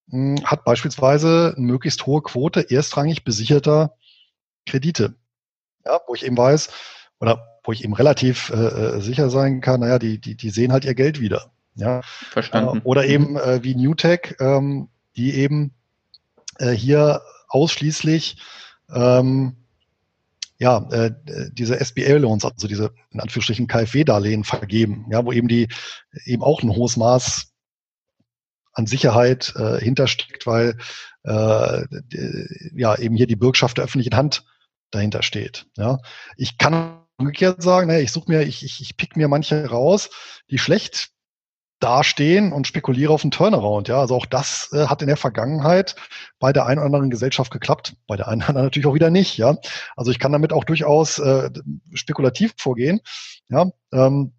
hm, 0.10 0.44
hat 0.44 0.66
beispielsweise 0.66 1.54
eine 1.56 1.66
möglichst 1.66 2.06
hohe 2.06 2.22
Quote 2.22 2.70
erstrangig 2.70 3.24
besicherter 3.24 3.96
Kredite. 4.66 5.16
Ja, 5.86 6.00
wo 6.08 6.16
ich 6.16 6.26
eben 6.26 6.38
weiß, 6.38 6.70
oder 7.20 7.59
wo 7.70 7.72
ich 7.72 7.84
eben 7.84 7.94
relativ 7.94 8.50
äh, 8.50 8.56
äh, 8.56 9.00
sicher 9.00 9.30
sein 9.30 9.62
kann, 9.62 9.82
naja, 9.82 10.00
die, 10.00 10.20
die, 10.20 10.34
die 10.34 10.50
sehen 10.50 10.72
halt 10.72 10.86
ihr 10.86 10.96
Geld 10.96 11.20
wieder. 11.20 11.52
Ja. 11.76 12.02
Verstanden. 12.02 12.80
Äh, 12.80 12.82
oder 12.82 13.06
eben 13.06 13.38
äh, 13.38 13.64
wie 13.64 13.76
Newtech, 13.76 14.38
ähm, 14.40 14.90
die 15.16 15.36
eben 15.36 15.76
äh, 16.58 16.72
hier 16.72 17.22
ausschließlich 17.48 18.42
ähm, 18.92 19.56
ja, 20.58 20.80
äh, 20.90 21.12
diese 21.52 21.80
SBL-Loans, 21.80 22.44
also 22.44 22.68
diese 22.68 22.92
in 23.12 23.20
Anführungsstrichen 23.20 23.68
KfW-Darlehen 23.68 24.46
vergeben, 24.46 25.06
ja, 25.12 25.24
wo 25.24 25.32
eben 25.32 25.48
die 25.48 25.68
eben 26.26 26.42
auch 26.42 26.64
ein 26.64 26.72
hohes 26.72 26.98
Maß 26.98 27.54
an 28.74 28.88
Sicherheit 28.88 29.54
äh, 29.58 29.78
hintersteckt, 29.78 30.48
weil 30.48 30.76
äh, 31.24 31.84
ja 32.76 32.98
eben 32.98 33.16
hier 33.16 33.28
die 33.28 33.36
Bürgschaft 33.36 33.78
der 33.78 33.86
öffentlichen 33.86 34.16
Hand 34.16 34.44
dahinter 34.90 35.22
steht. 35.22 35.68
Ja. 35.78 36.00
Ich 36.36 36.58
kann 36.58 37.04
umgekehrt 37.20 37.62
sagen, 37.62 37.88
naja, 37.88 38.00
ich 38.00 38.12
suche 38.12 38.32
mir, 38.32 38.42
ich, 38.42 38.64
ich, 38.64 38.82
ich 38.82 38.98
pick 38.98 39.16
mir 39.16 39.28
manche 39.28 39.70
raus, 39.70 40.10
die 40.50 40.58
schlecht 40.58 41.12
dastehen 41.80 42.52
und 42.52 42.68
spekuliere 42.68 43.14
auf 43.14 43.24
einen 43.24 43.32
Turnaround. 43.32 43.88
Ja, 43.88 44.00
also 44.00 44.16
auch 44.16 44.26
das 44.26 44.70
äh, 44.74 44.88
hat 44.88 45.02
in 45.02 45.08
der 45.08 45.18
Vergangenheit 45.18 45.96
bei 46.40 46.52
der 46.52 46.66
einen 46.66 46.80
oder 46.80 46.88
anderen 46.88 47.10
Gesellschaft 47.10 47.52
geklappt, 47.52 47.96
bei 48.08 48.18
der 48.18 48.28
einen 48.28 48.42
oder 48.42 48.50
anderen 48.50 48.66
natürlich 48.66 48.88
auch 48.88 48.94
wieder 48.94 49.10
nicht. 49.10 49.38
Ja, 49.38 49.58
also 49.96 50.12
ich 50.12 50.20
kann 50.20 50.32
damit 50.32 50.52
auch 50.52 50.66
durchaus 50.66 51.20
äh, 51.20 51.50
spekulativ 51.94 52.54
vorgehen. 52.58 53.00
Ja, 53.50 53.72
ähm, 53.94 54.34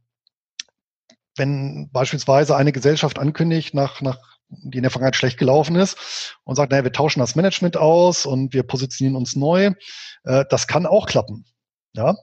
wenn 1.36 1.88
beispielsweise 1.92 2.56
eine 2.56 2.72
Gesellschaft 2.72 3.18
ankündigt, 3.18 3.72
nach, 3.72 4.00
nach 4.02 4.18
die 4.50 4.78
in 4.78 4.82
der 4.82 4.90
Vergangenheit 4.90 5.16
schlecht 5.16 5.38
gelaufen 5.38 5.76
ist 5.76 6.36
und 6.44 6.56
sagt, 6.56 6.72
naja, 6.72 6.84
wir 6.84 6.92
tauschen 6.92 7.20
das 7.20 7.36
Management 7.36 7.76
aus 7.76 8.26
und 8.26 8.52
wir 8.52 8.64
positionieren 8.64 9.16
uns 9.16 9.36
neu. 9.36 9.70
Äh, 10.24 10.44
das 10.50 10.66
kann 10.66 10.86
auch 10.86 11.06
klappen. 11.06 11.46
Ja, 11.94 12.16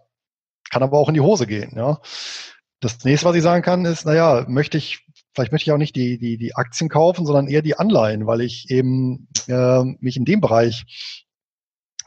kann 0.70 0.84
aber 0.84 0.98
auch 0.98 1.08
in 1.08 1.14
die 1.14 1.22
Hose 1.22 1.48
gehen. 1.48 1.74
Ja. 1.76 2.00
Das 2.80 3.04
nächste, 3.04 3.28
was 3.28 3.36
ich 3.36 3.44
sagen 3.44 3.64
kann, 3.64 3.86
ist, 3.86 4.06
naja, 4.06 4.46
möchte 4.48 4.78
ich, 4.78 5.06
vielleicht 5.34 5.52
möchte 5.52 5.70
ich 5.70 5.74
auch 5.74 5.78
nicht 5.78 5.96
die, 5.96 6.20
die, 6.20 6.38
die 6.38 6.56
Aktien 6.56 6.90
kaufen, 6.90 7.26
sondern 7.26 7.48
eher 7.48 7.62
die 7.62 7.78
Anleihen, 7.78 8.28
weil 8.28 8.42
ich 8.42 8.70
eben 8.70 9.28
äh, 9.48 9.84
mich 10.00 10.18
in 10.18 10.26
dem 10.26 10.42
Bereich 10.42 10.86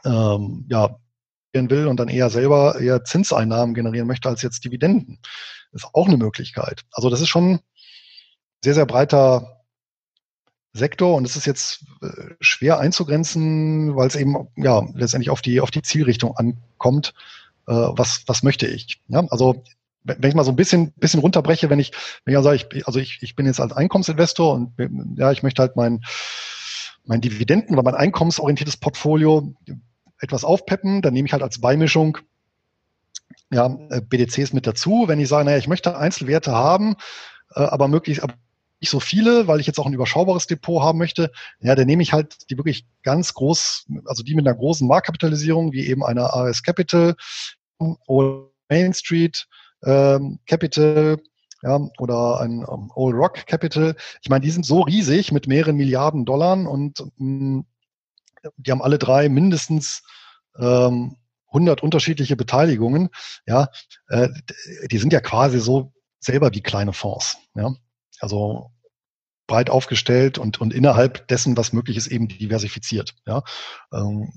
ähm, 0.05 0.65
ja, 0.69 0.95
will 1.53 1.87
und 1.87 1.99
dann 1.99 2.07
eher 2.07 2.29
selber 2.29 2.79
eher 2.79 3.03
Zinseinnahmen 3.03 3.75
generieren 3.75 4.07
möchte 4.07 4.29
als 4.29 4.41
jetzt 4.41 4.63
Dividenden. 4.63 5.19
Das 5.71 5.83
ist 5.83 5.89
auch 5.93 6.07
eine 6.07 6.17
Möglichkeit. 6.17 6.83
Also 6.91 7.09
das 7.09 7.21
ist 7.21 7.29
schon 7.29 7.59
sehr, 8.63 8.73
sehr 8.73 8.85
breiter 8.85 9.61
Sektor 10.73 11.15
und 11.15 11.25
es 11.25 11.35
ist 11.35 11.45
jetzt 11.45 11.83
äh, 12.01 12.33
schwer 12.39 12.79
einzugrenzen, 12.79 13.95
weil 13.95 14.07
es 14.07 14.15
eben 14.15 14.47
ja 14.55 14.81
letztendlich 14.93 15.29
auf 15.29 15.41
die 15.41 15.59
auf 15.59 15.71
die 15.71 15.81
Zielrichtung 15.81 16.37
ankommt. 16.37 17.13
Äh, 17.67 17.73
was 17.73 18.23
was 18.27 18.43
möchte 18.43 18.67
ich? 18.67 19.01
Ja, 19.07 19.25
also 19.29 19.63
wenn 20.03 20.29
ich 20.29 20.35
mal 20.35 20.43
so 20.43 20.51
ein 20.51 20.55
bisschen 20.55 20.93
bisschen 20.93 21.19
runterbreche, 21.19 21.69
wenn 21.69 21.79
ich 21.79 21.91
wenn 22.25 22.35
ich 22.35 22.43
sage, 22.43 22.55
ich, 22.55 22.87
also 22.87 22.99
ich, 22.99 23.19
ich 23.21 23.35
bin 23.35 23.45
jetzt 23.45 23.59
als 23.59 23.73
Einkommensinvestor 23.73 24.53
und 24.53 24.73
ja 25.17 25.31
ich 25.31 25.43
möchte 25.43 25.61
halt 25.61 25.75
mein 25.75 26.01
mein 27.05 27.21
Dividenden 27.21 27.75
oder 27.75 27.83
mein 27.83 27.95
einkommensorientiertes 27.95 28.77
Portfolio 28.77 29.53
etwas 30.19 30.43
aufpeppen, 30.43 31.01
dann 31.01 31.13
nehme 31.13 31.27
ich 31.27 31.33
halt 31.33 31.43
als 31.43 31.59
Beimischung 31.59 32.17
ja, 33.51 33.77
äh, 33.89 34.01
BDCs 34.01 34.53
mit 34.53 34.67
dazu. 34.67 35.05
Wenn 35.07 35.19
ich 35.19 35.27
sage, 35.27 35.45
naja, 35.45 35.57
ich 35.57 35.67
möchte 35.67 35.97
Einzelwerte 35.97 36.51
haben, 36.51 36.95
aber 37.49 37.87
möglichst 37.87 38.23
aber 38.23 38.35
nicht 38.81 38.89
so 38.89 38.99
viele, 38.99 39.47
weil 39.47 39.59
ich 39.59 39.67
jetzt 39.67 39.79
auch 39.79 39.85
ein 39.85 39.93
überschaubares 39.93 40.47
Depot 40.47 40.81
haben 40.81 40.97
möchte, 40.97 41.31
ja, 41.59 41.75
dann 41.75 41.85
nehme 41.85 42.03
ich 42.03 42.13
halt 42.13 42.49
die 42.49 42.57
wirklich 42.57 42.85
ganz 43.03 43.33
groß, 43.33 43.85
also 44.05 44.23
die 44.23 44.35
mit 44.35 44.47
einer 44.47 44.57
großen 44.57 44.87
Marktkapitalisierung, 44.87 45.71
wie 45.71 45.87
eben 45.87 46.03
eine 46.03 46.33
AS 46.33 46.63
Capital 46.63 47.15
oder 48.07 48.49
Main 48.69 48.93
Street 48.93 49.47
ähm, 49.83 50.39
Capital, 50.47 51.17
ja, 51.63 51.79
oder 51.99 52.39
ein 52.39 52.65
um, 52.65 52.83
ähm, 52.83 52.91
Old 52.95 53.15
Rock 53.15 53.45
Capital. 53.45 53.95
Ich 54.21 54.29
meine, 54.29 54.43
die 54.43 54.51
sind 54.51 54.65
so 54.65 54.81
riesig 54.81 55.31
mit 55.31 55.47
mehreren 55.47 55.75
Milliarden 55.75 56.25
Dollar 56.25 56.53
und 56.53 57.03
mh, 57.17 57.59
mm, 57.59 57.65
die 58.57 58.71
haben 58.71 58.81
alle 58.81 58.97
drei 58.97 59.29
mindestens 59.29 60.01
ähm, 60.57 61.17
100 61.47 61.83
unterschiedliche 61.83 62.35
Beteiligungen. 62.35 63.09
Ja, 63.45 63.69
äh, 64.07 64.29
die 64.89 64.97
sind 64.97 65.13
ja 65.13 65.19
quasi 65.19 65.59
so 65.59 65.93
selber 66.19 66.51
wie 66.53 66.61
kleine 66.61 66.93
Fonds. 66.93 67.37
Ja, 67.53 67.75
also 68.21 68.71
breit 69.47 69.69
aufgestellt 69.69 70.37
und, 70.37 70.61
und 70.61 70.73
innerhalb 70.73 71.27
dessen, 71.27 71.57
was 71.57 71.73
möglich 71.73 71.97
ist, 71.97 72.07
eben 72.07 72.27
diversifiziert. 72.27 73.15
Ja, 73.25 73.43
ähm, 73.93 74.31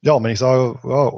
ja 0.00 0.14
und 0.14 0.24
wenn 0.24 0.30
ich 0.30 0.38
sage, 0.38 0.78
ja, 0.84 1.12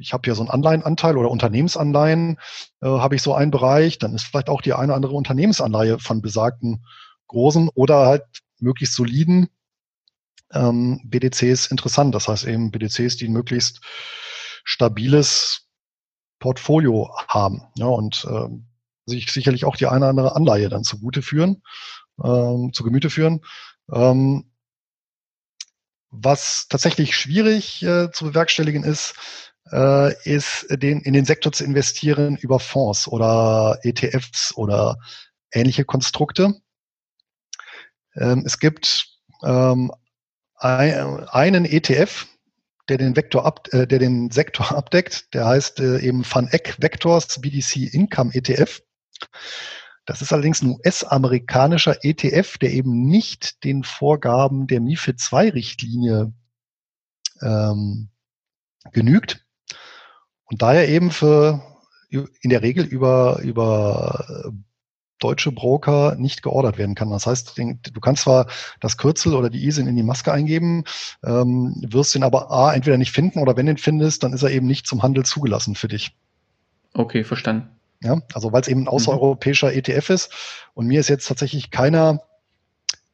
ich 0.00 0.12
habe 0.12 0.22
hier 0.24 0.34
so 0.34 0.42
einen 0.42 0.50
Anleihenanteil 0.50 1.16
oder 1.16 1.30
Unternehmensanleihen, 1.30 2.38
äh, 2.80 2.86
habe 2.86 3.14
ich 3.14 3.22
so 3.22 3.34
einen 3.34 3.50
Bereich, 3.50 3.98
dann 3.98 4.14
ist 4.14 4.24
vielleicht 4.24 4.48
auch 4.48 4.60
die 4.60 4.72
eine 4.72 4.86
oder 4.86 4.96
andere 4.96 5.14
Unternehmensanleihe 5.14 5.98
von 5.98 6.20
besagten 6.20 6.84
großen 7.28 7.68
oder 7.74 8.06
halt 8.06 8.24
möglichst 8.58 8.96
soliden 8.96 9.48
ähm, 10.52 11.00
BDCs 11.04 11.66
interessant. 11.66 12.14
Das 12.14 12.28
heißt 12.28 12.46
eben 12.46 12.70
BDCs, 12.70 13.16
die 13.16 13.28
ein 13.28 13.32
möglichst 13.32 13.80
stabiles 14.64 15.68
Portfolio 16.40 17.10
haben. 17.28 17.62
Ja, 17.76 17.86
und 17.86 18.26
ähm, 18.28 18.69
sich 19.06 19.30
sicherlich 19.30 19.64
auch 19.64 19.76
die 19.76 19.86
eine 19.86 20.00
oder 20.00 20.08
andere 20.08 20.36
Anleihe 20.36 20.68
dann 20.68 20.84
zugute 20.84 21.22
führen, 21.22 21.62
ähm, 22.22 22.72
zu 22.72 22.84
Gemüte 22.84 23.10
führen. 23.10 23.40
Ähm, 23.92 24.50
was 26.10 26.66
tatsächlich 26.68 27.16
schwierig 27.16 27.82
äh, 27.82 28.10
zu 28.10 28.24
bewerkstelligen 28.26 28.82
ist, 28.82 29.14
äh, 29.70 30.12
ist 30.24 30.66
den, 30.70 31.00
in 31.00 31.12
den 31.12 31.24
Sektor 31.24 31.52
zu 31.52 31.64
investieren 31.64 32.36
über 32.36 32.58
Fonds 32.58 33.06
oder 33.08 33.78
ETFs 33.82 34.54
oder 34.56 34.98
ähnliche 35.52 35.84
Konstrukte. 35.84 36.54
Ähm, 38.16 38.42
es 38.44 38.58
gibt 38.58 39.06
ähm, 39.44 39.92
ein, 40.56 41.28
einen 41.28 41.64
ETF, 41.64 42.26
der 42.88 42.98
den 42.98 43.16
Vektor 43.16 43.46
ab, 43.46 43.68
äh, 43.72 43.86
der 43.86 43.98
den 43.98 44.30
Sektor 44.30 44.72
abdeckt. 44.76 45.32
Der 45.34 45.46
heißt 45.46 45.80
äh, 45.80 46.00
eben 46.00 46.24
Van 46.28 46.48
Eck 46.48 46.76
Vectors 46.80 47.40
BDC 47.40 47.94
Income 47.94 48.34
ETF. 48.34 48.80
Das 50.06 50.22
ist 50.22 50.32
allerdings 50.32 50.62
ein 50.62 50.70
US-amerikanischer 50.70 52.04
ETF, 52.04 52.58
der 52.58 52.72
eben 52.72 53.06
nicht 53.06 53.62
den 53.64 53.84
Vorgaben 53.84 54.66
der 54.66 54.80
MIFID 54.80 55.20
II-Richtlinie 55.32 56.32
ähm, 57.42 58.08
genügt 58.92 59.46
und 60.44 60.62
daher 60.62 60.88
eben 60.88 61.10
für 61.10 61.62
in 62.10 62.50
der 62.50 62.62
Regel 62.62 62.84
über, 62.84 63.38
über 63.42 64.52
deutsche 65.20 65.52
Broker 65.52 66.16
nicht 66.16 66.42
geordert 66.42 66.78
werden 66.78 66.94
kann. 66.94 67.10
Das 67.10 67.26
heißt, 67.26 67.56
du 67.56 68.00
kannst 68.00 68.22
zwar 68.22 68.46
das 68.80 68.96
Kürzel 68.96 69.34
oder 69.34 69.50
die 69.50 69.64
ISIN 69.66 69.86
in 69.86 69.96
die 69.96 70.02
Maske 70.02 70.32
eingeben, 70.32 70.84
ähm, 71.22 71.76
wirst 71.86 72.14
den 72.14 72.24
aber 72.24 72.50
A 72.50 72.74
entweder 72.74 72.98
nicht 72.98 73.12
finden 73.12 73.38
oder 73.38 73.56
wenn 73.56 73.66
du 73.66 73.72
ihn 73.72 73.78
findest, 73.78 74.24
dann 74.24 74.32
ist 74.32 74.42
er 74.42 74.50
eben 74.50 74.66
nicht 74.66 74.86
zum 74.86 75.02
Handel 75.02 75.24
zugelassen 75.24 75.76
für 75.76 75.88
dich. 75.88 76.16
Okay, 76.94 77.22
verstanden. 77.22 77.68
Ja, 78.02 78.18
also 78.32 78.52
weil 78.52 78.62
es 78.62 78.68
eben 78.68 78.84
ein 78.84 78.88
außereuropäischer 78.88 79.70
mhm. 79.70 79.78
ETF 79.78 80.10
ist 80.10 80.32
und 80.74 80.86
mir 80.86 81.00
ist 81.00 81.08
jetzt 81.08 81.28
tatsächlich 81.28 81.70
keiner, 81.70 82.20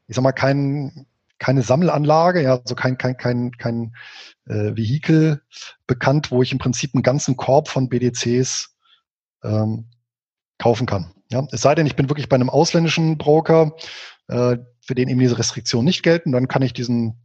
ich 0.06 0.14
sag 0.14 0.22
mal, 0.22 0.32
kein, 0.32 1.06
keine 1.38 1.62
Sammelanlage, 1.62 2.42
ja, 2.42 2.56
also 2.56 2.74
kein, 2.74 2.96
kein, 2.96 3.16
kein, 3.16 3.50
kein 3.52 3.96
äh, 4.46 4.76
Vehikel 4.76 5.42
bekannt, 5.86 6.30
wo 6.30 6.42
ich 6.42 6.52
im 6.52 6.58
Prinzip 6.58 6.94
einen 6.94 7.02
ganzen 7.02 7.36
Korb 7.36 7.68
von 7.68 7.88
BDCs 7.88 8.76
ähm, 9.42 9.86
kaufen 10.58 10.86
kann. 10.86 11.12
Ja, 11.30 11.46
es 11.50 11.62
sei 11.62 11.74
denn, 11.74 11.86
ich 11.86 11.96
bin 11.96 12.08
wirklich 12.08 12.28
bei 12.28 12.36
einem 12.36 12.48
ausländischen 12.48 13.18
Broker, 13.18 13.72
äh, 14.28 14.58
für 14.80 14.94
den 14.94 15.08
eben 15.08 15.18
diese 15.18 15.38
Restriktionen 15.38 15.84
nicht 15.84 16.04
gelten, 16.04 16.30
dann 16.30 16.46
kann 16.46 16.62
ich 16.62 16.72
diesen 16.72 17.18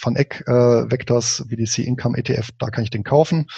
Van 0.00 0.16
Eck 0.16 0.44
äh, 0.46 0.90
Vectors 0.90 1.44
BDC 1.48 1.78
Income 1.80 2.16
ETF, 2.16 2.50
da 2.58 2.70
kann 2.70 2.84
ich 2.84 2.90
den 2.90 3.04
kaufen. 3.04 3.48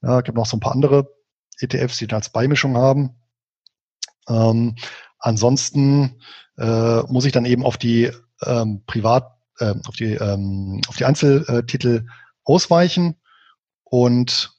Ja, 0.00 0.22
gibt 0.22 0.38
noch 0.38 0.46
so 0.46 0.56
ein 0.56 0.60
paar 0.60 0.72
andere 0.72 1.17
ETFs, 1.60 1.98
die 1.98 2.06
dann 2.06 2.18
als 2.18 2.30
Beimischung 2.30 2.76
haben. 2.76 3.16
Ähm, 4.28 4.76
ansonsten 5.18 6.20
äh, 6.58 7.02
muss 7.02 7.24
ich 7.24 7.32
dann 7.32 7.44
eben 7.44 7.64
auf 7.64 7.76
die 7.76 8.10
ähm, 8.44 8.82
Privat, 8.86 9.36
äh, 9.58 9.74
auf 9.86 9.96
die 9.96 10.14
ähm, 10.14 10.80
auf 10.88 10.96
die 10.96 11.04
Einzeltitel 11.04 12.06
ausweichen 12.44 13.16
und 13.84 14.52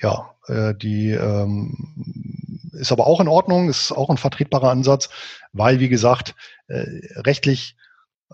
ja, 0.00 0.34
äh, 0.46 0.74
die 0.74 1.10
ähm, 1.10 2.70
ist 2.72 2.92
aber 2.92 3.06
auch 3.06 3.20
in 3.20 3.28
Ordnung, 3.28 3.68
ist 3.68 3.92
auch 3.92 4.10
ein 4.10 4.16
vertretbarer 4.16 4.70
Ansatz, 4.70 5.08
weil, 5.52 5.80
wie 5.80 5.88
gesagt, 5.88 6.34
äh, 6.68 7.00
rechtlich, 7.16 7.76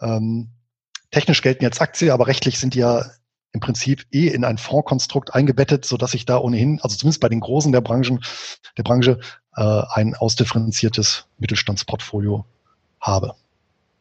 ähm, 0.01 0.51
technisch 1.11 1.43
gelten 1.43 1.65
jetzt 1.65 1.81
Aktien, 1.81 2.11
aber 2.11 2.27
rechtlich 2.27 2.59
sind 2.59 2.75
die 2.75 2.81
ja 2.81 3.05
im 3.55 3.61
Prinzip 3.61 4.05
eh 4.11 4.27
in 4.27 4.45
ein 4.45 4.59
Fondskonstrukt 4.59 5.33
eingebettet, 5.33 5.85
so 5.85 5.97
dass 5.97 6.13
ich 6.13 6.27
da 6.27 6.39
ohnehin, 6.39 6.81
also 6.83 6.97
zumindest 6.97 7.21
bei 7.21 7.29
den 7.29 7.41
Großen 7.41 7.73
der 7.73 7.81
Branchen, 7.81 8.23
der 8.77 8.83
Branche, 8.83 9.21
äh, 9.57 9.83
ein 9.95 10.15
ausdifferenziertes 10.15 11.27
Mittelstandsportfolio 11.39 12.45
habe. 13.01 13.35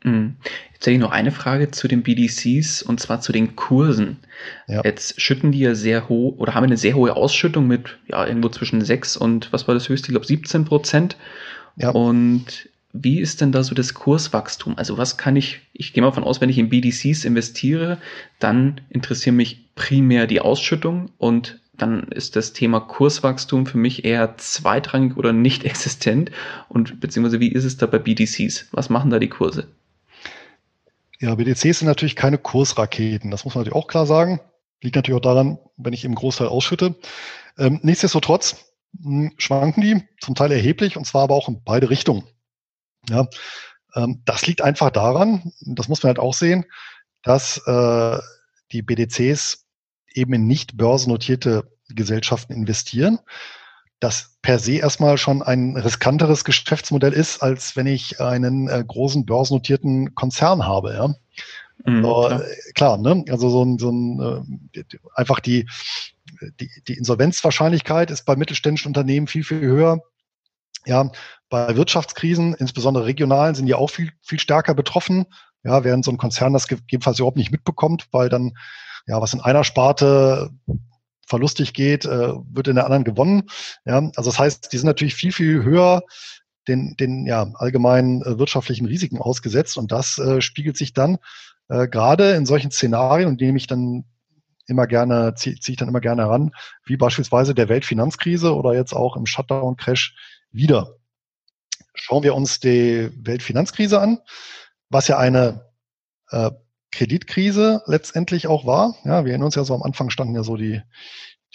Mhm. 0.04 0.38
Jetzt 0.74 0.82
hätte 0.82 0.91
ich 0.91 0.99
noch 0.99 1.12
eine 1.12 1.32
Frage 1.32 1.70
zu 1.70 1.88
den 1.88 2.01
BDCs 2.01 2.82
und 2.82 2.99
zwar 2.99 3.22
zu 3.22 3.32
den 3.32 3.56
Kursen. 3.56 4.18
Ja. 4.68 4.82
Jetzt 4.84 5.22
schütten 5.22 5.51
die 5.51 5.60
ja 5.60 5.76
sehr 5.76 6.10
hoch 6.10 6.38
oder 6.39 6.56
haben 6.56 6.64
eine 6.64 6.78
sehr 6.78 6.95
hohe 6.95 7.16
Ausschüttung 7.16 7.68
mit 7.68 7.99
ja 8.08 8.26
irgendwo 8.26 8.49
zwischen 8.49 8.82
6 8.82 9.16
und 9.18 9.54
was 9.54 9.68
war 9.68 9.76
das 9.76 9.88
höchste? 9.88 10.08
Ich 10.08 10.14
glaube 10.14 10.26
17 10.26 10.66
Prozent. 10.66 11.16
Ja. 11.76 11.91
Und 11.91 12.70
wie 12.93 13.19
ist 13.19 13.41
denn 13.41 13.51
da 13.51 13.63
so 13.63 13.73
das 13.73 13.95
Kurswachstum? 13.95 14.77
Also 14.77 14.99
was 14.99 15.17
kann 15.17 15.35
ich, 15.35 15.61
ich 15.73 15.93
gehe 15.93 16.03
mal 16.03 16.11
von 16.11 16.23
aus, 16.23 16.41
wenn 16.41 16.49
ich 16.49 16.59
in 16.59 16.69
BDCs 16.69 17.25
investiere, 17.25 17.97
dann 18.39 18.81
interessieren 18.89 19.35
mich 19.35 19.73
primär 19.73 20.27
die 20.27 20.39
Ausschüttung 20.39 21.09
und 21.17 21.59
dann 21.75 22.03
ist 22.09 22.35
das 22.35 22.53
Thema 22.53 22.79
Kurswachstum 22.79 23.65
für 23.65 23.79
mich 23.79 24.05
eher 24.05 24.37
zweitrangig 24.37 25.17
oder 25.17 25.33
nicht 25.33 25.63
existent. 25.65 26.31
Und 26.69 26.99
beziehungsweise 26.99 27.39
wie 27.39 27.51
ist 27.51 27.65
es 27.65 27.77
da 27.77 27.87
bei 27.87 27.97
BDCs? 27.97 28.67
Was 28.71 28.89
machen 28.89 29.09
da 29.09 29.17
die 29.17 29.29
Kurse? 29.29 29.67
Ja, 31.19 31.33
BDCs 31.33 31.79
sind 31.79 31.87
natürlich 31.87 32.15
keine 32.15 32.37
Kursraketen. 32.37 33.31
Das 33.31 33.43
muss 33.43 33.55
man 33.55 33.63
natürlich 33.63 33.81
auch 33.81 33.87
klar 33.87 34.05
sagen. 34.05 34.39
Liegt 34.81 34.95
natürlich 34.95 35.17
auch 35.17 35.21
daran, 35.21 35.57
wenn 35.77 35.93
ich 35.93 36.05
eben 36.05 36.13
Großteil 36.13 36.47
ausschütte. 36.47 36.95
Ähm, 37.57 37.79
nichtsdestotrotz 37.81 38.65
mh, 38.99 39.29
hm, 39.29 39.31
schwanken 39.37 39.81
die 39.81 40.03
zum 40.19 40.35
Teil 40.35 40.51
erheblich 40.51 40.95
und 40.95 41.05
zwar 41.05 41.23
aber 41.23 41.33
auch 41.33 41.49
in 41.49 41.63
beide 41.63 41.89
Richtungen. 41.89 42.23
Ja, 43.10 43.28
ähm, 43.95 44.22
das 44.26 44.47
liegt 44.47 44.62
einfach 44.62 44.89
daran, 44.91 45.51
das 45.62 45.88
muss 45.88 46.04
man 46.04 46.10
halt 46.10 46.20
auch 46.20 46.34
sehen, 46.34 46.66
dass 47.22 47.58
äh, 47.68 48.20
die 48.72 48.82
BDCs 48.82 49.66
eben 50.14 50.34
in 50.34 50.47
nicht 50.47 50.78
börsennotierte 50.78 51.72
Gesellschaften 51.89 52.54
investieren 52.54 53.20
das 54.04 54.36
per 54.41 54.60
se 54.60 54.74
erstmal 54.74 55.18
schon 55.18 55.41
ein 55.41 55.78
riskanteres 55.78 56.43
Geschäftsmodell 56.43 57.14
ist, 57.14 57.41
als 57.41 57.76
wenn 57.78 57.88
ich 57.88 58.20
einen 58.20 58.68
äh, 58.68 58.84
großen 58.86 59.26
börsennotierten 59.26 60.14
Konzern 60.14 60.66
habe. 60.66 60.93
Ja? 60.93 61.16
Mhm, 61.86 62.04
so, 62.04 62.14
klar. 62.14 62.41
Äh, 62.41 62.72
klar. 62.74 62.97
ne? 62.97 63.26
Also 63.30 63.49
so 63.49 63.64
ein, 63.64 63.80
so 63.80 63.89
ein 63.89 64.66
äh, 64.76 64.84
einfach 65.16 65.39
die, 65.39 65.70
die, 66.60 66.70
die 66.88 66.93
Insolvenzwahrscheinlichkeit 66.95 68.12
ist 68.12 68.26
bei 68.26 68.36
mittelständischen 68.36 68.89
Unternehmen 68.89 69.28
viel, 69.28 69.45
viel 69.45 69.62
höher. 69.62 70.01
Ja, 70.86 71.11
bei 71.49 71.76
Wirtschaftskrisen, 71.76 72.53
insbesondere 72.55 73.05
regionalen, 73.05 73.55
sind 73.55 73.67
die 73.67 73.74
auch 73.74 73.89
viel, 73.89 74.11
viel 74.21 74.39
stärker 74.39 74.74
betroffen. 74.74 75.26
Ja, 75.63 75.84
während 75.84 76.03
so 76.03 76.11
ein 76.11 76.17
Konzern 76.17 76.53
das 76.53 76.67
gegebenenfalls 76.67 77.19
überhaupt 77.19 77.38
nicht 77.38 77.51
mitbekommt, 77.51 78.07
weil 78.11 78.28
dann, 78.28 78.51
ja, 79.07 79.21
was 79.21 79.34
in 79.34 79.41
einer 79.41 79.63
Sparte 79.63 80.49
verlustig 81.26 81.74
geht, 81.74 82.05
äh, 82.05 82.34
wird 82.51 82.67
in 82.67 82.76
der 82.76 82.86
anderen 82.86 83.05
gewonnen. 83.05 83.43
Ja, 83.86 83.97
also 84.15 84.30
das 84.30 84.39
heißt, 84.39 84.74
die 84.74 84.78
sind 84.78 84.88
natürlich 84.88 85.15
viel, 85.15 85.32
viel 85.32 85.63
höher 85.63 86.01
den, 86.67 86.95
den 86.97 87.26
ja, 87.26 87.51
allgemeinen 87.55 88.21
äh, 88.21 88.38
wirtschaftlichen 88.39 88.86
Risiken 88.86 89.19
ausgesetzt 89.19 89.78
und 89.78 89.91
das 89.91 90.17
äh, 90.17 90.41
spiegelt 90.41 90.78
sich 90.78 90.93
dann 90.93 91.17
äh, 91.69 91.88
gerade 91.88 92.32
in 92.34 92.45
solchen 92.45 92.71
Szenarien, 92.71 93.28
und 93.28 93.41
nehme 93.41 93.57
ich 93.57 93.67
dann 93.67 94.05
immer 94.67 94.88
gerne, 94.88 95.34
ziehe 95.36 95.59
zieh 95.59 95.74
ich 95.74 95.78
dann 95.78 95.89
immer 95.89 95.99
gerne 95.99 96.24
heran, 96.24 96.51
wie 96.86 96.97
beispielsweise 96.97 97.53
der 97.53 97.69
Weltfinanzkrise 97.69 98.55
oder 98.55 98.74
jetzt 98.74 98.93
auch 98.93 99.17
im 99.17 99.26
Shutdown-Crash 99.26 100.15
wieder. 100.54 100.95
Schauen 101.93 102.24
wir 102.24 102.36
uns 102.36 102.60
die 102.60 103.12
Weltfinanzkrise 103.16 103.99
an, 103.99 104.20
was 104.89 105.08
ja 105.08 105.18
eine 105.18 105.70
äh, 106.30 106.51
Kreditkrise 106.91 107.82
letztendlich 107.88 108.47
auch 108.47 108.66
war. 108.66 108.95
Ja, 109.04 109.26
wir 109.26 109.32
erinnern 109.32 109.47
uns 109.47 109.56
ja 109.56 109.64
so 109.64 109.74
am 109.74 109.84
Anfang 109.84 110.10
standen 110.10 110.36
ja 110.36 110.43
so 110.43 110.56
die, 110.56 110.82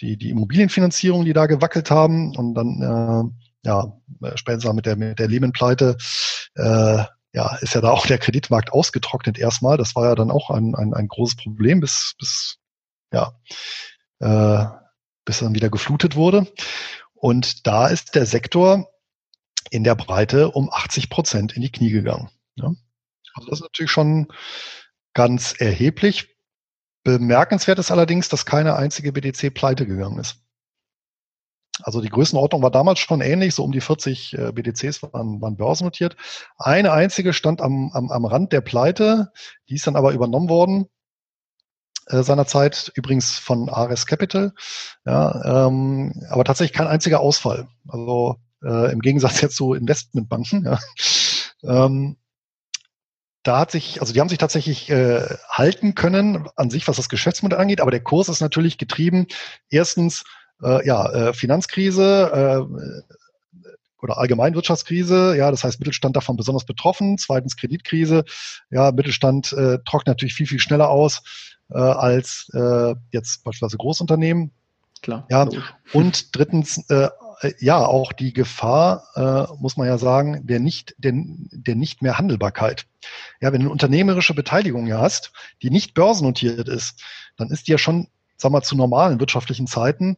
die, 0.01 0.17
die 0.17 0.29
Immobilienfinanzierungen, 0.29 1.25
die 1.25 1.33
da 1.33 1.45
gewackelt 1.45 1.91
haben 1.91 2.35
und 2.35 2.53
dann, 2.53 2.81
äh, 2.81 3.67
ja, 3.67 3.93
später 4.35 4.73
mit 4.73 4.85
der, 4.85 4.95
mit 4.95 5.19
der 5.19 5.27
Lehman-Pleite, 5.27 5.97
äh, 6.55 7.03
ja, 7.33 7.55
ist 7.61 7.75
ja 7.75 7.81
da 7.81 7.91
auch 7.91 8.07
der 8.07 8.17
Kreditmarkt 8.17 8.73
ausgetrocknet 8.73 9.37
erstmal. 9.37 9.77
Das 9.77 9.95
war 9.95 10.05
ja 10.05 10.15
dann 10.15 10.31
auch 10.31 10.49
ein, 10.49 10.75
ein, 10.75 10.93
ein 10.93 11.07
großes 11.07 11.35
Problem, 11.35 11.79
bis, 11.79 12.15
bis, 12.17 12.57
ja, 13.13 13.33
äh, 14.19 14.65
bis 15.25 15.39
dann 15.39 15.53
wieder 15.53 15.69
geflutet 15.69 16.15
wurde. 16.15 16.47
Und 17.19 17.67
da 17.67 17.87
ist 17.87 18.15
der 18.15 18.25
Sektor 18.25 18.89
in 19.69 19.83
der 19.83 19.95
Breite 19.95 20.51
um 20.51 20.69
80 20.71 21.09
Prozent 21.09 21.53
in 21.53 21.61
die 21.61 21.71
Knie 21.71 21.91
gegangen. 21.91 22.29
Ja? 22.55 22.73
Also 23.33 23.49
das 23.49 23.59
ist 23.59 23.63
natürlich 23.63 23.91
schon 23.91 24.27
ganz 25.13 25.53
erheblich. 25.59 26.35
Bemerkenswert 27.03 27.79
ist 27.79 27.91
allerdings, 27.91 28.29
dass 28.29 28.45
keine 28.45 28.75
einzige 28.75 29.11
BDC 29.11 29.53
pleite 29.53 29.85
gegangen 29.85 30.19
ist. 30.19 30.37
Also 31.81 32.01
die 32.01 32.09
Größenordnung 32.09 32.61
war 32.61 32.71
damals 32.71 32.99
schon 32.99 33.21
ähnlich, 33.21 33.55
so 33.55 33.63
um 33.63 33.71
die 33.71 33.81
40 33.81 34.37
äh, 34.37 34.51
BDCs 34.51 35.01
waren, 35.01 35.41
waren 35.41 35.55
börsennotiert. 35.55 36.17
Eine 36.57 36.91
einzige 36.91 37.31
stand 37.33 37.61
am, 37.61 37.91
am, 37.93 38.11
am 38.11 38.25
Rand 38.25 38.51
der 38.51 38.61
Pleite, 38.61 39.31
die 39.69 39.75
ist 39.75 39.87
dann 39.87 39.95
aber 39.95 40.11
übernommen 40.11 40.49
worden 40.49 40.89
äh, 42.09 42.23
seinerzeit, 42.23 42.91
übrigens 42.95 43.37
von 43.37 43.69
Ares 43.69 44.05
Capital. 44.05 44.53
Ja, 45.05 45.67
ähm, 45.67 46.13
aber 46.29 46.43
tatsächlich 46.43 46.75
kein 46.75 46.87
einziger 46.87 47.19
Ausfall. 47.19 47.67
Also 47.87 48.37
äh, 48.63 48.91
im 48.91 48.99
Gegensatz 48.99 49.41
jetzt 49.41 49.55
zu 49.55 49.73
Investmentbanken. 49.73 50.65
Ja. 50.65 50.79
Ähm, 51.63 52.17
da 53.43 53.59
hat 53.59 53.71
sich, 53.71 54.01
also 54.01 54.13
die 54.13 54.19
haben 54.19 54.29
sich 54.29 54.37
tatsächlich 54.37 54.89
äh, 54.89 55.23
halten 55.49 55.95
können 55.95 56.47
an 56.55 56.69
sich, 56.69 56.87
was 56.87 56.97
das 56.97 57.09
Geschäftsmodell 57.09 57.59
angeht, 57.59 57.81
aber 57.81 57.91
der 57.91 58.03
Kurs 58.03 58.27
ist 58.27 58.41
natürlich 58.41 58.77
getrieben. 58.77 59.27
Erstens, 59.69 60.23
äh, 60.61 60.85
ja, 60.85 61.09
äh, 61.09 61.33
Finanzkrise 61.33 62.67
äh, 62.69 63.01
oder 64.01 64.17
Allgemeinwirtschaftskrise, 64.17 65.35
ja, 65.35 65.51
das 65.51 65.63
heißt 65.63 65.79
Mittelstand 65.79 66.15
davon 66.15 66.37
besonders 66.37 66.65
betroffen. 66.65 67.17
Zweitens 67.17 67.57
Kreditkrise, 67.57 68.23
ja, 68.69 68.91
Mittelstand 68.91 69.53
äh, 69.53 69.79
trocknet 69.85 70.07
natürlich 70.07 70.35
viel, 70.35 70.47
viel 70.47 70.59
schneller 70.59 70.89
aus 70.89 71.21
äh, 71.69 71.77
als 71.77 72.49
äh, 72.53 72.95
jetzt 73.11 73.43
beispielsweise 73.43 73.77
Großunternehmen. 73.77 74.51
Klar. 75.01 75.25
Ja, 75.29 75.47
und 75.93 76.35
drittens 76.35 76.89
äh, 76.89 77.09
äh, 77.41 77.53
ja 77.59 77.85
auch 77.85 78.13
die 78.13 78.33
Gefahr, 78.33 79.03
äh, 79.15 79.53
muss 79.59 79.77
man 79.77 79.87
ja 79.87 79.97
sagen, 79.97 80.45
der 80.45 80.59
nicht, 80.59 80.95
der, 80.97 81.13
der 81.15 81.75
nicht 81.75 82.01
mehr 82.01 82.17
Handelbarkeit. 82.17 82.85
Ja, 83.39 83.51
wenn 83.53 83.61
du 83.61 83.67
eine 83.67 83.71
unternehmerische 83.71 84.33
Beteiligung 84.33 84.87
ja 84.87 84.99
hast, 84.99 85.31
die 85.61 85.69
nicht 85.69 85.93
börsennotiert 85.93 86.67
ist, 86.67 87.01
dann 87.37 87.49
ist 87.49 87.67
die 87.67 87.71
ja 87.71 87.77
schon, 87.77 88.07
sag 88.37 88.51
mal, 88.51 88.61
zu 88.61 88.75
normalen 88.75 89.19
wirtschaftlichen 89.19 89.67
Zeiten 89.67 90.17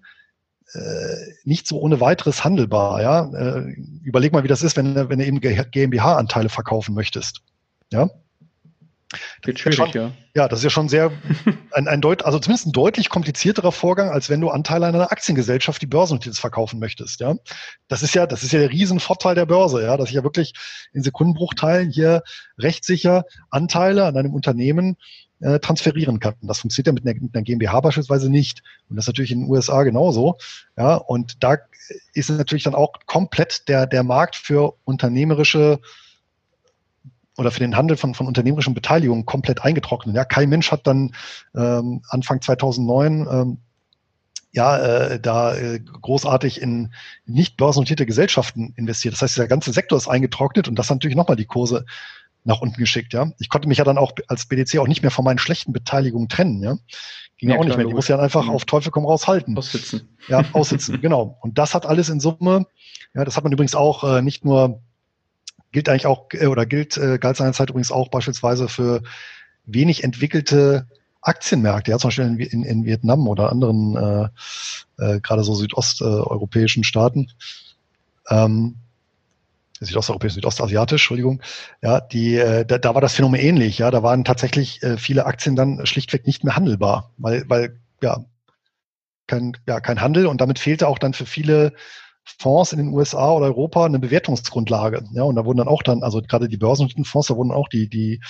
nicht 1.44 1.68
so 1.68 1.80
ohne 1.80 2.00
weiteres 2.00 2.44
handelbar. 2.44 3.02
Ja, 3.02 3.32
äh, 3.34 3.76
überleg 4.04 4.32
mal, 4.32 4.44
wie 4.44 4.48
das 4.48 4.64
ist, 4.64 4.78
wenn, 4.78 4.96
wenn 4.96 5.20
du 5.20 5.26
eben 5.26 5.42
GmbH-Anteile 5.42 6.50
verkaufen 6.50 6.96
möchtest. 6.96 7.42
Ja. 7.92 8.10
Wird 9.44 9.60
schwierig, 9.60 9.78
schon, 9.78 9.90
ja. 9.92 10.12
Ja, 10.34 10.48
das 10.48 10.60
ist 10.60 10.64
ja 10.64 10.70
schon 10.70 10.88
sehr, 10.88 11.12
ein, 11.72 11.88
ein 11.88 12.00
deut, 12.00 12.24
also 12.24 12.40
zumindest 12.40 12.68
ein 12.68 12.72
deutlich 12.72 13.10
komplizierterer 13.10 13.72
Vorgang, 13.72 14.10
als 14.10 14.30
wenn 14.30 14.40
du 14.40 14.50
Anteile 14.50 14.88
an 14.88 14.96
einer 14.96 15.12
Aktiengesellschaft, 15.12 15.82
die 15.82 15.88
börsennotiert 15.88 16.38
verkaufen 16.38 16.80
möchtest, 16.80 17.20
ja. 17.20 17.36
Das 17.90 18.04
ist 18.04 18.16
ja, 18.16 18.26
das 18.26 18.44
ist 18.44 18.54
ja 18.54 18.60
der 18.60 18.72
Riesenvorteil 18.72 19.36
der 19.36 19.46
Börse, 19.46 19.84
ja, 19.84 19.98
dass 19.98 20.10
ich 20.10 20.16
ja 20.16 20.24
wirklich 20.24 20.54
in 20.94 21.04
Sekundenbruchteilen 21.04 21.90
hier 21.90 22.24
rechtssicher 22.58 23.26
Anteile 23.50 24.06
an 24.06 24.16
einem 24.16 24.34
Unternehmen 24.34 24.96
äh, 25.42 25.60
transferieren 25.60 26.20
kann. 26.20 26.36
Das 26.42 26.60
funktioniert 26.60 26.88
ja 26.88 26.94
mit 26.94 27.06
einer, 27.06 27.22
mit 27.22 27.36
einer 27.36 27.44
GmbH 27.44 27.80
beispielsweise 27.82 28.30
nicht. 28.30 28.64
Und 28.90 28.96
das 28.96 29.04
ist 29.04 29.08
natürlich 29.08 29.32
in 29.32 29.42
den 29.42 29.50
USA 29.50 29.84
genauso. 29.84 30.38
Ja, 30.78 30.96
und 30.96 31.44
da 31.44 31.58
ist 32.14 32.30
natürlich 32.30 32.64
dann 32.64 32.76
auch 32.76 32.94
komplett 33.06 33.68
der, 33.68 33.88
der 33.88 34.04
Markt 34.04 34.36
für 34.36 34.76
unternehmerische 34.86 35.80
oder 37.38 37.52
für 37.52 37.60
den 37.60 37.76
Handel 37.76 37.98
von, 37.98 38.14
von 38.14 38.28
unternehmerischen 38.28 38.74
Beteiligungen 38.74 39.26
komplett 39.26 39.64
eingetrocknet. 39.64 40.16
Ja, 40.16 40.26
kein 40.26 40.50
Mensch 40.50 40.72
hat 40.72 40.86
dann 40.86 41.16
ähm, 41.56 42.02
Anfang 42.10 42.42
2009 42.42 43.28
ähm, 43.32 43.58
ja, 44.54 44.78
äh, 44.78 45.20
da 45.20 45.56
äh, 45.56 45.80
großartig 45.80 46.62
in 46.62 46.94
nicht 47.26 47.56
börsennotierte 47.56 48.06
Gesellschaften 48.06 48.74
investiert. 48.76 49.14
Das 49.14 49.22
heißt, 49.22 49.38
der 49.38 49.48
ganze 49.48 49.72
Sektor 49.72 49.98
ist 49.98 50.10
eingetrocknet 50.10 50.68
und 50.68 50.76
das 50.78 50.90
hat 50.90 50.98
natürlich 50.98 51.16
nochmal 51.16 51.38
die 51.38 51.46
Kurse 51.46 51.86
nach 52.44 52.62
unten 52.62 52.78
geschickt, 52.78 53.14
ja. 53.14 53.32
Ich 53.40 53.50
konnte 53.50 53.68
mich 53.68 53.78
ja 53.78 53.84
dann 53.84 53.98
auch 53.98 54.14
als 54.28 54.46
BDC 54.46 54.80
auch 54.80 54.88
nicht 54.88 55.02
mehr 55.02 55.12
von 55.12 55.26
meinen 55.26 55.40
schlechten 55.40 55.74
Beteiligungen 55.74 56.28
trennen, 56.28 56.62
ja. 56.64 56.78
Ging 57.38 57.50
ja, 57.50 57.56
auch 57.56 57.62
klar, 57.62 57.70
nicht 57.70 57.78
mehr. 57.78 57.88
Die 57.88 57.94
muss 57.94 58.08
ja 58.08 58.20
einfach 58.20 58.46
mhm. 58.46 58.52
auf 58.52 58.66
Teufel 58.66 58.92
komm 58.92 59.06
raus 59.06 59.28
halten. 59.28 59.58
Aussitzen. 59.58 60.10
Ja, 60.28 60.44
aussitzen, 60.54 61.02
genau. 61.02 61.38
Und 61.42 61.58
das 61.58 61.74
hat 61.74 61.86
alles 61.86 62.10
in 62.10 62.20
Summe, 62.20 62.66
ja, 63.14 63.26
das 63.26 63.36
hat 63.36 63.44
man 63.44 63.54
übrigens 63.54 63.76
auch 63.76 64.04
äh, 64.04 64.22
nicht 64.22 64.46
nur, 64.46 64.82
gilt 65.72 65.90
eigentlich 65.90 66.06
auch, 66.06 66.28
äh, 66.34 66.48
oder 66.48 66.66
gilt, 66.66 66.98
äh, 66.98 67.18
galt 67.20 67.38
seinerzeit 67.38 67.70
übrigens 67.70 67.92
auch 67.92 68.10
beispielsweise 68.10 68.68
für 68.68 69.04
wenig 69.66 70.04
entwickelte 70.04 70.88
Aktienmärkte, 71.22 71.92
ja, 71.92 72.00
zum 72.00 72.08
Beispiel 72.08 72.26
in, 72.26 72.40
in, 72.40 72.64
in 72.64 72.86
Vietnam 72.86 73.28
oder 73.28 73.52
anderen, 73.52 73.96
äh, 74.98 75.16
äh, 75.16 75.20
gerade 75.20 75.44
so 75.44 75.54
südosteuropäischen 75.54 76.84
Staaten. 76.84 77.30
Ähm, 78.30 78.78
südosteuropäisch, 79.82 80.34
südostasiatisch, 80.34 81.02
Entschuldigung, 81.02 81.42
ja, 81.82 82.00
die, 82.00 82.36
äh, 82.36 82.66
da, 82.66 82.78
da 82.78 82.94
war 82.94 83.02
das 83.02 83.14
Phänomen 83.14 83.42
ähnlich, 83.42 83.80
ja, 83.80 83.92
da 83.92 84.04
waren 84.04 84.24
tatsächlich 84.24 84.82
äh, 84.84 84.98
viele 84.98 85.26
Aktien 85.26 85.56
dann 85.56 85.86
schlichtweg 85.86 86.26
nicht 86.28 86.44
mehr 86.44 86.56
handelbar, 86.56 87.12
weil, 87.18 87.44
weil, 87.48 87.80
ja, 88.02 88.26
kein, 89.28 89.54
ja, 89.68 89.80
kein 89.80 90.02
Handel 90.02 90.28
und 90.28 90.42
damit 90.42 90.60
fehlte 90.60 90.88
auch 90.88 91.00
dann 91.00 91.14
für 91.14 91.26
viele 91.26 91.74
Fonds 92.24 92.72
in 92.72 92.78
den 92.78 92.94
USA 92.94 93.32
oder 93.32 93.48
Europa 93.48 93.86
eine 93.86 94.00
Bewertungsgrundlage, 94.00 95.04
ja, 95.14 95.24
und 95.24 95.36
da 95.36 95.46
wurden 95.46 95.58
dann 95.58 95.68
auch 95.68 95.84
dann, 95.84 96.04
also 96.04 96.22
gerade 96.22 96.48
die 96.48 96.58
börsennotierten 96.58 97.06
Fonds, 97.06 97.28
da 97.28 97.36
wurden 97.36 97.52
auch 97.52 97.68
die, 97.68 97.90
die, 97.90 98.22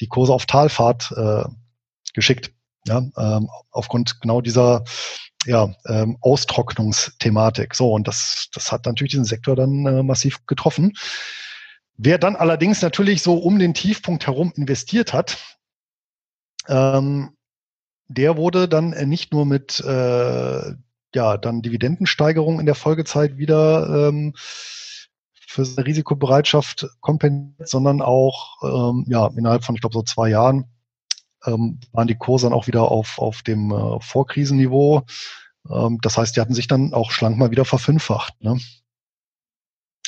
die 0.00 0.08
Kurse 0.08 0.32
auf 0.32 0.46
Talfahrt 0.46 1.12
äh, 1.16 1.44
geschickt, 2.12 2.52
ja, 2.86 2.98
ähm, 3.16 3.48
aufgrund 3.70 4.20
genau 4.20 4.40
dieser 4.40 4.84
ja, 5.46 5.74
ähm, 5.86 6.16
Austrocknungsthematik. 6.20 7.74
So, 7.74 7.92
und 7.92 8.08
das, 8.08 8.48
das 8.52 8.72
hat 8.72 8.86
natürlich 8.86 9.12
diesen 9.12 9.24
Sektor 9.24 9.56
dann 9.56 9.86
äh, 9.86 10.02
massiv 10.02 10.46
getroffen. 10.46 10.94
Wer 11.96 12.18
dann 12.18 12.36
allerdings 12.36 12.82
natürlich 12.82 13.22
so 13.22 13.34
um 13.34 13.58
den 13.58 13.74
Tiefpunkt 13.74 14.26
herum 14.26 14.52
investiert 14.56 15.12
hat, 15.12 15.38
ähm, 16.68 17.30
der 18.08 18.36
wurde 18.36 18.68
dann 18.68 18.92
äh, 18.92 19.06
nicht 19.06 19.32
nur 19.32 19.46
mit 19.46 19.80
äh, 19.80 20.72
ja 21.14 21.36
dann 21.36 21.62
Dividendensteigerung 21.62 22.58
in 22.60 22.66
der 22.66 22.74
Folgezeit 22.74 23.36
wieder 23.38 24.08
ähm, 24.08 24.34
für 25.46 25.64
seine 25.64 25.86
Risikobereitschaft 25.86 26.88
kompensiert, 27.00 27.68
sondern 27.68 28.02
auch 28.02 28.62
ähm, 28.62 29.04
ja 29.08 29.30
innerhalb 29.36 29.64
von 29.64 29.74
ich 29.74 29.80
glaube 29.80 29.94
so 29.94 30.02
zwei 30.02 30.30
Jahren 30.30 30.73
ähm, 31.46 31.80
waren 31.92 32.08
die 32.08 32.16
Kurse 32.16 32.46
dann 32.46 32.52
auch 32.52 32.66
wieder 32.66 32.90
auf, 32.90 33.18
auf 33.18 33.42
dem 33.42 33.70
äh, 33.70 34.00
Vorkrisenniveau. 34.00 35.02
Ähm, 35.70 35.98
das 36.02 36.18
heißt, 36.18 36.36
die 36.36 36.40
hatten 36.40 36.54
sich 36.54 36.68
dann 36.68 36.94
auch 36.94 37.10
schlank 37.10 37.36
mal 37.36 37.50
wieder 37.50 37.64
verfünffacht. 37.64 38.42
Ne? 38.42 38.58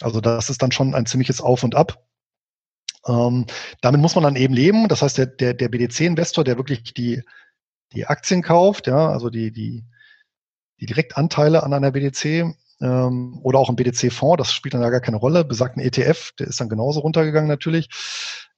Also 0.01 0.21
das 0.21 0.51
ist 0.51 0.63
dann 0.63 0.73
schon 0.73 0.95
ein 0.95 1.07
ziemliches 1.07 1.41
Auf 1.41 1.63
und 1.63 1.75
Ab. 1.75 2.05
Ähm, 3.07 3.47
damit 3.81 4.01
muss 4.01 4.15
man 4.15 4.25
dann 4.25 4.37
eben 4.37 4.55
leben. 4.55 4.89
Das 4.89 5.03
heißt, 5.03 5.19
der, 5.19 5.27
der, 5.27 5.55
der 5.55 5.69
BDC-Investor, 5.69 6.45
der 6.45 6.57
wirklich 6.57 6.95
die, 6.95 7.23
die 7.93 8.07
Aktien 8.07 8.43
kauft, 8.43 8.87
ja, 8.87 9.09
also 9.09 9.31
die, 9.31 9.53
die, 9.53 9.85
die 10.81 10.87
Direktanteile 10.87 11.63
an 11.63 11.73
einer 11.73 11.93
BDC 11.93 12.57
ähm, 12.81 13.41
oder 13.43 13.59
auch 13.59 13.69
ein 13.69 13.77
BDC-Fonds, 13.77 14.39
das 14.39 14.53
spielt 14.53 14.75
dann 14.75 14.83
ja 14.83 14.91
gar 14.91 15.01
keine 15.01 15.17
Rolle, 15.17 15.45
besagt 15.45 15.77
ein 15.77 15.81
ETF, 15.81 16.33
der 16.39 16.49
ist 16.49 16.61
dann 16.61 16.69
genauso 16.69 17.01
runtergegangen 17.01 17.49
natürlich 17.49 17.89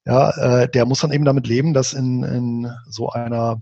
ja, 0.08 0.30
äh, 0.30 0.68
der 0.70 0.86
muss 0.86 1.00
dann 1.00 1.12
eben 1.12 1.26
damit 1.26 1.46
leben, 1.46 1.74
dass 1.74 1.92
in, 1.92 2.22
in 2.22 2.72
so 2.88 3.10
einer, 3.10 3.60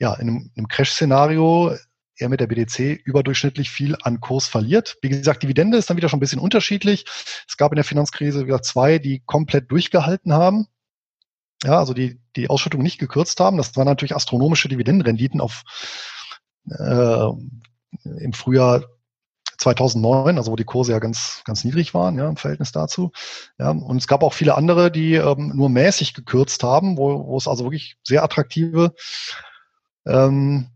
ja, 0.00 0.12
in 0.14 0.28
einem, 0.28 0.50
einem 0.56 0.66
Crash-Szenario 0.66 1.76
er 2.16 2.28
mit 2.28 2.40
der 2.40 2.48
BDC 2.48 3.00
überdurchschnittlich 3.04 3.70
viel 3.70 3.96
an 4.02 4.20
Kurs 4.20 4.48
verliert. 4.48 4.96
Wie 5.00 5.10
gesagt, 5.10 5.44
Dividende 5.44 5.78
ist 5.78 5.88
dann 5.88 5.96
wieder 5.96 6.08
schon 6.08 6.18
ein 6.18 6.20
bisschen 6.20 6.40
unterschiedlich. 6.40 7.04
Es 7.48 7.56
gab 7.56 7.70
in 7.70 7.76
der 7.76 7.84
Finanzkrise 7.84 8.40
wie 8.42 8.46
gesagt, 8.46 8.64
zwei, 8.64 8.98
die 8.98 9.20
komplett 9.20 9.70
durchgehalten 9.70 10.32
haben. 10.32 10.66
Ja, 11.62 11.78
also 11.78 11.94
die 11.94 12.20
die 12.34 12.50
Ausschüttung 12.50 12.82
nicht 12.82 12.98
gekürzt 12.98 13.38
haben. 13.38 13.56
Das 13.56 13.76
waren 13.76 13.86
natürlich 13.86 14.16
astronomische 14.16 14.68
Dividendenrenditen 14.68 15.40
auf 15.40 15.62
äh, 16.68 17.28
im 18.02 18.32
Frühjahr 18.32 18.84
2009, 19.58 20.38
also 20.38 20.52
wo 20.52 20.56
die 20.56 20.64
Kurse 20.64 20.92
ja 20.92 20.98
ganz, 20.98 21.42
ganz 21.44 21.64
niedrig 21.64 21.94
waren, 21.94 22.16
ja, 22.18 22.28
im 22.28 22.36
Verhältnis 22.36 22.72
dazu. 22.72 23.12
Ja, 23.58 23.70
und 23.70 23.96
es 23.96 24.06
gab 24.06 24.22
auch 24.22 24.34
viele 24.34 24.56
andere, 24.56 24.90
die 24.90 25.14
ähm, 25.14 25.52
nur 25.54 25.68
mäßig 25.68 26.14
gekürzt 26.14 26.62
haben, 26.62 26.96
wo, 26.96 27.26
wo 27.26 27.36
es 27.36 27.48
also 27.48 27.64
wirklich 27.64 27.96
sehr 28.02 28.22
attraktive 28.22 28.94
ähm, 30.06 30.68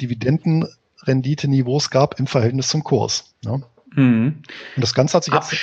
Dividendenrenditeniveaus 0.00 1.90
gab 1.90 2.18
im 2.18 2.26
Verhältnis 2.26 2.68
zum 2.68 2.84
Kurs. 2.84 3.34
Ja. 3.44 3.60
Mhm. 3.94 4.42
Und 4.76 4.82
das 4.82 4.94
Ganze 4.94 5.16
hat 5.16 5.24
sich 5.24 5.34
jetzt, 5.34 5.54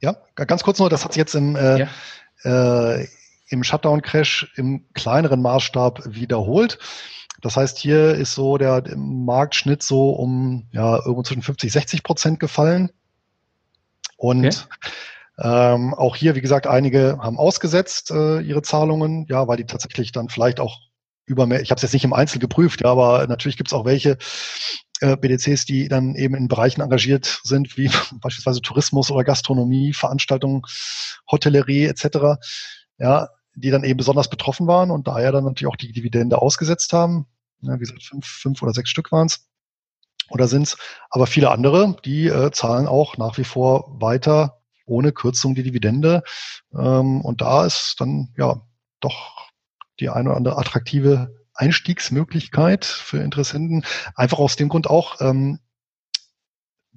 ja, 0.00 0.16
ganz 0.34 0.62
kurz 0.62 0.78
nur, 0.78 0.90
das 0.90 1.04
hat 1.04 1.12
sich 1.12 1.20
jetzt 1.20 1.34
im, 1.34 1.56
äh, 1.56 1.80
ja. 1.80 1.88
äh, 2.44 3.08
im 3.48 3.64
Shutdown-Crash 3.64 4.52
im 4.56 4.84
kleineren 4.94 5.40
Maßstab 5.40 6.02
wiederholt. 6.06 6.78
Das 7.40 7.56
heißt, 7.56 7.78
hier 7.78 8.14
ist 8.14 8.34
so 8.34 8.58
der, 8.58 8.82
Marktschnitt 8.96 9.82
so 9.82 10.10
um 10.10 10.66
ja 10.72 10.96
irgendwo 10.96 11.22
zwischen 11.22 11.42
50, 11.42 11.72
60 11.72 12.02
Prozent 12.02 12.40
gefallen. 12.40 12.90
Und 14.16 14.46
okay. 14.46 14.90
ähm, 15.38 15.94
auch 15.94 16.16
hier, 16.16 16.34
wie 16.34 16.40
gesagt, 16.40 16.66
einige 16.66 17.18
haben 17.20 17.38
ausgesetzt 17.38 18.10
äh, 18.10 18.40
ihre 18.40 18.62
Zahlungen, 18.62 19.26
ja, 19.28 19.46
weil 19.46 19.56
die 19.56 19.66
tatsächlich 19.66 20.10
dann 20.10 20.28
vielleicht 20.28 20.58
auch 20.58 20.78
über 21.26 21.46
mehr, 21.46 21.60
ich 21.60 21.70
habe 21.70 21.76
es 21.76 21.82
jetzt 21.82 21.92
nicht 21.92 22.04
im 22.04 22.12
Einzel 22.12 22.40
geprüft, 22.40 22.80
ja, 22.80 22.90
aber 22.90 23.26
natürlich 23.28 23.56
gibt 23.56 23.68
es 23.68 23.74
auch 23.74 23.84
welche 23.84 24.16
äh, 25.00 25.16
BDCs, 25.16 25.64
die 25.66 25.88
dann 25.88 26.14
eben 26.16 26.34
in 26.34 26.48
Bereichen 26.48 26.80
engagiert 26.80 27.40
sind, 27.44 27.76
wie 27.76 27.90
beispielsweise 28.20 28.62
Tourismus 28.62 29.10
oder 29.10 29.24
Gastronomie, 29.24 29.92
Veranstaltungen, 29.92 30.62
Hotellerie 31.30 31.84
etc. 31.84 32.40
Ja, 32.98 33.28
die 33.60 33.70
dann 33.70 33.84
eben 33.84 33.96
besonders 33.96 34.28
betroffen 34.28 34.66
waren 34.66 34.90
und 34.90 35.08
daher 35.08 35.32
dann 35.32 35.44
natürlich 35.44 35.72
auch 35.72 35.76
die 35.76 35.92
Dividende 35.92 36.40
ausgesetzt 36.40 36.92
haben. 36.92 37.26
Ja, 37.60 37.74
wie 37.74 37.80
gesagt, 37.80 38.02
fünf, 38.02 38.26
fünf 38.26 38.62
oder 38.62 38.72
sechs 38.72 38.90
Stück 38.90 39.10
waren 39.10 39.26
es 39.26 39.48
oder 40.30 40.48
sind 40.48 40.62
es. 40.62 40.76
Aber 41.10 41.26
viele 41.26 41.50
andere, 41.50 41.96
die 42.04 42.26
äh, 42.26 42.50
zahlen 42.52 42.86
auch 42.86 43.16
nach 43.16 43.38
wie 43.38 43.44
vor 43.44 44.00
weiter 44.00 44.60
ohne 44.86 45.12
Kürzung 45.12 45.54
die 45.54 45.62
Dividende. 45.62 46.22
Ähm, 46.72 47.20
und 47.20 47.40
da 47.40 47.66
ist 47.66 47.96
dann 47.98 48.32
ja 48.36 48.62
doch 49.00 49.50
die 50.00 50.08
eine 50.08 50.30
oder 50.30 50.36
andere 50.36 50.58
attraktive 50.58 51.34
Einstiegsmöglichkeit 51.54 52.84
für 52.84 53.18
Interessenten. 53.18 53.84
Einfach 54.14 54.38
aus 54.38 54.56
dem 54.56 54.68
Grund 54.68 54.88
auch, 54.88 55.20
ähm, 55.20 55.58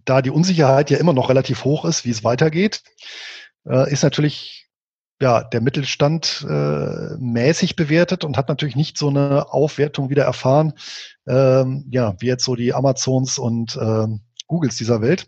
da 0.05 0.21
die 0.21 0.29
Unsicherheit 0.29 0.89
ja 0.89 0.97
immer 0.97 1.13
noch 1.13 1.29
relativ 1.29 1.63
hoch 1.63 1.85
ist, 1.85 2.05
wie 2.05 2.11
es 2.11 2.23
weitergeht, 2.23 2.83
äh, 3.65 3.91
ist 3.91 4.03
natürlich 4.03 4.60
ja, 5.21 5.43
der 5.43 5.61
Mittelstand 5.61 6.45
äh, 6.49 7.15
mäßig 7.19 7.75
bewertet 7.75 8.23
und 8.23 8.37
hat 8.37 8.49
natürlich 8.49 8.75
nicht 8.75 8.97
so 8.97 9.09
eine 9.09 9.53
Aufwertung 9.53 10.09
wieder 10.09 10.23
erfahren, 10.23 10.73
ähm, 11.27 11.85
ja, 11.89 12.15
wie 12.19 12.27
jetzt 12.27 12.43
so 12.43 12.55
die 12.55 12.73
Amazons 12.73 13.37
und 13.37 13.75
äh, 13.75 14.07
Googles 14.47 14.75
dieser 14.75 15.01
Welt. 15.01 15.27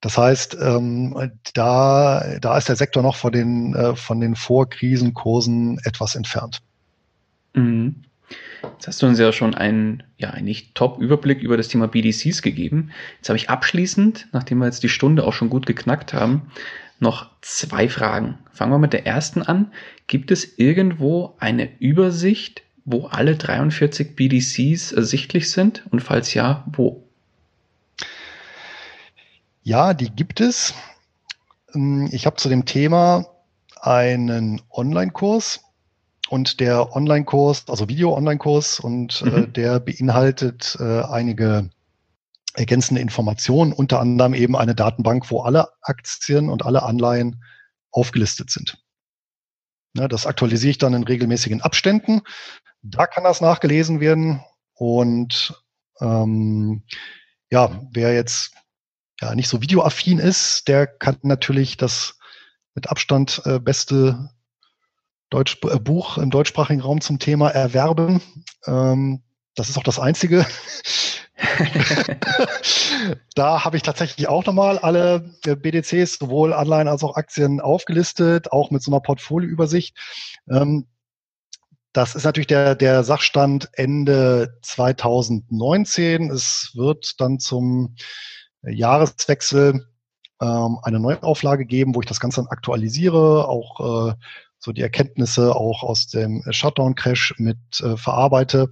Das 0.00 0.18
heißt, 0.18 0.56
ähm, 0.60 1.30
da, 1.54 2.38
da 2.40 2.58
ist 2.58 2.68
der 2.68 2.76
Sektor 2.76 3.02
noch 3.02 3.16
von 3.16 3.32
den, 3.32 3.74
äh, 3.74 3.96
von 3.96 4.20
den 4.20 4.36
Vorkrisenkursen 4.36 5.80
etwas 5.84 6.14
entfernt. 6.14 6.60
Mhm. 7.54 8.02
Jetzt 8.74 8.86
hast 8.88 9.02
du 9.02 9.06
uns 9.06 9.18
ja 9.18 9.32
schon 9.32 9.54
einen, 9.54 10.02
ja, 10.18 10.30
eigentlich 10.30 10.74
Top-Überblick 10.74 11.40
über 11.42 11.56
das 11.56 11.68
Thema 11.68 11.88
BDCs 11.88 12.42
gegeben. 12.42 12.90
Jetzt 13.16 13.28
habe 13.28 13.36
ich 13.36 13.50
abschließend, 13.50 14.28
nachdem 14.32 14.58
wir 14.58 14.66
jetzt 14.66 14.82
die 14.82 14.88
Stunde 14.88 15.24
auch 15.24 15.32
schon 15.32 15.48
gut 15.48 15.66
geknackt 15.66 16.12
haben, 16.12 16.50
noch 17.00 17.30
zwei 17.40 17.88
Fragen. 17.88 18.38
Fangen 18.52 18.72
wir 18.72 18.78
mit 18.78 18.92
der 18.92 19.06
ersten 19.06 19.42
an. 19.42 19.72
Gibt 20.06 20.30
es 20.30 20.58
irgendwo 20.58 21.36
eine 21.38 21.68
Übersicht, 21.80 22.62
wo 22.84 23.06
alle 23.06 23.36
43 23.36 24.16
BDCs 24.16 24.92
ersichtlich 24.92 25.50
sind? 25.50 25.84
Und 25.90 26.00
falls 26.00 26.34
ja, 26.34 26.64
wo? 26.72 27.04
Ja, 29.62 29.94
die 29.94 30.10
gibt 30.10 30.40
es. 30.40 30.74
Ähm, 31.74 32.08
ich 32.12 32.26
habe 32.26 32.36
zu 32.36 32.48
dem 32.48 32.64
Thema 32.64 33.26
einen 33.80 34.62
Online-Kurs 34.70 35.60
und 36.28 36.60
der 36.60 36.94
Online-Kurs, 36.94 37.64
also 37.68 37.88
Video-Online-Kurs 37.88 38.80
und 38.80 39.22
äh, 39.22 39.24
mhm. 39.26 39.36
äh, 39.36 39.46
der 39.48 39.80
beinhaltet 39.80 40.76
äh, 40.80 41.02
einige 41.02 41.70
ergänzende 42.58 43.00
Informationen, 43.00 43.72
unter 43.72 44.00
anderem 44.00 44.34
eben 44.34 44.56
eine 44.56 44.74
Datenbank, 44.74 45.30
wo 45.30 45.42
alle 45.42 45.68
Aktien 45.82 46.50
und 46.50 46.64
alle 46.64 46.82
Anleihen 46.82 47.42
aufgelistet 47.90 48.50
sind. 48.50 48.82
Ja, 49.94 50.08
das 50.08 50.26
aktualisiere 50.26 50.70
ich 50.70 50.78
dann 50.78 50.94
in 50.94 51.04
regelmäßigen 51.04 51.62
Abständen. 51.62 52.20
Da 52.82 53.06
kann 53.06 53.24
das 53.24 53.40
nachgelesen 53.40 54.00
werden. 54.00 54.42
Und 54.74 55.54
ähm, 56.00 56.84
ja, 57.50 57.80
wer 57.92 58.14
jetzt 58.14 58.52
ja 59.20 59.34
nicht 59.34 59.48
so 59.48 59.62
videoaffin 59.62 60.18
ist, 60.18 60.68
der 60.68 60.86
kann 60.86 61.16
natürlich 61.22 61.76
das 61.76 62.18
mit 62.74 62.88
Abstand 62.90 63.42
äh, 63.44 63.58
beste 63.58 64.30
Deutsch, 65.30 65.58
äh, 65.64 65.78
Buch 65.78 66.18
im 66.18 66.30
deutschsprachigen 66.30 66.80
Raum 66.80 67.00
zum 67.00 67.18
Thema 67.18 67.50
erwerben. 67.50 68.20
Ähm, 68.66 69.22
das 69.54 69.68
ist 69.68 69.78
auch 69.78 69.82
das 69.82 69.98
einzige. 69.98 70.46
da 73.34 73.64
habe 73.64 73.76
ich 73.76 73.82
tatsächlich 73.82 74.28
auch 74.28 74.44
nochmal 74.44 74.78
alle 74.78 75.30
äh, 75.46 75.54
BDCs, 75.54 76.18
sowohl 76.18 76.52
Anleihen 76.52 76.88
als 76.88 77.04
auch 77.04 77.16
Aktien 77.16 77.60
aufgelistet, 77.60 78.52
auch 78.52 78.70
mit 78.70 78.82
so 78.82 78.90
einer 78.90 79.00
Portfolioübersicht. 79.00 79.96
Ähm, 80.50 80.86
das 81.92 82.14
ist 82.14 82.24
natürlich 82.24 82.48
der, 82.48 82.74
der 82.74 83.04
Sachstand 83.04 83.68
Ende 83.72 84.58
2019. 84.62 86.30
Es 86.30 86.72
wird 86.74 87.20
dann 87.20 87.38
zum 87.38 87.94
Jahreswechsel 88.62 89.86
ähm, 90.40 90.78
eine 90.82 91.00
Neuauflage 91.00 91.66
geben, 91.66 91.94
wo 91.94 92.00
ich 92.00 92.06
das 92.06 92.20
Ganze 92.20 92.42
dann 92.42 92.50
aktualisiere, 92.50 93.48
auch 93.48 94.10
äh, 94.10 94.14
so 94.58 94.72
die 94.72 94.82
Erkenntnisse 94.82 95.54
auch 95.54 95.82
aus 95.82 96.08
dem 96.08 96.42
Shutdown-Crash 96.48 97.34
mit 97.38 97.58
äh, 97.80 97.96
verarbeite. 97.96 98.68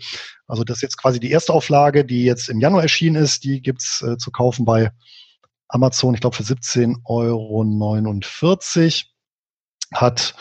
Also 0.46 0.64
das 0.64 0.78
ist 0.78 0.82
jetzt 0.82 0.96
quasi 0.98 1.20
die 1.20 1.30
erste 1.30 1.52
Auflage, 1.52 2.04
die 2.04 2.24
jetzt 2.24 2.48
im 2.48 2.60
Januar 2.60 2.82
erschienen 2.82 3.16
ist. 3.16 3.44
Die 3.44 3.62
gibt's 3.62 4.02
äh, 4.02 4.16
zu 4.18 4.30
kaufen 4.30 4.64
bei 4.64 4.90
Amazon, 5.68 6.14
ich 6.14 6.20
glaube 6.20 6.36
für 6.36 6.42
17,49 6.42 6.96
Euro. 7.04 7.64
Hat 9.94 10.34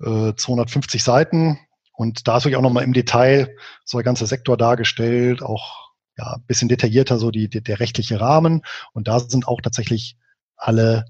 äh, 0.00 0.34
250 0.34 1.02
Seiten 1.02 1.58
und 2.00 2.26
da 2.26 2.38
ist 2.38 2.44
wirklich 2.44 2.56
auch 2.56 2.62
nochmal 2.62 2.84
im 2.84 2.94
Detail 2.94 3.54
so 3.84 3.98
der 3.98 4.04
ganze 4.04 4.26
Sektor 4.26 4.56
dargestellt, 4.56 5.42
auch 5.42 5.90
ja, 6.16 6.34
ein 6.36 6.46
bisschen 6.46 6.68
detaillierter 6.68 7.18
so 7.18 7.30
die, 7.30 7.50
die, 7.50 7.62
der 7.62 7.78
rechtliche 7.78 8.20
Rahmen. 8.20 8.62
Und 8.92 9.06
da 9.06 9.20
sind 9.20 9.46
auch 9.46 9.60
tatsächlich 9.60 10.16
alle 10.56 11.04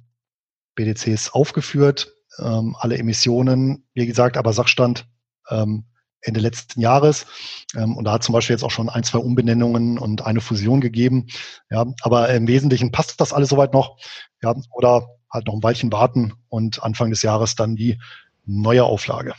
BDCs 0.74 1.30
aufgeführt, 1.30 2.16
ähm, 2.42 2.76
alle 2.78 2.98
Emissionen, 2.98 3.84
wie 3.94 4.06
gesagt, 4.06 4.36
aber 4.36 4.52
Sachstand 4.52 5.06
ähm, 5.50 5.84
Ende 6.22 6.40
letzten 6.40 6.80
Jahres. 6.80 7.26
Ähm, 7.74 7.96
und 7.96 8.04
da 8.04 8.12
hat 8.12 8.22
zum 8.22 8.32
Beispiel 8.32 8.54
jetzt 8.54 8.62
auch 8.62 8.70
schon 8.70 8.88
ein, 8.88 9.02
zwei 9.02 9.18
Umbenennungen 9.18 9.98
und 9.98 10.26
eine 10.26 10.40
Fusion 10.40 10.80
gegeben. 10.80 11.26
Ja, 11.70 11.86
aber 12.02 12.28
im 12.30 12.46
Wesentlichen 12.46 12.92
passt 12.92 13.20
das 13.20 13.32
alles 13.32 13.48
soweit 13.48 13.72
noch. 13.72 13.96
Ja, 14.42 14.54
oder 14.72 15.06
halt 15.32 15.46
noch 15.46 15.54
ein 15.54 15.62
Weilchen 15.62 15.92
warten 15.92 16.34
und 16.48 16.82
Anfang 16.82 17.10
des 17.10 17.22
Jahres 17.22 17.54
dann 17.54 17.76
die 17.76 17.98
neue 18.44 18.84
Auflage. 18.84 19.34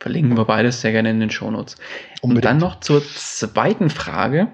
Verlinken 0.00 0.36
wir 0.36 0.44
beides 0.44 0.80
sehr 0.80 0.92
gerne 0.92 1.10
in 1.10 1.20
den 1.20 1.30
Shownotes. 1.30 1.76
Und 2.20 2.44
dann 2.44 2.58
noch 2.58 2.80
zur 2.80 3.02
zweiten 3.06 3.90
Frage. 3.90 4.48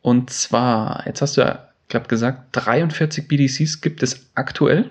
Und 0.00 0.30
zwar, 0.30 1.06
jetzt 1.06 1.22
hast 1.22 1.36
du 1.36 1.42
ja, 1.42 1.68
glaube 1.88 2.08
gesagt, 2.08 2.48
43 2.52 3.28
BDCs 3.28 3.80
gibt 3.80 4.02
es 4.02 4.30
aktuell. 4.34 4.90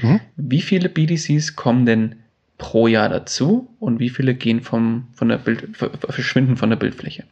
Mhm. 0.00 0.20
Wie 0.36 0.62
viele 0.62 0.88
BDCs 0.88 1.56
kommen 1.56 1.86
denn 1.86 2.16
pro 2.58 2.86
Jahr 2.86 3.08
dazu 3.08 3.74
und 3.78 4.00
wie 4.00 4.10
viele 4.10 4.34
gehen 4.34 4.62
vom, 4.62 5.08
von 5.14 5.28
der 5.28 5.38
Bild, 5.38 5.76
verschwinden 5.76 6.56
von 6.56 6.70
der 6.70 6.76
Bildfläche? 6.76 7.24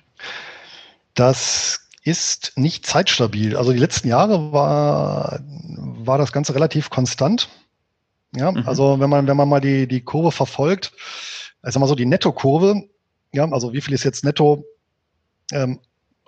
Das 1.14 1.88
ist 2.02 2.52
nicht 2.56 2.86
zeitstabil. 2.86 3.56
Also 3.56 3.72
die 3.72 3.78
letzten 3.78 4.08
Jahre 4.08 4.52
war, 4.52 5.40
war 5.48 6.18
das 6.18 6.32
Ganze 6.32 6.54
relativ 6.54 6.90
konstant. 6.90 7.48
Ja, 8.34 8.52
mhm. 8.52 8.62
also 8.66 9.00
wenn 9.00 9.10
man, 9.10 9.26
wenn 9.26 9.36
man 9.36 9.48
mal 9.48 9.60
die, 9.60 9.88
die 9.88 10.02
Kurve 10.02 10.30
verfolgt, 10.30 10.92
also 11.62 11.80
mal 11.80 11.86
so 11.86 11.94
die 11.94 12.06
Nettokurve, 12.06 12.88
ja, 13.32 13.50
also 13.50 13.72
wie 13.72 13.80
viel 13.80 13.94
ist 13.94 14.04
jetzt 14.04 14.24
netto 14.24 14.64
ähm, 15.52 15.80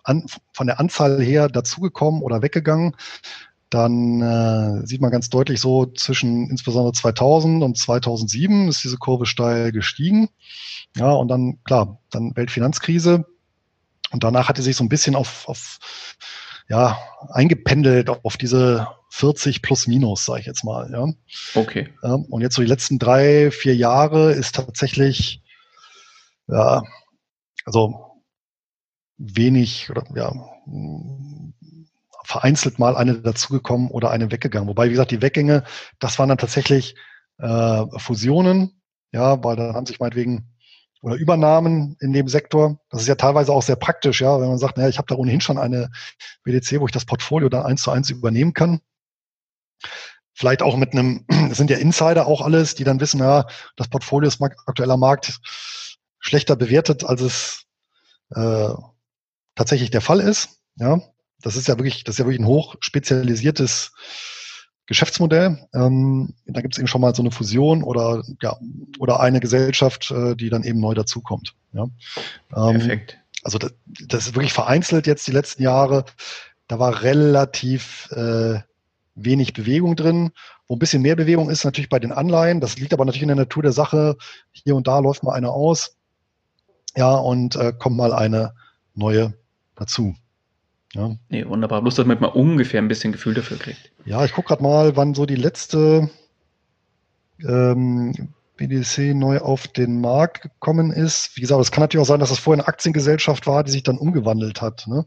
an, 0.03 0.27
von 0.53 0.67
der 0.67 0.81
Anzahl 0.81 1.23
her 1.23 1.49
dazugekommen 1.49 2.23
oder 2.23 2.43
weggegangen, 2.43 2.97
dann 3.71 4.23
äh, 4.23 4.87
sieht 4.87 5.01
man 5.01 5.11
ganz 5.11 5.29
deutlich 5.29 5.61
so 5.61 5.87
zwischen 5.87 6.49
insbesondere 6.51 6.93
2000 6.93 7.63
und 7.63 7.77
2007 7.77 8.69
ist 8.69 8.83
diese 8.83 8.97
Kurve 8.97 9.27
steil 9.27 9.73
gestiegen. 9.73 10.29
Ja, 10.97 11.13
und 11.13 11.29
dann, 11.29 11.63
klar, 11.65 12.01
dann 12.11 12.35
Weltfinanzkrise. 12.35 13.27
Und 14.11 14.25
danach 14.25 14.49
hatte 14.49 14.63
sich 14.63 14.77
so 14.77 14.85
ein 14.85 14.89
bisschen 14.89 15.15
auf, 15.15 15.47
auf 15.49 15.79
ja, 16.69 16.99
eingependelt 17.31 18.09
auf 18.11 18.37
diese 18.37 18.89
40 19.11 19.63
plus 19.63 19.87
minus, 19.87 20.25
sage 20.25 20.41
ich 20.41 20.47
jetzt 20.47 20.65
mal. 20.65 20.91
Ja. 20.91 21.13
Okay. 21.61 21.89
Ja, 22.03 22.15
und 22.15 22.41
jetzt 22.41 22.55
so 22.55 22.63
die 22.63 22.69
letzten 22.69 22.99
drei, 22.99 23.51
vier 23.51 23.75
Jahre 23.75 24.33
ist 24.33 24.55
tatsächlich, 24.55 25.43
ja, 26.47 26.83
also 27.65 28.23
wenig 29.19 29.91
oder 29.91 30.05
ja, 30.15 30.33
vereinzelt 32.29 32.79
mal 32.79 32.95
eine 32.95 33.15
dazugekommen 33.23 33.89
oder 33.89 34.11
eine 34.11 34.31
weggegangen. 34.31 34.69
Wobei, 34.69 34.87
wie 34.87 34.91
gesagt, 34.91 35.13
die 35.13 35.23
Weggänge, 35.23 35.65
das 35.99 36.19
waren 36.19 36.29
dann 36.29 36.37
tatsächlich 36.37 36.95
äh, 37.39 37.85
Fusionen, 37.97 38.83
ja, 39.13 39.43
weil 39.43 39.57
da 39.57 39.73
haben 39.73 39.87
sich 39.87 39.99
meinetwegen 39.99 40.55
oder 41.01 41.15
Übernahmen 41.15 41.97
in 42.01 42.13
dem 42.13 42.29
Sektor. 42.29 42.81
Das 42.91 43.01
ist 43.01 43.07
ja 43.07 43.15
teilweise 43.15 43.51
auch 43.51 43.63
sehr 43.63 43.77
praktisch, 43.77 44.21
ja, 44.21 44.39
wenn 44.39 44.49
man 44.49 44.59
sagt, 44.59 44.77
naja, 44.77 44.91
ich 44.91 44.99
habe 44.99 45.07
da 45.09 45.15
ohnehin 45.15 45.41
schon 45.41 45.57
eine 45.57 45.91
BDC, 46.45 46.81
wo 46.81 46.87
ich 46.87 46.93
das 46.93 47.07
Portfolio 47.07 47.49
dann 47.49 47.65
eins 47.65 47.81
zu 47.81 47.91
eins 47.91 48.11
übernehmen 48.11 48.53
kann. 48.53 48.81
Vielleicht 50.35 50.61
auch 50.61 50.77
mit 50.77 50.93
einem, 50.93 51.25
das 51.29 51.57
sind 51.57 51.71
ja 51.71 51.79
Insider 51.79 52.27
auch 52.27 52.43
alles, 52.43 52.75
die 52.75 52.85
dann 52.85 53.01
wissen, 53.01 53.21
ja, 53.21 53.47
das 53.77 53.89
Portfolio 53.89 54.29
ist 54.29 54.43
aktueller 54.43 54.99
Markt 54.99 55.41
schlechter 56.19 56.57
bewertet, 56.57 57.05
als 57.05 57.23
es 57.23 57.65
äh, 58.35 58.75
tatsächlich 59.55 59.91
der 59.91 60.03
Fall 60.03 60.21
ist. 60.21 60.61
Ja, 60.77 61.01
das 61.43 61.57
ist 61.57 61.69
ja 61.69 61.79
wirklich, 61.79 62.05
das 62.05 62.15
ist 62.15 62.19
ja 62.19 62.25
wirklich 62.25 62.41
ein 62.41 62.47
hoch 62.47 62.77
spezialisiertes 62.81 63.93
Geschäftsmodell. 64.87 65.69
Ähm, 65.75 66.35
da 66.47 66.63
gibt 66.63 66.75
es 66.75 66.79
eben 66.79 66.89
schon 66.89 67.01
mal 67.01 67.15
so 67.15 67.23
eine 67.23 67.31
Fusion 67.31 67.83
oder 67.83 68.23
ja 68.43 68.57
oder 68.99 69.21
eine 69.21 69.39
Gesellschaft, 69.39 70.11
äh, 70.11 70.35
die 70.35 70.49
dann 70.49 70.65
eben 70.65 70.81
neu 70.81 70.95
dazukommt. 70.95 71.55
Ja. 71.73 71.85
Ähm, 71.85 72.79
Perfekt. 72.79 73.19
Also 73.45 73.59
das, 73.59 73.75
das, 73.87 74.27
ist 74.27 74.35
wirklich 74.35 74.53
vereinzelt 74.53 75.07
jetzt 75.07 75.27
die 75.27 75.33
letzten 75.33 75.63
Jahre. 75.63 76.05
Da 76.67 76.79
war 76.79 77.03
relativ 77.03 78.11
äh, 78.13 78.61
wenig 79.15 79.53
Bewegung 79.53 79.95
drin. 79.95 80.31
Wo 80.67 80.77
ein 80.77 80.79
bisschen 80.79 81.03
mehr 81.03 81.17
Bewegung 81.17 81.49
ist 81.49 81.65
natürlich 81.65 81.89
bei 81.89 81.99
den 81.99 82.13
Anleihen. 82.13 82.61
Das 82.61 82.79
liegt 82.79 82.93
aber 82.93 83.05
natürlich 83.05 83.23
in 83.23 83.29
der 83.29 83.37
Natur 83.37 83.63
der 83.63 83.73
Sache. 83.73 84.17
Hier 84.53 84.75
und 84.75 84.87
da 84.87 84.99
läuft 84.99 85.23
mal 85.23 85.33
eine 85.33 85.51
aus. 85.51 85.97
Ja, 86.97 87.15
und 87.15 87.57
äh, 87.57 87.73
kommt 87.79 87.97
mal 87.97 88.13
eine 88.13 88.55
neue 88.95 89.35
dazu. 89.77 90.15
Ja. 90.95 91.17
Nee, 91.29 91.47
wunderbar. 91.47 91.83
Bloß, 91.83 91.97
damit 91.97 92.21
man 92.21 92.31
ungefähr 92.31 92.81
ein 92.81 92.89
bisschen 92.89 93.13
Gefühl 93.13 93.35
dafür 93.35 93.59
kriegt. 93.59 93.93
Ja, 94.05 94.25
ich 94.25 94.33
gucke 94.33 94.49
gerade 94.49 94.63
mal, 94.63 94.97
wann 94.97 95.15
so 95.15 95.27
die 95.27 95.37
letzte 95.37 96.11
ähm, 97.47 98.33
BDC 98.57 99.15
neu 99.15 99.39
auf 99.39 99.69
den 99.69 100.01
Markt 100.01 100.43
gekommen 100.43 100.91
ist. 100.91 101.37
Wie 101.37 101.41
gesagt, 101.41 101.61
es 101.61 101.71
kann 101.71 101.83
natürlich 101.83 102.03
auch 102.03 102.09
sein, 102.09 102.21
dass 102.21 102.31
das 102.31 102.39
vorher 102.39 102.63
eine 102.63 102.69
Aktiengesellschaft 102.69 103.47
war, 103.47 103.65
die 103.65 103.71
sich 103.71 103.83
dann 103.83 103.99
umgewandelt 103.99 104.61
hat. 104.63 104.87
Ne? 104.87 105.07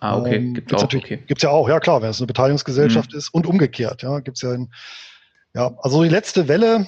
Ah, 0.00 0.18
okay. 0.18 0.36
Ähm, 0.36 0.54
gibt's 0.54 0.74
auch, 0.74 0.82
okay. 0.84 1.24
Ja 1.38 1.50
auch, 1.50 1.68
ja 1.68 1.80
klar, 1.80 2.02
wenn 2.02 2.10
es 2.10 2.20
eine 2.20 2.26
Beteiligungsgesellschaft 2.26 3.12
mhm. 3.12 3.18
ist 3.18 3.28
und 3.30 3.46
umgekehrt, 3.46 4.02
ja, 4.02 4.20
gibt's 4.20 4.42
ja 4.42 4.54
in, 4.54 4.70
ja, 5.54 5.74
also 5.78 6.02
die 6.02 6.08
letzte 6.08 6.48
Welle, 6.48 6.86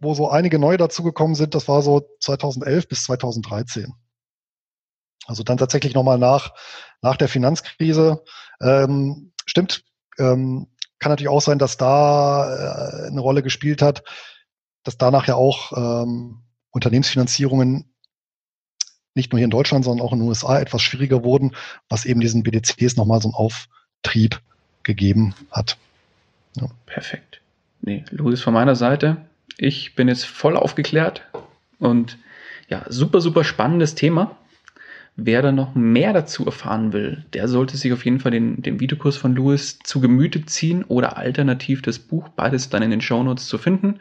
wo 0.00 0.14
so 0.14 0.30
einige 0.30 0.58
neue 0.58 0.78
dazugekommen 0.78 1.34
sind, 1.34 1.54
das 1.54 1.68
war 1.68 1.82
so 1.82 2.02
2011 2.20 2.88
bis 2.88 3.04
2013. 3.04 3.92
Also 5.26 5.42
dann 5.42 5.58
tatsächlich 5.58 5.94
nochmal 5.94 6.18
nach, 6.18 6.54
nach 7.02 7.16
der 7.16 7.28
Finanzkrise. 7.28 8.22
Ähm, 8.60 9.32
stimmt, 9.46 9.84
ähm, 10.18 10.68
kann 10.98 11.10
natürlich 11.10 11.28
auch 11.28 11.40
sein, 11.40 11.58
dass 11.58 11.76
da 11.76 13.04
äh, 13.04 13.06
eine 13.08 13.20
Rolle 13.20 13.42
gespielt 13.42 13.82
hat, 13.82 14.02
dass 14.84 14.98
danach 14.98 15.26
ja 15.26 15.34
auch 15.34 15.72
ähm, 16.04 16.42
Unternehmensfinanzierungen 16.70 17.92
nicht 19.14 19.32
nur 19.32 19.38
hier 19.38 19.46
in 19.46 19.50
Deutschland, 19.50 19.84
sondern 19.84 20.06
auch 20.06 20.12
in 20.12 20.20
den 20.20 20.28
USA 20.28 20.60
etwas 20.60 20.82
schwieriger 20.82 21.24
wurden, 21.24 21.56
was 21.88 22.04
eben 22.04 22.20
diesen 22.20 22.42
BDCs 22.42 22.96
nochmal 22.96 23.20
so 23.20 23.28
einen 23.28 23.34
Auftrieb 23.34 24.40
gegeben 24.82 25.34
hat. 25.50 25.78
Ja. 26.56 26.68
Perfekt. 26.86 27.40
Nee, 27.80 28.04
Louis 28.10 28.40
von 28.40 28.54
meiner 28.54 28.76
Seite. 28.76 29.16
Ich 29.56 29.94
bin 29.94 30.08
jetzt 30.08 30.26
voll 30.26 30.56
aufgeklärt 30.56 31.22
und 31.78 32.18
ja, 32.68 32.84
super, 32.88 33.20
super 33.20 33.42
spannendes 33.42 33.94
Thema 33.94 34.36
wer 35.26 35.42
da 35.42 35.52
noch 35.52 35.74
mehr 35.74 36.12
dazu 36.12 36.46
erfahren 36.46 36.92
will, 36.92 37.24
der 37.32 37.48
sollte 37.48 37.76
sich 37.76 37.92
auf 37.92 38.04
jeden 38.04 38.20
Fall 38.20 38.32
den, 38.32 38.62
den 38.62 38.80
Videokurs 38.80 39.16
von 39.16 39.34
Louis 39.34 39.78
zu 39.82 40.00
Gemüte 40.00 40.44
ziehen 40.46 40.84
oder 40.84 41.16
alternativ 41.16 41.82
das 41.82 41.98
Buch, 41.98 42.28
beides 42.28 42.68
dann 42.68 42.82
in 42.82 42.90
den 42.90 43.00
Shownotes 43.00 43.46
zu 43.46 43.58
finden. 43.58 44.00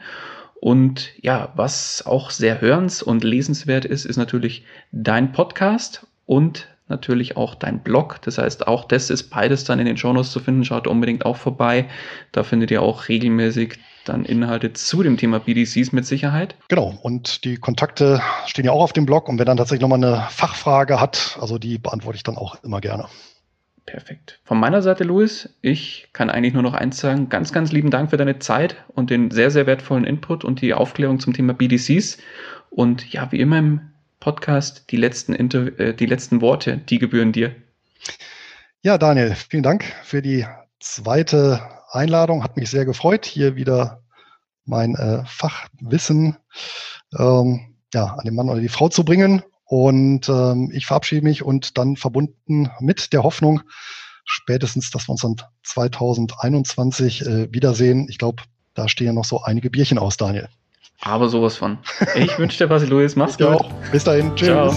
Und 0.61 1.11
ja, 1.21 1.53
was 1.55 2.05
auch 2.05 2.31
sehr 2.31 2.61
hörens- 2.61 3.01
und 3.01 3.23
lesenswert 3.23 3.85
ist, 3.85 4.05
ist 4.05 4.17
natürlich 4.17 4.65
dein 4.91 5.31
Podcast 5.31 6.05
und 6.25 6.67
natürlich 6.89 7.37
auch 7.37 7.55
dein 7.55 7.79
Blog. 7.79 8.21
Das 8.23 8.37
heißt, 8.37 8.67
auch 8.67 8.85
das 8.85 9.09
ist 9.09 9.29
beides 9.29 9.63
dann 9.63 9.79
in 9.79 9.85
den 9.85 9.97
Shownotes 9.97 10.31
zu 10.31 10.39
finden. 10.39 10.65
Schaut 10.65 10.87
unbedingt 10.87 11.25
auch 11.25 11.37
vorbei. 11.37 11.87
Da 12.31 12.43
findet 12.43 12.71
ihr 12.71 12.81
auch 12.81 13.07
regelmäßig 13.07 13.79
dann 14.05 14.25
Inhalte 14.25 14.73
zu 14.73 15.03
dem 15.03 15.17
Thema 15.17 15.39
BDCs 15.39 15.91
mit 15.91 16.05
Sicherheit. 16.05 16.55
Genau, 16.67 16.97
und 17.01 17.43
die 17.43 17.57
Kontakte 17.57 18.21
stehen 18.47 18.65
ja 18.65 18.71
auch 18.71 18.81
auf 18.81 18.93
dem 18.93 19.05
Blog. 19.05 19.29
Und 19.29 19.39
wenn 19.39 19.45
dann 19.45 19.57
tatsächlich 19.57 19.81
nochmal 19.81 20.03
eine 20.03 20.27
Fachfrage 20.29 20.99
hat, 20.99 21.37
also 21.39 21.57
die 21.57 21.77
beantworte 21.77 22.17
ich 22.17 22.23
dann 22.23 22.37
auch 22.37 22.61
immer 22.63 22.81
gerne. 22.81 23.07
Perfekt. 23.85 24.39
Von 24.43 24.59
meiner 24.59 24.83
Seite, 24.83 25.03
Luis, 25.03 25.49
ich 25.61 26.09
kann 26.13 26.29
eigentlich 26.29 26.53
nur 26.53 26.61
noch 26.61 26.75
eins 26.75 26.99
sagen. 26.99 27.29
Ganz, 27.29 27.51
ganz 27.51 27.71
lieben 27.71 27.89
Dank 27.89 28.11
für 28.11 28.17
deine 28.17 28.37
Zeit 28.37 28.77
und 28.89 29.09
den 29.09 29.31
sehr, 29.31 29.49
sehr 29.49 29.65
wertvollen 29.65 30.03
Input 30.03 30.43
und 30.45 30.61
die 30.61 30.75
Aufklärung 30.75 31.19
zum 31.19 31.33
Thema 31.33 31.53
BDCs. 31.53 32.19
Und 32.69 33.11
ja, 33.11 33.31
wie 33.31 33.39
immer 33.39 33.57
im 33.57 33.88
Podcast, 34.19 34.91
die 34.91 34.97
letzten, 34.97 35.33
Inter 35.33 35.79
äh, 35.79 35.93
die 35.93 36.05
letzten 36.05 36.41
Worte, 36.41 36.77
die 36.77 36.99
gebühren 36.99 37.31
dir. 37.31 37.55
Ja, 38.81 38.97
Daniel, 38.97 39.35
vielen 39.35 39.63
Dank 39.63 39.83
für 40.03 40.21
die 40.21 40.45
zweite 40.79 41.61
Einladung. 41.91 42.43
Hat 42.43 42.57
mich 42.57 42.69
sehr 42.69 42.85
gefreut, 42.85 43.25
hier 43.25 43.55
wieder 43.55 44.03
mein 44.65 44.95
äh, 44.95 45.23
Fachwissen 45.25 46.37
ähm, 47.17 47.75
ja, 47.93 48.05
an 48.05 48.25
den 48.25 48.35
Mann 48.35 48.49
oder 48.49 48.61
die 48.61 48.69
Frau 48.69 48.89
zu 48.89 49.03
bringen. 49.03 49.41
Und 49.65 50.29
ähm, 50.29 50.71
ich 50.73 50.85
verabschiede 50.85 51.23
mich 51.23 51.43
und 51.43 51.77
dann 51.77 51.95
verbunden 51.95 52.69
mit 52.79 53.13
der 53.13 53.23
Hoffnung, 53.23 53.61
spätestens, 54.25 54.89
dass 54.91 55.07
wir 55.07 55.11
uns 55.11 55.21
dann 55.21 55.35
2021 55.63 57.25
äh, 57.25 57.53
wiedersehen. 57.53 58.07
Ich 58.09 58.17
glaube, 58.17 58.43
da 58.73 58.87
stehen 58.87 59.07
ja 59.07 59.13
noch 59.13 59.25
so 59.25 59.41
einige 59.41 59.69
Bierchen 59.69 59.99
aus, 59.99 60.17
Daniel. 60.17 60.49
Aber 61.01 61.29
sowas 61.29 61.57
von. 61.57 61.77
Ich 62.15 62.37
wünsche 62.37 62.63
dir 62.65 62.69
was, 62.69 62.87
Luis. 62.87 63.15
Mach's 63.15 63.37
gut. 63.37 63.47
Auch. 63.47 63.71
Bis 63.91 64.03
dahin. 64.03 64.35
Tschüss. 64.35 64.49
Ciao. 64.49 64.73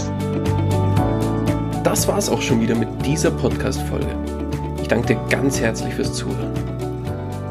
Das 1.82 2.06
war's 2.06 2.28
auch 2.28 2.40
schon 2.40 2.60
wieder 2.60 2.74
mit 2.74 2.88
dieser 3.04 3.30
Podcast-Folge. 3.30 4.06
Ich 4.80 4.88
danke 4.88 5.14
dir 5.14 5.20
ganz 5.28 5.60
herzlich 5.60 5.92
fürs 5.94 6.14
Zuhören. 6.14 6.52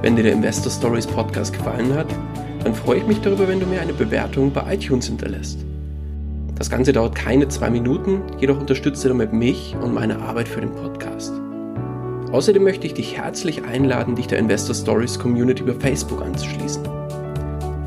Wenn 0.02 0.16
dir 0.16 0.24
der 0.24 0.34
Investor 0.34 0.72
Stories 0.72 1.06
Podcast 1.06 1.54
gefallen 1.54 1.94
hat, 1.94 2.08
dann 2.64 2.74
freue 2.74 3.00
ich 3.00 3.08
mich 3.08 3.20
darüber, 3.22 3.48
wenn 3.48 3.60
du 3.60 3.66
mir 3.66 3.82
eine 3.82 3.94
Bewertung 3.94 4.52
bei 4.52 4.74
iTunes 4.74 5.08
hinterlässt. 5.08 5.60
Das 6.56 6.70
Ganze 6.70 6.94
dauert 6.94 7.16
keine 7.16 7.48
zwei 7.48 7.70
Minuten, 7.70 8.22
jedoch 8.40 8.60
unterstützt 8.60 9.04
du 9.04 9.10
damit 9.10 9.34
mich 9.34 9.76
und 9.82 9.94
meine 9.94 10.20
Arbeit 10.20 10.48
für 10.48 10.62
den 10.62 10.72
Podcast. 10.72 11.34
Außerdem 12.32 12.64
möchte 12.64 12.88
ich 12.88 12.94
dich 12.94 13.18
herzlich 13.18 13.64
einladen, 13.66 14.16
dich 14.16 14.28
der 14.28 14.40
Investor 14.40 14.76
Stories 14.76 15.20
Community 15.20 15.64
über 15.64 15.74
Facebook 15.74 16.22
anzuschließen. 16.22 17.01